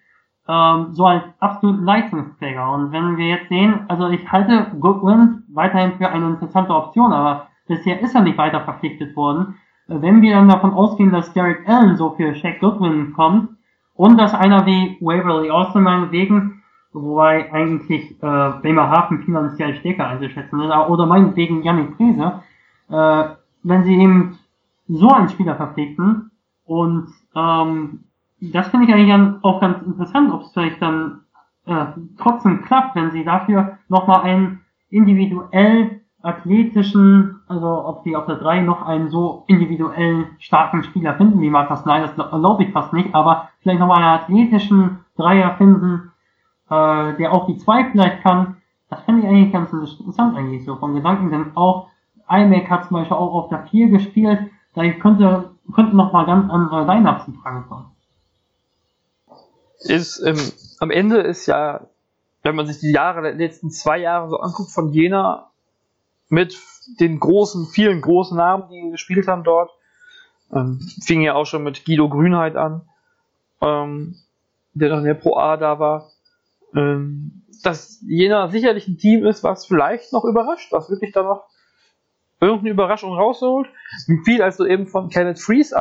Ähm, 0.49 0.89
so 0.93 1.07
als 1.07 1.23
absoluten 1.39 1.85
Leistungsträger. 1.85 2.73
Und 2.73 2.93
wenn 2.93 3.17
wir 3.17 3.29
jetzt 3.29 3.49
sehen, 3.49 3.85
also 3.89 4.09
ich 4.09 4.31
halte 4.31 4.73
Godwin 4.81 5.45
weiterhin 5.53 5.93
für 5.93 6.09
eine 6.09 6.27
interessante 6.27 6.75
Option, 6.75 7.13
aber 7.13 7.47
bisher 7.69 8.01
ist 8.01 8.15
er 8.15 8.23
nicht 8.23 8.39
weiter 8.39 8.61
verpflichtet 8.63 9.17
worden. 9.17 9.55
Wenn 9.87 10.21
wir 10.21 10.35
dann 10.35 10.49
davon 10.49 10.73
ausgehen, 10.73 11.13
dass 11.13 11.33
Derek 11.33 11.69
Allen 11.69 11.97
so 11.97 12.11
für 12.11 12.35
Shaq 12.35 12.61
Godwin 12.61 13.13
kommt, 13.13 13.51
und 13.95 14.19
dass 14.19 14.35
einer 14.35 14.67
wie 14.67 14.97
Waverly 15.01 15.51
Austin 15.51 15.83
meinetwegen, 15.83 16.62
wobei 16.93 17.53
eigentlich 17.53 18.11
äh, 18.23 18.51
Bremerhaven 18.61 19.23
finanziell 19.23 19.75
stärker 19.77 20.09
einzuschätzen 20.09 20.61
ist, 20.61 20.71
oder 20.71 21.07
meinetwegen 21.07 21.63
Yannick 21.63 21.97
Friese, 21.97 22.43
äh, 22.91 23.25
wenn 23.63 23.85
sie 23.85 23.95
eben 23.95 24.39
so 24.89 25.11
einen 25.11 25.29
Spieler 25.29 25.57
verpflichten 25.57 26.31
und 26.65 27.09
ähm, 27.35 28.05
das 28.41 28.69
finde 28.69 28.87
ich 28.87 28.95
eigentlich 28.95 29.43
auch 29.43 29.61
ganz 29.61 29.83
interessant, 29.87 30.33
ob 30.33 30.43
es 30.43 30.53
vielleicht 30.53 30.83
dann 30.83 31.21
äh, 31.67 31.87
trotzdem 32.19 32.63
klappt, 32.63 32.97
wenn 32.97 33.13
sie 33.13 33.25
dafür 33.25 33.79
nochmal 33.89 34.23
einen 34.23 34.61
individuell 34.91 36.01
athletischen, 36.23 37.41
also 37.49 37.85
ob 37.87 38.03
sie 38.05 38.15
auf 38.15 38.27
der 38.27 38.37
3 38.37 38.63
noch 38.63 38.87
einen 38.87 39.11
so 39.11 39.45
individuell 39.49 40.27
starken 40.39 40.85
Spieler 40.85 41.15
finden 41.15 41.41
wie 41.41 41.51
Marcus 41.51 41.85
Nein, 41.85 42.03
das 42.03 42.15
glaube 42.15 42.63
ich 42.63 42.73
fast 42.73 42.93
nicht, 42.93 43.15
aber 43.15 43.49
vielleicht 43.61 43.81
nochmal 43.81 43.99
einen 43.99 44.21
athletischen 44.21 44.99
Dreier 45.17 45.57
finden, 45.57 46.12
äh, 46.73 47.17
der 47.19 47.33
auch 47.33 47.47
die 47.47 47.59
2 47.59 47.91
vielleicht 47.91 48.23
kann, 48.23 48.57
das 48.89 49.03
fände 49.03 49.23
ich 49.23 49.29
eigentlich 49.29 49.53
ganz 49.53 49.73
interessant 49.73 50.37
eigentlich 50.37 50.65
so 50.65 50.77
vom 50.77 50.95
Gedanken, 50.95 51.31
denn 51.31 51.55
auch 51.55 51.89
iMac 52.29 52.71
hat 52.71 52.89
zum 52.89 52.97
Beispiel 52.97 53.17
auch 53.17 53.35
auf 53.35 53.49
der 53.51 53.67
4 53.67 53.89
gespielt, 53.89 54.51
da 54.75 54.91
könnte, 54.93 55.51
könnten 55.75 55.97
nochmal 55.97 56.25
ganz 56.25 56.51
andere 56.51 56.87
Lineups 56.87 57.29
in 57.29 57.35
Frage 57.35 57.67
kommen. 57.69 57.91
Ist, 59.81 60.23
ähm, 60.25 60.39
am 60.79 60.91
Ende 60.91 61.19
ist 61.19 61.47
ja, 61.47 61.89
wenn 62.43 62.57
man 62.57 62.67
sich 62.67 62.79
die 62.79 62.93
Jahre, 62.93 63.21
der 63.21 63.35
letzten 63.35 63.71
zwei 63.71 63.99
Jahre 63.99 64.31
so 64.31 64.39
anguckt 64.39 64.71
von 64.71 64.93
Jena, 64.93 65.51
mit 66.31 66.59
den 66.99 67.21
großen, 67.21 67.67
vielen 67.67 68.01
großen 68.01 68.37
Namen, 68.37 68.65
die 68.71 68.91
gespielt 68.91 69.29
haben 69.29 69.45
dort. 69.45 69.71
Ähm, 70.55 70.81
fing 71.03 71.21
ja 71.21 71.35
auch 71.35 71.45
schon 71.45 71.63
mit 71.63 71.85
Guido 71.85 72.09
Grünheit 72.09 72.57
an, 72.57 72.83
ähm, 73.61 74.17
der 74.73 74.91
noch 74.91 74.99
in 74.99 75.05
der 75.05 75.15
Pro 75.15 75.37
A 75.37 75.59
da 75.59 75.79
war. 75.79 76.09
Ähm, 76.75 77.43
dass 77.63 78.03
Jena 78.07 78.49
sicherlich 78.49 78.89
ein 78.89 78.99
Team 78.99 79.25
ist, 79.25 79.45
was 79.45 79.67
vielleicht 79.67 80.13
noch 80.13 80.25
überrascht, 80.25 80.73
was 80.73 80.91
wirklich 80.91 81.13
da 81.13 81.23
noch 81.23 81.45
irgendeine 82.41 82.71
Überraschung 82.71 83.15
rausholt. 83.15 83.69
Viel, 84.25 84.43
als 84.43 84.57
du 84.57 84.65
eben 84.65 84.89
von 84.89 85.09
Kenneth 85.09 85.39
Fries 85.39 85.73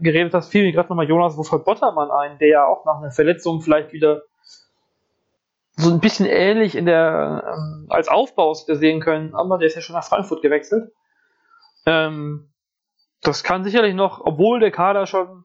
geredet 0.00 0.34
hast, 0.34 0.50
fiel 0.50 0.62
mir 0.62 0.72
gerade 0.72 0.88
nochmal 0.88 1.08
Jonas 1.08 1.36
Wolfgang 1.36 1.64
Bottermann 1.64 2.10
ein, 2.10 2.38
der 2.38 2.48
ja 2.48 2.66
auch 2.66 2.84
nach 2.84 2.98
einer 2.98 3.10
Verletzung 3.10 3.60
vielleicht 3.60 3.92
wieder 3.92 4.22
so 5.76 5.90
ein 5.90 6.00
bisschen 6.00 6.26
ähnlich 6.26 6.74
in 6.74 6.86
der 6.86 7.44
ähm, 7.46 7.86
als 7.90 8.08
Aufbau 8.08 8.54
sehen 8.54 9.00
können, 9.00 9.34
aber 9.34 9.58
der 9.58 9.66
ist 9.66 9.74
ja 9.74 9.82
schon 9.82 9.94
nach 9.94 10.04
Frankfurt 10.04 10.42
gewechselt. 10.42 10.92
Ähm, 11.84 12.50
das 13.20 13.42
kann 13.42 13.64
sicherlich 13.64 13.94
noch, 13.94 14.20
obwohl 14.24 14.60
der 14.60 14.70
Kader 14.70 15.06
schon 15.06 15.44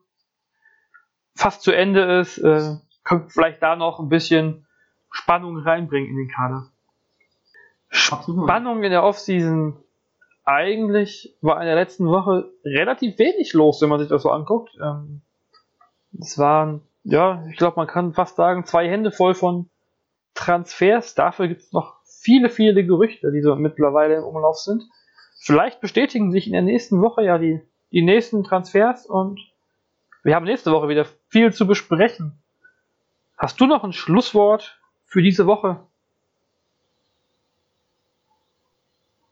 fast 1.34 1.62
zu 1.62 1.72
Ende 1.72 2.20
ist, 2.20 2.38
äh, 2.38 2.76
kann 3.04 3.28
vielleicht 3.28 3.62
da 3.62 3.76
noch 3.76 3.98
ein 3.98 4.08
bisschen 4.08 4.66
Spannung 5.12 5.58
reinbringen 5.58 6.10
in 6.10 6.16
den 6.16 6.28
Kader. 6.28 6.70
Absolut. 8.10 8.48
Spannung 8.48 8.82
in 8.82 8.90
der 8.90 9.04
Offseason 9.04 9.76
eigentlich 10.44 11.36
war 11.40 11.60
in 11.60 11.66
der 11.66 11.76
letzten 11.76 12.06
Woche 12.06 12.50
relativ 12.64 13.18
wenig 13.18 13.52
los, 13.52 13.80
wenn 13.80 13.88
man 13.88 14.00
sich 14.00 14.08
das 14.08 14.22
so 14.22 14.30
anguckt. 14.30 14.76
Ähm, 14.82 15.20
es 16.18 16.38
waren, 16.38 16.82
ja, 17.04 17.44
ich 17.50 17.56
glaube, 17.56 17.76
man 17.76 17.86
kann 17.86 18.12
fast 18.12 18.36
sagen, 18.36 18.64
zwei 18.64 18.88
Hände 18.88 19.12
voll 19.12 19.34
von 19.34 19.68
Transfers. 20.34 21.14
Dafür 21.14 21.48
gibt 21.48 21.60
es 21.60 21.72
noch 21.72 21.96
viele, 22.04 22.48
viele 22.48 22.84
Gerüchte, 22.84 23.30
die 23.30 23.42
so 23.42 23.54
mittlerweile 23.54 24.16
im 24.16 24.24
Umlauf 24.24 24.58
sind. 24.58 24.82
Vielleicht 25.38 25.80
bestätigen 25.80 26.32
sich 26.32 26.46
in 26.46 26.52
der 26.52 26.62
nächsten 26.62 27.00
Woche 27.02 27.22
ja 27.22 27.38
die, 27.38 27.60
die 27.92 28.02
nächsten 28.02 28.44
Transfers 28.44 29.06
und 29.06 29.40
wir 30.22 30.36
haben 30.36 30.44
nächste 30.44 30.70
Woche 30.70 30.88
wieder 30.88 31.04
viel 31.28 31.52
zu 31.52 31.66
besprechen. 31.66 32.42
Hast 33.36 33.60
du 33.60 33.66
noch 33.66 33.82
ein 33.82 33.92
Schlusswort 33.92 34.78
für 35.12 35.22
diese 35.22 35.46
Woche? 35.46 35.80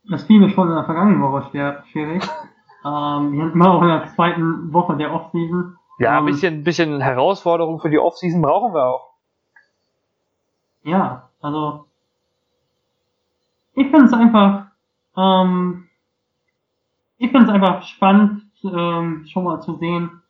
Das 0.09 0.23
fiel 0.23 0.39
mir 0.39 0.49
schon 0.49 0.69
in 0.69 0.75
der 0.75 0.85
vergangenen 0.85 1.21
Woche 1.21 1.49
schwierig. 1.91 2.23
ähm, 2.85 3.33
wir 3.33 3.45
sind 3.45 3.53
immer 3.53 3.71
auch 3.71 3.81
in 3.81 3.87
der 3.87 4.07
zweiten 4.15 4.73
Woche 4.73 4.95
der 4.97 5.13
Offseason. 5.13 5.77
Ja, 5.99 6.17
ein 6.17 6.19
ähm, 6.19 6.25
bisschen, 6.25 6.63
bisschen 6.63 7.01
Herausforderung 7.01 7.79
für 7.79 7.89
die 7.89 7.99
Offseason 7.99 8.41
brauchen 8.41 8.73
wir 8.73 8.85
auch 8.85 9.11
ja, 10.83 11.29
also 11.41 11.85
ich 13.73 13.89
finde 13.89 14.05
es 14.05 14.13
einfach, 14.13 14.67
ähm, 15.15 15.87
ich 17.17 17.31
finde 17.31 17.45
es 17.45 17.51
einfach 17.51 17.83
spannend, 17.83 18.43
ähm, 18.63 19.25
schon 19.27 19.43
mal 19.43 19.61
zu 19.61 19.77
sehen, 19.77 20.21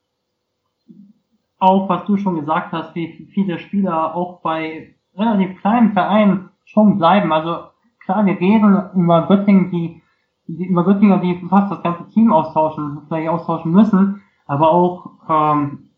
auch 1.58 1.88
was 1.90 2.06
du 2.06 2.18
schon 2.18 2.40
gesagt 2.40 2.72
hast, 2.72 2.96
wie 2.96 3.30
viele 3.34 3.60
Spieler 3.60 4.16
auch 4.16 4.42
bei 4.42 4.96
relativ 5.18 5.60
kleinen 5.62 5.94
Vereinen 5.94 6.50
schon 6.66 6.98
bleiben. 6.98 7.32
Also 7.32 7.66
klar, 8.04 8.26
wir 8.26 8.40
reden 8.40 8.82
über 8.96 9.28
Göttingen, 9.28 9.72
die, 9.72 10.02
die 10.48 10.66
über 10.66 10.84
Göttinger, 10.84 11.18
die 11.18 11.36
fast 11.50 11.72
das 11.72 11.84
ganze 11.84 12.08
Team 12.10 12.32
austauschen, 12.32 13.02
vielleicht 13.08 13.30
austauschen 13.30 13.72
müssen, 13.72 14.22
aber 14.48 14.72
auch 14.72 15.10
ähm, 15.30 15.90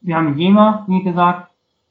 wir 0.00 0.16
haben 0.16 0.36
Jena, 0.36 0.84
wie 0.88 1.02
gesagt, 1.02 1.50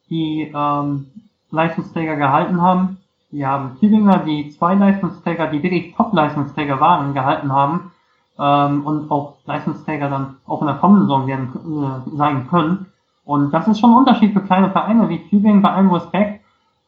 die 0.10 0.52
ähm, 0.54 1.08
Leistungsträger 1.50 2.18
gehalten 2.18 2.62
haben. 2.62 2.98
Wir 3.32 3.48
haben 3.48 3.78
Tübinger, 3.80 4.20
die 4.20 4.50
zwei 4.50 4.76
Leistungsträger, 4.76 5.48
die 5.48 5.64
wirklich 5.64 5.96
Top-Leistungsträger 5.96 6.80
waren, 6.82 7.14
gehalten 7.14 7.52
haben 7.54 7.92
ähm, 8.38 8.86
und 8.86 9.10
auch 9.10 9.36
Leistungsträger 9.46 10.10
dann 10.10 10.36
auch 10.46 10.62
in 10.62 10.68
der 10.68 10.76
kommenden 10.78 11.08
Saison 11.08 11.28
werden 11.28 11.50
äh, 11.56 12.18
sein 12.18 12.48
können. 12.50 12.88
Und 13.24 13.52
das 13.52 13.68
ist 13.68 13.80
schon 13.80 13.92
ein 13.92 13.98
Unterschied 13.98 14.34
für 14.34 14.42
kleine 14.42 14.72
Vereine 14.72 15.08
wie 15.08 15.26
Tübingen 15.30 15.62
bei 15.62 15.72
allem 15.72 15.92
Respekt. 15.92 16.41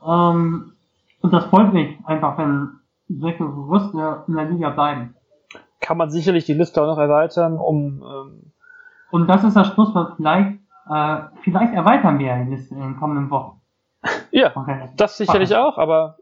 Ähm, 0.06 0.74
und 1.22 1.34
das 1.34 1.46
freut 1.46 1.74
mich 1.74 1.98
einfach, 2.06 2.38
wenn 2.38 2.80
solche 3.08 3.46
Gerüste 3.46 4.24
in 4.28 4.36
der 4.36 4.46
Liga 4.46 4.70
bleiben. 4.70 5.16
Kann 5.80 5.98
man 5.98 6.10
sicherlich 6.10 6.46
die 6.46 6.54
Liste 6.54 6.82
auch 6.82 6.88
noch 6.88 6.98
erweitern, 6.98 7.58
um 7.58 8.04
ähm 8.04 8.54
und 9.12 9.28
das 9.28 9.44
ist 9.44 9.56
das 9.56 9.68
Schlusswort. 9.68 10.14
Vielleicht, 10.18 10.58
äh, 10.90 11.18
vielleicht 11.44 11.74
erweitern 11.76 12.18
wir 12.18 12.36
die 12.44 12.56
Liste 12.56 12.74
in 12.74 12.82
den 12.82 12.98
kommenden 12.98 13.30
Wochen. 13.30 13.62
Ja, 14.32 14.52
okay. 14.56 14.90
das 14.98 15.18
sicherlich 15.18 15.56
auch, 15.56 15.78
aber 15.78 16.18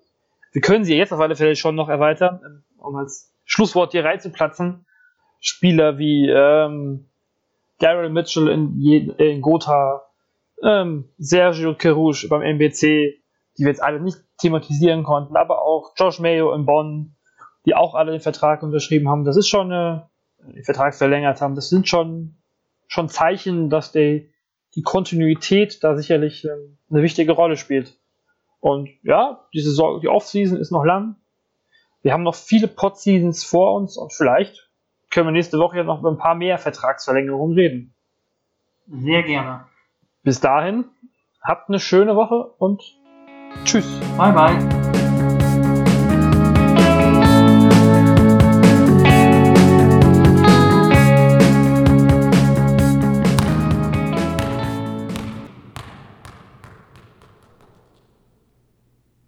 wir 0.51 0.61
können 0.61 0.83
sie 0.83 0.97
jetzt 0.97 1.13
auf 1.13 1.21
alle 1.21 1.37
Fälle 1.37 1.55
schon 1.55 1.75
noch 1.75 1.87
erweitern, 1.87 2.63
um 2.77 2.97
als 2.97 3.33
Schlusswort 3.45 3.93
hier 3.93 4.03
reinzuplatzen. 4.03 4.85
Spieler 5.39 5.97
wie 5.97 6.29
ähm, 6.29 7.07
Daryl 7.79 8.09
Mitchell 8.09 8.49
in, 8.49 8.77
in 8.77 9.41
Gotha, 9.41 10.01
ähm, 10.61 11.07
Sergio 11.17 11.73
Kerouche 11.75 12.27
beim 12.27 12.41
MBC, 12.41 13.20
die 13.57 13.63
wir 13.63 13.69
jetzt 13.69 13.83
alle 13.83 13.99
nicht 13.99 14.17
thematisieren 14.39 15.03
konnten, 15.03 15.35
aber 15.35 15.61
auch 15.61 15.93
Josh 15.97 16.19
Mayo 16.19 16.53
in 16.53 16.65
Bonn, 16.65 17.15
die 17.65 17.75
auch 17.75 17.95
alle 17.95 18.11
den 18.11 18.21
Vertrag 18.21 18.63
unterschrieben 18.63 19.09
haben. 19.09 19.23
Das 19.23 19.37
ist 19.37 19.47
schon 19.47 19.71
eine, 19.71 20.09
den 20.39 20.63
Vertrag 20.63 20.95
verlängert 20.95 21.41
haben. 21.41 21.55
Das 21.55 21.69
sind 21.69 21.87
schon, 21.87 22.37
schon 22.87 23.09
Zeichen, 23.09 23.69
dass 23.69 23.91
die, 23.91 24.31
die 24.75 24.81
Kontinuität 24.81 25.83
da 25.83 25.95
sicherlich 25.95 26.45
ähm, 26.45 26.77
eine 26.89 27.01
wichtige 27.01 27.33
Rolle 27.33 27.57
spielt. 27.57 27.97
Und 28.59 28.89
ja, 29.03 29.47
die 29.53 29.61
Saison, 29.61 30.01
die 30.01 30.07
Offseason 30.07 30.57
ist 30.57 30.71
noch 30.71 30.85
lang. 30.85 31.15
Wir 32.01 32.13
haben 32.13 32.23
noch 32.23 32.35
viele 32.35 32.67
Pod-Seasons 32.67 33.43
vor 33.43 33.75
uns 33.75 33.97
und 33.97 34.13
vielleicht 34.13 34.69
können 35.11 35.27
wir 35.27 35.31
nächste 35.31 35.59
Woche 35.59 35.77
ja 35.77 35.83
noch 35.83 35.99
über 35.99 36.09
ein 36.09 36.17
paar 36.17 36.35
mehr 36.35 36.57
Vertragsverlängerungen 36.57 37.55
reden. 37.55 37.93
Sehr 38.87 39.23
gerne. 39.23 39.65
Bis 40.23 40.39
dahin, 40.39 40.85
habt 41.41 41.69
eine 41.69 41.79
schöne 41.79 42.15
Woche 42.15 42.53
und 42.57 42.81
tschüss. 43.63 43.85
Bye 44.17 44.31
bye. 44.31 44.80